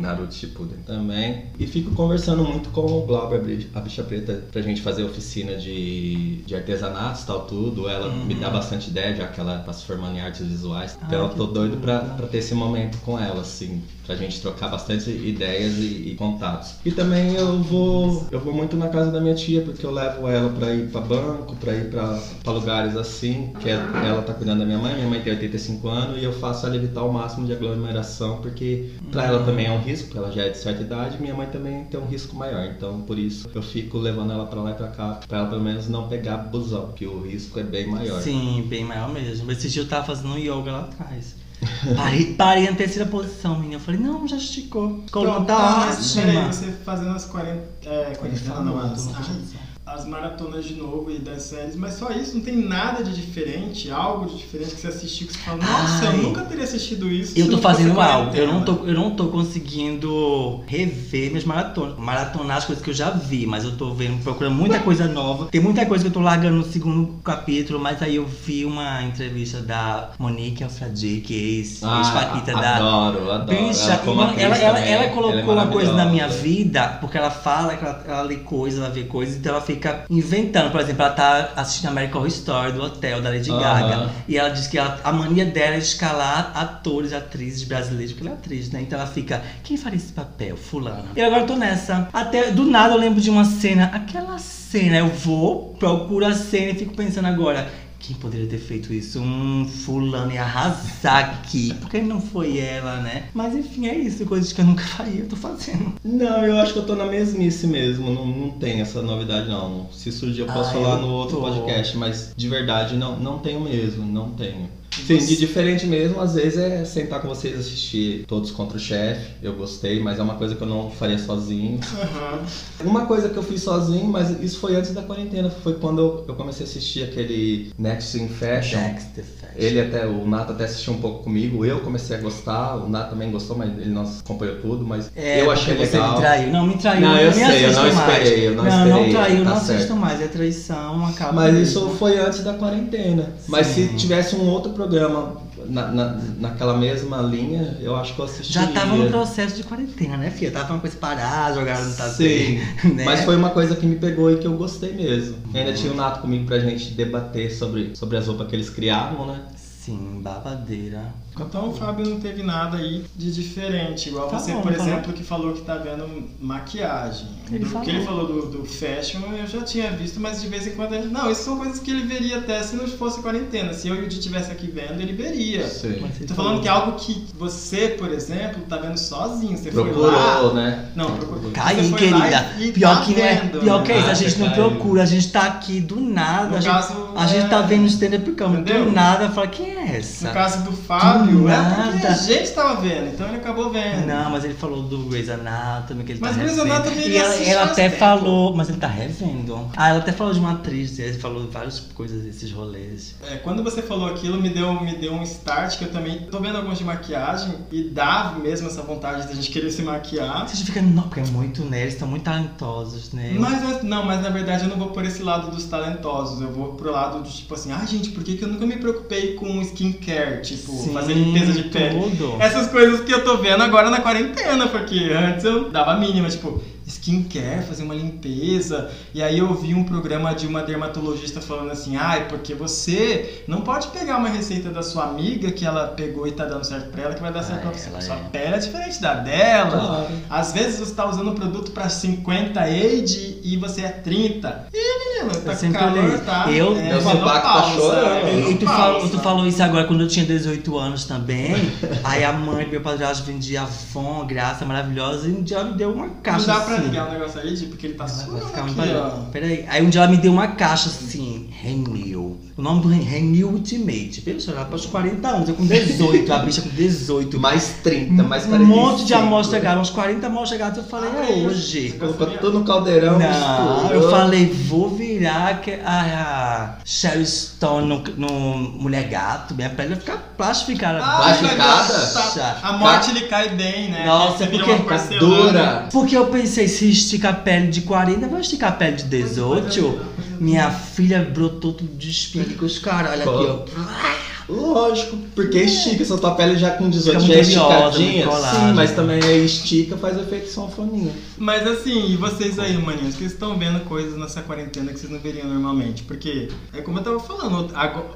Naruto 0.00 0.34
Shippuden 0.34 0.78
também. 0.86 1.44
E 1.58 1.66
fico 1.66 1.90
conversando 1.94 2.42
muito 2.42 2.70
com 2.70 2.80
o 2.82 3.02
Glauber, 3.02 3.40
a 3.74 3.80
bicha 3.80 4.02
preta, 4.02 4.42
pra 4.50 4.62
gente 4.62 4.80
fazer 4.80 5.04
oficina 5.04 5.56
de, 5.56 6.36
de 6.46 6.54
artesanatos 6.54 7.22
e 7.22 7.26
tal, 7.26 7.40
tudo. 7.46 7.88
Ela 7.88 8.10
me 8.24 8.34
dá 8.34 8.50
bastante 8.50 8.90
ideia, 8.90 9.14
já 9.14 9.26
que 9.28 9.38
ela 9.40 9.58
tá 9.58 9.72
se 9.72 9.84
formando 9.84 10.16
em 10.16 10.20
artes 10.20 10.46
visuais. 10.46 10.96
Então 11.06 11.26
Ah, 11.26 11.28
eu 11.28 11.34
tô 11.34 11.46
doido 11.46 11.76
pra, 11.78 12.00
pra 12.00 12.26
ter 12.26 12.38
esse 12.38 12.54
momento 12.54 12.98
com 12.98 13.18
ela, 13.18 13.40
assim. 13.42 13.82
Pra 14.06 14.16
gente 14.16 14.40
trocar 14.40 14.68
bastante 14.68 15.08
ideias 15.10 15.74
e, 15.78 16.08
e 16.10 16.14
contatos. 16.16 16.74
E 16.84 16.90
também 16.90 17.34
eu 17.34 17.62
vou 17.62 18.26
eu 18.32 18.40
vou 18.40 18.52
muito 18.52 18.76
na 18.76 18.88
casa 18.88 19.10
da 19.12 19.20
minha 19.20 19.34
tia, 19.34 19.62
porque 19.62 19.86
eu 19.86 19.90
levo 19.92 20.26
ela 20.26 20.48
pra 20.50 20.74
ir 20.74 20.88
pra 20.90 21.00
banco, 21.00 21.54
pra 21.56 21.72
ir 21.74 21.90
pra, 21.90 22.20
pra 22.42 22.52
lugares 22.52 22.96
assim, 22.96 23.52
que 23.60 23.68
é- 23.68 23.74
ela 23.74 24.22
tá 24.22 24.34
cuidando 24.34 24.60
da 24.60 24.64
minha 24.66 24.78
mãe, 24.78 24.94
minha 24.96 25.06
mãe 25.08 25.20
tem 25.20 25.32
85 25.34 25.88
anos, 25.88 26.20
e 26.20 26.24
eu 26.24 26.32
faço 26.32 26.66
ela 26.66 26.74
evitar 26.74 27.04
o 27.04 27.12
máximo 27.12 27.46
de 27.46 27.52
aglomeração, 27.52 28.38
porque 28.40 28.90
pra 29.12 29.26
ela 29.26 29.44
também 29.44 29.66
é 29.66 29.70
um 29.70 29.80
risco, 29.80 30.06
porque 30.06 30.18
ela 30.18 30.32
já 30.32 30.42
é 30.42 30.48
de 30.48 30.58
certa 30.58 30.82
idade, 30.82 31.20
minha 31.20 31.34
mãe 31.34 31.46
também 31.46 31.84
tem 31.84 32.00
um 32.00 32.06
risco 32.06 32.34
maior. 32.34 32.64
Então 32.66 33.02
por 33.02 33.16
isso 33.18 33.48
eu 33.54 33.62
fico 33.62 33.96
levando 33.98 34.32
ela 34.32 34.46
pra 34.46 34.60
lá 34.60 34.70
e 34.72 34.74
pra 34.74 34.88
cá, 34.88 35.20
pra 35.28 35.38
ela 35.38 35.48
pelo 35.48 35.62
menos 35.62 35.88
não 35.88 36.08
pegar 36.08 36.38
busão, 36.38 36.92
que 36.96 37.06
o 37.06 37.20
risco 37.22 37.60
é 37.60 37.62
bem 37.62 37.86
maior. 37.86 38.20
Sim, 38.20 38.64
bem 38.68 38.84
maior 38.84 39.08
mesmo. 39.12 39.50
Esse 39.52 39.68
dia 39.68 39.82
eu 39.82 39.88
tava 39.88 40.06
fazendo 40.06 40.36
yoga 40.36 40.72
lá 40.72 40.80
atrás. 40.80 41.36
Parei, 41.96 42.34
parei 42.34 42.70
na 42.70 42.76
terceira 42.76 43.08
posição, 43.08 43.56
menina. 43.56 43.74
Eu 43.74 43.80
falei, 43.80 44.00
não, 44.00 44.26
já 44.26 44.36
esticou. 44.36 45.04
Coluna 45.10 45.32
Pronto, 45.34 45.46
tá 45.46 45.88
peraí, 46.14 46.36
ótima. 46.36 46.52
você 46.52 46.72
fazendo 46.84 47.10
as 47.10 47.24
40, 47.26 47.60
é, 47.86 48.14
40 48.14 48.62
não, 48.62 48.78
as, 48.78 49.04
tô 49.04 49.10
na 49.10 49.18
posição. 49.18 49.20
as 49.20 49.69
maratonas 50.06 50.64
de 50.64 50.74
novo 50.74 51.10
e 51.10 51.18
das 51.18 51.42
séries, 51.42 51.76
mas 51.76 51.94
só 51.94 52.10
isso, 52.10 52.36
não 52.36 52.42
tem 52.42 52.56
nada 52.56 53.02
de 53.02 53.14
diferente, 53.14 53.90
algo 53.90 54.26
de 54.26 54.36
diferente 54.36 54.74
que 54.74 54.80
você 54.80 54.88
assistiu 54.88 55.26
que 55.26 55.32
você 55.32 55.38
fala, 55.40 55.58
nossa, 55.58 56.08
Ai. 56.08 56.14
eu 56.16 56.22
nunca 56.22 56.42
teria 56.42 56.64
assistido 56.64 57.08
isso. 57.08 57.38
Eu 57.38 57.50
tô 57.50 57.58
fazendo 57.58 58.00
algo, 58.00 58.30
quarentena." 58.30 58.44
eu 58.44 58.52
não 58.52 58.62
tô, 58.64 58.72
eu 58.86 58.94
não 58.94 59.10
tô 59.14 59.26
conseguindo 59.28 60.60
rever 60.66 61.30
minhas 61.30 61.44
maratonas. 61.44 61.98
Maratonar 61.98 62.58
as 62.58 62.64
coisas 62.64 62.82
que 62.84 62.90
eu 62.90 62.94
já 62.94 63.10
vi, 63.10 63.46
mas 63.46 63.64
eu 63.64 63.76
tô 63.76 63.92
vendo, 63.92 64.22
procurando 64.22 64.54
muita 64.54 64.78
coisa 64.80 65.06
nova. 65.08 65.46
Tem 65.46 65.60
muita 65.60 65.84
coisa 65.86 66.04
que 66.04 66.08
eu 66.08 66.12
tô 66.14 66.20
largando 66.20 66.56
no 66.56 66.64
segundo 66.64 67.18
capítulo, 67.24 67.78
mas 67.78 68.00
aí 68.02 68.16
eu 68.16 68.26
vi 68.26 68.64
uma 68.64 69.02
entrevista 69.02 69.60
da 69.60 70.10
Monique 70.18 70.62
Alfradi, 70.62 71.20
que 71.20 71.34
é 71.34 71.38
ex- 71.38 71.82
ex-paquita 71.82 72.52
da. 72.52 72.76
adoro, 72.76 73.30
adoro. 73.30 73.58
Bicha, 73.58 73.92
ela, 73.92 73.98
como 73.98 74.20
ela, 74.22 74.30
atriz 74.30 74.44
ela, 74.44 74.56
ela, 74.58 74.74
também, 74.78 74.92
ela 74.92 75.04
é 75.04 75.08
colocou 75.08 75.54
uma 75.54 75.66
coisa 75.66 75.92
na 75.92 76.04
minha 76.06 76.28
vida, 76.28 76.98
porque 77.00 77.18
ela 77.18 77.30
fala 77.30 77.76
que 77.76 77.84
ela, 77.84 78.04
ela 78.06 78.22
lê 78.22 78.36
coisas, 78.36 78.80
ela 78.80 78.90
vê 78.90 79.04
coisas, 79.04 79.36
então 79.36 79.52
ela 79.52 79.60
fica 79.60 79.79
inventando. 80.08 80.70
Por 80.70 80.80
exemplo, 80.80 81.02
ela 81.02 81.12
tá 81.12 81.52
assistindo 81.56 81.88
American 81.90 82.18
Horror 82.18 82.28
Story 82.28 82.72
do 82.72 82.82
hotel 82.82 83.20
da 83.22 83.30
Lady. 83.30 83.50
Gaga. 83.50 84.10
E 84.28 84.36
ela 84.36 84.48
diz 84.50 84.66
que 84.66 84.78
ela- 84.78 85.00
a 85.02 85.12
mania 85.12 85.44
dela 85.44 85.74
é 85.74 85.78
escalar 85.78 86.52
atores, 86.54 87.12
atrizes 87.12 87.64
brasileiros, 87.64 88.12
porque 88.12 88.26
ela 88.28 88.36
é 88.36 88.38
atriz, 88.38 88.70
né? 88.70 88.82
Então 88.82 88.98
ela 88.98 89.08
fica, 89.08 89.42
quem 89.64 89.76
faria 89.76 89.96
esse 89.96 90.12
papel? 90.12 90.56
Fulana. 90.56 91.06
E 91.16 91.20
agora 91.20 91.42
eu 91.42 91.46
tô 91.46 91.56
nessa. 91.56 92.08
Até 92.12 92.50
do 92.50 92.64
nada 92.64 92.94
eu 92.94 92.98
lembro 92.98 93.20
de 93.20 93.30
uma 93.30 93.44
cena, 93.44 93.90
aquela 93.94 94.38
cena, 94.38 94.98
eu 94.98 95.08
vou, 95.08 95.74
procuro 95.78 96.24
a 96.26 96.32
cena 96.34 96.70
e 96.70 96.74
fico 96.74 96.94
pensando 96.94 97.26
agora. 97.26 97.68
Quem 98.00 98.16
poderia 98.16 98.46
ter 98.46 98.58
feito 98.58 98.92
isso? 98.94 99.20
Um 99.20 99.68
fulano 99.68 100.32
ia 100.32 100.42
arrasar 100.42 101.18
aqui. 101.30 101.74
Por 101.74 101.90
que 101.90 102.00
não 102.00 102.20
foi 102.20 102.58
ela, 102.58 102.96
né? 102.96 103.28
Mas 103.34 103.54
enfim, 103.54 103.86
é 103.86 103.96
isso. 103.96 104.24
Coisas 104.24 104.52
que 104.52 104.60
eu 104.60 104.64
nunca 104.64 104.82
faria, 104.82 105.20
eu 105.20 105.28
tô 105.28 105.36
fazendo. 105.36 105.92
Não, 106.02 106.44
eu 106.44 106.56
acho 106.58 106.72
que 106.72 106.78
eu 106.78 106.86
tô 106.86 106.96
na 106.96 107.04
mesmice 107.04 107.66
mesmo. 107.66 108.10
Não, 108.12 108.26
não 108.26 108.50
tem 108.52 108.80
essa 108.80 109.02
novidade, 109.02 109.48
não. 109.48 109.86
Se 109.92 110.10
surgir, 110.10 110.40
eu 110.40 110.46
posso 110.46 110.70
Ah, 110.70 110.72
falar 110.72 110.94
eu 110.96 111.02
no 111.02 111.08
outro 111.12 111.36
tô. 111.36 111.42
podcast, 111.42 111.96
mas 111.98 112.32
de 112.34 112.48
verdade, 112.48 112.96
não, 112.96 113.18
não 113.20 113.38
tenho 113.38 113.60
mesmo. 113.60 114.04
Não 114.04 114.30
tenho. 114.30 114.68
Sim, 115.06 115.18
de 115.18 115.36
diferente 115.36 115.86
mesmo, 115.86 116.20
às 116.20 116.34
vezes 116.34 116.58
é 116.58 116.84
sentar 116.84 117.20
com 117.20 117.28
vocês 117.28 117.54
e 117.54 117.58
assistir 117.58 118.24
Todos 118.26 118.50
contra 118.50 118.76
o 118.76 118.80
Chefe. 118.80 119.30
Eu 119.42 119.54
gostei, 119.54 120.00
mas 120.00 120.18
é 120.18 120.22
uma 120.22 120.34
coisa 120.34 120.54
que 120.54 120.62
eu 120.62 120.66
não 120.68 120.90
faria 120.90 121.18
sozinho. 121.18 121.78
Aham. 121.94 122.40
Uma 122.84 123.06
coisa 123.06 123.28
que 123.28 123.36
eu 123.36 123.42
fiz 123.42 123.62
sozinho, 123.62 124.06
mas 124.06 124.30
isso 124.42 124.58
foi 124.58 124.74
antes 124.76 124.92
da 124.92 125.02
quarentena. 125.02 125.50
Foi 125.50 125.74
quando 125.74 126.00
eu, 126.00 126.24
eu 126.28 126.34
comecei 126.34 126.64
a 126.66 126.68
assistir 126.68 127.04
aquele 127.04 127.72
Next 127.78 128.18
in 128.18 128.28
Fashion. 128.28 128.78
Next 128.78 129.10
Fashion. 129.14 129.50
Ele 129.56 129.80
até, 129.80 130.06
o 130.06 130.26
Nato 130.26 130.52
até 130.52 130.64
assistiu 130.64 130.92
um 130.94 131.00
pouco 131.00 131.24
comigo, 131.24 131.64
eu 131.64 131.80
comecei 131.80 132.16
a 132.16 132.20
gostar, 132.20 132.76
o 132.76 132.88
Nato 132.88 133.10
também 133.10 133.30
gostou, 133.30 133.56
mas 133.56 133.70
ele 133.78 133.90
não 133.90 134.02
acompanhou 134.02 134.56
tudo, 134.56 134.84
mas 134.86 135.10
É, 135.16 135.40
eu 135.42 135.50
achei 135.50 135.74
porque 135.74 135.86
você 135.88 135.96
legal. 135.96 136.12
me 136.14 136.20
traiu. 136.20 136.50
Não, 136.52 136.66
me 136.66 136.74
traiu. 136.78 137.00
Não, 137.00 137.16
eu 137.18 137.30
nem 137.34 137.46
sei, 137.46 137.64
eu 137.64 137.68
assisto 137.70 137.82
não 137.82 137.88
esperei, 137.88 138.46
eu 138.48 138.54
não 138.54 138.64
Não, 138.64 138.70
não 138.70 138.86
esperei, 138.88 139.10
traiu, 139.12 139.38
tá 139.44 139.50
não 139.50 139.56
assisto 139.56 139.72
certo. 139.78 139.96
mais. 139.96 140.20
É 140.20 140.26
traição, 140.28 141.06
acaba. 141.06 141.32
Mas 141.32 141.54
mesmo. 141.54 141.62
isso 141.64 141.96
foi 141.98 142.18
antes 142.18 142.42
da 142.44 142.54
quarentena. 142.54 143.30
Mas 143.48 143.66
se 143.68 143.88
Sim. 143.88 143.96
tivesse 143.96 144.36
um 144.36 144.48
outro 144.48 144.72
programa 144.80 145.36
na, 145.66 145.88
na, 145.88 146.04
naquela 146.38 146.76
mesma 146.78 147.20
linha, 147.20 147.76
eu 147.80 147.94
acho 147.96 148.14
que 148.14 148.20
eu 148.20 148.24
assistiria. 148.24 148.66
Já 148.66 148.72
tava 148.72 148.96
no 148.96 149.08
processo 149.08 149.56
de 149.56 149.62
quarentena, 149.62 150.16
né, 150.16 150.30
filha? 150.30 150.50
Tava 150.50 150.72
uma 150.72 150.80
coisa 150.80 150.96
parada, 150.96 151.54
jogaram 151.54 151.84
no 151.84 151.94
tapete. 151.94 152.60
Sim, 152.82 152.88
né? 152.94 153.04
mas 153.04 153.24
foi 153.24 153.36
uma 153.36 153.50
coisa 153.50 153.76
que 153.76 153.84
me 153.84 153.96
pegou 153.96 154.30
e 154.32 154.38
que 154.38 154.46
eu 154.46 154.54
gostei 154.54 154.92
mesmo. 154.92 155.36
Ainda 155.52 155.72
tinha 155.74 155.92
o 155.92 155.96
Nato 155.96 156.22
comigo 156.22 156.46
pra 156.46 156.58
gente 156.58 156.92
debater 156.92 157.52
sobre, 157.52 157.94
sobre 157.94 158.16
as 158.16 158.26
roupas 158.26 158.48
que 158.48 158.56
eles 158.56 158.70
criavam, 158.70 159.26
né? 159.26 159.40
Sim, 159.56 160.20
babadeira. 160.22 161.12
Então 161.38 161.68
o 161.70 161.72
Fábio 161.74 162.06
não 162.06 162.20
teve 162.20 162.42
nada 162.42 162.76
aí 162.76 163.04
de 163.16 163.32
diferente, 163.32 164.08
igual 164.10 164.28
Tá 164.28 164.38
você, 164.38 164.52
bom, 164.52 164.60
por 164.62 164.72
exemplo, 164.72 165.12
que 165.12 165.22
falou 165.24 165.52
que 165.54 165.62
tá 165.62 165.76
vendo 165.76 166.28
maquiagem. 166.40 167.28
Ele 167.50 167.64
do 167.64 167.80
que 167.80 167.90
ele 167.90 168.04
falou 168.04 168.26
do, 168.26 168.46
do 168.58 168.64
fashion, 168.64 169.20
eu 169.38 169.46
já 169.46 169.62
tinha 169.62 169.90
visto, 169.90 170.20
mas 170.20 170.40
de 170.42 170.48
vez 170.48 170.66
em 170.66 170.72
quando 170.72 170.94
ele. 170.94 171.08
Não, 171.08 171.30
isso 171.30 171.44
são 171.44 171.56
coisas 171.56 171.78
que 171.80 171.90
ele 171.90 172.02
veria 172.02 172.38
até 172.38 172.62
se 172.62 172.76
não 172.76 172.86
fosse 172.86 173.20
quarentena. 173.22 173.72
Se 173.72 173.88
eu 173.88 173.94
e 173.96 174.04
o 174.04 174.08
Di 174.08 174.18
estivesse 174.18 174.50
aqui 174.52 174.66
vendo, 174.66 175.00
ele 175.00 175.12
veria. 175.12 175.66
Sim. 175.66 176.04
Tô 176.28 176.34
falando 176.34 176.60
que 176.60 176.68
é 176.68 176.70
algo 176.70 176.92
que 176.98 177.26
você, 177.38 177.88
por 177.98 178.10
exemplo, 178.12 178.62
tá 178.68 178.76
vendo 178.76 178.98
sozinho. 178.98 179.56
Você 179.56 179.70
foi 179.72 179.82
Procurou, 179.84 180.10
lá. 180.12 180.52
né? 180.54 180.88
Não, 180.94 181.06
procurou. 181.16 181.50
Tá 181.52 181.66
aí, 181.68 181.88
foi 181.90 182.10
lá 182.10 182.20
querida. 182.20 182.52
e- 182.58 182.68
e 182.68 182.72
pior 182.72 182.96
tá 182.98 183.04
que 183.04 183.12
não 183.14 183.24
é. 183.24 183.36
Pior 183.36 183.82
que 183.82 183.92
é 183.92 183.94
né? 183.94 184.00
isso, 184.00 184.10
a 184.10 184.14
gente 184.14 184.38
não 184.38 184.46
Ah, 184.46 184.50
caiu. 184.50 184.70
procura, 184.70 185.02
a 185.02 185.06
gente 185.06 185.28
tá 185.32 185.42
aqui 185.44 185.80
do 185.80 186.00
nada. 186.00 186.48
No 186.48 186.56
a 186.56 186.60
gente, 186.60 186.70
caso, 186.72 187.08
a 187.16 187.26
gente 187.26 187.44
é- 187.46 187.48
tá 187.48 187.62
vendo 187.62 187.86
stand-up 187.86 188.30
comedy, 188.32 188.72
do 188.72 188.92
nada, 188.92 189.28
fala, 189.30 189.46
quem 189.48 189.70
é 189.76 189.96
essa? 189.96 190.28
No 190.28 190.34
caso 190.34 190.62
do 190.64 190.72
Fábio, 190.72 191.19
Do 191.26 191.48
é 191.48 191.90
porque 191.92 192.06
a 192.06 192.14
gente 192.14 192.50
tava 192.52 192.80
vendo, 192.80 193.08
então 193.08 193.28
ele 193.28 193.36
acabou 193.36 193.70
vendo. 193.70 194.06
Não, 194.06 194.30
mas 194.30 194.44
ele 194.44 194.54
falou 194.54 194.82
do 194.82 194.98
Grey's 195.04 195.28
Anatomy, 195.28 196.04
que 196.04 196.12
ele 196.12 196.20
Mas 196.20 196.36
tá 196.36 196.42
Grey's 196.42 196.56
revendo. 196.56 196.74
Anatomy 196.74 197.02
ele 197.02 197.14
E 197.14 197.16
ela, 197.48 197.64
até 197.64 197.88
tempo. 197.88 197.98
falou, 197.98 198.56
mas 198.56 198.68
ele 198.68 198.78
tá 198.78 198.86
revendo. 198.86 199.70
Ah, 199.76 199.90
ela 199.90 199.98
até 199.98 200.12
falou 200.12 200.32
de 200.32 200.40
uma 200.40 200.52
atriz, 200.52 200.98
ele 200.98 201.18
falou 201.18 201.48
várias 201.50 201.80
coisas 201.80 202.22
desses 202.22 202.50
rolês. 202.52 203.14
É, 203.30 203.36
quando 203.36 203.62
você 203.62 203.82
falou 203.82 204.06
aquilo, 204.06 204.40
me 204.40 204.48
deu, 204.50 204.80
me 204.80 204.96
deu 204.96 205.12
um 205.12 205.22
start 205.22 205.78
que 205.78 205.84
eu 205.84 205.90
também 205.92 206.20
tô 206.30 206.38
vendo 206.40 206.56
alguns 206.56 206.78
de 206.78 206.84
maquiagem 206.84 207.54
e 207.70 207.84
dá 207.84 208.36
mesmo 208.42 208.66
essa 208.66 208.82
vontade 208.82 209.26
da 209.26 209.34
gente 209.34 209.50
querer 209.50 209.70
se 209.70 209.82
maquiar. 209.82 210.48
Você 210.48 210.64
fica, 210.64 210.80
não, 210.82 211.04
porque 211.04 211.20
é 211.20 211.26
muito, 211.26 211.64
né? 211.64 211.82
Eles 211.82 211.94
estão 211.94 212.08
muito 212.08 212.24
talentosos, 212.24 213.12
né? 213.12 213.34
Mas 213.38 213.82
não, 213.82 214.04
mas 214.04 214.22
na 214.22 214.30
verdade 214.30 214.64
eu 214.64 214.70
não 214.70 214.76
vou 214.76 214.88
por 214.90 215.04
esse 215.04 215.22
lado 215.22 215.50
dos 215.50 215.64
talentosos, 215.64 216.40
eu 216.40 216.52
vou 216.52 216.74
pro 216.74 216.90
lado 216.90 217.22
de 217.22 217.32
tipo 217.32 217.54
assim, 217.54 217.72
ah 217.72 217.84
gente, 217.84 218.10
por 218.10 218.22
que, 218.22 218.36
que 218.36 218.44
eu 218.44 218.48
nunca 218.48 218.66
me 218.66 218.76
preocupei 218.76 219.34
com 219.34 219.60
skincare? 219.62 220.42
Tipo, 220.42 220.72
Sim, 220.72 220.92
fazer 220.92 221.09
limpeza 221.14 221.52
de 221.52 221.64
pele. 221.64 221.98
Essas 222.38 222.68
coisas 222.68 223.00
que 223.00 223.12
eu 223.12 223.24
tô 223.24 223.36
vendo 223.38 223.62
agora 223.62 223.90
na 223.90 224.00
quarentena, 224.00 224.66
porque 224.66 225.10
antes 225.12 225.44
eu 225.44 225.70
dava 225.70 225.92
a 225.92 225.96
mínima, 225.98 226.28
tipo, 226.28 226.62
skincare, 226.90 227.62
fazer 227.66 227.82
uma 227.82 227.94
limpeza. 227.94 228.90
E 229.14 229.22
aí 229.22 229.38
eu 229.38 229.52
vi 229.54 229.74
um 229.74 229.84
programa 229.84 230.34
de 230.34 230.46
uma 230.46 230.62
dermatologista 230.62 231.40
falando 231.40 231.70
assim, 231.70 231.96
ai, 231.96 232.26
porque 232.28 232.54
você 232.54 233.42
não 233.46 233.60
pode 233.62 233.88
pegar 233.88 234.16
uma 234.18 234.28
receita 234.28 234.68
da 234.70 234.82
sua 234.82 235.04
amiga 235.04 235.50
que 235.50 235.64
ela 235.64 235.88
pegou 235.88 236.26
e 236.26 236.32
tá 236.32 236.44
dando 236.44 236.64
certo 236.64 236.90
pra 236.90 237.02
ela, 237.04 237.14
que 237.14 237.20
vai 237.22 237.32
dar 237.32 237.42
certo 237.42 237.66
Ah, 237.66 237.70
pra 237.70 237.78
você. 237.78 237.88
ela 237.88 238.00
Sua 238.00 238.16
é. 238.16 238.18
pele 238.32 238.54
é 238.54 238.58
diferente 238.58 239.00
da 239.00 239.14
dela. 239.14 239.70
Claro. 239.70 240.06
Às 240.28 240.52
vezes 240.52 240.78
você 240.80 240.94
tá 240.94 241.08
usando 241.08 241.30
um 241.30 241.34
produto 241.34 241.70
pra 241.72 241.88
50 241.88 242.60
age 242.60 243.40
e 243.42 243.56
você 243.56 243.82
é 243.82 243.88
30. 243.88 244.66
Ih, 244.72 244.78
menino, 245.22 245.40
tá 245.40 245.50
Eu 245.50 245.54
com 245.54 245.60
sempre 245.60 245.78
calor, 245.78 246.18
tá? 246.20 246.50
Eu- 246.50 246.76
é, 246.76 246.88
tá 246.98 247.14
menopausa, 247.14 247.74
chorando. 247.80 248.26
é 248.26 248.50
E 248.50 248.54
tu 248.56 248.66
falou, 248.66 249.08
tu 249.08 249.18
falou 249.20 249.46
isso 249.46 249.62
agora 249.62 249.84
quando 249.86 250.02
eu 250.02 250.08
tinha 250.08 250.24
18 250.26 250.76
anos 250.78 251.04
também. 251.04 251.54
aí 252.04 252.24
a 252.24 252.32
mãe 252.32 252.64
do 252.64 252.70
meu 252.70 252.80
padrasto 252.80 253.24
vendia 253.24 253.62
Avon, 253.62 254.26
graça 254.26 254.64
maravilhosa, 254.64 255.28
e 255.28 255.32
um 255.32 255.42
dia 255.42 255.58
ela 255.58 255.70
me 255.70 255.74
deu 255.76 255.92
uma 255.92 256.06
Não 256.06 256.14
caixa 256.22 256.46
dá 256.46 256.60
pra 256.60 256.78
ligar 256.80 257.08
um 257.08 257.12
negócio 257.12 257.40
aí, 257.40 257.54
Di, 257.54 257.66
porque 257.66 257.86
ele 257.88 257.94
tá 257.94 258.06
suando 258.08 258.44
aqui, 258.46 258.94
ó. 258.94 259.30
Peraí. 259.30 259.64
Aí 259.68 259.84
um 259.84 259.90
dia 259.90 260.02
ela 260.02 260.10
me 260.10 260.16
deu 260.16 260.32
uma 260.32 260.48
caixa 260.48 260.88
assim, 260.88 261.48
Renew. 261.60 262.38
O 262.60 262.62
nome 262.62 262.82
do 262.82 262.88
Ren- 262.88 263.00
Renew 263.00 263.48
Ultimate. 263.48 264.20
Pensa, 264.20 264.50
ela 264.50 264.66
pôs 264.66 264.84
40 264.84 265.26
anos, 265.26 265.48
eu 265.48 265.54
com 265.54 265.64
18, 265.66 266.30
a 266.30 266.38
bicha 266.40 266.60
com 266.60 266.68
18. 266.68 267.40
Mais 267.40 267.76
30, 267.82 268.22
mais 268.22 268.44
um 268.44 268.50
45. 268.50 268.66
monte 268.80 269.04
de 269.06 269.14
amostra 269.14 269.58
gado, 269.58 269.80
uns 269.80 269.88
40 269.88 270.26
amostras 270.26 270.60
gados. 270.60 270.76
Eu 270.76 270.84
falei, 270.84 271.08
Ah, 271.10 271.24
é 271.30 271.46
hoje. 271.46 271.94
Colocou 271.98 272.26
tudo 272.26 272.58
no 272.58 272.64
caldeirão, 272.66 273.18
Não, 273.18 273.26
misturou. 273.28 273.90
eu 274.02 274.10
falei, 274.10 274.44
vou 274.68 274.90
virar 274.94 275.62
a 275.86 276.74
Sherry 276.84 277.24
Stone 277.24 277.88
no, 277.88 278.02
no 278.18 278.58
Mulher 278.78 279.08
Gato, 279.08 279.54
minha 279.54 279.70
pele 279.70 279.88
vai 279.94 279.98
ficar 279.98 280.18
plastificada. 280.36 280.98
Ah, 281.02 281.16
Plastificada? 281.16 281.94
mas 282.14 282.34
tá- 282.34 282.58
A 282.62 282.72
morte 282.74 283.12
lhe 283.12 283.22
cai 283.22 283.48
bem, 283.56 283.90
né? 283.90 284.04
Nossa, 284.04 284.44
Você 284.44 284.46
porque 284.48 284.70
Tá 284.74 284.78
porcelana. 284.80 285.18
dura. 285.18 285.88
Porque 285.90 286.14
eu 286.14 286.26
pensei, 286.26 286.68
se 286.68 286.90
estica 286.90 287.30
a 287.30 287.32
pele 287.32 287.68
de 287.68 287.80
40, 287.80 288.28
vai 288.28 288.42
esticar 288.42 288.68
a 288.68 288.72
pele 288.72 288.96
de 288.96 289.04
18. 289.04 290.20
Minha 290.38 290.70
filha 290.70 291.22
brotou 291.22 291.74
tudo 291.74 291.94
de 291.98 292.08
espinha 292.10 292.44
com 292.54 292.64
os 292.64 292.78
caralho 292.78 293.22
aqui, 293.22 293.46
ó. 293.46 294.29
Lógico, 294.50 295.16
porque 295.34 295.58
estica, 295.58 296.04
se 296.04 296.12
a 296.12 296.16
tua 296.18 296.34
pele 296.34 296.56
já 296.56 296.70
com 296.72 296.88
18 296.90 297.20
Fica 297.20 297.32
já 297.32 297.38
é 297.38 297.40
esticadinha. 297.42 298.26
muito 298.26 298.36
Sim, 298.36 298.42
colágeno. 298.42 298.74
mas 298.74 298.90
também 298.92 299.22
aí 299.22 299.44
estica, 299.44 299.96
faz 299.96 300.18
efeito 300.18 300.48
sanfoninha. 300.50 301.12
Mas 301.38 301.66
assim, 301.66 302.10
e 302.10 302.16
vocês 302.16 302.58
aí, 302.58 302.76
maninhos, 302.78 303.16
que 303.16 303.24
estão 303.24 303.58
vendo 303.58 303.80
coisas 303.84 304.18
nessa 304.18 304.42
quarentena 304.42 304.92
que 304.92 304.98
vocês 304.98 305.10
não 305.12 305.18
veriam 305.20 305.46
normalmente? 305.48 306.02
Porque, 306.02 306.48
é 306.72 306.80
como 306.80 306.98
eu 306.98 307.02
tava 307.02 307.20
falando, 307.20 307.68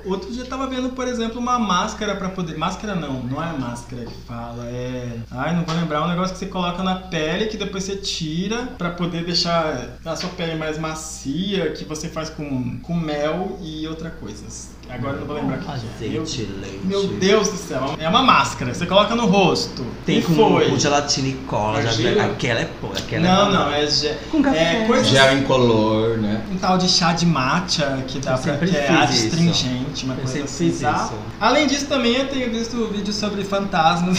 outro- 0.05 0.31
dia 0.33 0.43
eu 0.43 0.47
tava 0.49 0.67
vendo, 0.67 0.91
por 0.91 1.07
exemplo, 1.07 1.39
uma 1.41 1.59
máscara 1.59 2.17
pra 2.17 2.29
poder. 2.29 2.57
Máscara 2.59 2.95
não, 2.95 3.23
não 3.23 3.43
é 3.43 3.53
máscara 3.59 4.05
que 4.05 4.15
fala, 4.27 4.65
é. 4.67 5.19
Ai, 5.31 5.55
não 5.55 5.65
vou 5.65 5.75
lembrar, 5.77 6.03
um 6.05 6.09
negócio 6.09 6.33
que 6.35 6.39
você 6.41 6.47
coloca 6.47 6.83
na 6.83 6.97
pele 6.97 7.47
que 7.47 7.57
depois 7.57 7.85
você 7.85 7.97
tira 7.97 8.69
pra 8.79 8.91
poder 8.91 9.25
deixar 9.25 9.99
a 10.05 10.17
sua 10.17 10.31
pele 10.31 10.57
mais 10.57 10.79
macia, 10.79 11.71
que 11.73 11.85
você 11.85 12.09
faz 12.09 12.29
com, 12.31 12.79
com 12.81 12.95
mel 12.95 13.59
e 13.63 13.87
outra 13.87 14.11
coisa. 14.11 14.45
Agora 14.91 15.15
eu 15.15 15.21
não 15.21 15.27
vou 15.27 15.37
lembrar 15.37 15.57
o 15.57 15.61
que 15.61 15.67
é. 16.05 16.09
Meu, 16.09 16.23
Azeite, 16.23 16.49
leite. 16.61 16.81
meu 16.85 17.07
Deus 17.09 17.49
do 17.49 17.57
céu, 17.57 17.95
é 17.99 18.09
uma 18.09 18.23
máscara, 18.23 18.73
você 18.73 18.87
coloca 18.87 19.15
no 19.17 19.27
rosto. 19.27 19.85
Tem 20.07 20.19
e 20.19 20.23
com, 20.23 20.35
foi. 20.35 20.69
com 20.71 20.79
gelatina 20.79 21.29
e 21.29 21.33
cola. 21.49 21.83
Já, 21.83 21.91
aquela 22.27 22.61
é 22.61 22.69
pô, 22.81 22.89
aquela 22.97 23.23
Não, 23.27 23.49
é 23.49 23.53
não, 23.53 23.73
é, 23.73 23.87
ge- 23.87 24.15
Com 24.31 24.43
café. 24.43 24.83
é 24.83 24.87
coisa 24.87 25.05
Gel 25.05 25.39
incolor, 25.39 26.19
né? 26.19 26.43
um 26.53 26.57
tal 26.59 26.77
de 26.79 26.89
chá 26.89 27.13
de 27.13 27.25
matcha 27.27 28.05
que 28.07 28.19
dá 28.21 28.33
Eu 28.35 28.39
pra 28.39 28.57
que 28.59 28.77
é 28.77 28.89
astringente, 28.91 30.05
uma 30.05 30.15
Eu 30.15 30.19
coisa 30.21 30.45
assim. 30.45 30.71
fiz 30.71 30.81
tá? 30.81 30.93
isso. 31.05 31.15
Além 31.41 31.67
disso, 31.67 31.87
também 31.87 32.15
eu 32.17 32.29
tenho 32.29 32.51
visto 32.51 32.87
vídeos 32.93 33.17
sobre 33.17 33.43
fantasmas. 33.43 34.19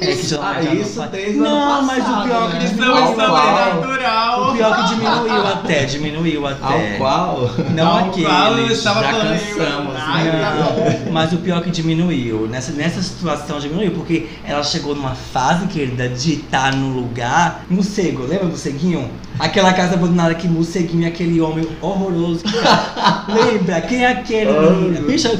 É 0.00 0.06
que 0.16 0.26
já, 0.26 0.38
Ah, 0.42 0.62
isso 0.62 0.98
não 1.00 1.08
desde 1.08 1.38
o 1.38 1.42
Não, 1.42 1.72
ano 1.78 1.86
mas 1.86 2.02
o 2.02 2.22
pior 2.24 2.48
né? 2.48 2.58
que 2.58 2.64
Isso 2.64 2.74
diminuiu. 2.74 2.96
é 2.98 3.14
qual? 3.14 3.70
sobrenatural. 3.72 4.50
O 4.50 4.52
pior 4.56 4.76
que 4.76 4.88
diminuiu 4.94 5.46
até, 5.46 5.84
diminuiu 5.84 6.46
até. 6.46 6.64
Ao 6.92 6.98
qual? 6.98 7.50
Não 7.74 7.86
Ao 7.88 7.98
aqueles. 8.08 8.28
qual 8.28 8.58
eu 8.58 8.66
estava 8.68 9.02
já 9.02 9.10
falando 9.12 9.28
cansamos, 9.54 9.94
Ai, 9.96 10.24
né? 10.24 11.04
bom. 11.04 11.12
Mas 11.12 11.32
o 11.32 11.38
pior 11.38 11.58
é 11.58 11.62
que 11.62 11.70
diminuiu. 11.70 12.46
Nessa, 12.48 12.72
nessa 12.72 13.02
situação 13.02 13.58
diminuiu, 13.58 13.92
porque 13.92 14.28
ela 14.44 14.62
chegou 14.62 14.94
numa 14.94 15.14
fase, 15.14 15.66
querida, 15.66 16.08
de 16.08 16.34
estar 16.34 16.74
no 16.74 16.88
lugar. 16.88 17.64
Morcego, 17.68 18.24
lembra 18.24 18.46
morceguinho? 18.46 19.10
Aquela 19.42 19.72
casa 19.72 19.94
abandonada 19.94 20.34
que 20.36 20.46
morceguinho 20.46 21.04
é 21.04 21.08
aquele 21.08 21.40
homem 21.40 21.66
horroroso. 21.80 22.44
que 22.44 22.48
fica- 22.52 23.24
lembra? 23.28 23.80
Quem 23.80 24.04
é 24.04 24.12
aquele? 24.12 24.50
menina? 24.52 25.00
Bicha, 25.06 25.30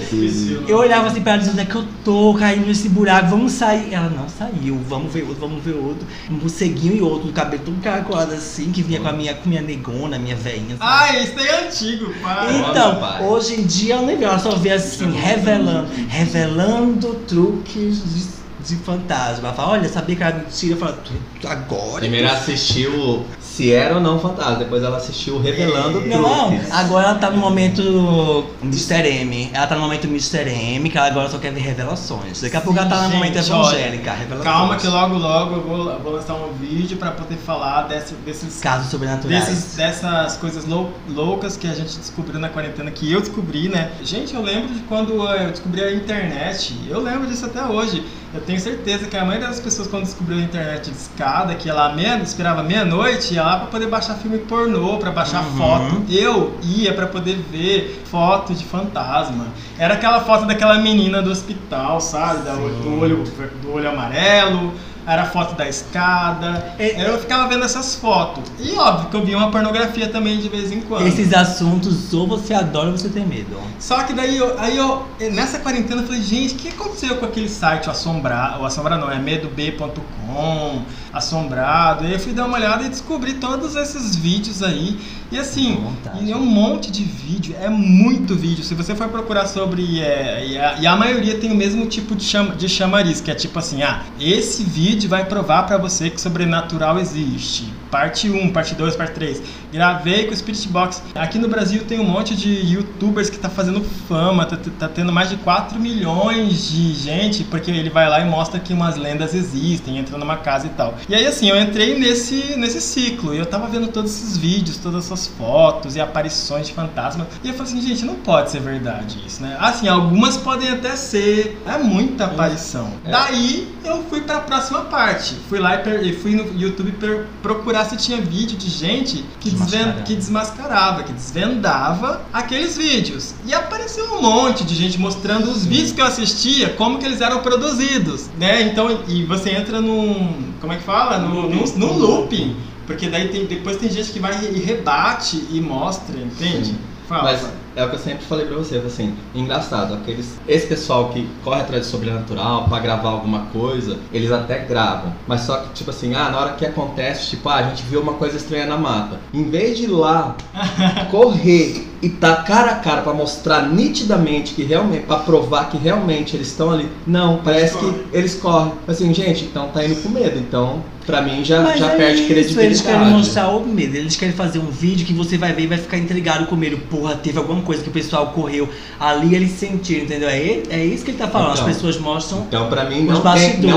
eu 0.67 0.77
olhava 0.79 1.07
assim 1.07 1.21
pra 1.21 1.33
ela 1.35 1.39
dizendo, 1.41 1.55
onde 1.55 1.63
é 1.63 1.65
que 1.71 1.75
eu 1.77 1.85
tô 2.05 2.35
caindo 2.35 2.67
nesse 2.67 2.89
buraco, 2.89 3.29
vamos 3.31 3.53
sair. 3.53 3.95
Ela 3.95 4.11
não 4.11 4.29
saiu, 4.29 4.81
vamos 4.89 5.13
ver 5.13 5.23
outro, 5.23 5.37
vamos 5.41 5.63
ver 5.63 5.75
outro. 5.75 6.05
Um 6.29 6.35
morceguinho 6.35 6.97
e 6.97 7.01
outro, 7.01 7.29
o 7.29 7.33
cabelo 7.33 7.63
todo 7.65 7.81
caracolado 7.81 8.35
assim, 8.35 8.73
que 8.73 8.83
vinha 8.83 8.99
com 9.01 9.07
a 9.09 9.13
minha, 9.13 9.35
com 9.35 9.49
minha 9.49 9.63
negona, 9.63 10.19
minha 10.19 10.35
veinha. 10.37 10.77
Ai, 10.81 11.23
isso 11.23 11.39
aí 11.39 11.47
é 11.47 11.67
antigo, 11.69 12.13
pai. 12.21 12.57
Então, 12.71 12.97
pai. 12.97 13.23
hoje 13.25 13.55
em 13.61 13.65
dia 13.65 13.95
eu 13.95 14.03
nem 14.03 14.17
vejo, 14.17 14.29
ela 14.29 14.39
só 14.41 14.57
vê 14.57 14.71
assim, 14.71 15.13
revelando, 15.13 15.87
revelando 16.09 17.15
truques 17.29 18.03
de, 18.05 18.43
de 18.69 18.77
fantasma. 18.83 19.49
Ela 19.49 19.55
fala, 19.57 19.73
olha, 19.73 19.89
sabia 19.89 20.17
que 20.17 20.23
era 20.23 20.37
mentira? 20.37 20.75
Eu 20.75 20.79
falo, 20.79 20.97
"Tu- 21.41 21.47
agora? 21.49 22.01
Primeiro 22.01 22.29
assistiu 22.29 23.25
se 23.53 23.71
era 23.71 23.95
ou 23.97 24.01
não 24.01 24.19
fantasma, 24.19 24.57
depois 24.57 24.83
ela 24.83 24.97
assistiu 24.97 25.39
Revelando 25.39 26.01
Não, 26.01 26.49
Truques. 26.51 26.71
agora 26.73 27.09
ela 27.09 27.19
tá 27.19 27.31
no 27.31 27.37
momento 27.37 28.47
Mr. 28.63 29.07
M. 29.07 29.51
Ela 29.53 29.67
tá 29.67 29.75
no 29.75 29.83
momento 29.83 30.07
Mr. 30.07 30.49
M, 30.49 30.89
que 30.89 30.97
ela 30.97 31.07
agora 31.09 31.29
só 31.29 31.39
quer 31.39 31.53
ver 31.53 31.61
revelações. 31.61 32.41
Daqui 32.41 32.57
a 32.57 32.61
pouco 32.63 32.79
ela 32.79 32.89
tá 32.89 32.97
no 32.97 33.03
Gente, 33.11 33.15
momento 33.17 33.37
evangélica, 33.39 34.13
revelações. 34.13 34.55
Calma 34.57 34.77
que 34.77 34.87
logo 34.87 35.19
logo 35.19 35.57
eu 35.57 35.61
vou, 35.63 35.91
eu 35.91 36.01
vou 36.01 36.13
lançar 36.15 36.35
um 36.35 36.53
vídeo 36.55 36.97
pra 36.97 37.11
poder 37.11 37.37
falar 37.37 37.83
desse- 37.89 38.15
desses 38.25 38.59
Casos 38.61 38.91
sobrenaturais. 38.91 39.45
Desses, 39.47 39.77
dessas 39.77 40.37
coisas 40.39 40.65
lou- 40.65 40.91
loucas 41.09 41.57
que 41.57 41.67
a 41.69 41.75
gente 41.75 41.99
descobriu 41.99 42.41
na 42.41 42.49
quarentena, 42.49 42.91
que 42.91 43.13
eu 43.13 43.21
descobri, 43.21 43.69
né? 43.69 43.91
Gente, 44.03 44.35
eu 44.35 44.41
lembro 44.43 44.73
de 44.73 44.81
quando 44.81 45.13
eu 45.29 45.51
descobri 45.51 45.83
a 45.83 45.93
internet. 45.93 46.75
Eu 46.89 47.01
lembro 47.03 47.27
disso 47.27 47.45
até 47.47 47.63
hoje. 47.65 48.03
Eu 48.35 48.41
tenho 48.41 48.59
certeza 48.59 49.07
que 49.07 49.17
a 49.17 49.25
maioria 49.27 49.49
das 49.49 49.61
pessoas, 49.61 49.87
quando 49.89 50.05
descobriu 50.05 50.39
a 50.39 50.41
internet 50.41 50.91
de 50.91 50.97
escada, 50.97 51.55
que 51.55 51.69
ia 51.69 51.75
lá 51.75 51.93
meia, 51.93 52.17
esperava 52.23 52.63
meia-noite, 52.63 53.35
ia 53.35 53.43
lá 53.43 53.59
pra 53.59 53.67
poder 53.67 53.89
baixar 53.89 54.15
filme 54.15 54.39
pornô, 54.39 54.97
pra 54.97 55.11
baixar 55.11 55.45
Uhum. 55.45 55.57
foto. 55.59 56.03
Eu 56.09 56.55
ia 56.63 56.95
pra 56.95 57.07
poder 57.07 57.37
ver 57.51 58.03
foto 58.11 58.55
de 58.55 58.65
fantasma. 58.65 59.49
Era 59.79 59.95
aquela 59.95 60.21
foto 60.21 60.47
daquela 60.47 60.79
menina 60.79 61.21
do 61.21 61.31
hospital, 61.31 62.01
sabe? 62.01 62.43
Da- 62.43 62.55
do, 62.55 63.01
olho, 63.01 63.23
do 63.61 63.73
olho 63.75 63.91
amarelo. 63.91 64.73
Era 65.07 65.27
foto 65.27 65.55
da 65.57 65.69
escada. 65.69 66.75
É- 66.79 67.09
Eu 67.09 67.19
ficava 67.19 67.49
vendo 67.49 67.65
essas 67.65 67.97
fotos. 67.97 68.45
E 68.61 68.73
óbvio 68.77 69.09
que 69.11 69.17
eu 69.17 69.25
via 69.25 69.37
uma 69.37 69.51
pornografia 69.51 70.09
também 70.09 70.39
de 70.39 70.49
vez 70.49 70.71
em 70.71 70.81
quando. 70.83 71.07
Esses 71.07 71.33
assuntos, 71.35 72.13
ou 72.15 72.27
você 72.29 72.55
adora 72.55 72.91
ou 72.91 72.97
você 72.97 73.09
tem 73.09 73.27
medo. 73.27 73.57
Só 73.81 74.03
que 74.05 74.13
daí 74.13 74.37
eu, 74.37 74.59
aí 74.61 74.77
eu, 74.77 75.05
nessa 75.33 75.59
quarentena, 75.59 76.03
eu 76.03 76.07
falei, 76.07 76.23
gente, 76.23 76.55
o 76.55 76.57
que 76.57 76.69
aconteceu 76.69 77.17
com 77.17 77.27
aquele 77.27 77.49
site, 77.49 77.89
o 77.89 77.91
Assombrar, 77.91 78.61
o 78.61 78.65
Assombrar 78.65 78.99
não, 78.99 79.11
é 79.11 79.19
medob.com, 79.19 80.83
Assombrado. 81.13 82.07
E 82.07 82.13
eu 82.13 82.19
fui 82.21 82.33
dar 82.33 82.47
uma 82.47 82.57
olhada 82.57 82.85
e 82.85 82.89
descobri 82.89 83.35
todos 83.35 83.77
esses 83.77 84.17
vídeos 84.17 84.63
aí. 84.63 84.99
E 85.33 85.39
assim, 85.39 85.83
e 86.21 86.31
é 86.31 86.37
um 86.37 86.45
monte 86.45 86.91
de 86.91 87.03
vídeo, 87.05 87.57
é 87.59 87.71
muito 87.71 88.35
vídeo. 88.35 88.63
Se 88.63 88.75
você 88.75 88.95
for 88.95 89.09
procurar 89.09 89.47
sobre. 89.47 89.99
é, 89.99 90.47
e, 90.47 90.59
a, 90.59 90.79
e 90.79 90.87
a 90.87 90.95
maioria 90.95 91.39
tem 91.39 91.51
o 91.51 91.55
mesmo 91.55 91.87
tipo 91.87 92.15
de, 92.15 92.23
chama, 92.23 92.55
de 92.55 92.69
chamariz, 92.69 93.23
que 93.23 93.31
é 93.31 93.35
tipo 93.35 93.59
assim: 93.59 93.83
ah, 93.83 94.03
esse 94.21 94.63
vídeo 94.63 95.09
vai 95.09 95.25
provar 95.25 95.63
pra 95.63 95.79
você 95.79 96.11
que 96.11 96.21
sobrenatural 96.21 96.99
existe. 96.99 97.67
Parte 97.91 98.31
1, 98.31 98.53
parte 98.53 98.75
2, 98.75 98.95
parte 98.95 99.15
3. 99.15 99.43
Gravei 99.73 100.27
com 100.27 100.33
o 100.33 100.37
Spirit 100.37 100.69
Box. 100.69 101.03
Aqui 101.15 101.39
no 101.39 101.49
Brasil 101.49 101.83
tem 101.85 101.99
um 101.99 102.05
monte 102.05 102.37
de 102.37 102.51
youtubers 102.51 103.31
que 103.31 103.39
tá 103.39 103.49
fazendo 103.49 103.83
fama, 104.07 104.45
tá, 104.45 104.59
tá 104.79 104.89
tendo 104.89 105.13
mais 105.13 105.31
de 105.31 105.37
4 105.37 105.79
milhões 105.81 106.71
de 106.71 106.93
gente, 106.95 107.45
porque 107.45 107.71
ele 107.71 107.91
vai 107.91 108.09
lá 108.09 108.21
e 108.21 108.29
mostra 108.29 108.61
que 108.61 108.73
umas 108.73 108.97
lendas 108.97 109.35
existem, 109.35 109.99
entra 109.99 110.19
numa 110.19 110.37
casa 110.37 110.67
e 110.67 110.71
tal. 110.71 110.95
E 111.09 111.15
aí 111.15 111.27
assim, 111.27 111.49
eu 111.49 111.61
entrei 111.61 111.99
nesse, 111.99 112.55
nesse 112.57 112.81
ciclo 112.81 113.35
e 113.35 113.39
eu 113.39 113.47
tava 113.47 113.67
vendo 113.67 113.89
todos 113.89 114.11
esses 114.11 114.37
vídeos, 114.37 114.77
todas 114.77 115.07
essas 115.07 115.22
fotos 115.27 115.97
e 115.97 116.01
aparições 116.01 116.67
de 116.69 116.75
fantasma. 116.75 117.27
E 117.43 117.49
eu 117.49 117.55
falei 117.55 117.73
assim, 117.73 117.81
gente, 117.81 118.05
não 118.05 118.17
pode 118.17 118.51
ser 118.51 118.61
verdade 118.61 119.23
isso, 119.27 119.43
né? 119.43 119.57
Assim, 119.61 119.89
algumas 119.89 120.37
podem 120.37 120.69
até 120.69 120.97
ser, 120.97 121.61
é 121.67 121.79
muita 121.79 122.27
aparição. 122.27 122.91
Daí 123.05 123.73
eu 123.85 124.03
fui 124.05 124.21
pra 124.21 124.41
próxima 124.41 124.83
parte. 124.83 125.35
Fui 125.49 125.59
lá 125.59 125.81
e, 126.03 126.13
fui 126.13 126.35
no 126.35 126.61
YouTube 126.61 126.95
procurar 127.43 127.85
se 127.85 127.97
tinha 127.97 128.21
vídeo 128.21 128.57
de 128.57 128.69
gente 128.69 129.25
que, 129.41 129.51
Desmascarava. 129.51 130.03
que 130.03 130.15
desmascarava, 130.15 131.03
que 131.03 131.13
desvendava 131.13 132.23
aqueles 132.33 132.77
vídeos. 132.77 133.35
E 133.45 133.53
apareceu 133.55 134.05
um 134.15 134.23
monte 134.23 134.65
de 134.65 134.75
gente 134.75 134.99
mostrando 134.99 135.51
os 135.51 135.65
vídeos 135.65 135.93
que 135.93 136.01
eu 136.01 136.07
assistia, 136.07 136.71
como 136.71 136.99
que 136.99 137.07
eles 137.07 137.21
eram 137.21 137.41
produzidos, 137.41 138.29
né? 138.39 138.63
Então, 138.63 139.01
e 139.09 139.25
você 139.25 139.51
entra 139.51 139.81
num, 139.81 140.53
como 140.61 140.73
é 140.73 140.77
que 140.77 140.83
fala? 140.83 141.19
Num, 141.19 141.49
num, 141.49 141.65
num 141.77 141.99
looping. 141.99 142.57
Porque 142.93 143.09
daí 143.09 143.29
tem, 143.29 143.47
depois 143.47 143.77
tem 143.79 143.91
gente 143.91 144.13
que 144.13 144.21
vai 144.21 144.33
e 144.45 144.59
rebate 144.59 145.45
e 145.51 145.61
mostra, 145.61 146.17
entende? 146.19 146.67
Sim. 146.67 146.79
Fala. 147.09 147.25
Mas 147.25 147.51
é 147.75 147.85
o 147.85 147.89
que 147.89 147.97
eu 147.97 147.99
sempre 147.99 148.25
falei 148.25 148.47
pra 148.47 148.57
você, 148.57 148.77
assim, 148.77 149.15
engraçado, 149.35 149.95
aqueles, 149.95 150.39
esse 150.47 150.67
pessoal 150.67 151.09
que 151.09 151.29
corre 151.43 151.63
atrás 151.63 151.85
de 151.85 151.91
sobrenatural 151.91 152.69
pra 152.69 152.79
gravar 152.79 153.11
alguma 153.11 153.47
coisa, 153.47 153.99
eles 154.13 154.31
até 154.31 154.59
gravam. 154.61 155.13
Mas 155.27 155.43
só 155.43 155.59
que, 155.59 155.73
tipo 155.73 155.91
assim, 155.91 156.15
ah, 156.15 156.31
na 156.31 156.39
hora 156.39 156.53
que 156.53 156.67
acontece, 156.67 157.31
tipo, 157.31 157.49
ah, 157.49 157.57
a 157.57 157.63
gente 157.65 157.83
viu 157.85 158.01
uma 158.01 158.15
coisa 158.15 158.37
estranha 158.37 158.67
na 158.67 158.77
mata. 158.77 159.19
Em 159.33 159.45
vez 159.45 159.79
de 159.79 159.85
ir 159.85 159.89
lá 159.89 160.37
correr 161.11 161.92
e 162.03 162.09
tá 162.09 162.37
cara 162.37 162.73
a 162.73 162.75
cara 162.77 163.01
pra 163.03 163.15
mostrar 163.15 163.69
nitidamente 163.69 164.55
que 164.55 164.65
realmente, 164.65 165.05
pra 165.07 165.19
provar 165.19 165.71
que 165.71 165.77
realmente 165.79 166.37
eles 166.37 166.49
estão 166.49 166.71
ali, 166.71 166.89
não, 167.07 167.39
parece 167.39 167.79
que 167.79 167.95
eles 168.13 168.35
correm. 168.35 168.73
Assim, 168.89 169.13
gente, 169.15 169.45
então 169.45 169.69
tá 169.69 169.85
indo 169.85 169.97
com 170.03 170.09
medo, 170.09 170.39
então 170.39 170.83
pra 171.07 171.21
mim 171.21 171.45
já, 171.45 171.61
Mas 171.63 171.81
já 171.81 171.93
é 171.95 171.97
perde 171.97 172.19
isso, 172.21 172.27
credibilidade. 172.29 172.67
Eles 172.67 172.81
querem 172.81 173.07
mostrar 173.09 173.49
o 173.49 173.67
medo, 173.67 173.97
eles 173.97 174.15
querem 174.15 174.33
fazer 174.35 174.61
um 174.61 174.71
vídeo 174.71 175.05
que 175.05 175.13
você 175.13 175.37
vai 175.37 175.53
ver 175.53 175.63
e 175.63 175.67
vai 175.67 175.79
ficar 175.79 175.99
intrigado 175.99 176.47
com 176.47 176.55
medo. 176.55 176.77
Porra, 176.89 177.17
teve 177.17 177.39
alguma 177.39 177.61
coisa 177.63 177.83
que 177.83 177.89
o 177.89 177.93
pessoal 177.93 178.29
correu 178.29 178.69
ali 179.01 179.35
eles 179.35 179.51
sentiram, 179.51 180.05
entendeu? 180.05 180.29
É, 180.29 180.63
é 180.71 180.85
isso 180.85 181.05
que 181.05 181.11
ele 181.11 181.19
tá 181.19 181.27
falando. 181.27 181.55
Então. 181.55 181.67
As 181.67 181.75
pessoas 181.75 181.99
mostram. 181.99 182.43
Então, 182.47 182.69
pra 182.69 182.85
mim, 182.85 183.01
Os 183.09 183.15
não 183.15 183.21
tem, 183.21 183.23
não 183.23 183.23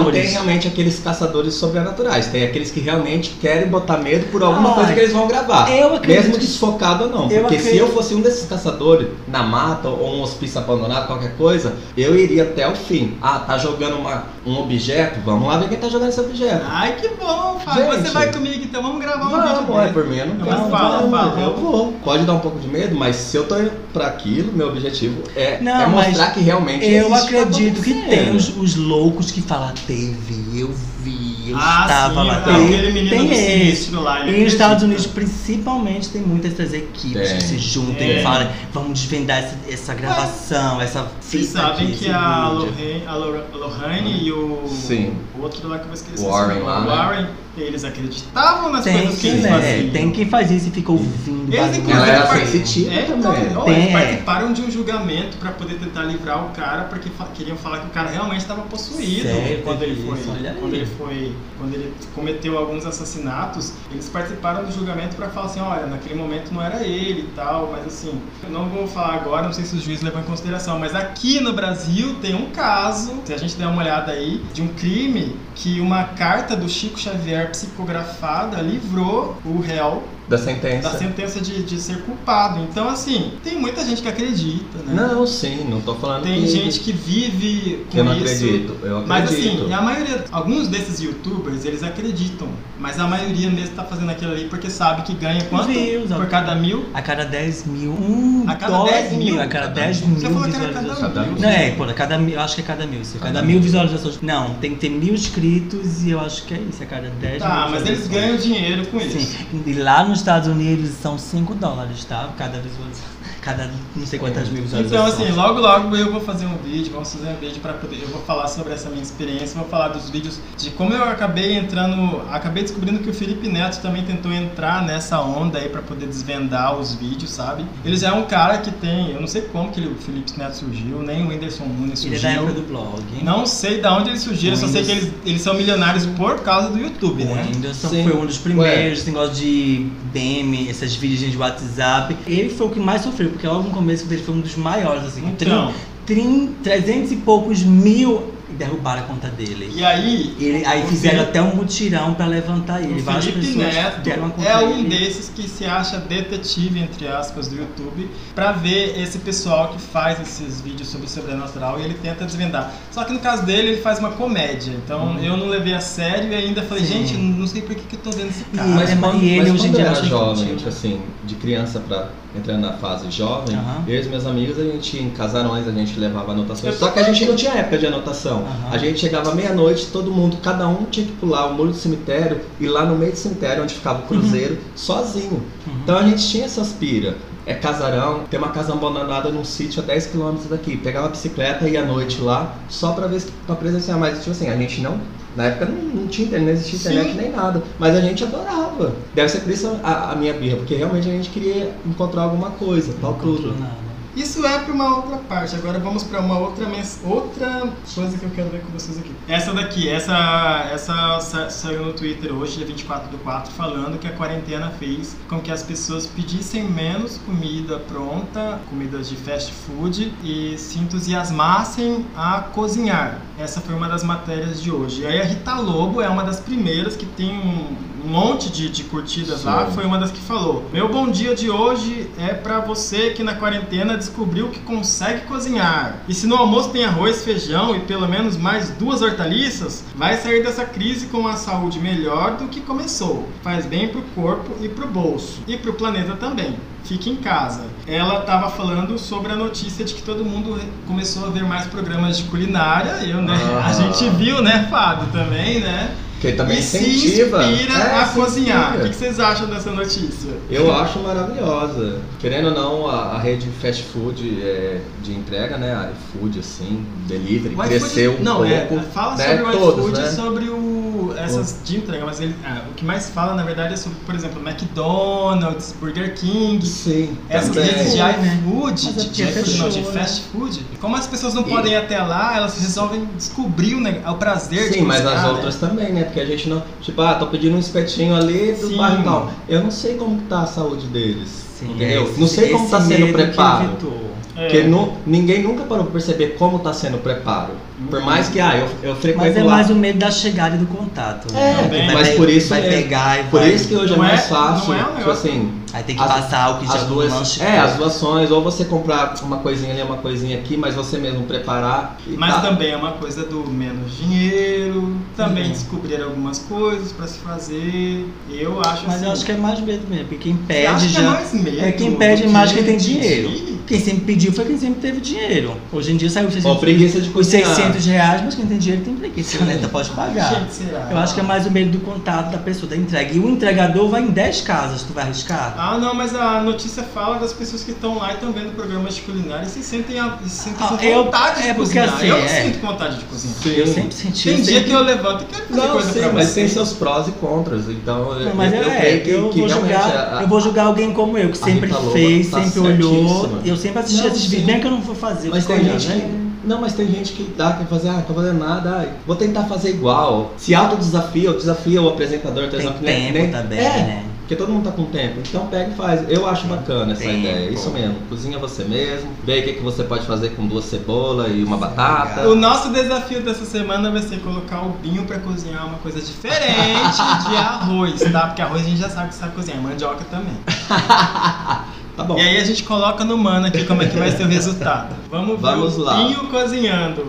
bastidores. 0.03 0.21
tem 0.21 0.32
realmente 0.34 0.67
aqueles 0.67 0.99
caçadores 0.99 1.55
sobrenaturais. 1.55 2.28
Tem 2.28 2.43
aqueles 2.43 2.69
que 2.69 2.80
realmente 2.80 3.32
querem 3.41 3.67
botar 3.69 3.97
medo 3.97 4.28
por 4.32 4.43
alguma 4.43 4.69
Ai, 4.69 4.76
coisa 4.76 4.93
que 4.93 4.99
eles 4.99 5.13
vão 5.13 5.28
gravar. 5.28 5.67
eu 5.71 5.95
acredito- 5.95 6.26
Mesmo 6.28 6.38
desfocado 6.38 7.05
ou 7.05 7.09
não. 7.09 7.32
eu 7.32 7.41
Porque 7.41 7.55
se 7.57 7.69
acredito- 7.69 7.82
eu 7.88 7.91
fosse 7.93 8.13
fosse 8.16 8.18
um 8.18 8.22
desses 8.22 8.47
caçadores 8.47 9.07
na 9.28 9.43
mata 9.43 9.89
ou 9.89 10.16
um 10.16 10.22
hospício 10.22 10.59
abandonado, 10.59 11.07
qualquer 11.07 11.36
coisa, 11.36 11.76
eu 11.97 12.16
iria 12.16 12.43
até 12.43 12.68
o 12.68 12.76
fim. 12.76 13.18
Ah, 13.22 13.39
tá 13.39 13.57
jogando 13.57 13.97
uma, 13.97 14.24
um 14.45 14.59
objeto? 14.59 15.20
Vamos 15.26 15.47
lá 15.47 15.57
ver 15.57 15.70
quem 15.70 15.78
tá 15.78 15.89
jogando 15.89 16.09
esse 16.09 16.20
objeto. 16.20 16.66
Ai, 16.68 16.95
que 16.95 17.09
bom, 17.09 17.59
Fábio. 17.63 17.91
Gente. 17.91 18.01
Você 18.05 18.11
vai 18.11 18.32
comigo, 18.32 18.63
então 18.63 18.82
vamos 18.82 19.01
gravar 19.01 19.26
um 19.26 19.30
Vamos, 19.30 19.59
vídeo. 19.59 19.74
é 19.74 19.82
dele. 19.82 19.93
por 19.93 20.07
mim, 20.07 20.18
eu 20.18 20.28
não 20.28 20.36
Mas 20.45 20.70
fala, 20.70 21.09
fala. 21.09 21.41
Eu 21.41 21.55
vou. 21.55 21.93
Pode 22.03 22.26
dar 22.26 22.34
um 22.34 22.39
pouco 22.39 22.59
de 22.59 22.68
medo, 22.68 22.95
mas 22.95 23.16
se 23.16 23.38
eu 23.38 23.47
tô 23.47 23.59
indo 23.59 23.72
pra 23.91 24.07
aquilo, 24.07 24.51
meu 24.53 24.68
objetivo 24.70 25.22
é, 25.36 25.59
Não, 25.61 25.82
é 25.82 25.88
mostrar 25.88 26.32
que 26.34 26.39
realmente 26.39 26.86
Eu 26.86 27.13
acredito 27.13 27.82
que 27.82 27.93
tem 27.93 28.36
os, 28.36 28.55
os 28.55 28.76
loucos 28.76 29.32
que 29.32 29.41
falam, 29.41 29.74
teve, 29.88 30.59
eu 30.59 30.72
vi, 30.99 31.35
eu 31.52 31.58
Ah, 31.58 31.82
estava 31.88 32.22
sim, 32.22 32.28
lá. 32.28 32.38
aquele 32.38 32.91
menino 32.91 33.10
tem 33.10 33.28
do 33.28 33.34
esse. 33.34 33.46
sinistro 33.76 34.02
lá, 34.02 34.22
ele 34.28 34.38
E 34.39 34.43
nos 34.43 34.54
Estados. 34.54 34.84
Unidos, 34.84 35.06
principalmente, 35.08 36.10
tem 36.10 36.22
muitas 36.22 36.54
dessas 36.54 36.74
equipes 36.74 37.30
Tem. 37.30 37.38
que 37.38 37.43
se 37.43 37.58
juntam 37.60 38.06
É. 38.06 38.20
e 38.20 38.24
falam, 38.24 38.48
vamos 38.74 39.00
desvendar 39.00 39.39
essa, 39.39 39.58
essa 39.70 39.93
gravação, 39.93 40.82
essa 40.82 41.08
Vocês 41.20 41.48
sabem 41.48 41.91
que 41.91 42.10
a. 42.10 42.50
Lorraine, 42.50 43.04
a 43.08 43.16
Lor- 43.16 43.43
Lohane 43.54 44.24
e 44.24 44.32
o, 44.32 44.64
Sim. 44.68 45.14
o 45.38 45.41
outro 45.41 45.68
lá 45.68 45.78
que 45.78 45.84
eu 45.84 45.88
vou 45.88 45.96
esquecer. 45.96 46.26
O 46.26 46.30
Warren 46.32 46.62
o 46.62 46.66
lá, 46.66 47.12
né? 47.16 47.30
Eles 47.58 47.84
acreditavam 47.86 48.70
nas 48.72 48.84
Tem 48.84 48.93
coisas 48.97 49.16
que 49.16 49.22
que, 49.22 49.28
eles 49.28 49.41
né, 49.43 49.49
faziam. 49.49 49.89
tem 49.91 50.12
quem 50.12 50.28
faz 50.28 50.51
isso 50.51 50.68
e 50.68 50.72
fica 50.72 50.91
ouvindo 50.91 51.53
Eles, 51.53 51.78
inclusive, 51.78 51.91
Ela 51.91 52.08
era 52.08 52.26
part- 52.28 52.45
sensitiva 52.47 52.93
é, 52.93 53.01
também. 53.03 53.43
então, 53.49 53.64
Tem, 53.64 53.74
eles 53.76 53.88
é. 53.88 53.91
participaram 53.93 54.53
de 54.53 54.62
um 54.62 54.72
julgamento 54.72 55.38
pra 55.38 55.51
poder 55.51 55.76
tentar 55.76 56.03
livrar 56.03 56.45
o 56.45 56.49
cara, 56.49 56.84
porque 56.86 57.10
fa- 57.10 57.28
queriam 57.34 57.56
falar 57.56 57.80
que 57.80 57.88
o 57.88 57.89
cara 57.91 58.10
realmente 58.10 58.41
estava 58.41 58.62
possuído 58.64 59.24
Sério, 59.30 59.62
quando 59.64 59.84
ele 59.84 59.95
foi, 60.06 60.18
isso, 60.20 60.28
quando 60.60 60.74
ele 60.76 60.86
foi, 60.97 61.34
quando 61.58 61.74
ele 61.74 61.93
cometeu 62.14 62.58
alguns 62.58 62.86
assassinatos. 62.86 63.72
Eles 63.91 64.10
participaram 64.10 64.66
do 64.66 64.72
julgamento 64.74 65.16
pra 65.16 65.30
falar 65.30 65.45
assim, 65.47 65.60
olha, 65.62 65.86
naquele 65.86 66.16
momento 66.16 66.53
não 66.53 66.62
era 66.62 66.84
ele 66.86 67.22
e 67.22 67.30
tal, 67.36 67.70
mas 67.72 67.88
assim, 67.88 68.20
eu 68.43 68.49
não 68.49 68.68
vou 68.68 68.86
falar 68.88 69.16
agora, 69.16 69.43
não 69.43 69.53
sei 69.53 69.64
se 69.64 69.76
o 69.76 69.80
juiz 69.82 70.01
levou 70.01 70.20
em 70.20 70.26
consideração, 70.26 70.78
mas 70.78 70.93
aqui 70.93 71.39
no 71.39 71.53
Brasil 71.53 72.16
tem 72.22 72.36
um 72.36 72.49
caso, 72.49 73.14
se 73.24 73.34
a 73.34 73.38
gente 73.38 73.56
der 73.56 73.68
uma 73.68 73.82
olhada 73.82 74.12
aí, 74.12 74.43
de 74.53 74.62
um 74.62 74.68
crime 74.70 75.36
que 75.56 75.80
uma 75.80 76.03
carta 76.03 76.56
do 76.56 76.68
Chico 76.68 76.99
Xavier 76.99 77.49
psicografada 77.51 78.62
livrou 78.62 79.38
o 79.45 79.60
réu 79.60 80.03
Da 80.28 80.38
sentença. 80.38 80.89
da 80.89 80.97
sentença 80.97 81.39
de, 81.39 81.63
de 81.63 81.80
ser 81.80 81.97
culpado. 82.01 82.59
Então, 82.61 82.89
assim, 82.89 83.34
tem 83.43 83.59
muita 83.59 83.86
gente 83.86 84.01
que 84.01 84.07
acredita, 84.07 84.78
né? 84.86 84.93
Não, 84.93 85.26
sim, 85.28 85.65
não 85.69 85.82
tô 85.82 85.93
falando 85.95 86.23
Tem 86.23 86.41
que... 86.41 86.47
gente 86.47 86.80
que 86.80 86.91
vive 86.91 87.86
com 87.91 87.97
Eu 87.97 88.03
não 88.03 88.13
isso. 88.17 88.23
acredito, 88.23 88.73
eu 88.84 88.97
acredito. 88.99 89.07
Mas 89.07 89.30
assim, 89.30 89.73
a 89.73 89.82
maioria, 89.82 90.26
alguns 90.32 90.67
desses 90.67 90.99
youtubers, 90.99 91.63
eles 91.65 91.84
acreditam. 91.84 92.47
Mas 92.80 92.99
a 92.99 93.07
maioria 93.07 93.49
mesmo 93.49 93.76
tá 93.76 93.84
fazendo 93.84 94.09
aquilo 94.09 94.32
ali 94.34 94.45
porque 94.45 94.69
sabe 94.69 95.03
que 95.03 95.13
ganha 95.13 95.43
quanto? 95.45 95.67
Views, 95.67 96.11
Por 96.11 96.28
cada 96.28 96.55
mil? 96.55 96.86
A 96.93 97.01
cada 97.01 97.23
10 97.23 97.65
mil. 97.67 97.91
Um 97.91 98.43
A 98.47 98.55
cada 98.55 98.78
dólar 98.78 98.91
10 98.91 99.13
mil? 99.13 99.36
A 99.41 99.47
cada 99.47 99.65
Cada 99.67 99.82
10 99.82 100.01
mil. 100.01 100.09
mil 100.09 100.19
Você 100.19 100.28
falou 100.30 100.43
que 100.43 100.55
era 100.55 100.67
visualizações. 100.67 101.13
cada 101.13 101.23
mil. 101.28 101.41
Não, 101.41 101.49
é, 101.49 101.71
pô, 101.71 101.84
a 101.84 101.93
cada 101.93 102.17
mil, 102.17 102.34
eu 102.36 102.41
acho 102.41 102.55
que 102.55 102.61
é 102.61 102.63
cada 102.65 102.86
mil. 102.86 103.03
Se 103.05 103.17
cada, 103.17 103.26
Cada 103.34 103.41
mil 103.45 103.61
visualizações. 103.61 104.19
Não, 104.21 104.55
tem 104.55 104.71
que 104.71 104.78
ter 104.82 104.89
mil 104.89 105.13
inscritos 105.13 106.03
e 106.03 106.11
eu 106.11 106.19
acho 106.19 106.43
que 106.45 106.53
é 106.53 106.57
isso, 106.69 106.84
é 106.84 106.86
cada 106.86 107.09
10 107.09 107.41
Tá, 107.41 107.61
mil 107.67 107.71
mas 107.80 107.88
eles 107.88 108.07
ganham 108.07 108.38
dinheiro 108.38 108.86
com 108.88 108.97
isso. 108.97 109.19
Sim, 109.19 109.63
e 109.65 109.73
lá 109.73 110.03
nos 110.16 110.22
Estados 110.22 110.47
Unidos 110.47 110.91
são 110.91 111.18
5 111.18 111.55
dólares, 111.55 112.05
tá? 112.05 112.34
Cada 112.38 112.57
visualização. 112.61 113.14
Cada 113.46 113.70
não 113.96 114.06
sei 114.08 114.18
quantas 114.18 114.50
mil 114.50 114.64
Então, 114.64 114.80
visualizações. 114.82 115.30
assim, 115.30 115.38
logo 115.38 115.60
logo 115.60 115.96
eu 115.96 116.12
vou 116.12 116.20
fazer 116.20 116.48
um 116.48 116.58
vídeo, 116.58 116.91
vamos 116.91 117.14
fazer 117.14 117.30
um 117.30 117.36
vídeo 117.36 117.60
para 117.62 117.74
poder. 117.74 118.00
Eu 118.02 118.08
vou 118.08 118.22
falar 118.24 118.48
sobre 118.48 118.74
essa 118.74 118.89
minha 118.89 119.04
experiência, 119.04 119.60
vou 119.60 119.70
falar 119.70 119.89
dos 119.89 120.10
vídeos 120.10 120.39
de 120.58 120.72
como 120.72 120.91
eu 120.93 121.04
acabei 121.04 121.54
entrando. 121.56 122.24
Acabei 122.32 122.64
descobrindo 122.64 122.98
que 123.00 123.10
o 123.12 123.14
Felipe 123.14 123.48
Neto 123.48 123.80
também 123.84 124.04
tentou 124.04 124.34
entrar 124.34 124.82
nessa 124.84 125.22
onda 125.22 125.60
aí 125.60 125.70
para 125.70 125.84
poder 125.84 126.08
desvendar 126.08 126.76
os 126.76 126.96
vídeos, 126.96 127.30
sabe? 127.30 127.64
Ele 127.86 127.96
já 127.96 128.10
é 128.10 128.12
um 128.14 128.24
cara 128.24 128.58
que 128.58 128.72
tem. 128.72 129.12
Eu 129.12 129.22
não 129.22 129.28
sei 129.28 129.43
como 129.43 129.70
que 129.72 129.80
ele- 129.80 129.93
o 129.93 129.96
Felipe 129.96 130.32
Neto 130.39 130.56
surgiu, 130.58 131.04
nem 131.04 131.24
o 131.24 131.30
Whindersson 131.30 131.66
Nunes 131.66 132.04
Ele 132.04 132.16
é 132.16 132.18
surgiu. 132.20 132.38
da 132.38 132.43
época 132.48 132.54
do 132.62 132.68
blog. 132.68 133.04
Não 133.22 133.46
sei 133.46 133.80
de 133.80 133.88
onde 133.88 134.10
eles 134.10 134.22
surgiram, 134.24 134.56
O 134.56 134.60
só 134.60 134.68
sei 134.68 134.84
que 134.84 134.91
eles, 134.91 135.12
eles 135.24 135.41
são 135.43 135.54
milionários 135.54 136.08
por 136.08 136.39
causa 136.41 136.70
do 136.70 136.80
YouTube, 136.80 137.22
O 137.22 137.28
né? 137.28 137.48
Whindersson 137.54 137.89
Sim. 137.89 138.04
foi 138.10 138.18
um 138.18 138.26
dos 138.26 138.39
primeiros, 138.39 139.00
esse 139.00 139.12
negócio 139.12 139.36
de 139.36 139.88
meme, 140.12 140.68
essas 140.68 140.96
vídeos 140.96 141.32
de 141.32 141.38
WhatsApp. 141.38 142.18
Ele 142.26 142.50
foi 142.50 142.66
o 142.66 142.70
que 142.72 142.80
mais 142.80 143.04
sofreu, 143.04 143.35
porque 143.36 143.48
logo 143.48 143.64
no 143.64 143.70
começo 143.72 144.06
ele 144.10 144.22
foi 144.22 144.34
um 144.36 144.42
dos 144.42 144.56
maiores, 144.56 145.04
assim. 145.06 145.26
Então. 145.28 145.72
Trin, 146.06 146.22
trin, 146.22 146.56
300 146.64 147.12
e 147.12 147.16
poucos 147.18 147.64
mil 147.64 148.32
e 148.48 148.54
derrubaram 148.54 149.02
a 149.02 149.06
conta 149.06 149.28
dele. 149.28 149.72
E 149.76 149.84
aí. 149.84 150.36
Ele, 150.40 150.64
aí 150.64 150.86
fizeram 150.86 151.16
Felipe- 151.26 151.30
até 151.40 151.42
um 151.42 151.56
mutirão 151.56 152.14
pra 152.14 152.28
levantar 152.28 152.80
ele. 152.84 153.02
O 153.02 153.04
Várias 153.04 153.26
Felipe 153.26 153.48
pessoas 153.54 153.74
Neto 153.74 154.02
deram 154.02 154.24
uma 154.26 154.30
conta 154.30 154.48
é 154.48 154.58
um 154.64 154.80
ele. 154.80 154.88
desses 154.90 155.30
que 155.36 155.50
se 155.50 155.66
acha 155.66 155.98
detetive, 155.98 156.80
entre 156.80 157.08
aspas, 157.08 157.48
do 157.48 157.56
YouTube, 157.56 158.08
pra 158.36 158.52
ver 158.52 159.02
esse 159.02 159.18
pessoal 159.18 159.70
que 159.70 159.82
faz 159.82 160.20
esses 160.22 160.62
vídeos 160.62 160.90
sobre 160.90 161.08
o 161.08 161.10
sobrenatural 161.10 161.80
e 161.80 161.84
ele 161.86 161.96
tenta 161.96 162.24
desvendar. 162.24 162.72
Só 162.92 163.04
que 163.04 163.12
no 163.12 163.20
caso 163.20 163.44
dele, 163.44 163.70
ele 163.70 163.82
faz 163.82 163.98
uma 163.98 164.12
comédia. 164.12 164.74
Então 164.86 165.18
eu 165.20 165.36
não 165.36 165.48
levei 165.50 165.74
a 165.74 165.82
sério 165.82 166.32
e 166.32 166.36
ainda 166.36 166.62
falei. 166.62 166.86
Sim. 166.86 167.04
gente, 167.08 167.18
não 167.18 167.48
sei 167.48 167.64
por 167.64 167.74
que, 167.76 167.82
que 167.82 167.96
eu 167.96 168.00
tô 168.00 168.12
vendo 168.12 168.30
esse 168.30 168.44
cara. 168.56 168.68
E 168.68 168.72
Mas 168.74 168.92
ele- 168.92 169.00
quando, 169.02 169.24
e 169.24 169.30
ele 169.30 169.42
mas 169.52 169.60
hoje 169.60 169.68
em 169.70 169.72
dia 169.72 169.86
era 169.86 170.04
jovem, 170.04 170.56
tipo 170.56 170.70
assim, 170.70 171.02
de 171.26 171.34
criança 171.34 171.80
pra 171.80 172.10
entrando 172.38 172.62
na 172.62 172.74
fase 172.74 173.10
jovem, 173.10 173.56
Aham. 173.56 173.84
eu 173.88 173.96
e 173.96 174.00
os 174.00 174.08
meus 174.08 174.26
amigos, 174.26 174.60
a 174.60 174.64
gente, 174.64 174.98
em 174.98 175.10
casarões, 175.10 175.68
a 175.68 175.72
gente 175.72 176.00
levava 176.00 176.32
anotações. 176.32 176.76
Só 176.76 176.90
que 176.90 177.00
a 177.00 177.04
gente 177.04 177.26
não 177.26 177.36
tinha 177.36 177.54
época 177.54 177.78
de 177.78 177.88
anotação. 177.88 178.40
Aham. 178.40 178.70
A 178.72 178.78
gente 178.78 179.00
chegava 179.00 179.34
meia-noite, 179.34 179.88
todo 179.88 180.12
mundo, 180.12 180.38
cada 180.42 180.68
um 180.68 180.86
tinha 180.86 181.06
que 181.06 181.14
pular 181.14 181.48
o 181.48 181.54
muro 181.54 181.72
do 181.72 181.78
cemitério 181.78 182.42
e 182.60 182.68
lá 182.68 182.86
no 182.86 182.96
meio 182.96 183.12
do 183.12 183.18
cemitério, 183.18 183.64
onde 183.64 183.74
ficava 183.74 184.00
o 184.00 184.08
cruzeiro, 184.08 184.58
sozinho. 184.76 185.42
Uhum. 185.68 185.74
Então 185.84 185.98
a 185.98 186.04
gente 186.04 186.28
tinha 186.28 186.46
essas 186.46 186.74
pira. 186.74 187.16
É 187.48 187.54
casarão, 187.54 188.22
tem 188.30 188.40
uma 188.40 188.50
casa 188.50 188.74
abandonada 188.74 189.30
num 189.30 189.44
sítio 189.44 189.82
a 189.82 189.86
10 189.86 190.08
km 190.08 190.36
daqui. 190.50 190.76
Pegava 190.78 191.06
a 191.06 191.10
bicicleta 191.10 191.68
e 191.68 191.74
ia 191.74 191.84
à 191.84 191.86
noite 191.86 192.20
lá, 192.20 192.56
só 192.68 192.94
pra 192.94 193.06
ver 193.06 193.22
pra 193.46 193.56
presenciar. 193.56 194.00
Mas, 194.00 194.20
tipo 194.20 194.32
assim, 194.32 194.50
a 194.50 194.58
gente 194.58 194.82
não. 194.82 195.00
Na 195.36 195.46
época 195.46 195.66
não, 195.66 196.02
não 196.02 196.08
tinha 196.08 196.28
internet, 196.28 196.46
não 196.48 196.54
existia 196.54 196.80
Sim. 196.80 196.90
internet 196.90 197.18
nem 197.18 197.32
nada. 197.32 197.64
Mas 197.78 197.96
a 197.96 198.02
gente 198.02 198.24
adorava. 198.24 198.96
Deve 199.14 199.30
ser 199.30 199.42
por 199.42 199.52
isso 199.52 199.80
a, 199.84 200.12
a 200.12 200.16
minha 200.16 200.34
birra, 200.34 200.58
porque 200.58 200.76
realmente 200.76 201.10
a 201.10 201.12
gente 201.12 201.30
queria 201.30 201.82
encontrar 201.86 202.24
alguma 202.24 202.52
coisa, 202.52 202.94
tal 203.00 203.16
tudo. 203.16 203.54
nada. 203.60 203.85
Isso 204.16 204.45
é 204.45 204.59
para 204.59 204.74
uma 204.74 204.95
outra 204.97 205.18
parte. 205.18 205.55
Agora 205.55 205.78
vamos 205.80 206.03
para 206.03 206.20
uma 206.22 206.38
outra 206.39 206.66
outra 207.03 207.70
coisa 207.93 208.18
que 208.18 208.24
eu 208.24 208.30
quero 208.32 208.49
ver 208.49 208.61
com 208.61 208.72
vocês 208.72 208.97
aqui. 208.97 209.11
Essa 209.28 209.53
daqui, 209.53 209.89
essa 209.89 210.70
essa 210.72 211.20
sa- 211.20 211.49
saiu 211.49 211.86
no 211.86 211.93
Twitter 211.93 212.34
hoje, 212.34 212.57
dia 212.57 212.66
24 212.66 213.09
do 213.09 213.18
4, 213.20 213.51
falando 213.51 213.99
que 213.99 214.07
a 214.07 214.11
quarentena 214.11 214.72
fez 214.80 215.16
com 215.28 215.39
que 215.39 215.51
as 215.51 215.61
pessoas 215.63 216.05
pedissem 216.07 216.63
menos 216.63 217.18
comida 217.26 217.78
pronta, 217.80 218.59
comidas 218.70 219.09
de 219.09 219.16
fast 219.16 219.51
food 219.51 220.13
e 220.24 220.57
se 220.57 220.80
entusiasmassem 220.80 222.05
a 222.16 222.39
cozinhar. 222.53 223.20
Essa 223.38 223.59
foi 223.61 223.76
uma 223.76 223.88
das 223.89 224.03
matérias 224.03 224.61
de 224.61 224.72
hoje. 224.72 225.01
E 225.01 225.05
aí 225.07 225.20
a 225.22 225.26
Rita 225.26 225.55
Lobo 225.55 226.01
é 226.01 226.07
uma 226.07 226.24
das 226.24 226.39
primeiras 226.39 226.95
que 226.95 227.05
tem 227.05 227.32
um 227.38 227.95
um 228.05 228.07
monte 228.07 228.51
de, 228.51 228.70
de 228.70 228.84
curtidas 228.84 229.43
lá, 229.43 229.66
Sim. 229.66 229.72
foi 229.74 229.84
uma 229.84 229.97
das 229.97 230.11
que 230.11 230.20
falou: 230.20 230.63
Meu 230.72 230.88
bom 230.89 231.09
dia 231.09 231.34
de 231.34 231.49
hoje 231.49 232.07
é 232.20 232.36
pra 232.36 232.59
você 232.59 233.09
que 233.16 233.24
na 233.24 233.34
quarentena 233.34 233.97
descobriu 234.06 234.49
que 234.49 234.60
consegue 234.60 235.22
cozinhar. 235.22 235.95
E 236.08 236.14
se 236.14 236.28
no 236.28 236.36
almoço 236.36 236.70
tem 236.70 236.86
arroz, 236.86 237.24
feijão 237.24 237.76
e 237.76 237.80
pelo 237.82 238.08
menos 238.08 238.38
mais 238.38 238.70
duas 238.72 239.01
hortaliças, 239.01 239.84
vai 239.95 240.16
sair 240.18 240.43
dessa 240.43 240.66
crise 240.66 241.08
com 241.08 241.18
uma 241.20 241.36
saúde 241.36 241.80
melhor 241.80 242.38
do 242.38 242.47
que 242.47 242.62
começou. 242.62 243.28
Faz 243.43 243.66
bem 243.66 243.88
pro 243.88 244.01
corpo 244.14 244.51
e 244.64 244.70
pro 244.70 244.88
bolso. 244.88 245.39
E 245.47 245.58
pro 245.58 245.74
planeta 245.74 246.14
também. 246.16 246.56
Fique 246.84 247.10
em 247.10 247.16
casa. 247.16 247.64
Ela 247.88 248.20
estava 248.20 248.47
falando 248.51 248.99
sobre 248.99 249.32
a 249.32 249.36
notícia 249.36 249.84
de 249.84 249.95
que 249.95 250.03
todo 250.03 250.24
mundo 250.24 250.60
começou 250.86 251.26
a 251.26 251.30
ver 251.32 251.43
mais 251.43 251.66
programas 251.66 252.18
de 252.18 252.24
culinária. 252.26 252.91
Eu, 253.03 253.22
né? 253.24 253.36
A 253.64 253.68
Ah. 253.70 253.74
gente 253.74 254.08
viu, 254.12 254.39
né, 254.43 254.68
Fábio, 254.70 255.08
também, 255.12 255.60
né? 255.62 255.95
Que 256.32 256.38
também 256.38 256.59
e 256.59 256.61
se 256.63 256.78
incentiva. 256.78 257.43
inspira 257.45 257.73
É, 257.80 257.95
a 257.99 258.05
se 258.07 258.13
cozinhar. 258.19 258.65
inspira. 258.69 258.86
O 258.86 258.89
que 258.89 258.95
vocês 258.95 259.19
acham 259.19 259.47
dessa 259.47 259.71
notícia? 259.71 260.32
Eu 260.49 260.73
acho 260.73 260.99
maravilhosa. 260.99 261.99
Querendo 262.19 262.47
ou 262.49 262.53
não, 262.53 262.88
a, 262.89 263.15
a 263.15 263.19
rede 263.19 263.47
fast 263.61 263.84
food 263.84 264.41
é, 264.41 264.82
de 265.03 265.13
entrega, 265.13 265.57
né? 265.57 265.91
IFood, 266.15 266.39
assim, 266.39 266.86
delivery, 267.07 267.53
O 267.55 267.57
cresceu 267.59 268.17
um 268.19 268.23
não, 268.23 268.38
pouco. 268.38 268.51
é, 268.51 268.67
fala 268.93 269.15
né? 269.15 269.38
sobre 269.38 269.43
o 269.43 269.51
Todos, 269.59 269.86
iFood 269.86 270.01
né? 270.01 270.07
sobre 270.11 270.45
o, 270.49 271.13
essas 271.17 271.59
de 271.63 271.78
entrega, 271.78 272.05
mas 272.05 272.19
ele, 272.19 272.36
ah, 272.43 272.61
o 272.69 272.73
que 272.73 272.84
mais 272.86 273.09
fala, 273.09 273.34
na 273.36 273.43
verdade, 273.43 273.73
é 273.73 273.78
sobre, 273.78 273.97
por 274.05 274.15
exemplo, 274.15 274.41
McDonald's, 274.47 275.73
Burger 275.80 276.13
King, 276.15 276.65
Sim, 276.65 277.17
essas 277.30 277.55
redes 277.55 277.93
de 277.93 277.97
né? 277.99 278.39
iFood, 278.43 278.89
é 278.89 278.91
de, 278.91 279.09
de 279.09 279.23
iFood 279.23 279.57
não, 279.57 279.69
de 279.69 279.73
fechou, 279.76 279.93
né? 279.93 279.99
fast 280.01 280.21
food. 280.32 280.65
Como 280.80 280.95
as 280.95 281.07
pessoas 281.07 281.34
não 281.34 281.43
E- 281.43 281.49
podem 281.49 281.73
ir 281.73 281.78
até 281.78 282.01
lá, 282.01 282.36
elas 282.38 282.57
resolvem 282.59 283.05
descobrir 283.15 283.76
o, 283.76 284.11
o 284.11 284.15
prazer 284.15 284.69
de 284.71 284.76
Sim, 284.80 284.82
mas 284.84 285.05
as 285.05 285.21
né? 285.23 285.30
outras 285.30 285.55
também, 285.55 285.91
né? 285.93 286.03
Porque 286.16 286.22
a 286.22 286.26
gente 286.26 286.47
não. 286.47 286.63
Tipo, 286.82 287.01
ah, 287.01 287.16
tô 287.16 287.28
pedindo 287.28 287.57
um 287.57 287.59
espetinho 287.59 288.16
ali 288.16 288.53
do 288.53 288.70
Sim. 288.70 288.78
bairro 288.78 289.03
tal. 289.03 289.32
Eu 289.49 289.61
não 289.61 289.70
sei 289.70 289.95
como 289.95 290.18
que 290.20 290.24
tá 290.28 290.43
a 290.43 290.45
saúde 290.47 290.88
deles. 290.88 291.28
Sim, 291.59 291.72
entendeu? 291.72 292.03
esse- 292.05 292.20
não 292.22 292.28
sei 292.28 292.49
como 292.49 292.70
tá 292.70 292.80
sendo 292.80 292.88
o 292.88 292.99
medo 292.99 293.05
que 293.07 293.13
preparo. 293.13 293.63
evitou. 293.66 294.05
É. 294.38 294.47
Porque 294.47 294.63
nu- 294.63 294.93
ninguém 295.05 295.43
nunca 295.43 295.63
parou 295.63 295.84
pra 295.86 295.93
perceber 295.93 296.36
como 296.38 296.59
tá 296.59 296.74
sendo 296.74 296.95
o 296.95 296.99
preparo. 296.99 297.51
Por 297.89 298.01
mais 298.01 298.28
que, 298.30 298.39
ah, 298.39 298.57
eu, 298.57 298.89
eu 298.91 298.95
frequento 298.95 299.28
Mas 299.28 299.38
é 299.38 299.43
lá. 299.43 299.51
mais 299.51 299.70
o 299.70 299.76
medo 299.76 299.99
da 299.99 300.11
chegada 300.11 300.55
e 300.55 300.59
do 300.59 300.66
contato. 300.68 301.28
É, 301.34 301.38
né? 301.38 301.59
também. 301.63 301.86
Vai 301.88 301.93
mas 301.95 302.09
por 302.16 302.30
isso 302.30 302.49
vai 302.49 302.66
é- 302.66 302.70
pegar 302.70 303.20
e 303.20 303.24
Por 303.26 303.39
vai... 303.41 303.49
isso 303.53 303.68
que 303.68 303.76
hoje 303.76 303.93
é 303.93 303.97
Não 303.97 304.03
é- 304.03 304.07
mais 304.09 304.26
fácil, 304.28 304.74
não 304.74 304.80
é 304.80 304.84
um 304.91 304.95
tipo 304.97 305.09
assim, 305.09 305.51
Aí 305.76 305.84
tem 305.84 305.93
que 305.93 306.01
as- 306.01 306.07
passar 306.07 306.55
as 306.61 306.71
gel 306.71 306.82
no 306.84 306.88
duas, 306.88 307.11
lanche. 307.11 307.43
é, 307.43 307.59
as 307.59 307.76
doações, 307.76 308.32
ou 308.32 308.41
você 308.41 308.63
comprar 308.63 309.13
uma 309.21 309.39
coisinha 309.39 309.73
ali, 309.73 309.82
uma 309.82 309.97
coisinha 309.97 310.38
aqui, 310.38 310.55
mas 310.55 310.73
você 310.73 310.97
mesmo 310.97 311.23
preparar. 311.26 311.97
Mas 312.17 312.36
tá. 312.36 312.41
também 312.41 312.71
é 312.71 312.78
uma 312.78 312.93
coisa 312.93 313.26
do 313.26 313.45
menos 313.49 313.91
dinheiro, 313.97 314.95
também 315.17 315.51
descobrir 315.51 316.01
algumas 316.01 316.39
coisas 316.39 316.93
pra 316.93 317.05
se 317.07 317.19
fazer. 317.19 318.07
Eu 318.30 318.61
acho 318.61 318.84
Mas 318.88 318.95
assim. 318.95 319.05
eu 319.05 319.11
acho 319.11 319.26
que 319.26 319.32
é 319.34 319.38
mais 319.38 319.59
medo 319.59 319.86
mesmo, 319.89 320.05
porque 320.05 320.23
quem 320.30 320.38
pede 320.38 320.67
acha 320.67 320.88
que 320.88 320.93
já. 320.93 321.01
é 321.01 321.03
mais 321.09 321.34
medo 321.34 321.59
É 321.59 321.71
quem 321.73 321.91
do 321.91 321.97
pede 321.97 322.21
que 322.23 322.30
mais 322.30 322.51
quem 322.53 322.63
tem 322.63 322.76
pedir? 322.78 322.93
dinheiro. 322.93 323.55
Quem 323.65 323.80
sempre 323.80 324.01
pediu 324.05 324.32
foi 324.32 324.45
quem 324.45 324.59
sempre 324.59 324.80
teve 324.80 325.01
dinheiro. 325.01 325.55
Hoje 325.73 325.91
em 325.91 325.97
dia 325.97 326.07
saiu 326.07 326.28
os 326.28 326.36
Ou 326.36 326.41
600, 326.41 326.59
preguiça 326.61 327.01
de 327.01 327.07
os 327.07 327.13
cozinhar. 327.13 327.47
600 327.55 327.86
reais, 327.88 328.21
mas 328.23 328.36
quem 328.36 328.45
tem 328.45 328.59
dinheiro 328.59 328.86
tem 328.86 328.95
preguiça, 328.95 329.43
né? 329.43 329.55
Então 329.57 329.69
pode 329.71 329.89
pagar. 329.89 330.36
Gente, 330.36 330.53
será? 330.53 330.88
Eu 330.91 330.97
acho 330.99 331.15
que 331.15 331.19
é 331.19 331.23
mais 331.23 331.47
o 331.47 331.51
medo 331.51 331.71
do 331.71 331.80
contato 331.80 332.30
da 332.32 332.38
pessoa, 332.38 332.69
da 332.69 332.76
entrega. 332.78 333.11
E 333.11 333.19
o 333.19 333.28
entregador 333.28 333.89
vai 333.89 334.03
em 334.03 334.11
10 334.11 334.41
casas, 334.41 334.84
tu 334.84 334.93
vai 334.93 335.05
arriscar? 335.05 335.55
Ah, 335.57 335.64
não, 335.80 335.93
mas 335.93 336.13
a 336.16 336.41
notícia 336.41 336.84
fala 336.84 337.18
das 337.18 337.34
pessoas 337.34 337.63
que 337.63 337.72
estão 337.72 337.97
lá 337.97 338.11
e 338.11 338.13
estão 338.16 338.32
vendo 338.32 338.53
programas 338.55 338.95
de 338.95 339.01
culinária 339.01 339.45
e 339.45 339.49
se 339.49 339.63
sentem, 339.63 339.99
a, 339.99 340.18
e 340.26 340.30
se 340.30 340.43
sentem 340.43 340.66
Ah, 340.66 340.78
com 340.78 340.84
eu- 340.84 341.03
vontade 341.05 341.41
de 341.41 341.47
é 341.49 341.53
porque 341.53 341.80
cozinhar. 341.80 341.95
assim, 341.95 342.07
eu 342.07 342.16
é. 342.18 342.28
sinto 342.43 342.59
vontade 342.66 342.97
de 342.97 343.05
cozinhar. 343.05 343.59
Eu 343.59 343.68
sempre 343.68 343.93
senti. 343.95 344.30
Tem 344.30 344.41
dia 344.41 344.63
que 344.63 344.72
eu 344.72 344.84
levanto 344.84 345.24
e 345.24 345.26
quero 345.26 345.45
fazer 345.47 345.61
Não, 345.61 345.72
coisa 345.74 345.91
sim, 345.93 345.99
pra 345.99 346.13
mas 346.13 346.28
você. 346.28 346.34
tem 346.41 346.47
seus 346.49 346.74
prós 346.74 347.07
e 347.07 347.11
contras. 347.13 347.70
Então, 347.70 348.13
eu, 348.20 348.26
Não, 348.30 348.36
mas 348.36 348.53
eu, 348.53 348.59
eu, 348.61 348.66
eu 348.66 348.72
é, 348.72 348.97
que, 348.99 349.09
eu, 349.09 349.30
que 349.30 349.39
vou 349.39 349.49
julgar, 349.49 350.13
a- 350.18 350.22
eu 350.22 350.28
vou 350.28 350.39
julgar 350.41 350.66
alguém 350.68 350.93
como 350.93 351.18
eu, 351.18 351.30
que 351.30 351.38
sempre 351.38 351.74
fez, 351.93 352.30
tá 352.30 352.43
sempre 352.43 352.59
olhou. 352.86 353.39
Eu 353.45 353.55
sempre 353.57 353.80
assisti 353.80 354.01
Não, 354.03 354.07
esses 354.09 354.22
sim. 354.24 354.30
vídeos, 354.30 354.45
bem 354.45 354.59
que 354.59 354.68
eu 354.68 354.72
não 354.72 354.82
vou 354.82 354.95
fazer. 354.95 355.30
Mas 355.30 355.45
tem 355.45 355.63
gente 355.63 355.88
né? 355.88 355.95
que. 356.09 356.26
Não, 356.47 356.61
mas 356.61 356.74
tem 356.74 356.86
gente 356.88 357.13
que 357.13 357.24
dá, 357.36 357.53
quer 357.53 357.66
fazer, 357.66 357.89
ah, 357.89 358.03
tô 358.07 358.13
fazendo 358.13 358.38
nada, 358.38 358.78
ai, 358.78 358.89
vou 359.07 359.16
tentar 359.16 359.45
fazer 359.45 359.70
igual. 359.72 360.34
Se 360.38 360.53
autodesafia, 360.53 361.34
desafia 361.34 361.82
o 361.82 361.89
apresentador, 361.89 362.49
Tem 362.49 362.59
desafia- 362.59 362.82
tempo 362.88 363.13
nem- 363.18 363.32
também, 363.32 363.57
é, 363.57 363.63
né? 363.63 364.03
Porque 364.26 364.36
todo 364.36 364.51
mundo 364.51 364.63
tá 364.63 364.71
com 364.71 364.86
tempo. 364.86 365.19
Então 365.19 365.45
pega 365.45 365.69
e 365.69 365.76
faz. 365.76 366.09
Eu 366.09 366.28
acho 366.28 366.47
bacana 366.47 366.93
essa 366.93 367.03
Tempo. 367.03 367.19
ideia. 367.19 367.51
Isso 367.51 367.69
mesmo. 367.69 367.95
Cozinha 368.09 368.39
você 368.39 368.63
mesmo. 368.63 369.11
Vê 369.23 369.39
o 369.39 369.43
que, 369.43 369.53
que 369.53 369.61
você 369.61 369.84
pode 369.84 370.03
fazer 370.07 370.32
com 370.32 370.47
duas 370.47 370.65
cebolas 370.65 371.32
e 371.32 371.43
uma 371.43 371.57
batata. 371.57 372.28
O 372.28 372.34
nosso 372.34 372.71
desafio 372.71 373.21
dessa 373.21 373.45
semana 373.45 373.91
vai 373.91 374.01
ser 374.01 374.19
colocar 374.21 374.63
o 374.63 374.69
Binho 374.82 375.05
pra 375.05 375.19
cozinhar 375.19 375.67
uma 375.67 375.78
coisa 375.78 376.01
diferente 376.01 376.97
de 377.30 377.36
arroz, 377.36 378.01
tá? 378.11 378.21
Porque 378.28 378.41
arroz 378.41 378.63
a 378.63 378.65
gente 378.65 378.80
já 378.80 378.89
sabe 378.89 379.09
que 379.09 379.15
sabe 379.15 379.36
cozinhar, 379.36 379.61
mandioca 379.61 380.03
também. 380.05 380.34
Tá 381.96 382.04
bom. 382.04 382.18
E 382.18 382.22
aí 382.22 382.38
a 382.38 382.43
gente 382.43 382.64
coloca 382.64 383.04
no 383.06 383.18
mano 383.18 383.48
aqui 383.48 383.64
como 383.66 383.82
é 383.82 383.88
que 383.88 383.98
vai 383.98 384.12
ser 384.12 384.24
o 384.24 384.28
resultado. 384.28 384.96
Vamos, 385.10 385.39
Vamos 385.41 385.76
ver 385.76 385.82
lá. 385.82 385.93
o 385.93 386.08
Binho 386.08 386.28
cozinhando. 386.28 387.04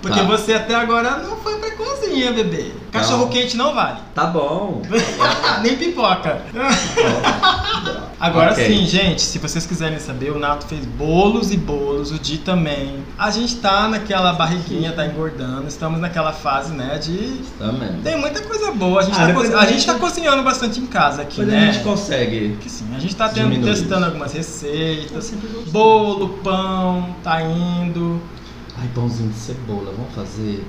Porque 0.00 0.20
Tá. 0.20 0.24
você 0.26 0.54
até 0.54 0.74
agora 0.74 1.18
não 1.18 1.36
foi 1.36 1.56
pra 1.58 1.70
cozinha, 1.72 2.32
bebê. 2.32 2.72
Cachorro 2.90 3.22
Não. 3.22 3.28
quente 3.28 3.56
não 3.56 3.74
vale. 3.74 3.98
Tá 4.14 4.26
bom. 4.26 4.82
Nem 5.62 5.76
pipoca. 5.76 6.42
Agora 8.20 8.52
Ok. 8.52 8.64
sim, 8.64 8.86
gente, 8.86 9.20
se 9.20 9.38
vocês 9.38 9.66
quiserem 9.66 9.98
saber, 9.98 10.30
o 10.30 10.38
Nato 10.38 10.64
fez 10.66 10.84
bolos 10.84 11.50
e 11.52 11.56
bolos, 11.56 12.12
o 12.12 12.18
Di 12.20 12.38
também. 12.38 12.98
A 13.18 13.30
gente 13.32 13.56
tá 13.56 13.88
naquela 13.88 14.32
barriguinha, 14.34 14.92
tá 14.92 15.04
engordando, 15.06 15.66
estamos 15.66 15.98
naquela 16.00 16.32
fase, 16.32 16.72
né, 16.72 16.98
de... 16.98 17.40
Também. 17.58 17.94
Tem 18.04 18.16
muita 18.16 18.40
coisa 18.42 18.70
boa, 18.70 19.00
a 19.00 19.04
gente, 19.04 19.18
Ah, 19.20 19.26
tá, 19.26 19.32
co- 19.34 19.56
a 19.56 19.60
a 19.62 19.66
gente- 19.66 19.84
tá 19.84 19.94
cozinhando 19.94 20.40
bastante 20.44 20.78
em 20.78 20.86
casa 20.86 21.22
aqui, 21.22 21.42
né? 21.42 21.68
a 21.68 21.72
gente 21.72 21.82
consegue. 21.82 22.56
Que 22.60 22.70
sim, 22.70 22.86
a 22.96 23.00
gente 23.00 23.16
tá 23.16 23.28
tendo, 23.28 23.60
testando 23.64 24.06
isso. 24.08 24.16
Algumas 24.22 24.32
receitas, 24.32 25.32
bolo, 25.70 26.38
pão, 26.42 27.14
tá 27.22 27.42
indo... 27.42 28.20
Ai, 28.78 28.88
pãozinho 28.94 29.30
de 29.30 29.36
cebola, 29.36 29.92
vamos 29.96 30.14
fazer. 30.14 30.64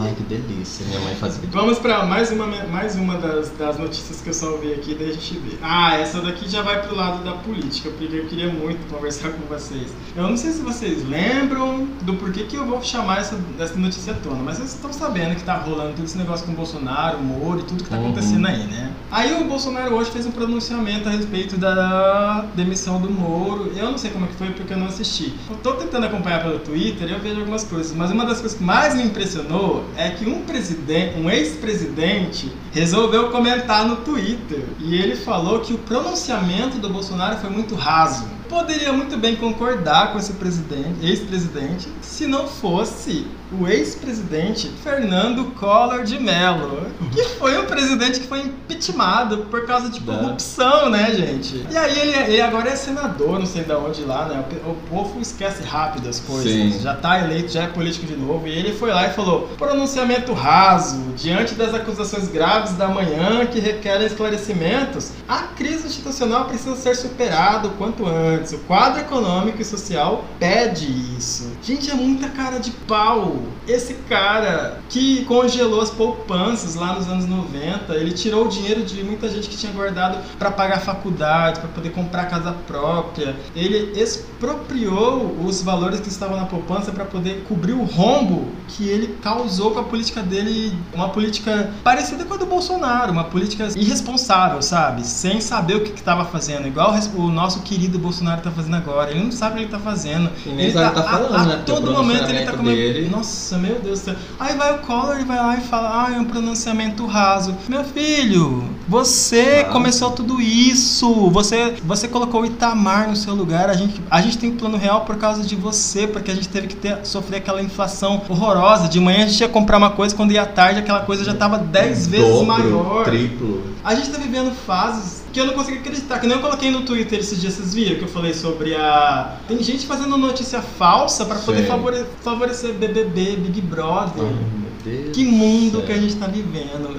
Ai, 0.00 0.14
que 0.16 0.22
delícia. 0.24 0.84
Minha 0.86 1.00
mãe 1.00 1.14
fazia. 1.14 1.40
Vamos 1.50 1.78
pra 1.78 2.04
mais 2.06 2.30
uma, 2.30 2.46
mais 2.46 2.96
uma 2.96 3.16
das, 3.18 3.50
das 3.50 3.78
notícias 3.78 4.20
que 4.20 4.28
eu 4.28 4.34
salvei 4.34 4.74
aqui, 4.74 4.94
daí 4.94 5.10
a 5.10 5.12
gente 5.12 5.38
vê. 5.38 5.56
Ah, 5.62 5.96
essa 5.96 6.20
daqui 6.20 6.48
já 6.48 6.62
vai 6.62 6.82
pro 6.82 6.94
lado 6.94 7.22
da 7.24 7.32
política, 7.32 7.90
porque 7.90 8.16
eu 8.16 8.26
queria 8.26 8.52
muito 8.52 8.86
conversar 8.92 9.30
com 9.30 9.42
vocês. 9.48 9.90
Eu 10.16 10.24
não 10.24 10.36
sei 10.36 10.52
se 10.52 10.60
vocês 10.62 11.06
lembram 11.08 11.86
do 12.02 12.14
porquê 12.14 12.44
que 12.44 12.56
eu 12.56 12.66
vou 12.66 12.82
chamar 12.82 13.20
essa, 13.20 13.38
essa 13.58 13.74
notícia 13.76 14.12
à 14.12 14.16
tona, 14.16 14.42
mas 14.42 14.56
vocês 14.58 14.74
estão 14.74 14.92
sabendo 14.92 15.34
que 15.36 15.42
tá 15.42 15.54
rolando 15.56 15.92
todo 15.94 16.04
esse 16.04 16.18
negócio 16.18 16.44
com 16.46 16.52
o 16.52 16.56
Bolsonaro, 16.56 17.18
o 17.18 17.22
Moro 17.22 17.60
e 17.60 17.62
tudo 17.64 17.84
que 17.84 17.90
tá 17.90 17.96
Uhum. 17.96 18.06
acontecendo 18.06 18.46
aí, 18.46 18.64
né? 18.64 18.92
Aí 19.10 19.32
o 19.42 19.44
Bolsonaro 19.44 19.94
hoje 19.94 20.10
fez 20.10 20.24
um 20.26 20.30
pronunciamento 20.30 21.08
a 21.08 21.12
respeito 21.12 21.56
da 21.56 22.46
demissão 22.54 23.00
do 23.00 23.10
Moro. 23.10 23.72
Eu 23.76 23.90
não 23.90 23.98
sei 23.98 24.10
como 24.10 24.24
é 24.24 24.28
que 24.28 24.34
foi 24.34 24.50
porque 24.50 24.72
eu 24.72 24.78
não 24.78 24.86
assisti. 24.86 25.34
Eu 25.50 25.56
tô 25.56 25.72
tentando 25.74 26.06
acompanhar 26.06 26.42
pelo 26.42 26.58
Twitter 26.60 27.08
e 27.08 27.12
eu 27.12 27.18
vejo 27.20 27.40
algumas 27.40 27.64
coisas, 27.64 27.94
mas 27.94 28.10
uma 28.10 28.24
das 28.24 28.40
coisas 28.40 28.56
que 28.56 28.64
mais 28.64 28.94
me 28.94 29.02
impressionou 29.04 29.69
é 29.96 30.10
que 30.10 30.28
um 30.28 30.42
presidente, 30.42 31.18
um 31.18 31.30
ex-presidente, 31.30 32.52
resolveu 32.72 33.30
comentar 33.30 33.86
no 33.86 33.96
Twitter 33.96 34.64
e 34.78 34.94
ele 34.96 35.16
falou 35.16 35.60
que 35.60 35.72
o 35.72 35.78
pronunciamento 35.78 36.78
do 36.78 36.88
Bolsonaro 36.88 37.38
foi 37.38 37.50
muito 37.50 37.74
raso. 37.74 38.39
Poderia 38.50 38.92
muito 38.92 39.16
bem 39.16 39.36
concordar 39.36 40.12
com 40.12 40.18
esse 40.18 40.32
presidente, 40.34 40.96
ex-presidente, 41.06 41.88
se 42.02 42.26
não 42.26 42.48
fosse 42.48 43.24
o 43.58 43.66
ex-presidente 43.66 44.68
Fernando 44.82 45.44
Collor 45.58 46.02
de 46.04 46.18
Mello, 46.18 46.86
que 47.12 47.24
foi 47.38 47.56
um 47.58 47.64
presidente 47.66 48.20
que 48.20 48.26
foi 48.26 48.40
impeachmentado 48.40 49.38
por 49.50 49.66
causa 49.66 49.88
de 49.88 50.00
Da- 50.00 50.16
corrupção, 50.18 50.90
né, 50.90 51.12
gente? 51.14 51.64
E 51.70 51.76
aí 51.76 51.98
ele, 51.98 52.16
ele 52.32 52.40
agora 52.40 52.70
é 52.70 52.76
senador, 52.76 53.38
não 53.38 53.46
sei 53.46 53.62
de 53.64 53.72
onde 53.72 54.02
lá, 54.02 54.26
né? 54.26 54.44
O, 54.64 54.70
o 54.70 54.74
povo 54.90 55.20
esquece 55.20 55.62
rápido 55.62 56.08
as 56.08 56.18
coisas. 56.20 56.50
Sim. 56.52 56.78
Já 56.80 56.94
tá 56.94 57.20
eleito, 57.20 57.52
já 57.52 57.62
é 57.62 57.66
político 57.68 58.04
de 58.06 58.16
novo. 58.16 58.46
E 58.48 58.50
ele 58.50 58.72
foi 58.72 58.90
lá 58.90 59.06
e 59.06 59.12
falou: 59.12 59.48
pronunciamento 59.58 60.32
raso, 60.32 60.98
diante 61.16 61.54
das 61.54 61.72
acusações 61.74 62.28
graves 62.28 62.72
da 62.72 62.88
manhã 62.88 63.46
que 63.46 63.60
requerem 63.60 64.06
esclarecimentos, 64.06 65.10
a 65.28 65.38
crise 65.56 65.86
institucional 65.86 66.46
precisa 66.46 66.74
ser 66.76 66.96
superada 66.96 67.68
o 67.68 67.70
quanto 67.72 68.06
antes. 68.06 68.39
O 68.54 68.58
quadro 68.60 69.00
econômico 69.00 69.60
e 69.60 69.64
social 69.64 70.24
pede 70.38 70.86
isso. 71.16 71.56
Gente, 71.62 71.90
é 71.90 71.94
muita 71.94 72.28
cara 72.28 72.58
de 72.58 72.70
pau. 72.70 73.36
Esse 73.68 73.94
cara 74.08 74.78
que 74.88 75.24
congelou 75.26 75.80
as 75.80 75.90
poupanças 75.90 76.74
lá 76.74 76.94
nos 76.94 77.06
anos 77.06 77.26
90, 77.26 77.94
ele 77.94 78.12
tirou 78.12 78.46
o 78.46 78.48
dinheiro 78.48 78.82
de 78.82 79.02
muita 79.04 79.28
gente 79.28 79.48
que 79.48 79.56
tinha 79.56 79.70
guardado 79.72 80.18
para 80.38 80.50
pagar 80.50 80.80
faculdade, 80.80 81.60
para 81.60 81.68
poder 81.68 81.90
comprar 81.90 82.24
casa 82.26 82.52
própria. 82.66 83.36
Ele 83.54 83.92
expropriou 84.00 85.36
os 85.44 85.62
valores 85.62 86.00
que 86.00 86.08
estavam 86.08 86.36
na 86.36 86.46
poupança 86.46 86.90
para 86.92 87.04
poder 87.04 87.44
cobrir 87.48 87.72
o 87.72 87.84
rombo 87.84 88.48
que 88.68 88.88
ele 88.88 89.18
causou 89.22 89.72
com 89.72 89.80
a 89.80 89.84
política 89.84 90.22
dele, 90.22 90.76
uma 90.94 91.10
política 91.10 91.70
parecida 91.84 92.24
com 92.24 92.34
a 92.34 92.36
do 92.36 92.46
Bolsonaro, 92.46 93.12
uma 93.12 93.24
política 93.24 93.68
irresponsável, 93.76 94.62
sabe? 94.62 95.06
Sem 95.06 95.40
saber 95.40 95.76
o 95.76 95.80
que 95.82 95.90
estava 95.90 96.24
fazendo, 96.24 96.66
igual 96.66 96.94
o 97.16 97.28
nosso 97.30 97.60
querido 97.60 97.98
Bolsonaro 97.98 98.40
tá 98.40 98.50
fazendo 98.50 98.76
agora. 98.76 99.10
Ele 99.10 99.24
não 99.24 99.32
sabe 99.32 99.52
o 99.52 99.56
que 99.58 99.62
ele 99.64 99.70
tá 99.70 99.78
fazendo. 99.78 100.30
E 100.46 100.48
nem 100.50 100.72
sabe 100.72 100.86
o 100.86 100.90
que 100.90 100.94
tá 100.94 101.00
a- 101.08 101.10
falando, 101.28 101.49
a, 101.49 101.49
né? 101.56 101.62
Todo 101.66 101.92
momento 101.92 102.28
ele 102.30 102.44
tá 102.44 102.52
comendo. 102.52 102.76
dele- 102.76 103.08
Nossa, 103.10 103.58
meu 103.58 103.78
Deus 103.80 104.00
do 104.00 104.04
céu. 104.06 104.14
Aí 104.38 104.56
vai 104.56 104.74
o 104.74 104.78
Collor 104.78 105.20
e 105.20 105.24
vai 105.24 105.36
lá 105.38 105.56
e 105.56 105.60
fala: 105.60 106.06
Ah, 106.08 106.14
é 106.14 106.18
um 106.18 106.24
pronunciamento 106.24 107.06
raso. 107.06 107.54
Meu 107.68 107.84
filho, 107.84 108.64
você 108.88 109.64
Ah. 109.66 109.72
começou 109.72 110.10
tudo 110.10 110.40
isso. 110.40 111.30
Você, 111.30 111.74
você 111.84 112.08
colocou 112.08 112.42
o 112.42 112.46
Itamar 112.46 113.08
no 113.08 113.16
seu 113.16 113.34
lugar. 113.34 113.68
A 113.70 113.74
gente, 113.74 114.00
a 114.10 114.20
gente 114.20 114.38
tem 114.38 114.50
plano 114.50 114.76
real 114.76 115.02
por 115.02 115.16
causa 115.16 115.42
de 115.42 115.54
você, 115.56 116.06
porque 116.06 116.30
a 116.30 116.34
gente 116.34 116.48
teve 116.48 116.66
que 116.66 116.76
ter, 116.76 116.98
sofrer 117.04 117.38
aquela 117.38 117.62
inflação 117.62 118.20
horrorosa. 118.28 118.88
De 118.88 119.00
manhã 119.00 119.24
a 119.24 119.28
gente 119.28 119.40
ia 119.40 119.48
comprar 119.48 119.78
uma 119.78 119.90
coisa, 119.90 120.14
quando 120.14 120.32
ia 120.32 120.42
à 120.42 120.46
tarde 120.46 120.80
aquela 120.80 121.00
coisa 121.00 121.24
já 121.24 121.34
tava 121.34 121.58
10 121.58 122.06
vezes 122.06 122.26
Dobro, 122.28 122.46
maior. 122.46 123.04
Triplo. 123.04 123.62
A 123.84 123.94
gente 123.94 124.10
tá 124.10 124.18
vivendo 124.18 124.52
fases 124.66 125.22
que 125.32 125.40
eu 125.40 125.46
não 125.46 125.54
consigo 125.54 125.78
acreditar. 125.78 126.18
Que 126.18 126.26
nem 126.26 126.36
eu 126.36 126.42
coloquei 126.42 126.70
no 126.70 126.82
Twitter 126.82 127.18
esses 127.18 127.40
dias, 127.40 127.54
vocês 127.54 127.74
viram 127.74 127.96
que 127.96 128.02
eu 128.02 128.08
falei 128.08 128.34
sobre 128.34 128.74
a. 128.74 129.36
Tem 129.48 129.62
gente 129.62 129.86
fazendo 129.86 130.16
notícia 130.16 130.60
falsa 130.62 131.24
pra 131.24 131.36
poder 131.36 131.62
Sim. 131.62 131.68
favore- 131.68 132.04
favorecer 132.22 132.74
BBB, 132.74 133.36
Big 133.36 133.60
Brother. 133.60 134.22
Meu 134.24 134.69
Deus. 134.84 135.10
Que 135.16 135.24
mundo 135.24 135.78
Céu. 135.78 135.86
que 135.86 135.92
a 135.92 135.98
gente 135.98 136.16
tá 136.16 136.26
vivendo. 136.26 136.96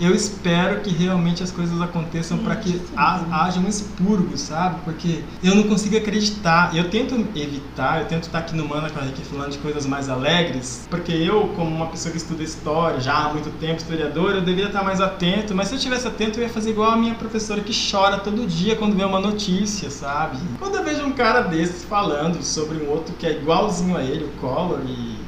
Eu 0.00 0.14
espero 0.14 0.80
que 0.80 0.90
realmente 0.90 1.42
as 1.42 1.50
coisas 1.50 1.80
aconteçam 1.80 2.38
pra 2.38 2.56
que 2.56 2.80
ha- 2.96 3.44
haja 3.44 3.60
um 3.60 3.68
expurgo, 3.68 4.36
sabe? 4.36 4.80
Porque 4.84 5.22
eu 5.42 5.54
não 5.54 5.64
consigo 5.64 5.96
acreditar. 5.96 6.74
Eu 6.76 6.88
tento 6.90 7.14
evitar, 7.34 8.00
eu 8.00 8.06
tento 8.06 8.24
estar 8.24 8.38
aqui 8.40 8.54
no 8.56 8.66
Mana 8.68 8.90
com 8.90 8.98
a 8.98 9.02
Rick 9.02 9.22
falando 9.24 9.50
de 9.52 9.58
coisas 9.58 9.86
mais 9.86 10.08
alegres, 10.08 10.86
porque 10.90 11.12
eu, 11.12 11.48
como 11.56 11.74
uma 11.74 11.86
pessoa 11.86 12.10
que 12.10 12.18
estuda 12.18 12.42
história 12.42 13.00
já 13.00 13.14
há 13.14 13.32
muito 13.32 13.50
tempo, 13.58 13.76
historiador, 13.80 14.32
eu 14.32 14.40
deveria 14.40 14.66
estar 14.66 14.82
mais 14.82 15.00
atento, 15.00 15.54
mas 15.54 15.68
se 15.68 15.74
eu 15.74 15.78
estivesse 15.78 16.06
atento, 16.06 16.38
eu 16.38 16.44
ia 16.44 16.48
fazer 16.50 16.70
igual 16.70 16.90
a 16.90 16.96
minha 16.96 17.14
professora 17.14 17.60
que 17.60 17.72
chora 17.90 18.18
todo 18.18 18.46
dia 18.46 18.76
quando 18.76 18.96
vê 18.96 19.04
uma 19.04 19.20
notícia, 19.20 19.90
sabe? 19.90 20.38
Quando 20.58 20.76
eu 20.76 20.84
vejo 20.84 21.02
um 21.04 21.12
cara 21.12 21.42
desses 21.42 21.84
falando 21.84 22.42
sobre 22.42 22.78
um 22.78 22.88
outro 22.90 23.14
que 23.18 23.26
é 23.26 23.32
igualzinho 23.32 23.96
a 23.96 24.02
ele, 24.02 24.24
o 24.24 24.28
Collor, 24.40 24.80
e 24.86 25.21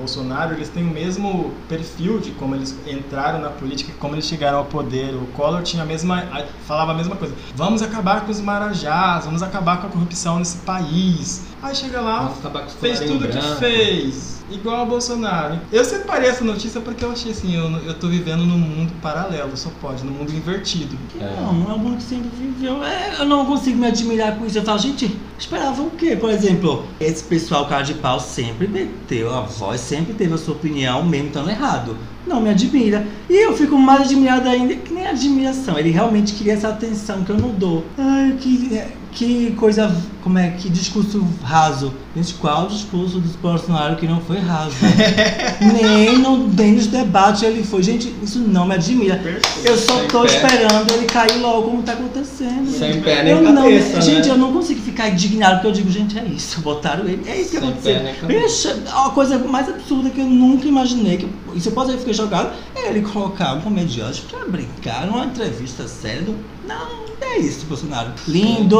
Bolsonaro, 0.00 0.54
eles 0.54 0.68
têm 0.68 0.82
o 0.82 0.90
mesmo 0.90 1.52
perfil 1.68 2.18
de 2.18 2.30
como 2.32 2.54
eles 2.54 2.74
entraram 2.86 3.38
na 3.38 3.50
política, 3.50 3.92
como 3.98 4.14
eles 4.14 4.24
chegaram 4.24 4.58
ao 4.58 4.64
poder. 4.64 5.14
O 5.14 5.26
Collor 5.36 5.62
tinha 5.62 5.82
a 5.82 5.86
mesma, 5.86 6.24
falava 6.66 6.92
a 6.92 6.94
mesma 6.94 7.16
coisa. 7.16 7.34
Vamos 7.54 7.82
acabar 7.82 8.24
com 8.24 8.32
os 8.32 8.40
marajás, 8.40 9.24
vamos 9.24 9.42
acabar 9.42 9.80
com 9.80 9.86
a 9.86 9.90
corrupção 9.90 10.38
nesse 10.38 10.58
país. 10.58 11.42
Aí 11.62 11.74
chega 11.74 12.00
lá, 12.00 12.32
fez 12.80 13.00
tudo 13.00 13.28
que 13.28 13.36
branco. 13.36 13.56
fez, 13.56 14.39
igual 14.50 14.82
a 14.82 14.84
Bolsonaro. 14.84 15.58
Eu 15.72 15.84
separei 15.84 16.28
essa 16.28 16.44
notícia 16.44 16.80
porque 16.80 17.04
eu 17.04 17.12
achei 17.12 17.32
assim, 17.32 17.54
eu, 17.54 17.70
eu 17.86 17.94
tô 17.94 18.08
vivendo 18.08 18.44
num 18.44 18.58
mundo 18.58 18.92
paralelo, 19.00 19.56
só 19.56 19.70
pode, 19.80 20.04
num 20.04 20.12
mundo 20.12 20.32
invertido. 20.32 20.96
Não, 21.18 21.70
é 21.70 21.74
um 21.74 21.78
mundo 21.78 21.96
que 21.96 22.02
sempre 22.02 22.30
viveu. 22.36 22.82
É, 22.84 23.16
eu 23.18 23.26
não 23.26 23.46
consigo 23.46 23.78
me 23.78 23.86
admirar 23.86 24.36
com 24.36 24.46
isso. 24.46 24.58
Eu 24.58 24.62
falo, 24.62 24.78
gente, 24.78 25.16
esperava 25.38 25.82
o 25.82 25.90
quê? 25.90 26.16
Por 26.16 26.30
exemplo, 26.30 26.84
esse 26.98 27.22
pessoal 27.24 27.66
cara 27.66 27.82
de 27.82 27.94
pau 27.94 28.20
sempre 28.20 28.66
meteu 28.66 29.32
a 29.34 29.42
voz, 29.42 29.80
sempre 29.80 30.14
teve 30.14 30.34
a 30.34 30.38
sua 30.38 30.54
opinião, 30.54 31.04
mesmo 31.04 31.28
estando 31.28 31.50
errado. 31.50 31.96
Não 32.26 32.40
me 32.40 32.50
admira. 32.50 33.06
E 33.28 33.34
eu 33.44 33.56
fico 33.56 33.76
mais 33.78 34.02
admirada 34.02 34.50
ainda 34.50 34.74
que 34.74 34.92
nem 34.92 35.06
admiração. 35.06 35.78
Ele 35.78 35.90
realmente 35.90 36.34
queria 36.34 36.52
essa 36.52 36.68
atenção 36.68 37.24
que 37.24 37.30
eu 37.30 37.38
não 37.38 37.50
dou. 37.50 37.84
Ai, 37.98 38.36
que, 38.38 38.80
que 39.12 39.52
coisa. 39.58 39.94
Como 40.22 40.38
é? 40.38 40.50
Que 40.50 40.68
discurso 40.68 41.26
raso. 41.42 41.92
Gente, 42.14 42.34
qual 42.34 42.66
discurso 42.66 43.18
do 43.20 43.28
Bolsonaro 43.38 43.96
que 43.96 44.06
não 44.06 44.20
foi 44.20 44.38
raso? 44.38 44.74
nem, 45.60 46.18
no, 46.18 46.46
nem 46.48 46.72
nos 46.72 46.86
debates 46.86 47.42
ele 47.42 47.62
foi. 47.64 47.82
Gente, 47.82 48.14
isso 48.22 48.38
não 48.38 48.66
me 48.66 48.74
admira. 48.74 49.20
Eu 49.64 49.76
só 49.78 49.98
Sem 49.98 50.08
tô 50.08 50.20
pé. 50.22 50.26
esperando 50.26 50.90
ele 50.92 51.06
cair 51.06 51.38
logo 51.40 51.62
como 51.70 51.82
tá 51.82 51.92
acontecendo. 51.92 52.70
Sem 52.70 53.00
pé 53.00 53.22
nem 53.24 53.32
eu 53.32 53.42
não, 53.42 53.62
cabeça, 53.62 54.00
Gente, 54.00 54.28
né? 54.28 54.34
eu 54.34 54.38
não 54.38 54.52
consigo 54.52 54.80
ficar 54.80 55.08
indignado 55.08 55.54
porque 55.56 55.66
eu 55.68 55.72
digo, 55.72 55.90
gente, 55.90 56.18
é 56.18 56.24
isso, 56.24 56.60
botaram 56.60 57.04
ele, 57.06 57.22
é 57.26 57.40
isso 57.40 57.50
que 57.50 57.58
Sem 57.58 57.68
aconteceu. 57.96 58.28
Bicho, 58.28 58.68
é 58.68 58.94
uma 58.94 59.10
coisa 59.10 59.38
mais 59.38 59.68
absurda 59.68 60.10
que 60.10 60.20
eu 60.20 60.26
nunca 60.26 60.66
imaginei. 60.66 61.16
Que, 61.16 61.28
isso 61.54 61.68
eu 61.68 61.72
posso 61.72 61.96
fiquei 61.98 62.14
jogado, 62.14 62.50
é 62.76 62.88
ele 62.90 63.00
colocar 63.02 63.54
um 63.54 63.60
comediante 63.60 64.22
pra 64.22 64.44
brincar 64.46 65.06
numa 65.06 65.24
entrevista 65.24 65.86
séria. 65.88 66.22
do- 66.22 66.36
Não, 66.66 67.00
é 67.20 67.38
isso, 67.38 67.64
Bolsonaro. 67.66 68.12
Lindo, 68.28 68.78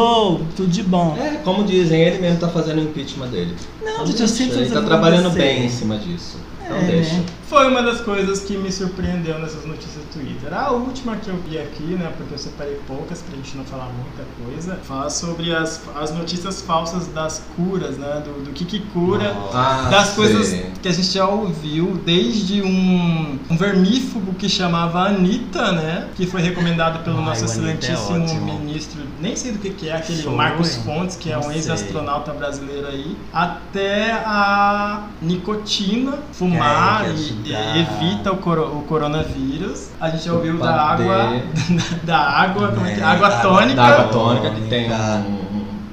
tudo 0.56 0.68
de 0.68 0.82
bom. 0.82 1.16
É, 1.20 1.36
como 1.44 1.64
dizem, 1.64 2.00
ele 2.00 2.18
mesmo 2.18 2.38
tá 2.38 2.48
fazendo 2.48 2.78
o 2.78 2.84
impeachment 2.84 3.28
dele. 3.28 3.54
Não, 3.82 3.92
Então 3.92 4.06
gente, 4.06 4.20
eu 4.20 4.26
deixa, 4.26 4.34
sempre 4.44 4.58
Ele 4.58 4.70
tá 4.70 4.82
trabalhando 4.82 5.30
bem 5.30 5.66
em 5.66 5.68
cima 5.68 5.96
disso. 5.98 6.38
Então 6.64 6.76
É, 6.78 6.84
deixa. 6.84 7.14
né? 7.14 7.24
Foi 7.48 7.66
uma 7.66 7.82
das 7.82 8.00
coisas 8.00 8.40
que 8.44 8.56
me 8.56 8.70
surpreendeu 8.70 9.36
nessas 9.40 9.66
notícias 9.66 10.04
do 10.04 10.12
Twitter. 10.12 10.54
A 10.56 10.70
última 10.70 11.16
que 11.16 11.28
eu 11.28 11.34
vi 11.48 11.58
aqui, 11.58 11.82
né, 11.82 12.12
porque 12.16 12.32
eu 12.32 12.38
separei 12.38 12.78
poucas 12.86 13.22
pra 13.22 13.34
gente 13.34 13.56
não 13.56 13.64
falar 13.64 13.86
muita 13.92 14.22
coisa, 14.44 14.78
fala 14.84 15.10
sobre 15.10 15.52
as, 15.52 15.80
as 16.00 16.12
notícias 16.14 16.62
falsas 16.62 17.08
das 17.08 17.42
curas, 17.56 17.98
né, 17.98 18.22
do, 18.24 18.44
do 18.44 18.50
que 18.52 18.64
que 18.64 18.78
cura, 18.92 19.34
Ah, 19.52 19.88
das 19.90 20.08
sei. 20.10 20.14
coisas 20.14 20.64
que 20.80 20.86
a 20.86 20.92
gente 20.92 21.08
já 21.10 21.26
ouviu, 21.26 22.00
desde 22.06 22.62
um, 22.62 23.36
um 23.50 23.56
vermífugo 23.56 24.32
que 24.34 24.48
chamava 24.48 25.00
Anitta, 25.08 25.72
né, 25.72 26.06
que 26.14 26.24
foi 26.24 26.40
recomendado 26.40 27.02
pelo 27.02 27.18
Ai, 27.18 27.24
nosso 27.24 27.42
é 27.42 27.46
excelentíssimo 27.46 28.22
ótimo. 28.22 28.60
ministro, 28.60 29.00
nem 29.20 29.36
sei 29.36 29.52
do 29.52 29.58
que 29.58 29.70
que 29.70 29.88
é, 29.88 29.96
aquele. 29.96 30.22
Marcos 30.30 30.76
Fontes, 30.76 31.16
que 31.16 31.30
é 31.30 31.38
um 31.38 31.52
ex-astronauta 31.52 32.32
brasileiro 32.32 32.86
aí, 32.86 33.16
até 33.32 34.12
a 34.12 35.02
nicotina, 35.20 36.18
fumar 36.32 37.04
É, 37.06 37.12
e, 37.12 37.50
e 37.50 37.80
evita 37.80 38.32
o, 38.32 38.36
coro- 38.38 38.78
o 38.78 38.82
coronavírus. 38.82 39.88
A 40.00 40.08
gente 40.10 40.24
já 40.24 40.32
ouviu 40.32 40.58
da 40.58 40.74
água, 40.82 41.42
da 42.04 42.18
água, 42.18 42.68
como 42.68 42.86
é 42.86 42.94
que 42.94 43.00
é? 43.00 43.02
É, 43.02 43.06
Água 43.06 43.30
tônica. 43.30 43.74
Da 43.74 43.84
água 43.86 44.04
tônica, 44.08 44.50
que 44.50 44.60
tem 44.68 44.90
um- 44.90 45.50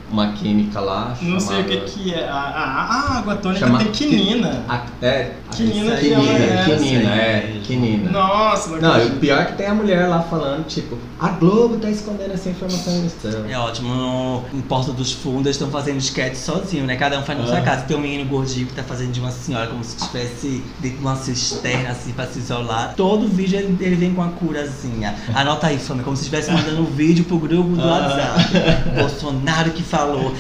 uma 0.10 0.32
química 0.32 0.80
lá. 0.80 1.14
Não 1.22 1.40
sei 1.40 1.62
o 1.62 1.66
que 1.66 1.74
chamada- 1.74 1.92
que 1.92 2.14
é. 2.14 2.30
A, 2.30 2.34
a- 2.34 2.86
a 2.86 3.18
água 3.18 3.36
tônica 3.36 3.60
Chama- 3.66 3.80
tem 3.80 3.92
quinina. 3.92 4.64
A- 4.70 4.82
é, 5.02 5.34
Quinina 5.58 5.96
que 5.96 6.10
quinina, 6.10 6.32
é, 6.32 6.64
quinina, 6.78 7.10
é, 7.16 7.60
quinina. 7.64 8.12
Nossa, 8.12 8.78
Não, 8.78 8.92
acredito. 8.92 9.16
o 9.16 9.20
pior 9.20 9.42
é 9.42 9.46
que 9.46 9.54
tem 9.54 9.68
a 9.68 9.74
mulher 9.74 10.08
lá 10.08 10.22
falando, 10.22 10.66
tipo, 10.68 10.98
a 11.20 11.30
Globo 11.30 11.78
tá 11.78 11.90
escondendo 11.90 12.34
essa 12.34 12.50
informação 12.50 12.94
no 13.02 13.10
céu. 13.10 13.46
É 13.50 13.58
ótimo, 13.58 13.94
no, 13.94 14.44
em 14.54 14.62
Porta 14.62 14.92
dos 14.92 15.12
Fundos 15.14 15.46
eles 15.48 15.56
estão 15.56 15.70
fazendo 15.70 15.98
sketch 15.98 16.36
sozinho, 16.36 16.86
né? 16.86 16.96
Cada 16.96 17.20
um 17.20 17.24
faz 17.24 17.40
na 17.40 17.46
sua 17.46 17.58
Ah. 17.58 17.62
casa. 17.62 17.82
Tem 17.84 17.98
um 17.98 18.02
menino 18.02 18.26
gordinho 18.30 18.68
que 18.68 18.74
tá 18.74 18.84
fazendo 18.84 19.12
de 19.12 19.20
uma 19.20 19.32
senhora 19.32 19.68
como 19.68 19.84
se 19.84 19.98
estivesse 19.98 20.64
dentro 20.80 20.98
de 21.00 21.04
uma 21.04 21.16
cisterna, 21.16 21.90
assim, 21.90 22.12
pra 22.12 22.28
se 22.28 22.40
isolar. 22.40 22.94
Todo 22.96 23.28
vídeo 23.28 23.58
ele, 23.60 23.78
ele 23.82 23.96
vem 23.96 24.14
com 24.14 24.22
uma 24.22 24.32
curazinha. 24.32 25.16
Anota 25.34 25.68
aí, 25.68 25.78
fama, 25.80 26.04
como 26.04 26.16
se 26.16 26.24
estivesse 26.24 26.52
mandando 26.52 26.82
um 26.82 26.86
vídeo 26.86 27.26
pro 27.26 27.38
grupo 27.40 27.70
do 27.76 27.82
Ah. 27.88 28.36
WhatsApp. 28.36 28.90
Bolsonaro 28.96 29.72
que 29.72 29.84
falou. 29.84 30.34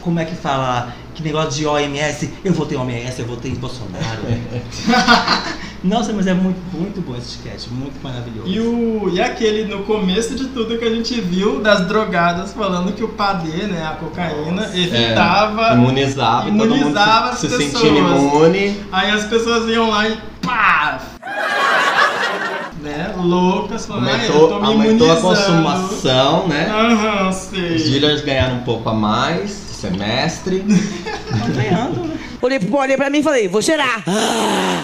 Como 0.00 0.18
é 0.20 0.24
que 0.24 0.34
fala? 0.34 0.92
Que 1.14 1.22
negócio 1.22 1.50
de 1.50 1.66
OMS? 1.66 2.30
Eu 2.44 2.52
votei 2.54 2.76
OMS, 2.78 3.20
eu 3.20 3.26
votei 3.26 3.50
em 3.50 3.54
Bolsonaro. 3.54 4.22
Nossa, 5.84 6.12
mas 6.12 6.26
é 6.28 6.32
muito, 6.34 6.58
muito 6.72 7.00
bom 7.00 7.16
esse 7.16 7.30
sketch, 7.38 7.66
muito 7.72 8.00
maravilhoso. 8.02 8.48
E, 8.48 8.60
o, 8.60 9.10
e 9.12 9.20
aquele 9.20 9.64
no 9.64 9.82
começo 9.82 10.34
de 10.36 10.46
tudo 10.46 10.78
que 10.78 10.84
a 10.84 10.90
gente 10.94 11.20
viu 11.20 11.60
das 11.60 11.86
drogadas 11.88 12.52
falando 12.52 12.92
que 12.92 13.02
o 13.02 13.08
padê, 13.08 13.66
né, 13.66 13.84
a 13.84 13.96
cocaína, 13.96 14.70
evitava. 14.74 15.70
É, 15.70 15.74
imunizava, 15.74 16.42
todo 16.44 16.52
mundo 16.52 16.76
imunizava 16.76 17.36
se, 17.36 17.46
as 17.46 17.52
se 17.52 17.58
pessoas. 17.58 17.82
sentindo 17.82 17.98
imune. 17.98 18.80
Aí 18.92 19.10
as 19.10 19.24
pessoas 19.24 19.68
iam 19.68 19.90
lá 19.90 20.08
e 20.08 20.16
pá! 20.40 21.00
né? 22.80 23.12
Loucas, 23.16 23.86
falando, 23.86 24.08
"Ai, 24.08 24.28
eu 24.28 24.34
Aumentou, 24.34 24.48
tô 24.48 24.60
me 24.60 24.66
aumentou 24.66 25.10
a 25.10 25.18
imunizando." 25.18 25.36
consumação, 25.36 26.48
né? 26.48 26.68
Aham, 26.68 27.28
Os 27.28 27.36
sei. 27.36 27.76
dealers 27.76 28.22
ganharam 28.22 28.56
um 28.56 28.62
pouco 28.62 28.88
a 28.88 28.94
mais, 28.94 29.50
semestre. 29.82 30.64
Estão 30.64 31.50
ganhando, 31.54 32.04
né? 32.06 32.16
Olhei, 32.40 32.60
olhei 32.72 32.96
pra 32.96 33.10
mim 33.10 33.18
e 33.18 33.22
falei, 33.22 33.48
vou 33.48 33.60
cheirar. 33.62 34.02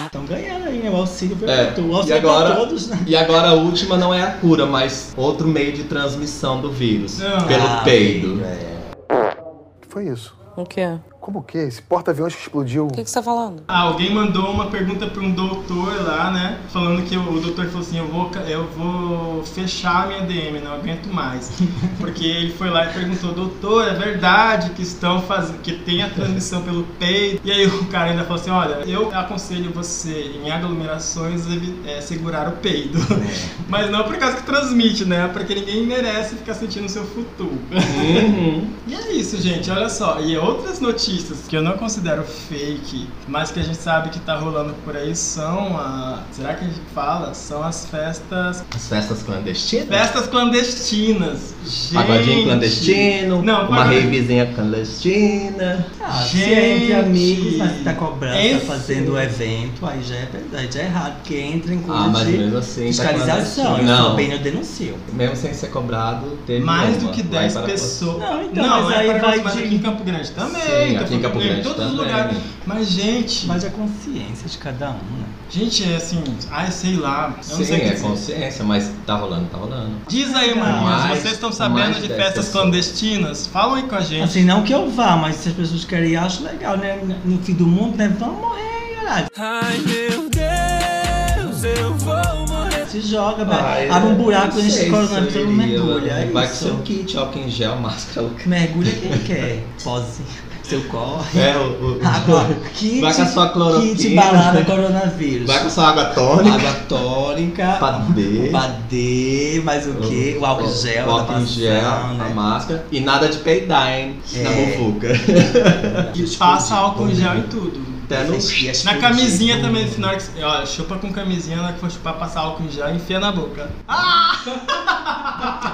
Estão 0.05 0.25
ganhando 0.25 0.67
aí, 0.67 0.79
né? 0.79 0.89
O 0.89 0.95
auxílio 0.97 1.37
É, 1.43 1.65
perpetuo. 1.65 1.85
O 1.85 1.91
e 1.91 1.95
auxílio 1.95 2.17
agora, 2.17 2.45
pra 2.47 2.55
todos, 2.55 2.87
né? 2.89 2.99
e 3.07 3.15
agora 3.15 3.49
a 3.49 3.53
última 3.53 3.97
não 3.97 4.13
é 4.13 4.21
a 4.21 4.31
cura, 4.31 4.65
mas 4.65 5.13
outro 5.15 5.47
meio 5.47 5.71
de 5.71 5.83
transmissão 5.85 6.61
do 6.61 6.71
vírus. 6.71 7.19
Não. 7.19 7.47
Pelo 7.47 7.63
Ah, 7.63 7.81
peido. 7.83 8.35
O 8.35 9.81
que 9.81 9.87
foi 9.87 10.07
isso? 10.07 10.35
O 10.57 10.65
quê? 10.65 10.97
Como 11.19 11.39
o 11.39 11.43
quê? 11.43 11.57
Esse 11.59 11.81
porta-aviões 11.81 12.33
que 12.33 12.41
explodiu. 12.41 12.87
O 12.87 12.91
que, 12.91 13.03
que 13.03 13.09
você 13.09 13.15
tá 13.15 13.23
falando? 13.23 13.63
Ah, 13.67 13.81
alguém 13.81 14.13
mandou 14.13 14.49
uma 14.49 14.67
pergunta 14.67 15.05
para 15.05 15.21
um 15.21 15.31
doutor 15.31 16.01
lá, 16.01 16.31
né? 16.31 16.57
Falando 16.69 17.03
que 17.03 17.17
o, 17.17 17.33
o 17.33 17.41
doutor 17.41 17.65
falou 17.65 17.81
assim: 17.81 17.97
eu 17.97 18.07
vou, 18.07 18.31
eu 18.47 18.67
vou 18.69 19.43
fechar 19.43 20.03
a 20.03 20.07
minha 20.07 20.21
DM, 20.21 20.61
não 20.61 20.73
aguento 20.73 21.07
mais. 21.07 21.51
Porque 21.99 22.25
ele 22.25 22.53
foi 22.53 22.69
lá 22.69 22.85
e 22.85 22.93
perguntou: 22.93 23.33
doutor, 23.33 23.87
é 23.87 23.93
verdade 23.93 24.69
que 24.71 24.81
estão 24.81 25.21
fazendo, 25.21 25.61
que 25.61 25.73
tem 25.73 26.01
a 26.01 26.09
transmissão 26.09 26.61
pelo 26.61 26.83
peito? 26.97 27.41
E 27.43 27.51
aí 27.51 27.67
o 27.67 27.85
cara 27.87 28.11
ainda 28.11 28.23
falou 28.23 28.39
assim: 28.41 28.51
olha, 28.51 28.75
eu 28.87 29.13
aconselho 29.13 29.71
você 29.73 30.31
em 30.41 30.49
aglomerações 30.49 31.43
é, 31.85 31.99
segurar 31.99 32.47
o 32.47 32.53
peido. 32.53 32.97
Mas 33.67 33.91
não 33.91 34.03
por 34.03 34.17
causa 34.17 34.37
que 34.37 34.43
transmite, 34.43 35.03
né? 35.03 35.27
Porque 35.27 35.53
ninguém 35.53 35.85
merece 35.85 36.35
ficar 36.35 36.53
sentindo 36.53 36.85
o 36.85 36.89
seu 36.89 37.03
futuro. 37.03 37.59
Uhum. 37.71 38.69
E 38.89 38.95
é 38.95 39.11
isso, 39.11 39.39
gente, 39.39 39.69
olha 39.69 39.87
só. 39.87 40.19
E 40.19 40.35
outras 40.35 40.79
notícias 40.79 41.08
que 41.49 41.55
eu 41.55 41.61
não 41.63 41.73
considero 41.77 42.23
fake, 42.23 43.07
mas 43.27 43.51
que 43.51 43.59
a 43.59 43.63
gente 43.63 43.77
sabe 43.77 44.09
que 44.09 44.19
tá 44.19 44.35
rolando 44.35 44.73
por 44.85 44.95
aí 44.95 45.15
são 45.15 45.75
a. 45.77 46.19
Será 46.31 46.53
que 46.53 46.65
a 46.65 46.67
gente 46.67 46.79
fala? 46.93 47.33
São 47.33 47.63
as 47.63 47.85
festas. 47.87 48.63
As 48.75 48.87
festas 48.87 49.23
clandestinas? 49.23 49.87
Festas 49.87 50.27
clandestinas. 50.27 51.53
Gente. 51.65 51.93
Pagodinho 51.93 52.43
clandestino, 52.45 53.41
Não, 53.41 53.67
uma 53.67 53.77
pagode- 53.77 53.99
ravezinha 54.01 54.45
clandestina. 54.53 55.85
Ah, 56.01 56.11
se 56.23 56.43
é 56.43 56.79
Gente. 56.79 56.93
amigos, 56.93 57.57
mas 57.57 57.83
tá 57.83 57.93
cobrando, 57.93 58.37
Esse- 58.37 58.65
tá 58.65 58.73
fazendo 58.73 59.13
o 59.13 59.19
evento, 59.19 59.85
aí 59.85 60.01
já 60.03 60.15
é 60.15 60.25
verdade, 60.25 60.73
já 60.75 60.81
é 60.81 60.85
errado, 60.85 61.15
porque 61.17 61.35
entra 61.37 61.73
em 61.73 61.79
coisa 61.81 62.01
Ah, 62.03 62.07
mas 62.09 62.25
de 62.27 62.31
mesmo 62.37 62.57
assim, 62.57 62.81
tá 62.81 62.87
fiscalização. 62.87 63.75
sou 63.75 63.83
Não. 63.83 64.15
bem, 64.15 64.31
eu 64.31 64.39
denuncio. 64.39 64.95
Mesmo 65.13 65.35
sem 65.35 65.53
ser 65.53 65.67
cobrado, 65.67 66.37
teve 66.45 66.63
Mais 66.63 66.97
uma 67.01 67.07
do 67.07 67.13
que 67.13 67.21
lá 67.21 67.27
em 67.27 67.31
10 67.31 67.53
Paraguai. 67.53 67.71
pessoas. 67.75 68.19
Não, 68.19 68.43
então, 68.43 68.63
não 68.67 68.83
mas 68.83 68.93
é 68.93 68.99
aí 68.99 69.07
Paraguai, 69.07 69.39
vai 69.39 69.53
de- 69.57 69.63
aqui 69.63 69.75
em 69.75 69.79
Campo 69.79 70.03
Grande 70.03 70.31
também. 70.31 70.61
Sim, 70.61 70.97
tá 70.99 71.05
aqui 71.05 71.15
em 71.15 71.21
Campo 71.21 71.39
Grande 71.39 71.59
em 71.59 71.63
todos 71.63 71.85
os 71.85 71.91
também. 71.91 72.05
lugares. 72.05 72.37
Mas, 72.65 72.87
gente, 72.89 73.47
Mas 73.47 73.63
é 73.63 73.69
consciência 73.69 74.47
de 74.47 74.57
cada 74.57 74.89
um, 74.91 74.93
né? 74.93 75.25
gente, 75.49 75.91
é 75.91 75.95
assim, 75.95 76.23
ai, 76.51 76.71
sei 76.71 76.95
lá. 76.97 77.33
Eu 77.43 77.57
não 77.57 77.57
Sim, 77.57 77.65
sei 77.65 77.77
o 77.77 77.79
que 77.81 77.85
é 77.87 77.93
dizer. 77.93 78.07
consciência, 78.07 78.63
mas 78.63 78.91
tá 79.05 79.15
rolando, 79.15 79.45
tá 79.49 79.57
rolando. 79.57 79.91
Diz 80.07 80.33
aí, 80.35 80.53
Mais- 80.55 81.19
vocês 81.19 81.33
estão 81.33 81.51
sabendo 81.51 81.95
de 81.95 82.01
de 82.01 82.07
10 82.09 82.19
festas 82.19 82.45
pessoas. 82.45 82.51
clandestinas? 82.63 83.47
Falam 83.47 83.75
aí 83.75 83.83
com 83.83 83.95
a 83.95 84.01
gente. 84.01 84.23
Assim, 84.23 84.43
não 84.43 84.63
que 84.63 84.71
eu 84.73 84.89
vá, 84.91 85.15
mas 85.15 85.35
se 85.37 85.49
as 85.49 85.55
pessoas 85.55 85.83
querem 85.85 86.11
ir, 86.11 86.17
acho 86.17 86.43
legal, 86.43 86.77
né? 86.77 86.99
No 87.25 87.39
fim 87.39 87.53
do 87.53 87.65
mundo, 87.65 87.97
né? 87.97 88.13
Vamos 88.19 88.39
morrer, 88.39 88.95
caralho. 89.03 89.27
Ai 89.37 89.77
meu 89.79 90.29
Deus, 90.29 91.63
eu 91.63 91.93
vou 91.95 92.47
morrer. 92.47 92.85
Se 92.87 93.01
joga, 93.01 93.43
Ah, 93.43 93.75
velho. 93.75 93.93
Abre 93.93 94.07
um 94.07 94.11
não 94.13 94.17
buraco, 94.23 94.53
sei 94.55 94.65
enche 94.65 94.77
de 94.79 94.83
se 94.85 94.89
coronavírus, 94.89 95.33
todo 95.33 95.43
iria. 95.51 95.55
mergulha. 95.83 96.11
É 96.11 96.25
Vai 96.31 96.47
com 96.47 96.53
seu 96.55 96.77
kit, 96.79 97.17
álcool 97.17 97.39
em 97.39 97.49
gel, 97.49 97.75
máscara. 97.77 98.27
Mergulha 98.45 98.91
quem 98.91 99.17
quer. 99.19 99.63
Pose. 99.83 100.21
Seu 100.69 100.81
corre. 100.83 101.39
É, 101.39 101.57
o, 101.57 101.97
o- 101.97 101.99
Água, 102.05 102.45
kit, 102.75 103.01
Vai 103.01 103.13
com 103.13 103.21
a 103.21 103.25
sua 103.25 103.49
cloroquina. 103.49 103.95
kit 103.95 104.15
balada 104.15 104.63
coronavírus. 104.63 105.47
Vai 105.47 105.63
com 105.63 105.69
sua 105.69 105.89
água 105.89 106.05
tônica. 106.05 106.55
Água 106.55 106.73
tônica. 106.87 107.77
Padê. 107.79 108.49
Padê, 108.51 109.61
mais 109.63 109.87
o 109.87 109.93
quê? 109.95 110.37
O 110.39 110.45
álcool 110.45 110.71
gel. 110.71 111.07
O 111.07 111.11
álcool 111.11 111.45
gel, 111.45 111.81
passão, 111.81 112.09
a 112.09 112.13
né? 112.13 112.33
máscara. 112.35 112.85
E 112.91 112.99
nada 112.99 113.27
de 113.29 113.37
peidar, 113.39 113.91
hein? 113.91 114.15
Na 114.33 114.49
É. 114.49 114.77
muvuca. 114.77 115.07
E 116.15 116.23
passa 116.37 116.75
álcool 116.75 117.09
em 117.09 117.15
gel 117.15 117.35
em 117.37 117.41
tudo. 117.43 117.88
Pé 118.09 118.23
no... 118.23 118.37
Na 118.83 118.97
camisinha 118.97 119.61
também, 119.61 119.87
na 119.97 120.07
hora 120.09 120.17
que 120.17 120.43
ó, 120.43 120.65
chupa 120.65 120.97
com 120.97 121.13
camisinha, 121.13 121.57
na 121.57 121.63
hora 121.65 121.73
que 121.73 121.79
for 121.79 121.91
chupar, 121.91 122.15
passar 122.15 122.41
álcool 122.41 122.63
em 122.63 122.71
gel 122.71 122.89
e 122.89 122.95
enfia 122.97 123.19
na 123.19 123.31
boca. 123.31 123.69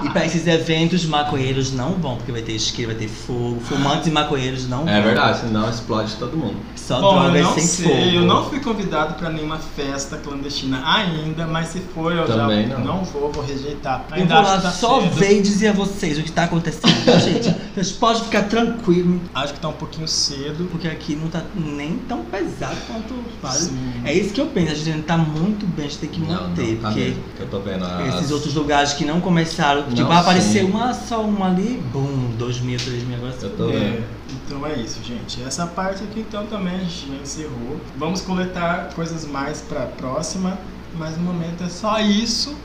E 0.04 0.10
pra 0.10 0.26
esses 0.26 0.46
eventos, 0.46 1.06
maconheiros 1.06 1.72
não 1.72 1.94
vão, 1.94 2.18
porque 2.18 2.32
vai 2.32 2.42
ter 2.42 2.54
isqueiro, 2.54 2.92
vai 2.92 3.00
ter 3.00 3.08
fogo. 3.08 3.60
Fumantes 3.62 4.08
e 4.08 4.12
maconheiros 4.12 4.68
não 4.68 4.80
vão. 4.86 4.90
É 4.94 5.02
verdade, 5.02 5.40
senão 5.40 5.70
explode 5.70 6.14
todo 6.16 6.38
mundo. 6.38 6.58
Só 6.76 7.00
Bom, 7.02 7.14
drogas 7.20 7.36
eu 7.36 7.44
não 7.44 7.54
sem 7.56 7.64
sei, 7.66 7.88
fogo. 7.88 8.16
eu 8.18 8.22
não 8.24 8.50
fui 8.50 8.60
convidado 8.60 9.16
pra 9.16 9.30
nenhuma 9.32 9.58
festa 9.58 10.18
clandestina 10.18 10.84
ainda, 10.86 11.48
mas 11.48 11.70
se 11.70 11.80
for 11.80 12.14
eu 12.14 12.26
Também 12.28 12.68
já 12.70 12.78
não. 12.78 13.04
vou, 13.04 13.32
vou 13.32 13.44
rejeitar. 13.44 14.06
Eu 14.12 14.16
Ainda 14.18 14.36
vou 14.36 14.44
acho 14.44 14.52
lá 14.52 14.62
tá 14.62 14.72
só 14.72 15.02
cedo. 15.02 15.16
ver 15.16 15.40
e 15.40 15.42
dizer 15.42 15.70
a 15.70 15.74
vocês 15.74 16.18
o 16.20 16.22
que 16.24 16.32
tá 16.32 16.44
acontecendo, 16.44 17.06
tá, 17.06 17.18
gente? 17.18 17.56
Vocês 17.74 17.92
podem 17.92 18.24
ficar 18.24 18.44
tranquilos, 18.44 19.20
Acho 19.34 19.54
que 19.54 19.60
tá 19.60 19.70
um 19.70 19.74
pouquinho 19.74 20.08
cedo. 20.08 20.68
porque 20.72 20.88
aqui 20.88 21.16
não 21.16 21.28
tá 21.28 21.42
nem 21.56 21.98
tão 22.08 22.24
pesado 22.26 22.76
quanto 22.88 23.14
faz. 23.42 23.56
Sim. 23.56 24.02
É 24.04 24.14
isso 24.14 24.34
que 24.34 24.42
eu 24.42 24.48
penso, 24.48 24.72
a 24.72 24.76
gente 24.76 25.04
tá 25.04 25.18
muito 25.18 25.66
bem, 25.66 25.86
a 25.86 25.90
gente 25.90 26.00
tem 26.00 26.10
que 26.10 26.20
Não, 26.20 26.50
manter, 26.50 26.74
não, 26.74 26.82
tá 26.82 26.88
porque 26.88 27.00
mesmo. 27.00 27.24
Eu 27.40 27.48
tô 27.48 27.60
vendo 27.60 27.86
as... 27.86 28.16
esses 28.16 28.32
outros 28.32 28.54
lugares 28.54 28.94
que 28.94 29.06
não 29.06 29.22
começaram, 29.22 29.84
tipo, 29.84 30.02
Não, 30.02 30.08
vai 30.08 30.18
aparecer 30.18 30.64
uma 30.64 30.94
só 30.94 31.22
uma 31.22 31.48
ali, 31.48 31.82
bum, 31.92 32.32
dois 32.38 32.60
mil, 32.60 32.78
três 32.78 33.04
mil, 33.04 33.18
agora 33.18 33.34
Eu 33.42 33.58
tô 33.58 33.70
É, 33.70 34.04
então 34.46 34.66
é 34.66 34.76
isso, 34.76 35.04
gente. 35.04 35.42
Essa 35.44 35.66
parte 35.68 36.04
aqui 36.04 36.20
então 36.20 36.46
também 36.48 36.76
a 36.76 36.80
gente 36.80 37.08
já 37.08 37.16
encerrou. 37.16 37.80
Vamos 37.98 38.22
coletar 38.22 38.90
coisas 38.94 39.26
mais 39.26 39.62
pra 39.62 39.82
próxima, 39.82 40.58
mas 40.96 41.18
no 41.18 41.24
momento 41.24 41.64
é 41.64 41.70
só 41.70 42.00
isso. 42.00 42.56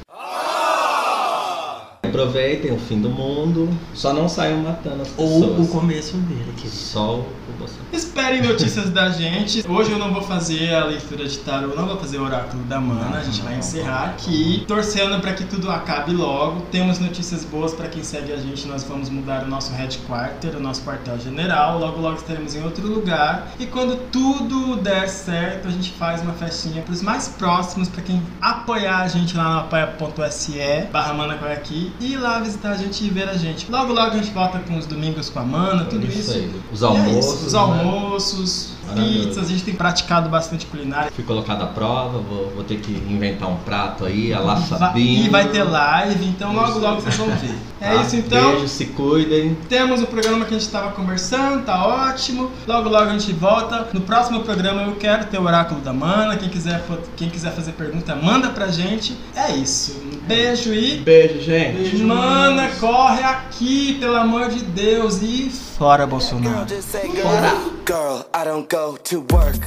Aproveitem 2.10 2.72
o 2.72 2.78
fim 2.78 3.00
do 3.00 3.08
mundo, 3.08 3.68
só 3.94 4.12
não 4.12 4.28
saiam 4.28 4.58
matando 4.58 5.02
as 5.02 5.12
Ou 5.16 5.40
pessoas. 5.40 5.68
o 5.68 5.72
começo 5.72 6.16
dele, 6.18 6.52
querido. 6.56 6.74
Só 6.74 7.14
o 7.20 7.26
Bolsonaro. 7.58 7.86
Esperem 7.92 8.42
notícias 8.42 8.90
da 8.90 9.08
gente. 9.10 9.64
Hoje 9.68 9.92
eu 9.92 9.98
não 9.98 10.12
vou 10.12 10.22
fazer 10.22 10.74
a 10.74 10.84
leitura 10.84 11.26
de 11.26 11.38
tarô, 11.38 11.74
não 11.74 11.86
vou 11.86 11.96
fazer 11.98 12.18
o 12.18 12.24
oráculo 12.24 12.62
da 12.64 12.80
mana. 12.80 13.18
A 13.18 13.22
gente 13.22 13.40
vai 13.42 13.56
encerrar 13.58 14.10
aqui, 14.10 14.64
torcendo 14.66 15.20
para 15.20 15.32
que 15.32 15.44
tudo 15.44 15.70
acabe 15.70 16.12
logo. 16.12 16.62
Temos 16.72 16.98
notícias 16.98 17.44
boas 17.44 17.72
para 17.72 17.88
quem 17.88 18.02
segue 18.02 18.32
a 18.32 18.36
gente. 18.36 18.66
Nós 18.66 18.84
vamos 18.84 19.08
mudar 19.08 19.44
o 19.44 19.48
nosso 19.48 19.72
headquarter, 19.72 20.56
o 20.56 20.60
nosso 20.60 20.82
quartel-general. 20.82 21.78
Logo, 21.78 22.00
logo 22.00 22.16
estaremos 22.16 22.54
em 22.54 22.62
outro 22.62 22.86
lugar. 22.86 23.52
E 23.58 23.66
quando 23.66 23.96
tudo 24.10 24.76
der 24.76 25.08
certo, 25.08 25.68
a 25.68 25.70
gente 25.70 25.92
faz 25.92 26.22
uma 26.22 26.32
festinha 26.32 26.82
para 26.82 26.92
os 26.92 27.02
mais 27.02 27.28
próximos, 27.28 27.88
para 27.88 28.02
quem 28.02 28.22
apoiar 28.40 29.02
a 29.02 29.08
gente 29.08 29.36
lá 29.36 29.54
no 29.54 29.60
apoia.se 29.60 30.86
barra 30.92 31.14
mana 31.14 31.38
é 31.46 31.52
aqui 31.52 31.92
ir 32.00 32.16
lá 32.16 32.38
visitar 32.40 32.70
a 32.70 32.76
gente 32.76 33.04
e 33.04 33.10
ver 33.10 33.28
a 33.28 33.36
gente. 33.36 33.70
Logo, 33.70 33.92
logo 33.92 34.10
a 34.12 34.16
gente 34.16 34.30
volta 34.32 34.58
com 34.60 34.76
os 34.78 34.86
domingos 34.86 35.28
com 35.28 35.38
a 35.40 35.44
mana, 35.44 35.84
tudo 35.84 36.06
Isso 36.06 36.18
isso. 36.18 36.32
aí. 36.32 36.50
Os 36.72 36.80
E 36.82 36.84
é 36.84 36.88
isso, 36.88 36.98
almoços, 37.08 37.46
os 37.46 37.52
né? 37.52 37.58
almoços, 37.58 38.72
Maravilhoso. 38.86 39.28
pizzas, 39.28 39.44
a 39.46 39.48
gente 39.48 39.64
tem 39.64 39.74
praticado 39.74 40.28
bastante 40.28 40.66
culinária. 40.66 41.10
Fui 41.14 41.24
colocado 41.24 41.62
à 41.62 41.66
prova, 41.66 42.18
vou, 42.18 42.50
vou 42.54 42.64
ter 42.64 42.80
que 42.80 42.92
inventar 42.92 43.48
um 43.48 43.56
prato 43.56 44.04
aí, 44.04 44.32
a 44.32 44.40
lá. 44.40 44.60
E 44.96 45.28
vai 45.28 45.48
ter 45.48 45.62
live, 45.62 46.24
então 46.26 46.52
logo 46.54 46.78
logo 46.78 47.00
vocês 47.00 47.16
vão 47.16 47.28
ver. 47.28 47.54
É 47.82 47.94
Tá? 47.94 48.02
isso 48.02 48.16
então. 48.16 48.50
Beijo, 48.52 48.68
se 48.68 48.84
cuidem. 48.88 49.56
Temos 49.66 50.02
o 50.02 50.06
programa 50.06 50.44
que 50.44 50.50
a 50.54 50.58
gente 50.58 50.66
estava 50.66 50.90
conversando, 50.90 51.64
tá 51.64 51.82
ótimo. 51.86 52.50
Logo 52.66 52.90
logo 52.90 53.04
a 53.08 53.12
gente 53.18 53.32
volta. 53.32 53.88
No 53.94 54.02
próximo 54.02 54.40
programa 54.40 54.82
eu 54.82 54.96
quero 54.96 55.24
ter 55.28 55.38
o 55.38 55.44
oráculo 55.44 55.80
da 55.80 55.90
mana. 55.90 56.36
Quem 56.36 56.50
quiser, 56.50 56.84
quem 57.16 57.30
quiser 57.30 57.52
fazer 57.54 57.72
pergunta, 57.72 58.14
manda 58.14 58.50
pra 58.50 58.68
gente. 58.68 59.16
É 59.34 59.52
isso. 59.52 59.96
Beijo 60.30 60.72
e. 60.72 60.98
Beijo, 60.98 61.40
gente. 61.40 61.76
Beijo, 61.76 62.06
mana, 62.06 62.70
corre 62.78 63.20
aqui, 63.24 63.96
pelo 63.98 64.14
amor 64.14 64.48
de 64.48 64.62
Deus. 64.62 65.20
E 65.20 65.50
fora 65.50 66.06
Bolsonaro. 66.06 66.68
Just 66.68 66.88
say, 66.88 67.08
girl, 67.08 67.72
girl, 67.84 68.24
I 68.32 68.44
don't 68.44 68.68
go 68.70 68.96
to 68.96 69.26
work. 69.32 69.58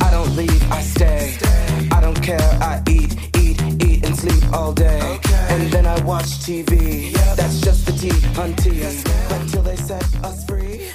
I 0.00 0.10
don't 0.12 0.36
leave, 0.36 0.62
I 0.70 0.80
stay. 0.80 1.36
I 1.90 2.00
don't 2.00 2.20
care, 2.22 2.38
I 2.60 2.80
eat, 2.88 3.16
eat, 3.36 3.60
eat 3.82 4.06
and 4.06 4.14
sleep 4.16 4.44
all 4.52 4.72
day. 4.72 5.18
And 5.50 5.72
then 5.72 5.86
I 5.86 6.00
watch 6.04 6.38
TV. 6.38 7.10
That's 7.34 7.60
just 7.60 7.86
the 7.86 7.92
tea, 7.92 8.10
hunty. 8.36 8.86
Until 9.40 9.62
they 9.62 9.74
set 9.74 10.04
us 10.22 10.44
free. 10.44 10.86